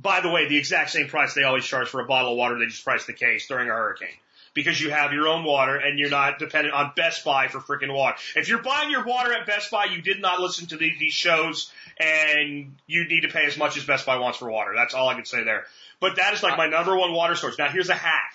by 0.00 0.20
the 0.20 0.28
way, 0.28 0.48
the 0.48 0.56
exact 0.56 0.90
same 0.90 1.08
price 1.08 1.34
they 1.34 1.42
always 1.42 1.64
charge 1.64 1.88
for 1.88 2.00
a 2.00 2.06
bottle 2.06 2.32
of 2.32 2.38
water. 2.38 2.58
They 2.58 2.66
just 2.66 2.84
price 2.84 3.06
the 3.06 3.12
case 3.12 3.46
during 3.46 3.68
a 3.68 3.72
hurricane 3.72 4.08
because 4.54 4.80
you 4.80 4.90
have 4.90 5.12
your 5.12 5.28
own 5.28 5.44
water 5.44 5.76
and 5.76 5.98
you're 5.98 6.10
not 6.10 6.38
dependent 6.38 6.74
on 6.74 6.92
Best 6.96 7.24
Buy 7.24 7.48
for 7.48 7.60
freaking 7.60 7.92
water. 7.92 8.16
If 8.36 8.48
you're 8.48 8.62
buying 8.62 8.90
your 8.90 9.04
water 9.04 9.32
at 9.32 9.46
Best 9.46 9.70
Buy, 9.70 9.86
you 9.86 10.02
did 10.02 10.20
not 10.20 10.40
listen 10.40 10.66
to 10.68 10.76
the, 10.76 10.90
these 10.98 11.12
shows 11.12 11.70
and 11.98 12.74
you 12.86 13.06
need 13.06 13.22
to 13.22 13.28
pay 13.28 13.44
as 13.46 13.56
much 13.56 13.76
as 13.76 13.84
Best 13.84 14.06
Buy 14.06 14.18
wants 14.18 14.38
for 14.38 14.50
water. 14.50 14.72
That's 14.74 14.94
all 14.94 15.08
I 15.08 15.14
can 15.14 15.24
say 15.24 15.44
there. 15.44 15.64
But 16.00 16.16
that 16.16 16.34
is 16.34 16.42
like 16.42 16.56
my 16.56 16.68
number 16.68 16.96
one 16.96 17.12
water 17.12 17.34
source. 17.34 17.58
Now 17.58 17.68
here's 17.68 17.88
a 17.88 17.94
hack. 17.94 18.34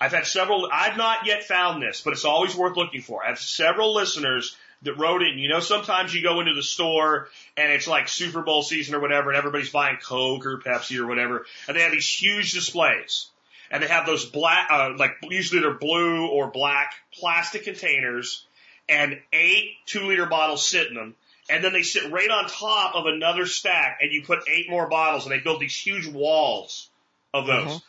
I've 0.00 0.12
had 0.12 0.26
several, 0.26 0.68
I've 0.72 0.96
not 0.96 1.26
yet 1.26 1.44
found 1.44 1.82
this, 1.82 2.00
but 2.00 2.12
it's 2.12 2.24
always 2.24 2.54
worth 2.54 2.76
looking 2.76 3.00
for. 3.00 3.24
I 3.24 3.28
have 3.28 3.38
several 3.38 3.94
listeners 3.94 4.56
that 4.84 4.98
wrote 4.98 5.22
in. 5.22 5.38
You 5.38 5.48
know, 5.48 5.60
sometimes 5.60 6.14
you 6.14 6.22
go 6.22 6.40
into 6.40 6.54
the 6.54 6.62
store 6.62 7.28
and 7.56 7.72
it's 7.72 7.86
like 7.88 8.08
Super 8.08 8.42
Bowl 8.42 8.62
season 8.62 8.94
or 8.94 9.00
whatever 9.00 9.30
and 9.30 9.36
everybody's 9.36 9.70
buying 9.70 9.96
Coke 9.96 10.46
or 10.46 10.58
Pepsi 10.58 10.98
or 10.98 11.06
whatever 11.06 11.44
and 11.66 11.76
they 11.76 11.82
have 11.82 11.92
these 11.92 12.08
huge 12.08 12.52
displays 12.52 13.28
and 13.70 13.82
they 13.82 13.88
have 13.88 14.06
those 14.06 14.24
black, 14.24 14.68
uh, 14.70 14.90
like 14.96 15.16
usually 15.22 15.60
they're 15.60 15.74
blue 15.74 16.26
or 16.26 16.50
black 16.50 16.94
plastic 17.12 17.64
containers 17.64 18.46
and 18.88 19.18
eight 19.32 19.70
two 19.86 20.06
liter 20.06 20.26
bottles 20.26 20.66
sit 20.66 20.88
in 20.88 20.94
them. 20.94 21.14
And 21.50 21.62
then 21.62 21.72
they 21.74 21.82
sit 21.82 22.10
right 22.10 22.30
on 22.30 22.48
top 22.48 22.94
of 22.94 23.06
another 23.06 23.44
stack 23.46 23.98
and 24.00 24.10
you 24.12 24.22
put 24.22 24.40
eight 24.48 24.70
more 24.70 24.88
bottles 24.88 25.24
and 25.24 25.32
they 25.32 25.40
build 25.40 25.60
these 25.60 25.76
huge 25.76 26.06
walls 26.06 26.88
of 27.34 27.46
those. 27.46 27.72
Mhm. 27.72 27.82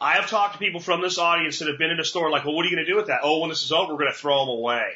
I 0.00 0.12
have 0.14 0.28
talked 0.28 0.54
to 0.54 0.58
people 0.58 0.80
from 0.80 1.00
this 1.00 1.16
audience 1.18 1.60
that 1.60 1.68
have 1.68 1.78
been 1.78 1.90
in 1.90 2.00
a 2.00 2.04
store 2.04 2.30
like, 2.30 2.44
well, 2.44 2.54
what 2.54 2.66
are 2.66 2.68
you 2.68 2.74
going 2.74 2.84
to 2.84 2.90
do 2.90 2.96
with 2.96 3.06
that? 3.06 3.20
Oh, 3.22 3.38
when 3.38 3.48
this 3.48 3.62
is 3.62 3.72
over, 3.72 3.92
we're 3.92 4.00
going 4.00 4.12
to 4.12 4.18
throw 4.18 4.40
them 4.40 4.50
away. 4.50 4.92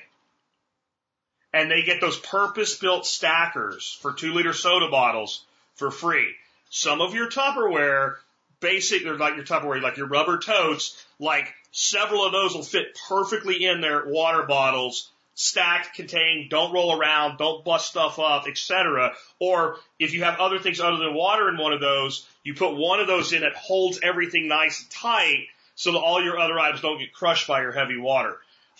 And 1.53 1.71
they 1.71 1.83
get 1.83 2.01
those 2.01 2.19
purpose 2.19 2.77
built 2.77 3.07
stackers 3.07 3.99
for 4.01 4.13
two 4.13 4.33
liter 4.33 4.53
soda 4.53 4.89
bottles 4.89 5.45
for 5.75 5.91
free. 5.91 6.35
Some 6.71 7.01
of 7.01 7.15
your 7.15 7.29
Tupperware, 7.29 8.17
basic, 8.61 9.05
or 9.05 9.17
like 9.17 9.35
your 9.35 9.45
Tupperware, 9.45 9.83
like 9.83 9.97
your 9.97 10.07
rubber 10.07 10.39
totes, 10.39 11.05
like 11.19 11.53
several 11.73 12.25
of 12.25 12.33
those 12.33 12.55
will 12.55 12.63
fit 12.63 12.97
perfectly 13.09 13.65
in 13.65 13.81
their 13.81 14.07
water 14.07 14.45
bottles, 14.45 15.11
stacked, 15.35 15.95
contained, 15.95 16.51
don't 16.51 16.73
roll 16.73 16.97
around, 16.97 17.39
don't 17.39 17.65
bust 17.65 17.89
stuff 17.89 18.19
up, 18.19 18.47
etc. 18.47 19.15
Or 19.39 19.77
if 19.99 20.13
you 20.13 20.23
have 20.23 20.39
other 20.39 20.59
things 20.59 20.81
other 20.81 20.99
than 20.99 21.15
water 21.15 21.49
in 21.49 21.57
one 21.57 21.73
of 21.73 21.81
those, 21.81 22.27
you 22.45 22.55
put 22.55 22.77
one 22.77 23.01
of 23.01 23.07
those 23.07 23.33
in 23.33 23.41
that 23.41 23.55
holds 23.55 23.99
everything 24.03 24.49
nice 24.49 24.81
and 24.81 24.91
tight 24.91 25.47
so 25.75 25.93
that 25.93 25.99
all 25.99 26.23
your 26.23 26.39
other 26.39 26.59
items 26.59 26.83
don't 26.83 26.99
get 26.99 27.13
crushed 27.13 27.49
by 27.49 27.63
your 27.63 27.73
heavy 27.73 27.97
water. 27.97 28.37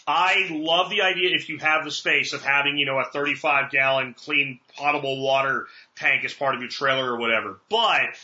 I 0.07 0.49
love 0.51 0.91
the 0.91 1.03
idea 1.03 1.35
if 1.35 1.49
you 1.49 1.59
have 1.59 1.85
the 1.85 1.91
space 1.91 2.33
of 2.33 2.43
having, 2.43 2.79
you 2.79 2.87
know, 2.87 2.99
a 2.99 3.05
35 3.05 3.71
gallon 3.71 4.15
clean 4.15 4.61
potable 4.77 5.23
water 5.23 5.67
tank 5.97 6.25
as 6.25 6.35
part 6.35 6.55
of 6.55 6.61
your 6.61 6.71
trailer 6.71 7.13
or 7.13 7.19
whatever. 7.19 7.59
But 7.69 8.17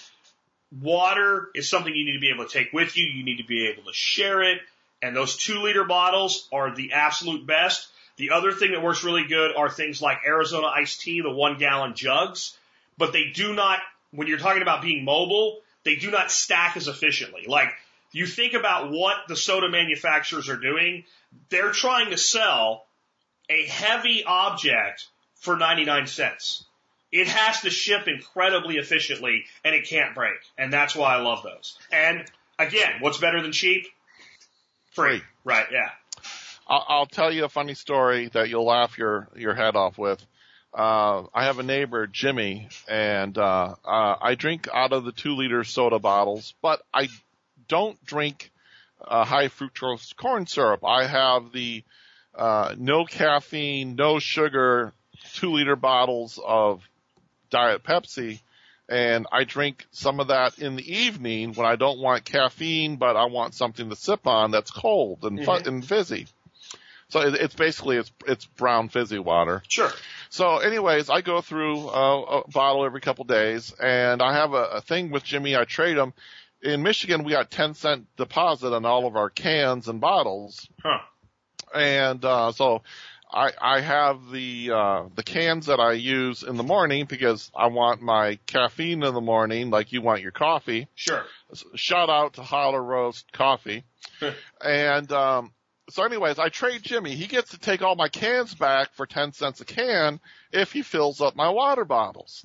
water 0.81 1.49
is 1.55 1.69
something 1.69 1.95
you 1.95 2.05
need 2.05 2.15
to 2.15 2.21
be 2.21 2.31
able 2.31 2.47
to 2.47 2.53
take 2.53 2.73
with 2.73 2.97
you. 2.97 3.07
You 3.07 3.25
need 3.25 3.39
to 3.39 3.45
be 3.47 3.69
able 3.69 3.85
to 3.85 3.93
share 3.93 4.43
it. 4.43 4.59
And 5.03 5.15
those 5.15 5.37
two 5.37 5.61
liter 5.61 5.85
bottles 5.85 6.49
are 6.53 6.75
the 6.75 6.93
absolute 6.93 7.47
best. 7.47 7.89
The 8.17 8.31
other 8.31 8.53
thing 8.53 8.73
that 8.73 8.83
works 8.83 9.05
really 9.05 9.27
good 9.29 9.55
are 9.55 9.69
things 9.69 10.01
like 10.01 10.19
Arizona 10.27 10.69
iced 10.69 11.03
tea, 11.03 11.21
the 11.21 11.31
one 11.31 11.59
gallon 11.59 11.95
jugs, 11.95 12.57
but 12.97 13.13
they 13.13 13.31
do 13.35 13.55
not, 13.55 13.79
when 14.11 14.27
you're 14.27 14.39
talking 14.39 14.63
about 14.63 14.81
being 14.81 15.05
mobile, 15.05 15.61
they 15.85 15.97
do 15.97 16.11
not 16.11 16.31
stack 16.31 16.77
as 16.77 16.89
efficiently. 16.89 17.45
Like, 17.47 17.69
you 18.17 18.27
think 18.27 18.55
about 18.55 18.91
what 18.91 19.17
the 19.29 19.37
soda 19.37 19.69
manufacturers 19.69 20.49
are 20.49 20.57
doing, 20.57 21.05
they're 21.51 21.73
trying 21.73 22.11
to 22.11 22.17
sell 22.17 22.87
a 23.51 23.67
heavy 23.67 24.25
object 24.25 25.07
for 25.35 25.55
99 25.55 26.07
cents. 26.07 26.65
It 27.13 27.29
has 27.29 27.61
to 27.61 27.71
ship 27.71 28.09
incredibly 28.09 28.77
efficiently 28.77 29.45
and 29.67 29.75
it 29.75 29.87
can't 29.87 30.15
break. 30.15 30.39
And 30.57 30.73
that's 30.73 30.97
why 30.97 31.15
I 31.15 31.21
love 31.21 31.43
those. 31.43 31.79
And 31.93 32.25
again, 32.59 32.95
what's 33.01 33.19
better 33.19 33.43
than 33.43 33.53
cheap? 33.53 33.87
Free. 34.93 35.19
Free. 35.19 35.23
Right, 35.45 35.67
yeah. 35.71 35.91
I'll, 36.67 36.85
I'll 36.89 37.07
tell 37.07 37.31
you 37.31 37.45
a 37.45 37.51
funny 37.51 37.75
story 37.75 38.31
that 38.33 38.49
you'll 38.49 38.65
laugh 38.65 38.97
your 38.97 39.29
your 39.37 39.55
head 39.55 39.77
off 39.77 39.99
with. 39.99 40.25
Uh, 40.75 41.25
I 41.35 41.45
have 41.45 41.59
a 41.59 41.63
neighbor, 41.63 42.07
Jimmy, 42.07 42.69
and 42.89 43.37
uh, 43.37 43.75
uh, 43.85 44.17
I 44.21 44.35
drink 44.35 44.69
out 44.73 44.93
of 44.93 45.05
the 45.05 45.13
two 45.13 45.37
liter 45.37 45.65
soda 45.65 45.99
bottles, 45.99 46.55
but 46.61 46.83
I 46.93 47.09
don't 47.69 48.03
drink 48.05 48.51
uh, 49.07 49.25
high 49.25 49.49
fructose 49.49 50.15
corn 50.17 50.47
syrup. 50.47 50.81
I 50.85 51.07
have 51.07 51.53
the 51.53 51.85
uh, 52.35 52.75
no 52.77 53.05
caffeine, 53.05 53.97
no 53.97 54.19
sugar, 54.19 54.93
two 55.35 55.53
liter 55.53 55.77
bottles 55.77 56.39
of 56.45 56.83
Diet 57.51 57.83
Pepsi, 57.83 58.41
and 58.89 59.27
I 59.33 59.45
drink 59.45 59.87
some 59.91 60.21
of 60.21 60.29
that 60.29 60.59
in 60.59 60.77
the 60.77 60.97
evening 60.97 61.55
when 61.55 61.67
I 61.67 61.77
don't 61.77 61.99
want 61.99 62.25
caffeine, 62.25 62.97
but 62.97 63.17
I 63.17 63.27
want 63.27 63.55
something 63.55 63.89
to 63.91 63.97
sip 63.97 64.27
on 64.27 64.51
that's 64.51 64.71
cold 64.71 65.21
and 65.25 65.43
fu- 65.45 65.51
Mhm. 65.53 65.67
and 65.67 65.87
fizzy. 65.87 66.27
So 67.09 67.21
it, 67.21 67.35
it's 67.35 67.55
basically 67.55 67.97
it's 67.99 68.11
it's 68.27 68.45
brown 68.47 68.89
fizzy 68.89 69.21
water. 69.21 69.63
Sure. 69.69 69.91
So, 70.29 70.59
anyways, 70.59 71.09
I 71.09 71.21
go 71.21 71.41
through 71.41 71.89
uh, 71.89 72.43
a 72.45 72.51
bottle 72.51 72.85
every 72.85 73.01
couple 73.01 73.25
days, 73.25 73.73
and 73.81 74.21
I 74.21 74.35
have 74.35 74.53
a, 74.55 74.65
a 74.65 74.81
thing 74.81 75.11
with 75.11 75.23
Jimmy. 75.23 75.57
I 75.57 75.65
trade 75.65 75.97
him. 75.97 76.13
In 76.63 76.83
Michigan, 76.83 77.23
we 77.25 77.33
got 77.33 77.51
10 77.51 77.75
cent 77.75 78.07
deposit 78.17 78.73
on 78.75 78.85
all 78.85 79.07
of 79.07 79.17
our 79.17 79.31
cans 79.31 79.89
and 79.89 80.01
bottles, 80.01 80.69
Huh. 80.83 80.99
and 81.75 82.25
uh, 82.25 82.53
so 82.53 82.83
I, 83.31 83.51
I 83.61 83.81
have 83.81 84.31
the 84.31 84.71
uh, 84.73 85.03
the 85.15 85.23
cans 85.23 85.67
that 85.67 85.81
I 85.81 85.93
use 85.93 86.43
in 86.43 86.57
the 86.57 86.63
morning 86.63 87.05
because 87.07 87.51
I 87.55 87.67
want 87.67 88.01
my 88.01 88.39
caffeine 88.47 89.03
in 89.03 89.15
the 89.15 89.21
morning, 89.21 89.71
like 89.71 89.93
you 89.93 90.01
want 90.01 90.23
your 90.23 90.31
coffee. 90.33 90.89
Sure. 90.95 91.25
Shout 91.75 92.09
out 92.09 92.35
to 92.35 92.43
Holler 92.43 92.83
Roast 92.83 93.31
Coffee. 93.33 93.85
and 94.65 95.13
um, 95.13 95.53
so, 95.91 96.05
anyways, 96.05 96.39
I 96.39 96.49
trade 96.49 96.83
Jimmy. 96.83 97.15
He 97.15 97.27
gets 97.27 97.51
to 97.51 97.59
take 97.59 97.83
all 97.83 97.95
my 97.97 98.09
cans 98.09 98.55
back 98.55 98.95
for 98.95 99.07
ten 99.07 99.33
cents 99.33 99.61
a 99.61 99.65
can 99.65 100.21
if 100.53 100.73
he 100.73 100.83
fills 100.83 101.21
up 101.21 101.37
my 101.37 101.51
water 101.51 101.85
bottles. 101.85 102.45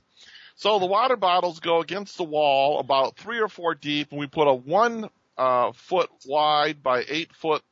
So 0.62 0.78
the 0.78 0.86
water 0.86 1.16
bottles 1.16 1.60
go 1.60 1.82
against 1.82 2.18
the 2.18 2.24
wall 2.24 2.80
about 2.80 3.18
three 3.18 3.40
or 3.40 3.48
four 3.48 3.74
deep, 3.74 4.12
and 4.12 4.20
we 4.20 4.28
put 4.28 4.48
a 4.48 4.54
one 4.54 5.10
uh, 5.36 5.72
foot 5.72 6.12
wide 6.28 6.84
by 6.84 7.04
eight 7.10 7.34
foot 7.34 7.64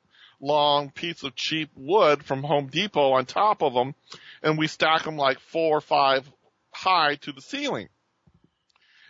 long 0.42 0.90
piece 0.90 1.22
of 1.22 1.36
cheap 1.36 1.70
wood 1.76 2.26
from 2.26 2.42
Home 2.42 2.66
Depot 2.66 3.12
on 3.12 3.28
top 3.28 3.62
of 3.62 3.76
them, 3.76 3.94
and 4.42 4.58
we 4.58 4.66
stack 4.66 5.04
them 5.04 5.18
like 5.18 5.40
four 5.40 5.78
or 5.78 5.82
five 5.82 6.28
high 6.72 7.14
to 7.18 7.32
the 7.32 7.42
ceiling 7.42 7.90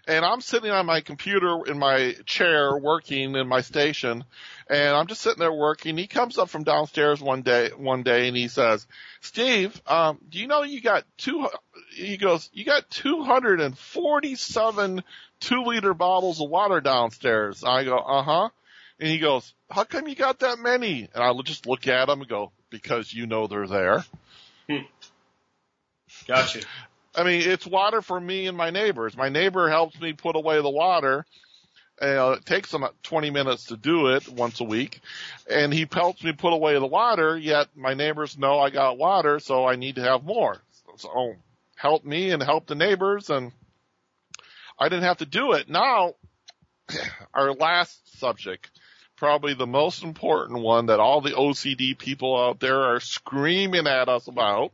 and 0.10 0.26
I'm 0.26 0.42
sitting 0.42 0.72
on 0.72 0.88
my 0.88 1.02
computer 1.02 1.60
in 1.68 1.78
my 1.78 2.16
chair 2.26 2.76
working 2.76 3.36
in 3.36 3.48
my 3.48 3.62
station 3.62 4.24
and 4.68 4.96
I'm 4.96 5.06
just 5.06 5.22
sitting 5.22 5.40
there 5.40 5.54
working. 5.54 5.98
He 5.98 6.08
comes 6.08 6.40
up 6.40 6.50
from 6.50 6.64
downstairs 6.64 7.22
one 7.22 7.44
day, 7.44 7.70
one 7.78 8.02
day 8.02 8.28
and 8.28 8.36
he 8.36 8.48
says, 8.48 8.88
Steve, 9.22 9.80
um, 9.86 10.18
do 10.28 10.40
you 10.40 10.48
know 10.48 10.64
you 10.64 10.82
got 10.82 11.06
two, 11.18 11.48
he 11.92 12.18
goes, 12.18 12.50
you 12.54 12.66
got 12.66 12.90
247 12.90 15.04
two 15.40 15.64
liter 15.64 15.94
bottles 15.94 16.42
of 16.42 16.50
water 16.50 16.82
downstairs. 16.82 17.64
I 17.64 17.84
go, 17.84 17.98
uh 17.98 18.24
huh. 18.24 18.50
And 19.00 19.10
he 19.10 19.20
goes, 19.20 19.54
how 19.70 19.84
come 19.84 20.08
you 20.08 20.16
got 20.16 20.40
that 20.40 20.58
many? 20.60 21.08
And 21.14 21.24
I 21.24 21.32
just 21.44 21.68
look 21.68 21.88
at 21.88 22.10
him 22.10 22.22
and 22.22 22.30
go, 22.30 22.52
because 22.72 23.14
you 23.14 23.28
know 23.28 23.46
they're 23.48 23.68
there. 23.68 24.04
Gotcha. 26.28 26.62
I 27.20 27.24
mean, 27.26 27.42
it's 27.42 27.68
water 27.68 28.02
for 28.02 28.18
me 28.18 28.48
and 28.48 28.56
my 28.56 28.70
neighbors. 28.70 29.18
My 29.18 29.28
neighbor 29.28 29.68
helps 29.68 30.00
me 30.00 30.14
put 30.14 30.38
away 30.38 30.62
the 30.62 30.70
water. 30.70 31.26
Uh, 32.02 32.38
it 32.38 32.46
takes 32.46 32.74
him 32.74 32.86
20 33.04 33.30
minutes 33.30 33.66
to 33.66 33.76
do 33.76 34.08
it 34.08 34.30
once 34.30 34.62
a 34.62 34.64
week, 34.64 35.02
and 35.52 35.74
he 35.74 35.86
helps 35.92 36.24
me 36.24 36.32
put 36.32 36.54
away 36.54 36.76
the 36.76 36.86
water. 36.86 37.38
Yet 37.38 37.76
my 37.76 37.94
neighbors 37.94 38.38
know 38.38 38.60
I 38.60 38.70
got 38.70 38.98
water, 38.98 39.40
so 39.40 39.68
I 39.68 39.76
need 39.76 39.96
to 39.96 40.02
have 40.02 40.24
more. 40.24 40.62
So 40.96 41.36
help 41.76 42.06
me 42.06 42.32
and 42.32 42.42
help 42.42 42.68
the 42.68 42.76
neighbors, 42.76 43.30
and 43.30 43.52
I 44.80 44.88
didn't 44.88 45.04
have 45.04 45.18
to 45.18 45.26
do 45.26 45.52
it. 45.52 45.68
Now, 45.68 46.14
our 47.34 47.52
last 47.52 48.18
subject, 48.18 48.72
probably 49.18 49.56
the 49.56 49.68
most 49.68 50.06
important 50.06 50.62
one 50.62 50.86
that 50.86 51.02
all 51.02 51.20
the 51.20 51.32
OCD 51.32 51.98
people 51.98 52.42
out 52.42 52.62
there 52.62 52.82
are 52.82 53.02
screaming 53.02 53.88
at 53.88 54.08
us 54.08 54.30
about. 54.30 54.72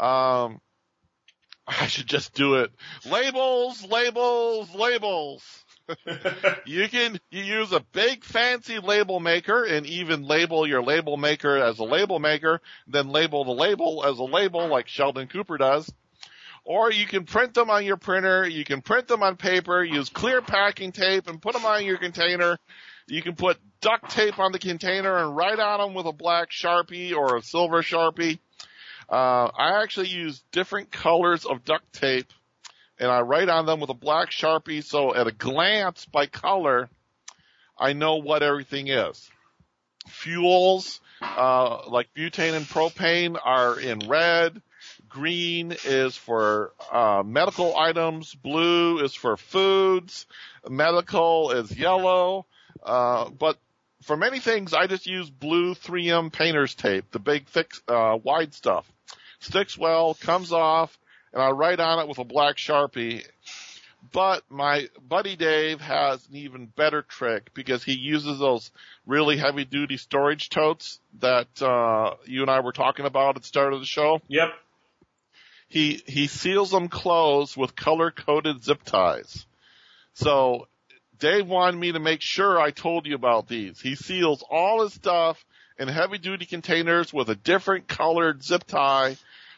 Um, 0.00 0.62
I 1.80 1.86
should 1.88 2.06
just 2.06 2.34
do 2.34 2.56
it. 2.56 2.70
Labels, 3.04 3.84
labels, 3.84 4.72
labels. 4.74 5.64
you 6.66 6.88
can 6.88 7.18
you 7.30 7.42
use 7.42 7.72
a 7.72 7.80
big 7.92 8.24
fancy 8.24 8.78
label 8.78 9.20
maker 9.20 9.64
and 9.64 9.86
even 9.86 10.24
label 10.24 10.66
your 10.66 10.82
label 10.82 11.16
maker 11.16 11.56
as 11.56 11.78
a 11.78 11.84
label 11.84 12.18
maker, 12.18 12.60
then 12.88 13.08
label 13.08 13.44
the 13.44 13.52
label 13.52 14.04
as 14.04 14.18
a 14.18 14.24
label 14.24 14.66
like 14.66 14.88
Sheldon 14.88 15.28
Cooper 15.28 15.58
does. 15.58 15.92
Or 16.64 16.90
you 16.90 17.06
can 17.06 17.24
print 17.24 17.54
them 17.54 17.70
on 17.70 17.84
your 17.84 17.96
printer, 17.96 18.46
you 18.46 18.64
can 18.64 18.82
print 18.82 19.06
them 19.06 19.22
on 19.22 19.36
paper, 19.36 19.84
use 19.84 20.08
clear 20.08 20.42
packing 20.42 20.90
tape 20.90 21.28
and 21.28 21.40
put 21.40 21.52
them 21.52 21.64
on 21.64 21.84
your 21.84 21.98
container. 21.98 22.58
You 23.06 23.22
can 23.22 23.36
put 23.36 23.58
duct 23.80 24.10
tape 24.10 24.40
on 24.40 24.50
the 24.50 24.58
container 24.58 25.16
and 25.16 25.36
write 25.36 25.60
on 25.60 25.78
them 25.78 25.94
with 25.94 26.06
a 26.06 26.12
black 26.12 26.50
Sharpie 26.50 27.14
or 27.14 27.36
a 27.36 27.42
silver 27.42 27.82
Sharpie. 27.82 28.40
Uh, 29.08 29.50
I 29.56 29.82
actually 29.82 30.08
use 30.08 30.42
different 30.52 30.90
colors 30.90 31.44
of 31.44 31.64
duct 31.64 31.92
tape 31.92 32.32
and 32.98 33.10
I 33.10 33.20
write 33.20 33.48
on 33.48 33.66
them 33.66 33.80
with 33.80 33.90
a 33.90 33.94
black 33.94 34.30
Sharpie 34.30 34.82
so 34.82 35.14
at 35.14 35.26
a 35.26 35.32
glance 35.32 36.06
by 36.06 36.26
color, 36.26 36.88
I 37.78 37.92
know 37.92 38.16
what 38.16 38.42
everything 38.42 38.88
is. 38.88 39.30
fuels, 40.08 41.00
uh, 41.20 41.88
like 41.88 42.08
butane 42.16 42.54
and 42.54 42.64
propane 42.64 43.36
are 43.42 43.78
in 43.78 43.98
red. 44.08 44.62
Green 45.08 45.74
is 45.84 46.16
for 46.16 46.72
uh, 46.92 47.22
medical 47.24 47.76
items. 47.76 48.34
Blue 48.34 49.00
is 49.00 49.14
for 49.14 49.36
foods. 49.36 50.26
Medical 50.68 51.50
is 51.50 51.76
yellow. 51.76 52.46
Uh, 52.82 53.30
but 53.30 53.58
for 54.02 54.16
many 54.16 54.38
things, 54.38 54.72
I 54.72 54.86
just 54.86 55.06
use 55.06 55.28
blue 55.28 55.74
3M 55.74 56.32
painter's 56.32 56.74
tape, 56.74 57.10
the 57.10 57.18
big, 57.18 57.48
thick, 57.48 57.72
uh, 57.88 58.16
wide 58.22 58.54
stuff. 58.54 58.86
Sticks 59.46 59.78
well, 59.78 60.14
comes 60.14 60.52
off, 60.52 60.98
and 61.32 61.40
I 61.40 61.50
write 61.50 61.78
on 61.78 62.00
it 62.00 62.08
with 62.08 62.18
a 62.18 62.24
black 62.24 62.56
sharpie. 62.56 63.24
But 64.12 64.42
my 64.50 64.88
buddy 65.08 65.36
Dave 65.36 65.80
has 65.80 66.26
an 66.26 66.36
even 66.36 66.66
better 66.66 67.02
trick 67.02 67.54
because 67.54 67.84
he 67.84 67.92
uses 67.92 68.40
those 68.40 68.72
really 69.06 69.36
heavy 69.36 69.64
duty 69.64 69.98
storage 69.98 70.48
totes 70.48 70.98
that 71.20 71.62
uh, 71.62 72.14
you 72.24 72.42
and 72.42 72.50
I 72.50 72.58
were 72.58 72.72
talking 72.72 73.06
about 73.06 73.36
at 73.36 73.42
the 73.42 73.48
start 73.48 73.72
of 73.72 73.78
the 73.78 73.86
show. 73.86 74.20
Yep. 74.26 74.48
He 75.68 76.02
he 76.06 76.26
seals 76.26 76.72
them 76.72 76.88
closed 76.88 77.56
with 77.56 77.76
color 77.76 78.10
coded 78.10 78.64
zip 78.64 78.82
ties. 78.82 79.46
So 80.14 80.66
Dave 81.20 81.46
wanted 81.46 81.78
me 81.78 81.92
to 81.92 82.00
make 82.00 82.20
sure 82.20 82.60
I 82.60 82.72
told 82.72 83.06
you 83.06 83.14
about 83.14 83.46
these. 83.46 83.80
He 83.80 83.94
seals 83.94 84.44
all 84.50 84.82
his 84.82 84.92
stuff 84.92 85.44
in 85.78 85.88
heavy 85.88 86.18
duty 86.18 86.46
containers 86.46 87.12
with 87.12 87.28
a 87.28 87.34
different 87.34 87.86
colored 87.86 88.42
zip 88.42 88.64
tie. 88.64 89.16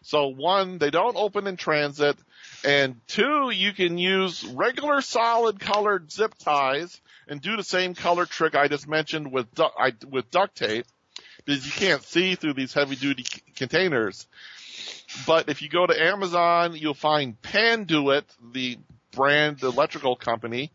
So 0.09 0.29
one, 0.29 0.79
they 0.79 0.89
don't 0.89 1.19
open 1.19 1.47
in 1.47 1.59
transit, 1.59 2.17
and 2.65 2.99
two, 3.09 3.51
you 3.51 3.75
can 3.75 3.99
use 3.99 4.43
regular 4.43 5.03
solid 5.03 5.61
colored 5.61 6.11
zip 6.11 6.33
ties 6.39 6.99
and 7.29 7.43
do 7.43 7.59
the 7.59 7.63
same 7.63 7.95
color 7.95 8.25
trick 8.25 8.55
I 8.55 8.69
just 8.69 8.89
mentioned 8.89 9.31
with 9.31 9.55
du- 9.55 9.69
I, 9.79 9.93
with 10.09 10.31
duct 10.31 10.57
tape 10.57 10.87
because 11.45 11.67
you 11.67 11.73
can't 11.73 12.03
see 12.03 12.37
through 12.37 12.55
these 12.55 12.73
heavy 12.73 12.97
duty 12.97 13.23
c- 13.23 13.43
containers. 13.55 14.27
But 15.27 15.51
if 15.51 15.61
you 15.61 15.69
go 15.69 15.87
to 15.87 16.03
Amazon, 16.03 16.75
you'll 16.75 16.95
find 16.95 17.39
Panduit, 17.43 18.25
the 18.55 18.79
brand 19.13 19.63
electrical 19.63 20.17
company. 20.17 20.73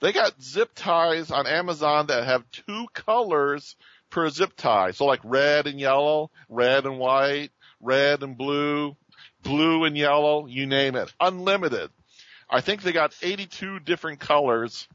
They 0.00 0.12
got 0.12 0.42
zip 0.42 0.72
ties 0.74 1.30
on 1.30 1.46
Amazon 1.46 2.08
that 2.08 2.26
have 2.26 2.44
two 2.50 2.88
colors 2.92 3.74
per 4.10 4.28
zip 4.28 4.52
tie. 4.54 4.90
So 4.90 5.06
like 5.06 5.20
red 5.24 5.66
and 5.66 5.80
yellow, 5.80 6.30
red 6.50 6.84
and 6.84 6.98
white, 6.98 7.50
red 7.86 8.22
and 8.22 8.36
blue, 8.36 8.96
blue 9.42 9.84
and 9.84 9.96
yellow, 9.96 10.46
you 10.46 10.66
name 10.66 10.96
it. 10.96 11.12
Unlimited. 11.20 11.90
I 12.50 12.60
think 12.60 12.82
they 12.82 12.92
got 12.92 13.14
82 13.22 13.80
different 13.80 14.20
colors. 14.20 14.88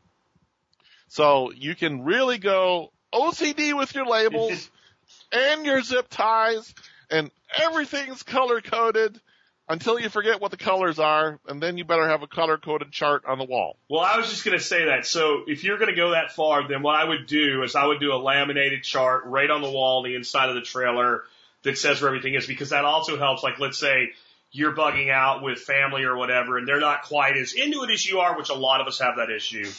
So 1.08 1.52
you 1.52 1.76
can 1.76 2.04
really 2.04 2.38
go 2.38 2.92
OCD 3.14 3.78
with 3.78 3.94
your 3.94 4.06
labels 4.06 4.70
and 5.32 5.66
your 5.66 5.82
zip 5.82 6.08
ties 6.10 6.74
and 7.10 7.32
everything's 7.58 8.24
color 8.24 8.62
coded 8.62 9.20
until 9.68 10.00
you 10.00 10.10
forget 10.10 10.42
what 10.42 10.52
the 10.52 10.58
colors 10.58 11.00
are 11.00 11.40
and 11.48 11.62
then 11.62 11.78
you 11.78 11.84
better 11.84 12.08
have 12.08 12.24
a 12.24 12.28
color 12.28 12.58
coded 12.58 12.92
chart 12.92 13.24
on 13.26 13.38
the 13.38 13.46
wall. 13.46 13.78
Well, 13.90 14.02
I 14.02 14.18
was 14.18 14.30
just 14.30 14.46
going 14.46 14.58
to 14.58 14.64
say 14.64 14.86
that. 14.86 15.06
So 15.06 15.44
if 15.48 15.64
you're 15.64 15.78
going 15.78 15.90
to 15.90 15.96
go 15.96 16.12
that 16.12 16.32
far, 16.32 16.68
then 16.68 16.82
what 16.82 16.96
I 16.96 17.04
would 17.04 17.28
do 17.28 17.64
is 17.64 17.76
I 17.76 17.86
would 17.86 18.00
do 18.00 18.14
a 18.14 18.18
laminated 18.18 18.84
chart 18.84 19.26
right 19.26 19.50
on 19.50 19.62
the 19.62 19.70
wall, 19.70 20.04
the 20.04 20.16
inside 20.16 20.50
of 20.50 20.56
the 20.56 20.62
trailer 20.62 21.24
that 21.64 21.78
says 21.78 22.02
where 22.02 22.10
everything 22.10 22.34
is 22.34 22.48
because 22.48 22.70
that 22.70 22.86
also 22.86 23.18
helps. 23.18 23.44
Like, 23.44 23.60
let's 23.60 23.80
say 23.80 24.12
you're 24.52 24.76
bugging 24.76 25.12
out 25.12 25.44
with 25.44 25.60
family 25.60 26.04
or 26.04 26.18
whatever 26.18 26.58
and 26.58 26.68
they're 26.68 26.80
not 26.80 27.04
quite 27.04 27.38
as 27.38 27.54
into 27.54 27.84
it 27.84 27.92
as 27.92 28.06
you 28.06 28.20
are, 28.20 28.38
which 28.38 28.50
a 28.50 28.54
lot 28.54 28.82
of 28.82 28.88
us 28.88 29.00
have 29.00 29.16
that 29.18 29.30
issue. 29.30 29.70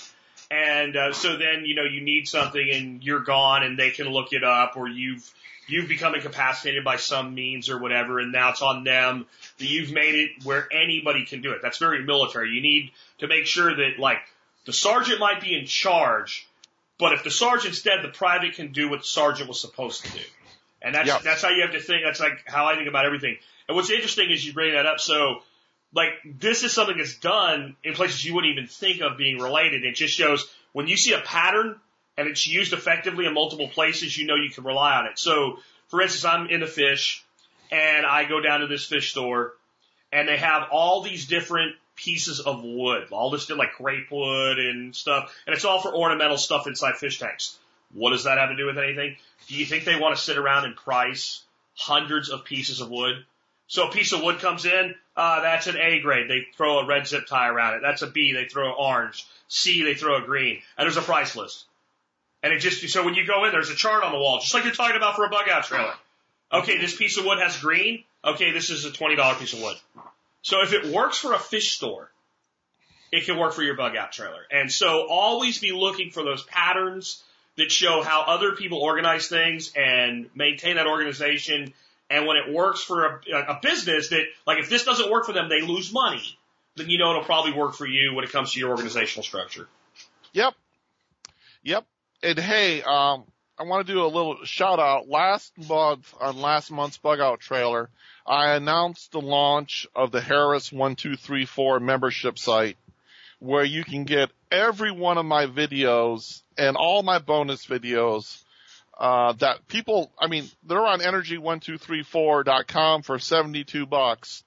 And 0.50 0.96
uh, 0.96 1.12
so 1.12 1.36
then, 1.36 1.64
you 1.64 1.74
know, 1.74 1.84
you 1.84 2.02
need 2.02 2.28
something 2.28 2.70
and 2.72 3.02
you're 3.02 3.20
gone 3.20 3.62
and 3.62 3.78
they 3.78 3.90
can 3.90 4.08
look 4.08 4.32
it 4.32 4.44
up 4.44 4.76
or 4.76 4.88
you've 4.88 5.30
you've 5.68 5.88
become 5.88 6.14
incapacitated 6.14 6.84
by 6.84 6.96
some 6.96 7.34
means 7.34 7.70
or 7.70 7.78
whatever, 7.78 8.18
and 8.18 8.32
now 8.32 8.50
it's 8.50 8.62
on 8.62 8.84
them 8.84 9.26
that 9.58 9.64
you've 9.64 9.92
made 9.92 10.14
it 10.14 10.44
where 10.44 10.68
anybody 10.72 11.24
can 11.24 11.40
do 11.40 11.52
it. 11.52 11.60
That's 11.62 11.78
very 11.78 12.04
military. 12.04 12.50
You 12.50 12.60
need 12.60 12.90
to 13.18 13.28
make 13.28 13.46
sure 13.46 13.74
that 13.74 13.98
like 13.98 14.18
the 14.66 14.72
sergeant 14.72 15.20
might 15.20 15.40
be 15.40 15.56
in 15.56 15.66
charge, 15.66 16.46
but 16.98 17.12
if 17.12 17.24
the 17.24 17.30
sergeant's 17.30 17.82
dead, 17.82 18.00
the 18.02 18.08
private 18.08 18.54
can 18.54 18.72
do 18.72 18.90
what 18.90 19.00
the 19.00 19.06
sergeant 19.06 19.48
was 19.48 19.60
supposed 19.60 20.04
to 20.04 20.12
do. 20.12 20.24
And 20.82 20.94
that's 20.94 21.08
Yep. 21.08 21.22
that's 21.22 21.42
how 21.42 21.50
you 21.50 21.62
have 21.62 21.72
to 21.72 21.80
think. 21.80 22.02
That's 22.04 22.20
like 22.20 22.42
how 22.46 22.66
I 22.66 22.74
think 22.74 22.88
about 22.88 23.06
everything. 23.06 23.36
And 23.68 23.76
what's 23.76 23.90
interesting 23.90 24.30
is 24.30 24.44
you 24.44 24.52
bring 24.52 24.74
that 24.74 24.86
up. 24.86 25.00
So 25.00 25.42
like 25.94 26.14
this 26.24 26.64
is 26.64 26.72
something 26.72 26.96
that's 26.96 27.16
done 27.18 27.76
in 27.84 27.94
places 27.94 28.24
you 28.24 28.34
wouldn't 28.34 28.52
even 28.52 28.66
think 28.66 29.00
of 29.00 29.16
being 29.16 29.38
related. 29.38 29.84
It 29.84 29.94
just 29.94 30.14
shows 30.14 30.48
when 30.72 30.88
you 30.88 30.96
see 30.96 31.12
a 31.12 31.20
pattern 31.20 31.76
and 32.16 32.28
it's 32.28 32.46
used 32.46 32.72
effectively 32.72 33.26
in 33.26 33.34
multiple 33.34 33.68
places, 33.68 34.16
you 34.16 34.26
know 34.26 34.34
you 34.34 34.50
can 34.50 34.64
rely 34.64 34.96
on 34.96 35.06
it. 35.06 35.18
So 35.18 35.58
for 35.88 36.02
instance, 36.02 36.24
I'm 36.24 36.48
into 36.48 36.66
fish 36.66 37.24
and 37.70 38.04
I 38.04 38.24
go 38.24 38.40
down 38.40 38.60
to 38.60 38.66
this 38.66 38.84
fish 38.84 39.10
store 39.10 39.54
and 40.12 40.28
they 40.28 40.36
have 40.36 40.68
all 40.70 41.02
these 41.02 41.26
different 41.26 41.76
pieces 41.94 42.40
of 42.40 42.62
wood, 42.62 43.08
all 43.10 43.30
this 43.30 43.48
like 43.50 43.76
grape 43.76 44.10
wood 44.10 44.58
and 44.58 44.94
stuff, 44.94 45.34
and 45.46 45.54
it's 45.54 45.64
all 45.64 45.80
for 45.80 45.94
ornamental 45.94 46.36
stuff 46.38 46.66
inside 46.66 46.96
fish 46.96 47.18
tanks. 47.18 47.58
What 47.92 48.10
does 48.10 48.24
that 48.24 48.38
have 48.38 48.50
to 48.50 48.56
do 48.56 48.66
with 48.66 48.78
anything? 48.78 49.16
Do 49.48 49.54
you 49.54 49.66
think 49.66 49.84
they 49.84 49.98
want 49.98 50.16
to 50.16 50.22
sit 50.22 50.38
around 50.38 50.64
and 50.64 50.76
price 50.76 51.42
hundreds 51.74 52.30
of 52.30 52.44
pieces 52.44 52.80
of 52.80 52.90
wood? 52.90 53.24
So 53.66 53.88
a 53.88 53.90
piece 53.90 54.12
of 54.12 54.22
wood 54.22 54.38
comes 54.38 54.66
in, 54.66 54.94
uh, 55.16 55.40
that's 55.42 55.66
an 55.66 55.76
A 55.76 56.00
grade. 56.00 56.28
They 56.28 56.46
throw 56.56 56.78
a 56.78 56.86
red 56.86 57.06
zip 57.06 57.26
tie 57.26 57.48
around 57.48 57.74
it. 57.74 57.80
That's 57.82 58.02
a 58.02 58.06
B. 58.06 58.32
They 58.32 58.46
throw 58.46 58.68
an 58.68 58.74
orange. 58.78 59.26
C. 59.48 59.82
They 59.82 59.94
throw 59.94 60.16
a 60.16 60.22
green. 60.22 60.60
And 60.76 60.86
there's 60.86 60.96
a 60.96 61.02
price 61.02 61.36
list. 61.36 61.64
And 62.42 62.52
it 62.52 62.58
just, 62.58 62.86
so 62.88 63.04
when 63.04 63.14
you 63.14 63.26
go 63.26 63.44
in, 63.44 63.52
there's 63.52 63.70
a 63.70 63.74
chart 63.74 64.02
on 64.02 64.12
the 64.12 64.18
wall, 64.18 64.40
just 64.40 64.52
like 64.52 64.64
you're 64.64 64.72
talking 64.72 64.96
about 64.96 65.16
for 65.16 65.24
a 65.24 65.28
bug 65.28 65.48
out 65.48 65.64
trailer. 65.64 65.94
Okay, 66.52 66.78
this 66.78 66.96
piece 66.96 67.16
of 67.18 67.24
wood 67.24 67.38
has 67.38 67.56
green. 67.58 68.04
Okay, 68.24 68.52
this 68.52 68.70
is 68.70 68.84
a 68.84 68.90
$20 68.90 69.38
piece 69.38 69.52
of 69.52 69.62
wood. 69.62 69.76
So 70.42 70.62
if 70.62 70.72
it 70.72 70.86
works 70.86 71.18
for 71.18 71.34
a 71.34 71.38
fish 71.38 71.72
store, 71.72 72.10
it 73.12 73.26
can 73.26 73.38
work 73.38 73.52
for 73.52 73.62
your 73.62 73.76
bug 73.76 73.96
out 73.96 74.12
trailer. 74.12 74.40
And 74.50 74.72
so 74.72 75.06
always 75.08 75.58
be 75.58 75.72
looking 75.72 76.10
for 76.10 76.24
those 76.24 76.42
patterns 76.42 77.22
that 77.56 77.70
show 77.70 78.02
how 78.02 78.22
other 78.22 78.52
people 78.52 78.78
organize 78.78 79.28
things 79.28 79.72
and 79.76 80.30
maintain 80.34 80.76
that 80.76 80.86
organization. 80.86 81.72
And 82.08 82.26
when 82.26 82.36
it 82.36 82.52
works 82.52 82.82
for 82.82 83.04
a, 83.06 83.36
a 83.48 83.60
business 83.62 84.08
that, 84.08 84.24
like 84.46 84.58
if 84.58 84.68
this 84.68 84.84
doesn't 84.84 85.10
work 85.10 85.26
for 85.26 85.32
them, 85.32 85.48
they 85.48 85.60
lose 85.60 85.92
money, 85.92 86.38
then 86.76 86.88
you 86.88 86.98
know 86.98 87.10
it'll 87.10 87.24
probably 87.24 87.52
work 87.52 87.74
for 87.74 87.86
you 87.86 88.14
when 88.14 88.24
it 88.24 88.30
comes 88.30 88.52
to 88.52 88.60
your 88.60 88.70
organizational 88.70 89.22
structure. 89.22 89.68
Yep. 90.32 90.54
Yep. 91.62 91.86
And 92.22 92.38
hey, 92.38 92.82
um, 92.82 93.24
I 93.58 93.64
want 93.64 93.86
to 93.86 93.92
do 93.92 94.04
a 94.04 94.06
little 94.06 94.44
shout 94.44 94.78
out. 94.78 95.08
Last 95.08 95.52
month 95.68 96.12
on 96.20 96.40
last 96.40 96.70
month's 96.70 96.98
bug 96.98 97.20
out 97.20 97.40
trailer, 97.40 97.90
I 98.26 98.54
announced 98.54 99.12
the 99.12 99.20
launch 99.20 99.86
of 99.94 100.10
the 100.10 100.20
Harris 100.20 100.72
1234 100.72 101.80
membership 101.80 102.38
site 102.38 102.76
where 103.42 103.64
you 103.64 103.84
can 103.84 104.04
get 104.04 104.30
every 104.52 104.92
one 104.92 105.18
of 105.18 105.26
my 105.26 105.46
videos 105.46 106.42
and 106.56 106.76
all 106.76 107.02
my 107.02 107.18
bonus 107.18 107.66
videos 107.66 108.44
uh, 108.98 109.32
that 109.34 109.66
people, 109.66 110.12
I 110.18 110.26
mean, 110.28 110.48
they're 110.62 110.86
on 110.86 111.00
energy1234.com 111.00 113.02
for 113.02 113.18
72 113.18 113.86
bucks. 113.86 114.44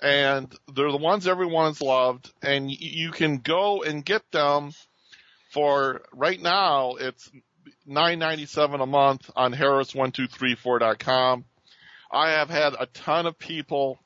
And 0.00 0.54
they're 0.72 0.92
the 0.92 0.98
ones 0.98 1.26
everyone's 1.26 1.80
loved 1.80 2.30
and 2.42 2.70
you 2.70 3.10
can 3.10 3.38
go 3.38 3.82
and 3.82 4.04
get 4.04 4.22
them 4.30 4.70
for 5.50 6.02
right 6.12 6.40
now 6.40 6.94
it's 7.00 7.28
997 7.84 8.80
a 8.80 8.86
month 8.86 9.28
on 9.34 9.52
harris1234.com. 9.54 11.44
I 12.12 12.30
have 12.30 12.48
had 12.48 12.74
a 12.78 12.86
ton 12.86 13.26
of 13.26 13.36
people 13.38 13.98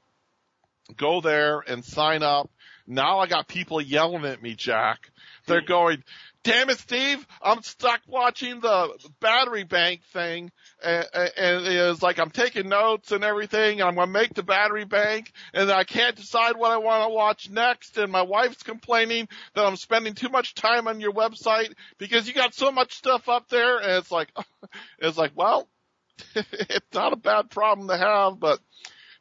go 0.96 1.20
there 1.20 1.60
and 1.60 1.84
sign 1.84 2.22
up. 2.22 2.50
Now 2.86 3.20
I 3.20 3.26
got 3.26 3.48
people 3.48 3.80
yelling 3.80 4.24
at 4.24 4.42
me, 4.42 4.54
Jack. 4.54 5.10
They're 5.46 5.60
going, 5.60 6.02
damn 6.42 6.70
it, 6.70 6.78
Steve, 6.78 7.26
I'm 7.40 7.62
stuck 7.62 8.00
watching 8.06 8.60
the 8.60 8.90
battery 9.20 9.64
bank 9.64 10.02
thing. 10.12 10.50
And, 10.82 11.06
and 11.14 11.66
it's 11.66 12.02
like 12.02 12.18
I'm 12.18 12.30
taking 12.30 12.68
notes 12.68 13.12
and 13.12 13.24
everything. 13.24 13.80
And 13.80 13.88
I'm 13.88 13.94
going 13.94 14.08
to 14.08 14.12
make 14.12 14.34
the 14.34 14.42
battery 14.42 14.84
bank 14.84 15.32
and 15.54 15.70
I 15.70 15.84
can't 15.84 16.16
decide 16.16 16.56
what 16.56 16.72
I 16.72 16.78
want 16.78 17.04
to 17.04 17.14
watch 17.14 17.50
next. 17.50 17.98
And 17.98 18.10
my 18.10 18.22
wife's 18.22 18.62
complaining 18.62 19.28
that 19.54 19.64
I'm 19.64 19.76
spending 19.76 20.14
too 20.14 20.28
much 20.28 20.54
time 20.54 20.88
on 20.88 21.00
your 21.00 21.12
website 21.12 21.72
because 21.98 22.26
you 22.26 22.34
got 22.34 22.54
so 22.54 22.72
much 22.72 22.94
stuff 22.94 23.28
up 23.28 23.48
there. 23.48 23.78
And 23.78 23.92
it's 23.92 24.10
like, 24.10 24.32
it's 24.98 25.18
like, 25.18 25.32
well, 25.34 25.68
it's 26.34 26.94
not 26.94 27.12
a 27.12 27.16
bad 27.16 27.50
problem 27.50 27.88
to 27.88 27.96
have, 27.96 28.38
but 28.38 28.60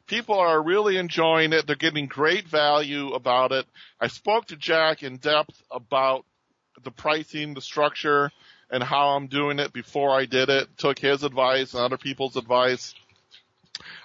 people 0.06 0.38
are 0.38 0.62
really 0.62 0.96
enjoying 0.96 1.52
it. 1.52 1.66
They're 1.66 1.76
getting 1.76 2.06
great 2.06 2.46
value 2.48 3.12
about 3.12 3.52
it. 3.52 3.66
I 4.00 4.08
spoke 4.08 4.46
to 4.46 4.56
Jack 4.56 5.02
in 5.02 5.18
depth 5.18 5.62
about 5.70 6.24
the 6.82 6.90
pricing, 6.90 7.54
the 7.54 7.60
structure, 7.60 8.30
and 8.70 8.82
how 8.82 9.10
I'm 9.10 9.26
doing 9.26 9.58
it 9.58 9.72
before 9.72 10.10
I 10.10 10.24
did 10.26 10.48
it. 10.48 10.68
Took 10.78 10.98
his 10.98 11.22
advice 11.22 11.74
and 11.74 11.82
other 11.82 11.98
people's 11.98 12.36
advice. 12.36 12.94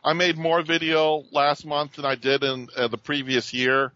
I 0.03 0.13
made 0.13 0.37
more 0.37 0.61
video 0.61 1.23
last 1.31 1.65
month 1.65 1.95
than 1.95 2.05
I 2.05 2.15
did 2.15 2.43
in 2.43 2.67
uh, 2.75 2.87
the 2.87 2.97
previous 2.97 3.53
year, 3.53 3.91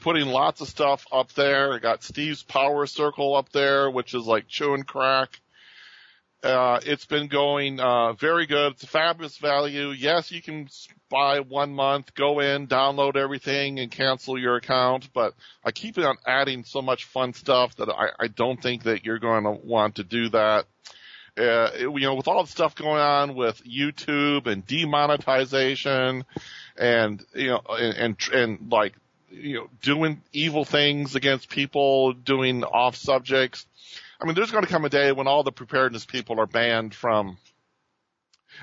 putting 0.00 0.26
lots 0.26 0.60
of 0.60 0.68
stuff 0.68 1.06
up 1.12 1.32
there. 1.32 1.72
I 1.72 1.78
got 1.78 2.02
Steve's 2.02 2.42
Power 2.42 2.86
Circle 2.86 3.34
up 3.34 3.50
there, 3.50 3.90
which 3.90 4.14
is 4.14 4.26
like 4.26 4.48
chewing 4.48 4.82
crack. 4.82 5.40
Uh, 6.44 6.78
it's 6.84 7.06
been 7.06 7.28
going 7.28 7.80
uh, 7.80 8.12
very 8.12 8.44
good. 8.44 8.72
It's 8.72 8.82
a 8.82 8.86
fabulous 8.86 9.38
value. 9.38 9.88
Yes, 9.88 10.30
you 10.30 10.42
can 10.42 10.68
buy 11.08 11.40
one 11.40 11.72
month, 11.72 12.14
go 12.14 12.40
in, 12.40 12.66
download 12.66 13.16
everything, 13.16 13.78
and 13.78 13.90
cancel 13.90 14.38
your 14.38 14.56
account. 14.56 15.08
But 15.14 15.32
I 15.64 15.72
keep 15.72 15.96
on 15.96 16.18
adding 16.26 16.64
so 16.64 16.82
much 16.82 17.06
fun 17.06 17.32
stuff 17.32 17.74
that 17.76 17.88
I, 17.88 18.24
I 18.24 18.28
don't 18.28 18.60
think 18.60 18.82
that 18.82 19.06
you're 19.06 19.18
going 19.18 19.44
to 19.44 19.52
want 19.52 19.94
to 19.94 20.04
do 20.04 20.28
that. 20.30 20.66
Uh, 21.34 21.70
you 21.78 22.00
know, 22.00 22.14
with 22.14 22.28
all 22.28 22.44
the 22.44 22.50
stuff 22.50 22.74
going 22.74 23.00
on 23.00 23.34
with 23.34 23.62
YouTube 23.64 24.46
and 24.46 24.66
demonetization, 24.66 26.24
and 26.76 27.24
you 27.34 27.48
know, 27.48 27.62
and 27.70 27.96
and, 27.96 28.16
and 28.34 28.70
like 28.70 28.92
you 29.30 29.54
know, 29.54 29.70
doing 29.80 30.20
evil 30.34 30.66
things 30.66 31.14
against 31.14 31.48
people, 31.48 32.12
doing 32.12 32.64
off 32.64 32.96
subjects 32.96 33.66
I 34.24 34.26
mean, 34.26 34.36
there's 34.36 34.50
going 34.50 34.64
to 34.64 34.70
come 34.70 34.86
a 34.86 34.88
day 34.88 35.12
when 35.12 35.26
all 35.28 35.42
the 35.42 35.52
preparedness 35.52 36.06
people 36.06 36.40
are 36.40 36.46
banned 36.46 36.94
from. 36.94 37.36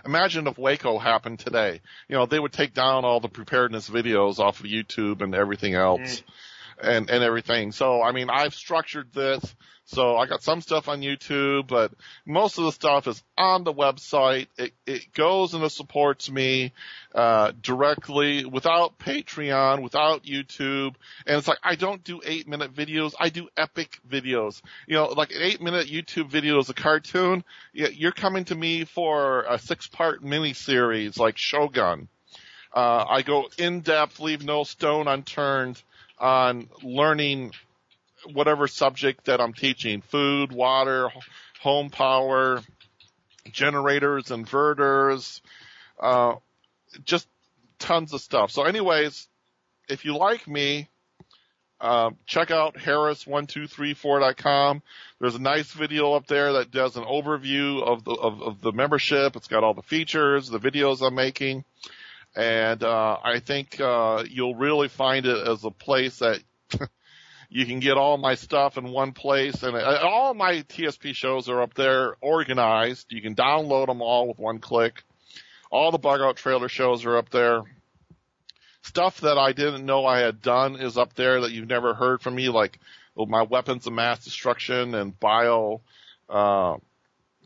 Imagine 0.04 0.48
if 0.48 0.58
Waco 0.58 0.98
happened 0.98 1.38
today. 1.38 1.82
You 2.10 2.16
know, 2.16 2.26
they 2.26 2.40
would 2.40 2.52
take 2.52 2.74
down 2.74 3.06
all 3.06 3.20
the 3.20 3.30
preparedness 3.30 3.88
videos 3.88 4.40
off 4.40 4.60
of 4.60 4.66
YouTube 4.66 5.22
and 5.22 5.36
everything 5.36 5.76
else. 5.76 6.00
Mm. 6.22 6.24
And, 6.82 7.10
and 7.12 7.24
everything. 7.24 7.72
So, 7.72 8.02
I 8.02 8.12
mean, 8.12 8.32
I've 8.32 8.56
structured 8.56 9.14
this 9.14 9.56
so 9.92 10.16
I 10.16 10.26
got 10.26 10.42
some 10.42 10.62
stuff 10.62 10.88
on 10.88 11.02
YouTube, 11.02 11.68
but 11.68 11.92
most 12.26 12.58
of 12.58 12.64
the 12.64 12.72
stuff 12.72 13.08
is 13.08 13.22
on 13.38 13.66
the 13.66 13.74
website. 13.74 14.48
It, 14.58 14.74
it 14.86 15.12
goes 15.12 15.54
and 15.54 15.62
it 15.66 15.72
supports 15.72 16.32
me, 16.32 16.72
uh, 17.14 17.52
directly 17.62 18.46
without 18.46 18.98
Patreon, 19.00 19.82
without 19.82 20.24
YouTube. 20.24 20.96
And 21.28 21.38
it's 21.38 21.48
like, 21.48 21.58
I 21.62 21.76
don't 21.76 22.02
do 22.06 22.22
eight 22.24 22.48
minute 22.48 22.74
videos. 22.74 23.14
I 23.20 23.28
do 23.28 23.50
epic 23.58 24.00
videos. 24.10 24.62
You 24.88 24.96
know, 24.96 25.08
like 25.08 25.32
an 25.32 25.42
eight 25.42 25.62
minute 25.62 25.88
YouTube 25.88 26.30
video 26.30 26.60
is 26.60 26.70
a 26.70 26.74
cartoon. 26.74 27.44
You're 27.74 28.14
coming 28.14 28.46
to 28.46 28.56
me 28.56 28.86
for 28.86 29.42
a 29.42 29.60
six 29.60 29.88
part 29.88 30.24
mini 30.24 30.54
series 30.54 31.18
like 31.18 31.38
Shogun. 31.38 32.08
Uh, 32.74 33.04
I 33.10 33.24
go 33.24 33.50
in 33.58 33.82
depth, 33.82 34.22
leave 34.22 34.46
no 34.46 34.64
stone 34.64 35.10
unturned 35.10 35.82
on 36.22 36.70
learning 36.84 37.52
whatever 38.32 38.68
subject 38.68 39.26
that 39.26 39.42
I'm 39.42 39.54
teaching, 39.54 40.02
food, 40.02 40.52
water, 40.52 41.10
home 41.62 41.90
power, 41.90 42.62
generators, 43.52 44.26
inverters, 44.26 45.42
uh, 46.00 46.36
just 47.04 47.28
tons 47.80 48.14
of 48.14 48.22
stuff. 48.22 48.52
So 48.52 48.62
anyways, 48.64 49.28
if 49.90 50.06
you 50.06 50.16
like 50.16 50.48
me, 50.48 50.88
uh, 51.80 52.12
check 52.28 52.52
out 52.52 52.76
harris1234.com. 52.76 54.84
There's 55.20 55.36
a 55.36 55.42
nice 55.42 55.72
video 55.72 56.14
up 56.14 56.28
there 56.28 56.54
that 56.54 56.70
does 56.70 56.96
an 56.96 57.06
overview 57.06 57.82
of 57.82 58.04
the, 58.04 58.12
of, 58.12 58.44
of 58.44 58.62
the 58.62 58.72
membership. 58.72 59.36
It's 59.36 59.48
got 59.48 59.64
all 59.64 59.74
the 59.74 59.82
features, 59.82 60.48
the 60.48 60.60
videos 60.60 61.02
I'm 61.02 61.16
making. 61.16 61.66
And, 62.36 62.84
uh, 62.84 63.18
I 63.24 63.40
think, 63.40 63.80
uh, 63.80 64.24
you'll 64.30 64.56
really 64.56 64.88
find 64.88 65.26
it 65.26 65.48
as 65.48 65.64
a 65.64 65.72
place 65.72 66.20
that 66.20 66.40
You 67.54 67.66
can 67.66 67.82
get 67.82 67.98
all 67.98 68.18
my 68.18 68.36
stuff 68.36 68.78
in 68.78 68.92
one 68.92 69.12
place 69.12 69.62
and 69.62 69.76
uh, 69.76 70.00
all 70.04 70.34
my 70.34 70.62
TSP 70.62 71.14
shows 71.14 71.50
are 71.50 71.62
up 71.62 71.74
there 71.74 72.16
organized. 72.22 73.12
You 73.12 73.22
can 73.22 73.36
download 73.36 73.88
them 73.88 74.02
all 74.02 74.30
with 74.30 74.40
one 74.40 74.60
click. 74.60 75.04
All 75.70 75.92
the 75.92 75.98
bug 75.98 76.22
out 76.22 76.38
trailer 76.38 76.70
shows 76.70 77.04
are 77.06 77.18
up 77.18 77.30
there. 77.30 77.64
Stuff 78.84 79.20
that 79.20 79.38
I 79.38 79.52
didn't 79.52 79.86
know 79.86 80.06
I 80.06 80.20
had 80.20 80.42
done 80.42 80.78
is 80.78 80.98
up 80.98 81.14
there 81.16 81.42
that 81.42 81.52
you've 81.52 81.68
never 81.68 81.94
heard 81.94 82.22
from 82.22 82.36
me, 82.36 82.48
like 82.48 82.80
my 83.18 83.42
weapons 83.42 83.86
of 83.86 83.92
mass 83.92 84.24
destruction 84.24 84.96
and 84.96 85.20
bio, 85.20 85.82
uh, 86.30 86.78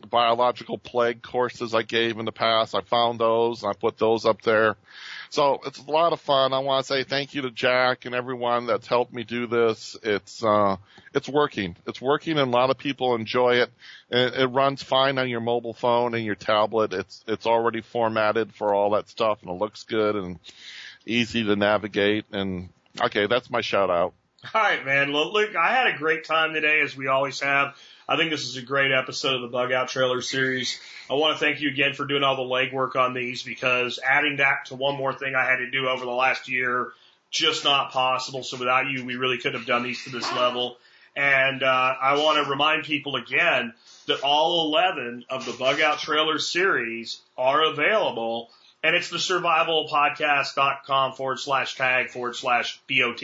biological 0.06 0.78
plague 0.78 1.22
courses 1.22 1.74
I 1.74 1.82
gave 1.82 2.18
in 2.18 2.26
the 2.26 2.32
past. 2.32 2.76
I 2.76 2.82
found 2.82 3.20
those 3.20 3.64
and 3.64 3.72
I 3.72 3.74
put 3.74 3.98
those 3.98 4.26
up 4.26 4.42
there. 4.42 4.76
So 5.30 5.60
it's 5.66 5.80
a 5.80 5.92
lot 5.92 6.14
of 6.14 6.22
fun. 6.22 6.54
I 6.54 6.60
want 6.60 6.86
to 6.86 6.94
say 6.94 7.04
thank 7.04 7.34
you 7.34 7.42
to 7.44 7.52
Jack 7.52 8.06
and 8.06 8.16
everyone 8.16 8.68
that's 8.68 8.88
helped 8.88 9.14
me 9.14 9.24
do 9.24 9.48
this. 9.48 9.98
It's, 10.04 10.44
uh, 10.44 10.78
it's 11.14 11.28
working. 11.28 11.76
It's 11.88 12.02
working 12.02 12.38
and 12.38 12.54
a 12.54 12.58
lot 12.58 12.70
of 12.70 12.78
people 12.78 13.16
enjoy 13.16 13.56
it. 13.56 13.72
It, 14.10 14.34
it 14.34 14.48
runs 14.48 14.82
fine 14.82 15.18
on 15.18 15.30
your 15.30 15.42
mobile 15.42 15.74
phone 15.74 16.14
and 16.14 16.24
your 16.24 16.36
tablet. 16.36 16.94
It's, 16.94 17.24
it's 17.28 17.46
already 17.46 17.82
formatted 17.82 18.54
for 18.54 18.74
all 18.74 18.92
that 18.92 19.10
stuff 19.10 19.42
and 19.42 19.52
it 19.52 19.60
looks 19.60 19.84
good 19.84 20.16
and 20.16 20.40
easy 21.06 21.44
to 21.44 21.56
navigate. 21.56 22.26
And 22.32 22.70
okay, 23.02 23.28
that's 23.28 23.50
my 23.50 23.62
shout 23.62 23.90
out. 23.90 24.14
All 24.54 24.62
right, 24.62 24.86
man. 24.86 25.12
Look, 25.12 25.56
I 25.56 25.74
had 25.74 25.88
a 25.88 25.98
great 25.98 26.24
time 26.26 26.54
today 26.54 26.82
as 26.82 26.96
we 26.96 27.08
always 27.08 27.40
have. 27.40 27.76
I 28.08 28.18
think 28.18 28.30
this 28.30 28.44
is 28.44 28.56
a 28.56 28.62
great 28.62 28.92
episode 28.92 29.34
of 29.34 29.42
the 29.42 29.48
Bug 29.48 29.72
Out 29.72 29.88
Trailer 29.88 30.22
series. 30.22 30.80
I 31.10 31.16
want 31.16 31.34
to 31.34 31.44
thank 31.44 31.60
you 31.62 31.70
again 31.70 31.96
for 31.96 32.06
doing 32.06 32.22
all 32.24 32.36
the 32.36 32.44
legwork 32.44 32.96
on 32.96 33.16
these 33.16 33.42
because 33.42 34.00
adding 34.08 34.38
that 34.38 34.66
to 34.68 34.76
one 34.76 34.96
more 34.96 35.12
thing 35.12 35.34
I 35.34 35.44
had 35.44 35.58
to 35.58 35.72
do 35.72 35.88
over 35.88 36.06
the 36.06 36.12
last 36.12 36.48
year, 36.48 36.92
just 37.32 37.64
not 37.64 37.92
possible. 37.92 38.44
So 38.44 38.58
without 38.58 38.92
you, 38.92 39.04
we 39.06 39.16
really 39.16 39.40
couldn't 39.40 39.58
have 39.58 39.66
done 39.66 39.82
these 39.82 40.04
to 40.04 40.12
this 40.12 40.32
level. 40.34 40.78
And 41.16 41.64
uh, 41.64 41.96
I 42.00 42.18
want 42.18 42.44
to 42.44 42.50
remind 42.50 42.84
people 42.84 43.16
again 43.16 43.74
that 44.06 44.22
all 44.22 44.68
11 44.68 45.26
of 45.32 45.48
the 45.48 45.54
Bug 45.54 45.82
Out 45.82 45.98
Trailer 45.98 46.38
series 46.38 47.22
are 47.36 47.64
available. 47.72 48.52
And 48.84 48.96
it's 48.96 49.10
the 49.10 49.18
survivalpodcast.com 49.18 51.14
forward 51.14 51.40
slash 51.40 51.76
tag 51.76 52.12
forward 52.12 52.36
slash 52.36 52.80
BOT. 52.88 53.24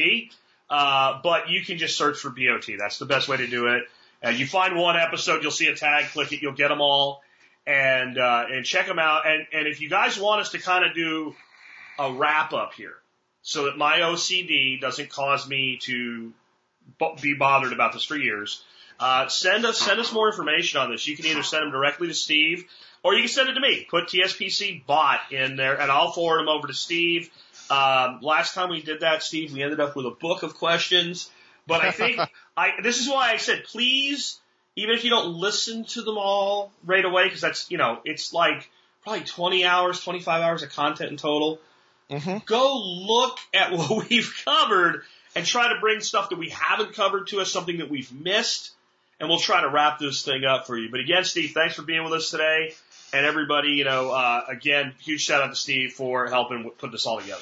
Uh, 0.71 1.19
but 1.21 1.49
you 1.49 1.63
can 1.63 1.77
just 1.77 1.95
search 1.97 2.17
for 2.17 2.31
BOT. 2.31 2.65
That's 2.79 2.97
the 2.97 3.05
best 3.05 3.27
way 3.27 3.37
to 3.37 3.45
do 3.45 3.67
it. 3.67 3.83
And 4.21 4.37
you 4.37 4.45
find 4.45 4.75
one 4.75 4.97
episode, 4.97 5.41
you'll 5.41 5.51
see 5.51 5.67
a 5.67 5.75
tag, 5.75 6.05
click 6.11 6.31
it, 6.31 6.41
you'll 6.41 6.53
get 6.53 6.67
them 6.67 6.81
all, 6.81 7.23
and 7.65 8.17
uh, 8.17 8.45
and 8.51 8.65
check 8.65 8.87
them 8.87 8.99
out. 8.99 9.27
And 9.27 9.47
and 9.51 9.67
if 9.67 9.81
you 9.81 9.89
guys 9.89 10.19
want 10.19 10.41
us 10.41 10.51
to 10.51 10.59
kind 10.59 10.85
of 10.85 10.93
do 10.93 11.35
a 11.97 12.13
wrap 12.13 12.53
up 12.53 12.73
here, 12.73 12.95
so 13.41 13.65
that 13.65 13.77
my 13.77 13.99
OCD 13.99 14.79
doesn't 14.79 15.09
cause 15.09 15.47
me 15.47 15.79
to 15.83 16.33
be 17.21 17.33
bothered 17.33 17.73
about 17.73 17.93
this 17.93 18.03
for 18.03 18.15
years, 18.15 18.63
uh, 18.99 19.27
send 19.27 19.65
us 19.65 19.79
send 19.79 19.99
us 19.99 20.13
more 20.13 20.29
information 20.29 20.79
on 20.79 20.91
this. 20.91 21.07
You 21.07 21.15
can 21.15 21.25
either 21.25 21.43
send 21.43 21.63
them 21.63 21.71
directly 21.71 22.07
to 22.07 22.13
Steve, 22.13 22.65
or 23.03 23.15
you 23.15 23.21
can 23.21 23.29
send 23.29 23.49
it 23.49 23.53
to 23.53 23.59
me. 23.59 23.87
Put 23.89 24.07
TSPC 24.07 24.85
bot 24.85 25.19
in 25.31 25.55
there, 25.55 25.79
and 25.81 25.91
I'll 25.91 26.11
forward 26.11 26.41
them 26.41 26.49
over 26.49 26.67
to 26.67 26.73
Steve. 26.75 27.31
Um, 27.71 28.19
last 28.21 28.53
time 28.53 28.69
we 28.69 28.83
did 28.83 28.99
that, 28.99 29.23
Steve, 29.23 29.51
we 29.53 29.63
ended 29.63 29.79
up 29.79 29.95
with 29.95 30.05
a 30.05 30.11
book 30.11 30.43
of 30.43 30.55
questions 30.55 31.29
but 31.67 31.83
I 31.83 31.91
think 31.91 32.19
I 32.55 32.81
this 32.81 32.99
is 32.99 33.07
why 33.07 33.31
I 33.31 33.37
said 33.37 33.63
please, 33.65 34.39
even 34.75 34.95
if 34.95 35.03
you 35.03 35.09
don't 35.09 35.33
listen 35.33 35.85
to 35.85 36.01
them 36.01 36.17
all 36.17 36.71
right 36.85 37.03
away, 37.03 37.25
because 37.25 37.41
that's 37.41 37.69
you 37.71 37.77
know 37.77 37.99
it's 38.05 38.33
like 38.33 38.69
probably 39.03 39.23
20 39.23 39.65
hours, 39.65 40.03
25 40.03 40.41
hours 40.41 40.63
of 40.63 40.69
content 40.69 41.11
in 41.11 41.17
total. 41.17 41.59
Mm-hmm. 42.09 42.39
Go 42.45 42.81
look 42.83 43.39
at 43.53 43.71
what 43.77 44.09
we've 44.09 44.31
covered 44.45 45.03
and 45.35 45.45
try 45.45 45.73
to 45.73 45.79
bring 45.79 46.01
stuff 46.01 46.29
that 46.29 46.37
we 46.37 46.49
haven't 46.49 46.93
covered 46.93 47.27
to 47.27 47.39
us, 47.39 47.51
something 47.51 47.77
that 47.77 47.89
we've 47.89 48.11
missed, 48.11 48.71
and 49.19 49.29
we'll 49.29 49.39
try 49.39 49.61
to 49.61 49.69
wrap 49.69 49.99
this 49.99 50.23
thing 50.23 50.43
up 50.43 50.67
for 50.67 50.77
you. 50.77 50.89
But 50.91 50.99
again, 50.99 51.23
Steve, 51.23 51.51
thanks 51.53 51.75
for 51.75 51.83
being 51.83 52.03
with 52.03 52.13
us 52.13 52.29
today. 52.29 52.73
And 53.13 53.25
everybody, 53.25 53.69
you 53.71 53.83
know, 53.83 54.11
uh, 54.11 54.45
again, 54.47 54.93
huge 54.99 55.21
shout 55.21 55.41
out 55.41 55.49
to 55.49 55.55
Steve 55.55 55.93
for 55.93 56.27
helping 56.27 56.69
put 56.77 56.91
this 56.91 57.05
all 57.05 57.19
together. 57.19 57.41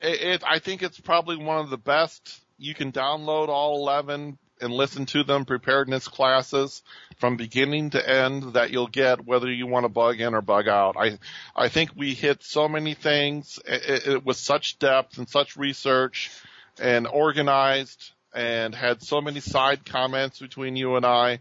It, 0.00 0.20
it, 0.22 0.42
I 0.46 0.58
think 0.58 0.82
it's 0.82 0.98
probably 0.98 1.36
one 1.36 1.58
of 1.58 1.70
the 1.70 1.78
best 1.78 2.40
you 2.58 2.74
can 2.74 2.92
download 2.92 3.48
all 3.48 3.76
11 3.76 4.38
and 4.60 4.72
listen 4.72 5.06
to 5.06 5.22
them 5.22 5.44
preparedness 5.44 6.08
classes 6.08 6.82
from 7.18 7.36
beginning 7.36 7.90
to 7.90 8.08
end 8.08 8.54
that 8.54 8.70
you'll 8.70 8.86
get 8.86 9.26
whether 9.26 9.52
you 9.52 9.66
want 9.66 9.84
to 9.84 9.88
bug 9.88 10.20
in 10.20 10.34
or 10.34 10.40
bug 10.40 10.68
out. 10.68 10.96
I, 10.98 11.18
I 11.54 11.68
think 11.68 11.90
we 11.94 12.14
hit 12.14 12.42
so 12.42 12.68
many 12.68 12.94
things 12.94 13.58
it, 13.66 14.06
it, 14.06 14.24
with 14.24 14.36
such 14.36 14.78
depth 14.78 15.18
and 15.18 15.28
such 15.28 15.56
research 15.56 16.30
and 16.78 17.06
organized 17.06 18.12
and 18.34 18.74
had 18.74 19.02
so 19.02 19.20
many 19.20 19.40
side 19.40 19.84
comments 19.84 20.38
between 20.38 20.76
you 20.76 20.96
and 20.96 21.04
I. 21.04 21.40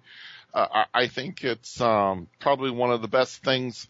Uh, 0.53 0.67
I, 0.71 0.85
I 0.93 1.07
think 1.07 1.43
it's, 1.43 1.79
um, 1.81 2.27
probably 2.39 2.71
one 2.71 2.91
of 2.91 3.01
the 3.01 3.07
best 3.07 3.43
things. 3.43 3.87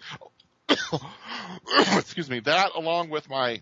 excuse 1.97 2.29
me. 2.29 2.39
That 2.39 2.71
along 2.75 3.09
with 3.09 3.29
my 3.29 3.61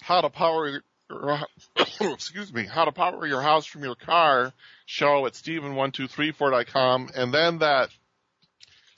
how 0.00 0.20
to 0.20 0.30
power 0.30 0.82
excuse 2.00 2.52
me, 2.52 2.66
how 2.66 2.84
to 2.84 2.92
power 2.92 3.26
your 3.26 3.42
house 3.42 3.66
from 3.66 3.82
your 3.82 3.94
car 3.94 4.52
show 4.86 5.26
at 5.26 5.32
Steven1234.com. 5.34 7.10
And 7.14 7.34
then 7.34 7.58
that 7.58 7.90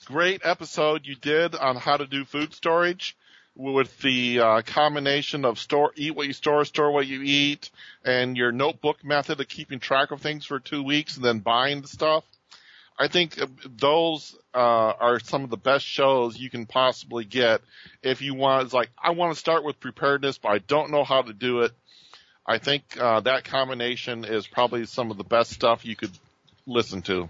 great 0.05 0.41
episode 0.43 1.05
you 1.05 1.15
did 1.15 1.55
on 1.55 1.75
how 1.75 1.97
to 1.97 2.05
do 2.05 2.25
food 2.25 2.53
storage 2.53 3.15
with 3.55 3.99
the 3.99 4.39
uh, 4.39 4.61
combination 4.63 5.45
of 5.45 5.59
store, 5.59 5.91
eat 5.95 6.15
what 6.15 6.27
you 6.27 6.33
store, 6.33 6.65
store 6.65 6.91
what 6.91 7.07
you 7.07 7.21
eat, 7.23 7.69
and 8.03 8.35
your 8.35 8.51
notebook 8.51 9.03
method 9.03 9.39
of 9.39 9.47
keeping 9.47 9.79
track 9.79 10.11
of 10.11 10.21
things 10.21 10.45
for 10.45 10.59
two 10.59 10.83
weeks 10.83 11.15
and 11.15 11.25
then 11.25 11.39
buying 11.39 11.81
the 11.81 11.87
stuff. 11.87 12.23
I 12.97 13.07
think 13.07 13.41
uh, 13.41 13.47
those 13.65 14.35
uh, 14.53 14.57
are 14.57 15.19
some 15.19 15.43
of 15.43 15.49
the 15.49 15.57
best 15.57 15.85
shows 15.85 16.37
you 16.37 16.49
can 16.49 16.65
possibly 16.65 17.25
get 17.25 17.61
if 18.01 18.21
you 18.21 18.35
want. 18.35 18.65
It's 18.65 18.73
like 18.73 18.91
I 19.01 19.11
want 19.11 19.33
to 19.33 19.39
start 19.39 19.63
with 19.63 19.79
preparedness, 19.79 20.37
but 20.37 20.49
I 20.49 20.59
don't 20.59 20.91
know 20.91 21.03
how 21.03 21.21
to 21.21 21.33
do 21.33 21.61
it. 21.61 21.71
I 22.45 22.57
think 22.57 22.83
uh, 22.99 23.21
that 23.21 23.45
combination 23.45 24.25
is 24.25 24.45
probably 24.47 24.85
some 24.85 25.11
of 25.11 25.17
the 25.17 25.23
best 25.23 25.51
stuff 25.51 25.85
you 25.85 25.95
could 25.95 26.11
listen 26.65 27.01
to. 27.03 27.29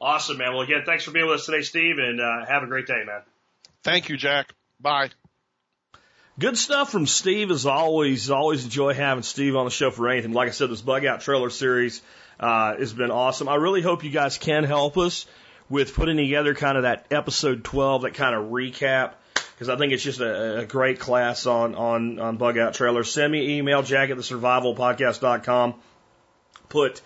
Awesome, 0.00 0.38
man. 0.38 0.52
Well, 0.52 0.62
again, 0.62 0.82
thanks 0.84 1.04
for 1.04 1.10
being 1.12 1.26
with 1.26 1.36
us 1.40 1.46
today, 1.46 1.62
Steve, 1.62 1.98
and 1.98 2.20
uh, 2.20 2.44
have 2.46 2.62
a 2.62 2.66
great 2.66 2.86
day, 2.86 3.02
man. 3.06 3.22
Thank 3.82 4.08
you, 4.08 4.16
Jack. 4.16 4.52
Bye. 4.80 5.10
Good 6.38 6.58
stuff 6.58 6.90
from 6.90 7.06
Steve 7.06 7.50
as 7.50 7.64
always. 7.64 8.30
Always 8.30 8.64
enjoy 8.64 8.92
having 8.92 9.22
Steve 9.22 9.56
on 9.56 9.64
the 9.64 9.70
show 9.70 9.90
for 9.90 10.08
anything. 10.08 10.32
Like 10.32 10.48
I 10.48 10.52
said, 10.52 10.68
this 10.68 10.82
bug 10.82 11.06
out 11.06 11.22
trailer 11.22 11.48
series 11.48 12.02
uh, 12.38 12.76
has 12.76 12.92
been 12.92 13.10
awesome. 13.10 13.48
I 13.48 13.54
really 13.54 13.80
hope 13.80 14.04
you 14.04 14.10
guys 14.10 14.36
can 14.36 14.64
help 14.64 14.98
us 14.98 15.24
with 15.70 15.94
putting 15.94 16.18
together 16.18 16.54
kind 16.54 16.76
of 16.76 16.82
that 16.82 17.06
episode 17.10 17.64
12, 17.64 18.02
that 18.02 18.14
kind 18.14 18.34
of 18.34 18.50
recap, 18.50 19.14
because 19.56 19.70
I 19.70 19.76
think 19.76 19.94
it's 19.94 20.02
just 20.02 20.20
a, 20.20 20.58
a 20.58 20.66
great 20.66 21.00
class 21.00 21.46
on, 21.46 21.74
on, 21.74 22.18
on 22.18 22.36
bug 22.36 22.58
out 22.58 22.74
trailers. 22.74 23.10
Send 23.10 23.32
me 23.32 23.56
email, 23.56 23.82
jack 23.82 24.10
at 24.10 24.18
the 24.18 24.22
survivalpodcast.com. 24.22 25.74
Put 26.68 27.00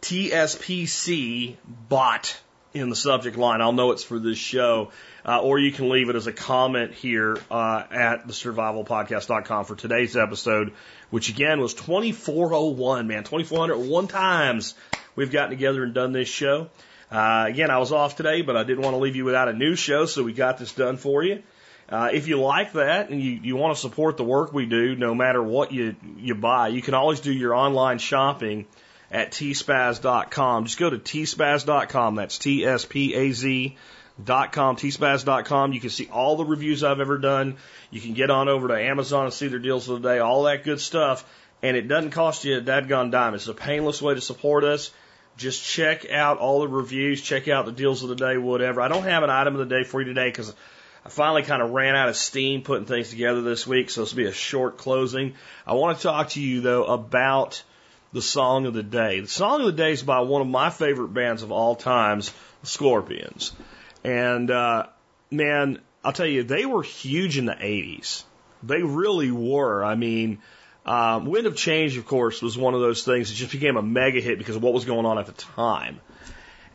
TSPC 0.00 1.56
bot 1.88 2.40
in 2.72 2.88
the 2.88 2.94
subject 2.94 3.36
line. 3.36 3.60
I'll 3.60 3.72
know 3.72 3.90
it's 3.90 4.04
for 4.04 4.20
this 4.20 4.38
show. 4.38 4.92
Uh, 5.26 5.40
or 5.42 5.58
you 5.58 5.72
can 5.72 5.88
leave 5.88 6.08
it 6.08 6.14
as 6.14 6.28
a 6.28 6.32
comment 6.32 6.94
here 6.94 7.36
uh, 7.50 7.82
at 7.90 8.28
the 8.28 8.32
survivalpodcast.com 8.32 9.64
for 9.64 9.74
today's 9.74 10.16
episode, 10.16 10.72
which 11.10 11.28
again 11.30 11.60
was 11.60 11.74
2401, 11.74 13.08
man. 13.08 13.24
2401 13.24 14.06
times 14.06 14.74
we've 15.16 15.32
gotten 15.32 15.50
together 15.50 15.82
and 15.82 15.94
done 15.94 16.12
this 16.12 16.28
show. 16.28 16.70
Uh, 17.10 17.46
again, 17.48 17.70
I 17.70 17.78
was 17.78 17.90
off 17.90 18.14
today, 18.14 18.42
but 18.42 18.56
I 18.56 18.62
didn't 18.62 18.84
want 18.84 18.94
to 18.94 18.98
leave 18.98 19.16
you 19.16 19.24
without 19.24 19.48
a 19.48 19.52
new 19.52 19.74
show, 19.74 20.06
so 20.06 20.22
we 20.22 20.32
got 20.32 20.58
this 20.58 20.72
done 20.72 20.96
for 20.96 21.24
you. 21.24 21.42
Uh, 21.88 22.10
if 22.12 22.28
you 22.28 22.38
like 22.38 22.72
that 22.72 23.08
and 23.08 23.22
you, 23.22 23.32
you 23.42 23.56
want 23.56 23.74
to 23.74 23.80
support 23.80 24.18
the 24.18 24.24
work 24.24 24.52
we 24.52 24.66
do, 24.66 24.94
no 24.94 25.14
matter 25.14 25.42
what 25.42 25.72
you, 25.72 25.96
you 26.18 26.34
buy, 26.34 26.68
you 26.68 26.82
can 26.82 26.94
always 26.94 27.20
do 27.20 27.32
your 27.32 27.54
online 27.54 27.98
shopping 27.98 28.66
at 29.10 29.32
tspaz.com. 29.32 30.66
Just 30.66 30.78
go 30.78 30.90
to 30.90 30.98
tspaz.com. 30.98 32.14
That's 32.16 32.36
T-S-P-A-Z 32.38 33.76
dot 34.22 34.52
com, 34.52 34.76
tspaz.com. 34.76 35.72
You 35.72 35.80
can 35.80 35.90
see 35.90 36.08
all 36.12 36.36
the 36.36 36.44
reviews 36.44 36.84
I've 36.84 37.00
ever 37.00 37.18
done. 37.18 37.56
You 37.90 38.00
can 38.00 38.14
get 38.14 38.30
on 38.30 38.48
over 38.48 38.68
to 38.68 38.74
Amazon 38.74 39.24
and 39.26 39.32
see 39.32 39.48
their 39.48 39.58
deals 39.58 39.88
of 39.88 40.02
the 40.02 40.08
day, 40.08 40.18
all 40.18 40.42
that 40.44 40.64
good 40.64 40.80
stuff. 40.80 41.24
And 41.62 41.76
it 41.76 41.88
doesn't 41.88 42.10
cost 42.10 42.44
you 42.44 42.58
a 42.58 42.60
dadgone 42.60 43.10
dime. 43.10 43.34
It's 43.34 43.48
a 43.48 43.54
painless 43.54 44.02
way 44.02 44.14
to 44.14 44.20
support 44.20 44.64
us. 44.64 44.90
Just 45.36 45.64
check 45.64 46.10
out 46.10 46.38
all 46.38 46.60
the 46.60 46.68
reviews, 46.68 47.22
check 47.22 47.46
out 47.48 47.64
the 47.64 47.72
deals 47.72 48.02
of 48.02 48.08
the 48.08 48.16
day, 48.16 48.36
whatever. 48.36 48.80
I 48.80 48.88
don't 48.88 49.04
have 49.04 49.22
an 49.22 49.30
item 49.30 49.54
of 49.54 49.68
the 49.68 49.76
day 49.76 49.84
for 49.84 50.00
you 50.00 50.06
today 50.06 50.28
because 50.28 50.52
I 51.08 51.10
finally 51.10 51.42
kind 51.42 51.62
of 51.62 51.70
ran 51.70 51.96
out 51.96 52.10
of 52.10 52.18
steam 52.18 52.60
putting 52.60 52.84
things 52.84 53.08
together 53.08 53.40
this 53.40 53.66
week, 53.66 53.88
so 53.88 54.02
this 54.02 54.12
will 54.12 54.24
be 54.24 54.28
a 54.28 54.32
short 54.32 54.76
closing. 54.76 55.36
I 55.66 55.72
want 55.72 55.96
to 55.96 56.02
talk 56.02 56.28
to 56.30 56.40
you 56.42 56.60
though 56.60 56.84
about 56.84 57.62
the 58.12 58.20
song 58.20 58.66
of 58.66 58.74
the 58.74 58.82
day. 58.82 59.20
The 59.20 59.26
song 59.26 59.60
of 59.60 59.66
the 59.68 59.72
day 59.72 59.92
is 59.92 60.02
by 60.02 60.20
one 60.20 60.42
of 60.42 60.48
my 60.48 60.68
favorite 60.68 61.14
bands 61.14 61.42
of 61.42 61.50
all 61.50 61.76
times, 61.76 62.30
Scorpions. 62.62 63.52
And 64.04 64.50
uh, 64.50 64.88
man, 65.30 65.78
I'll 66.04 66.12
tell 66.12 66.26
you, 66.26 66.42
they 66.42 66.66
were 66.66 66.82
huge 66.82 67.38
in 67.38 67.46
the 67.46 67.54
80s. 67.54 68.24
They 68.62 68.82
really 68.82 69.30
were. 69.30 69.82
I 69.82 69.94
mean, 69.94 70.40
um, 70.84 71.24
Wind 71.24 71.46
of 71.46 71.56
Change, 71.56 71.96
of 71.96 72.04
course, 72.04 72.42
was 72.42 72.58
one 72.58 72.74
of 72.74 72.82
those 72.82 73.02
things 73.02 73.30
that 73.30 73.34
just 73.34 73.52
became 73.52 73.78
a 73.78 73.82
mega 73.82 74.20
hit 74.20 74.36
because 74.36 74.56
of 74.56 74.62
what 74.62 74.74
was 74.74 74.84
going 74.84 75.06
on 75.06 75.18
at 75.18 75.24
the 75.24 75.32
time. 75.32 76.00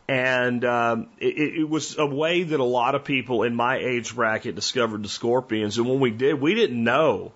And 0.06 0.64
um, 0.64 1.08
it, 1.18 1.60
it 1.60 1.68
was 1.68 1.96
a 1.98 2.06
way 2.06 2.42
that 2.42 2.60
a 2.60 2.64
lot 2.64 2.94
of 2.94 3.04
people 3.04 3.42
in 3.42 3.54
my 3.54 3.78
age 3.78 4.14
bracket 4.14 4.54
discovered 4.54 5.02
the 5.02 5.08
Scorpions. 5.08 5.78
And 5.78 5.88
when 5.88 6.00
we 6.00 6.10
did, 6.10 6.40
we 6.40 6.54
didn't 6.54 6.82
know 6.82 7.32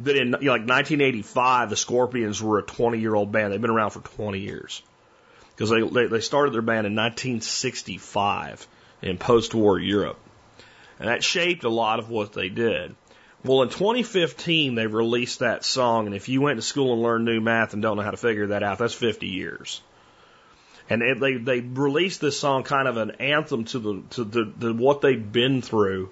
that 0.00 0.16
in 0.16 0.30
like 0.30 0.42
1985, 0.42 1.70
the 1.70 1.76
Scorpions 1.76 2.42
were 2.42 2.58
a 2.58 2.62
20 2.62 3.00
year 3.00 3.14
old 3.14 3.32
band. 3.32 3.52
They've 3.52 3.60
been 3.60 3.70
around 3.70 3.90
for 3.90 4.00
20 4.00 4.38
years 4.38 4.82
because 5.54 5.70
they, 5.70 5.82
they 5.82 6.06
they 6.06 6.20
started 6.20 6.54
their 6.54 6.62
band 6.62 6.86
in 6.86 6.94
1965 6.94 8.66
in 9.02 9.18
post 9.18 9.54
war 9.54 9.78
Europe, 9.78 10.18
and 10.98 11.08
that 11.08 11.24
shaped 11.24 11.64
a 11.64 11.68
lot 11.68 11.98
of 11.98 12.08
what 12.08 12.32
they 12.32 12.48
did. 12.48 12.94
Well, 13.44 13.62
in 13.62 13.70
2015, 13.70 14.74
they 14.74 14.86
released 14.86 15.38
that 15.38 15.64
song, 15.64 16.06
and 16.06 16.14
if 16.14 16.28
you 16.28 16.42
went 16.42 16.58
to 16.58 16.62
school 16.62 16.92
and 16.92 17.02
learned 17.02 17.24
new 17.24 17.40
math 17.40 17.72
and 17.72 17.82
don't 17.82 17.96
know 17.96 18.02
how 18.02 18.10
to 18.10 18.16
figure 18.16 18.48
that 18.48 18.62
out, 18.62 18.78
that's 18.78 18.92
50 18.92 19.26
years. 19.26 19.80
And 20.90 21.02
it, 21.02 21.20
they 21.20 21.36
they 21.36 21.60
released 21.60 22.20
this 22.20 22.38
song 22.38 22.64
kind 22.64 22.88
of 22.88 22.96
an 22.96 23.12
anthem 23.12 23.64
to 23.66 23.78
the 23.78 24.02
to 24.10 24.24
the, 24.24 24.52
the 24.58 24.74
what 24.74 25.00
they've 25.00 25.32
been 25.32 25.62
through 25.62 26.10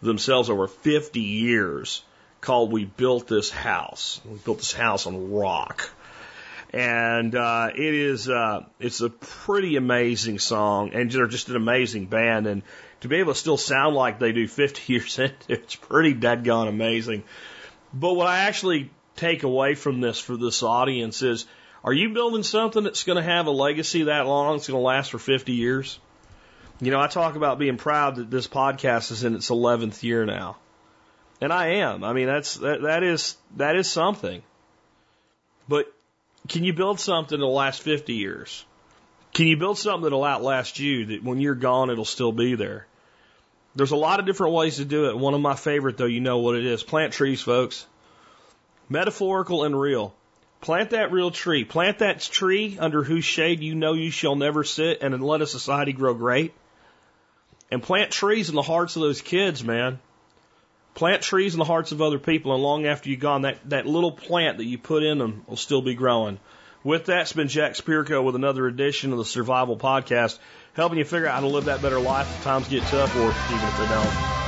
themselves 0.00 0.50
over 0.50 0.66
50 0.66 1.20
years 1.20 2.02
called 2.40 2.72
"We 2.72 2.86
Built 2.86 3.28
This 3.28 3.50
House." 3.50 4.20
We 4.24 4.38
built 4.38 4.58
this 4.58 4.72
house 4.72 5.06
on 5.06 5.30
rock, 5.30 5.90
and 6.72 7.34
uh, 7.34 7.70
it 7.74 7.94
is 7.94 8.28
uh, 8.28 8.64
it's 8.80 9.02
a 9.02 9.10
pretty 9.10 9.76
amazing 9.76 10.38
song, 10.38 10.94
and 10.94 11.10
they're 11.10 11.26
just 11.26 11.50
an 11.50 11.56
amazing 11.56 12.06
band, 12.06 12.46
and 12.46 12.62
to 13.00 13.08
be 13.08 13.16
able 13.16 13.34
to 13.34 13.38
still 13.38 13.58
sound 13.58 13.94
like 13.94 14.18
they 14.18 14.32
do 14.32 14.48
50 14.48 14.82
years 14.92 15.18
into 15.18 15.34
it's 15.48 15.74
pretty 15.74 16.14
dead 16.14 16.44
gone 16.44 16.68
amazing. 16.68 17.24
But 17.92 18.14
what 18.14 18.26
I 18.26 18.38
actually 18.38 18.90
take 19.16 19.42
away 19.42 19.74
from 19.74 20.00
this 20.00 20.18
for 20.18 20.36
this 20.36 20.62
audience 20.62 21.22
is, 21.22 21.46
are 21.84 21.92
you 21.92 22.14
building 22.14 22.42
something 22.42 22.82
that's 22.82 23.04
going 23.04 23.18
to 23.18 23.22
have 23.22 23.46
a 23.46 23.50
legacy 23.50 24.04
that 24.04 24.26
long? 24.26 24.56
It's 24.56 24.66
going 24.66 24.80
to 24.80 24.84
last 24.84 25.10
for 25.10 25.18
50 25.18 25.52
years. 25.52 25.98
You 26.80 26.90
know, 26.90 26.98
I 26.98 27.06
talk 27.08 27.36
about 27.36 27.58
being 27.58 27.76
proud 27.76 28.16
that 28.16 28.30
this 28.30 28.48
podcast 28.48 29.12
is 29.12 29.22
in 29.22 29.34
its 29.34 29.50
11th 29.50 30.02
year 30.02 30.24
now. 30.24 30.56
And 31.40 31.52
I 31.52 31.74
am. 31.76 32.02
I 32.02 32.14
mean, 32.14 32.26
that's 32.26 32.56
that, 32.56 32.82
that 32.82 33.02
is 33.02 33.36
that 33.56 33.76
is 33.76 33.90
something. 33.90 34.42
But 35.68 35.92
can 36.48 36.64
you 36.64 36.72
build 36.72 37.00
something 37.00 37.38
that'll 37.38 37.52
last 37.52 37.82
50 37.82 38.14
years? 38.14 38.64
Can 39.34 39.46
you 39.46 39.56
build 39.56 39.76
something 39.76 40.04
that'll 40.04 40.24
outlast 40.24 40.78
you 40.78 41.06
that 41.06 41.22
when 41.22 41.40
you're 41.40 41.54
gone 41.54 41.90
it'll 41.90 42.04
still 42.04 42.32
be 42.32 42.54
there? 42.54 42.86
There's 43.76 43.90
a 43.90 43.96
lot 43.96 44.20
of 44.20 44.26
different 44.26 44.54
ways 44.54 44.76
to 44.76 44.84
do 44.84 45.10
it. 45.10 45.18
One 45.18 45.34
of 45.34 45.40
my 45.40 45.54
favorite 45.54 45.98
though, 45.98 46.06
you 46.06 46.20
know 46.20 46.38
what 46.38 46.56
it 46.56 46.64
is. 46.64 46.82
Plant 46.82 47.12
trees, 47.12 47.42
folks. 47.42 47.86
Metaphorical 48.88 49.64
and 49.64 49.78
real. 49.78 50.14
Plant 50.64 50.90
that 50.90 51.12
real 51.12 51.30
tree. 51.30 51.62
Plant 51.62 51.98
that 51.98 52.20
tree 52.20 52.78
under 52.80 53.02
whose 53.02 53.26
shade 53.26 53.60
you 53.60 53.74
know 53.74 53.92
you 53.92 54.10
shall 54.10 54.34
never 54.34 54.64
sit 54.64 55.02
and 55.02 55.22
let 55.22 55.42
a 55.42 55.46
society 55.46 55.92
grow 55.92 56.14
great. 56.14 56.54
And 57.70 57.82
plant 57.82 58.10
trees 58.10 58.48
in 58.48 58.54
the 58.54 58.62
hearts 58.62 58.96
of 58.96 59.02
those 59.02 59.20
kids, 59.20 59.62
man. 59.62 59.98
Plant 60.94 61.20
trees 61.20 61.52
in 61.52 61.58
the 61.58 61.66
hearts 61.66 61.92
of 61.92 62.00
other 62.00 62.18
people, 62.18 62.54
and 62.54 62.62
long 62.62 62.86
after 62.86 63.10
you're 63.10 63.20
gone, 63.20 63.42
that, 63.42 63.58
that 63.68 63.84
little 63.84 64.12
plant 64.12 64.56
that 64.56 64.64
you 64.64 64.78
put 64.78 65.02
in 65.02 65.18
them 65.18 65.44
will 65.46 65.58
still 65.58 65.82
be 65.82 65.94
growing. 65.94 66.40
With 66.82 67.06
that, 67.06 67.20
it's 67.22 67.34
been 67.34 67.48
Jack 67.48 67.74
Spirko 67.74 68.24
with 68.24 68.34
another 68.34 68.66
edition 68.66 69.12
of 69.12 69.18
the 69.18 69.26
Survival 69.26 69.76
Podcast, 69.76 70.38
helping 70.72 70.96
you 70.96 71.04
figure 71.04 71.26
out 71.26 71.34
how 71.34 71.40
to 71.40 71.48
live 71.48 71.66
that 71.66 71.82
better 71.82 72.00
life 72.00 72.34
if 72.38 72.42
times 72.42 72.68
get 72.68 72.84
tough 72.84 73.14
or 73.16 73.28
even 73.28 73.68
if 73.68 73.78
they 73.78 73.88
don't. 73.88 74.43